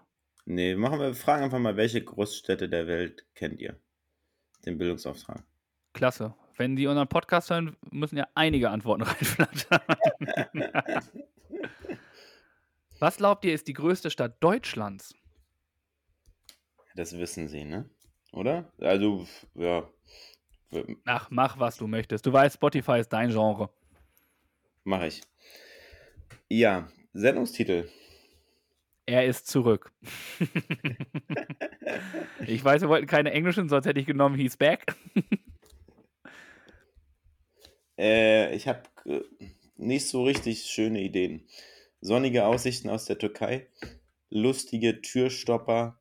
Nee, 0.46 0.76
machen 0.76 1.00
wir, 1.00 1.14
fragen 1.14 1.44
einfach 1.44 1.60
mal, 1.60 1.76
welche 1.78 2.04
Großstädte 2.04 2.70
der 2.70 2.88
Welt 2.88 3.26
kennt 3.36 3.60
ihr? 3.60 3.80
Den 4.66 4.78
Bildungsauftrag. 4.78 5.44
Klasse. 5.94 6.34
Wenn 6.56 6.76
die 6.76 6.88
unseren 6.88 7.08
Podcast 7.08 7.50
hören, 7.52 7.76
müssen 7.92 8.18
ja 8.18 8.28
einige 8.34 8.70
Antworten 8.70 9.02
reinflattern. 9.04 9.82
Was 13.00 13.18
glaubt 13.18 13.46
ihr, 13.46 13.54
ist 13.54 13.68
die 13.68 13.74
größte 13.74 14.10
Stadt 14.10 14.38
Deutschlands? 14.44 15.14
Das 16.96 17.16
wissen 17.18 17.48
sie, 17.48 17.64
ne? 17.64 17.88
Oder? 18.32 18.72
Also, 18.80 19.28
ja. 19.54 19.88
Ach, 21.06 21.30
mach, 21.30 21.60
was 21.60 21.78
du 21.78 21.88
möchtest. 21.88 22.26
Du 22.26 22.34
weißt, 22.34 22.56
Spotify 22.56 23.00
ist 23.00 23.10
dein 23.14 23.30
Genre. 23.30 23.70
Mach 24.84 25.04
ich. 25.04 25.22
Ja, 26.50 26.90
Sendungstitel. 27.14 27.90
Er 29.06 29.26
ist 29.26 29.48
zurück. 29.48 29.92
ich 32.46 32.64
weiß, 32.64 32.82
wir 32.82 32.90
wollten 32.90 33.08
keine 33.08 33.32
englischen, 33.32 33.70
sonst 33.70 33.86
hätte 33.86 34.00
ich 34.00 34.06
genommen, 34.06 34.36
he's 34.36 34.58
back. 34.58 34.96
Äh, 38.00 38.56
ich 38.56 38.68
habe 38.68 38.84
nicht 39.76 40.08
so 40.08 40.24
richtig 40.24 40.66
schöne 40.66 41.02
Ideen. 41.02 41.48
Sonnige 42.00 42.46
Aussichten 42.46 42.90
aus 42.90 43.06
der 43.06 43.18
Türkei, 43.18 43.68
lustige 44.30 45.02
Türstopper, 45.02 46.00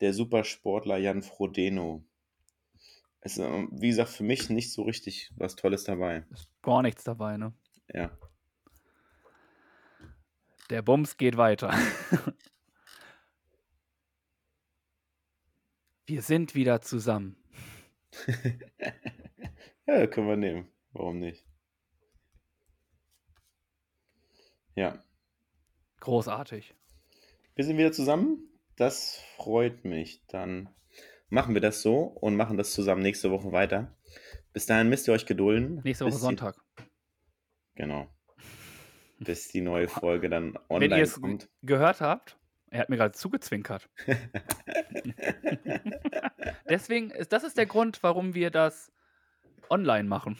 der 0.00 0.14
Supersportler 0.14 0.98
Jan 0.98 1.22
Frodeno. 1.22 2.04
Es 3.20 3.38
ähm, 3.38 3.68
wie 3.72 3.90
gesagt, 3.90 4.10
für 4.10 4.24
mich 4.24 4.50
nicht 4.50 4.72
so 4.72 4.82
richtig 4.82 5.30
was 5.36 5.54
Tolles 5.54 5.84
dabei. 5.84 6.24
Ist 6.32 6.50
gar 6.60 6.82
nichts 6.82 7.04
dabei, 7.04 7.36
ne? 7.36 7.52
Ja. 7.94 8.10
Der 10.70 10.82
Bums 10.82 11.16
geht 11.16 11.36
weiter. 11.36 11.72
Wir 16.06 16.22
sind 16.22 16.54
wieder 16.54 16.80
zusammen. 16.80 17.36
ja, 19.86 20.06
können 20.08 20.28
wir 20.28 20.36
nehmen. 20.36 20.68
Warum 20.92 21.20
nicht? 21.20 21.46
Ja. 24.74 25.02
Großartig. 26.00 26.74
Wir 27.54 27.64
sind 27.64 27.78
wieder 27.78 27.92
zusammen. 27.92 28.48
Das 28.76 29.22
freut 29.36 29.84
mich. 29.84 30.26
Dann 30.26 30.68
machen 31.28 31.54
wir 31.54 31.60
das 31.60 31.82
so 31.82 32.02
und 32.02 32.36
machen 32.36 32.56
das 32.56 32.72
zusammen 32.72 33.02
nächste 33.02 33.30
Woche 33.30 33.52
weiter. 33.52 33.96
Bis 34.52 34.66
dahin 34.66 34.88
müsst 34.88 35.08
ihr 35.08 35.14
euch 35.14 35.24
gedulden. 35.24 35.80
Nächste 35.84 36.04
Woche 36.04 36.12
bis 36.12 36.20
Sonntag. 36.20 36.56
Genau. 37.74 38.08
Bis 39.24 39.48
die 39.48 39.60
neue 39.60 39.88
Folge 39.88 40.28
dann 40.28 40.54
Wenn 40.68 40.68
online 40.68 40.96
ihr 40.98 41.04
es 41.04 41.20
kommt. 41.20 41.48
gehört 41.62 42.00
habt, 42.00 42.36
er 42.70 42.80
hat 42.80 42.88
mir 42.88 42.96
gerade 42.96 43.12
zugezwinkert. 43.12 43.88
Deswegen 46.68 47.10
ist 47.10 47.32
das 47.32 47.44
ist 47.44 47.56
der 47.58 47.66
Grund, 47.66 48.02
warum 48.02 48.34
wir 48.34 48.50
das 48.50 48.92
online 49.68 50.08
machen. 50.08 50.38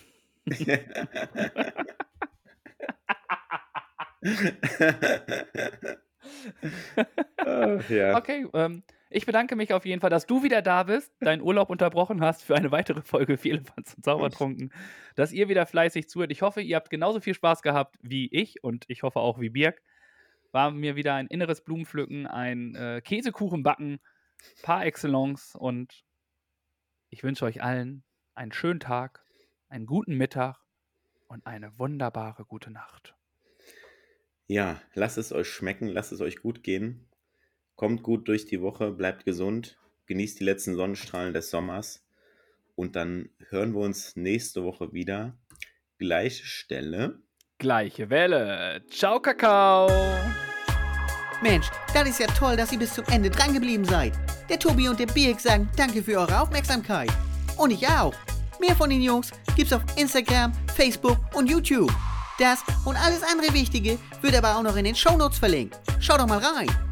Ach, 7.38 7.84
ja. 7.90 8.16
Okay, 8.16 8.46
ähm, 8.54 8.82
ich 9.14 9.26
bedanke 9.26 9.56
mich 9.56 9.72
auf 9.72 9.84
jeden 9.84 10.00
Fall, 10.00 10.10
dass 10.10 10.26
du 10.26 10.42
wieder 10.42 10.62
da 10.62 10.84
bist, 10.84 11.12
deinen 11.20 11.42
Urlaub 11.42 11.70
unterbrochen 11.70 12.20
hast 12.20 12.42
für 12.42 12.56
eine 12.56 12.70
weitere 12.72 13.02
Folge 13.02 13.36
Vierlefanz 13.36 13.94
und 13.94 14.04
Zaubertrunken, 14.04 14.72
dass 15.14 15.32
ihr 15.32 15.48
wieder 15.48 15.66
fleißig 15.66 16.08
zuhört. 16.08 16.32
Ich 16.32 16.42
hoffe, 16.42 16.60
ihr 16.60 16.76
habt 16.76 16.90
genauso 16.90 17.20
viel 17.20 17.34
Spaß 17.34 17.62
gehabt 17.62 17.96
wie 18.02 18.28
ich 18.32 18.62
und 18.64 18.84
ich 18.88 19.02
hoffe 19.02 19.20
auch 19.20 19.40
wie 19.40 19.50
Birg. 19.50 19.82
War 20.50 20.70
mir 20.70 20.96
wieder 20.96 21.14
ein 21.14 21.28
inneres 21.28 21.62
Blumenpflücken, 21.62 22.26
ein 22.26 22.74
äh, 22.74 23.00
Käsekuchenbacken 23.02 24.00
par 24.62 24.84
excellence 24.84 25.54
und 25.54 26.04
ich 27.10 27.22
wünsche 27.22 27.44
euch 27.44 27.62
allen 27.62 28.04
einen 28.34 28.52
schönen 28.52 28.80
Tag, 28.80 29.24
einen 29.68 29.86
guten 29.86 30.16
Mittag 30.16 30.58
und 31.28 31.46
eine 31.46 31.78
wunderbare 31.78 32.44
gute 32.44 32.70
Nacht. 32.70 33.14
ja, 34.46 34.80
lasst 34.94 35.18
es 35.18 35.32
euch 35.32 35.48
schmecken, 35.48 35.88
lasst 35.88 36.12
es 36.12 36.20
euch 36.20 36.36
gut 36.42 36.62
gehen. 36.62 37.08
Kommt 37.76 38.02
gut 38.02 38.28
durch 38.28 38.46
die 38.46 38.60
Woche, 38.60 38.92
bleibt 38.92 39.24
gesund, 39.24 39.78
genießt 40.06 40.40
die 40.40 40.44
letzten 40.44 40.74
Sonnenstrahlen 40.74 41.34
des 41.34 41.50
Sommers 41.50 42.04
und 42.74 42.96
dann 42.96 43.28
hören 43.48 43.74
wir 43.74 43.80
uns 43.80 44.16
nächste 44.16 44.64
Woche 44.64 44.92
wieder. 44.92 45.36
Gleiche 45.98 46.44
Stelle. 46.44 47.20
Gleiche 47.58 48.10
Welle. 48.10 48.82
Ciao, 48.90 49.20
Kakao. 49.20 49.88
Mensch, 51.42 51.66
das 51.92 52.08
ist 52.08 52.20
ja 52.20 52.26
toll, 52.28 52.56
dass 52.56 52.72
ihr 52.72 52.78
bis 52.78 52.94
zum 52.94 53.04
Ende 53.06 53.30
drangeblieben 53.30 53.84
seid. 53.84 54.12
Der 54.48 54.58
Tobi 54.58 54.88
und 54.88 54.98
der 54.98 55.06
Birk 55.06 55.40
sagen 55.40 55.68
danke 55.76 56.02
für 56.02 56.18
eure 56.18 56.40
Aufmerksamkeit. 56.40 57.10
Und 57.56 57.70
ich 57.70 57.86
auch. 57.86 58.14
Mehr 58.60 58.76
von 58.76 58.90
den 58.90 59.02
Jungs 59.02 59.30
gibt's 59.56 59.72
auf 59.72 59.82
Instagram, 59.96 60.52
Facebook 60.74 61.18
und 61.34 61.50
YouTube. 61.50 61.92
Das 62.38 62.60
und 62.84 62.96
alles 62.96 63.22
andere 63.22 63.52
Wichtige 63.54 63.98
wird 64.20 64.34
aber 64.34 64.56
auch 64.56 64.62
noch 64.62 64.76
in 64.76 64.84
den 64.84 64.94
Shownotes 64.94 65.38
verlinkt. 65.38 65.78
Schau 66.00 66.16
doch 66.16 66.26
mal 66.26 66.38
rein. 66.38 66.91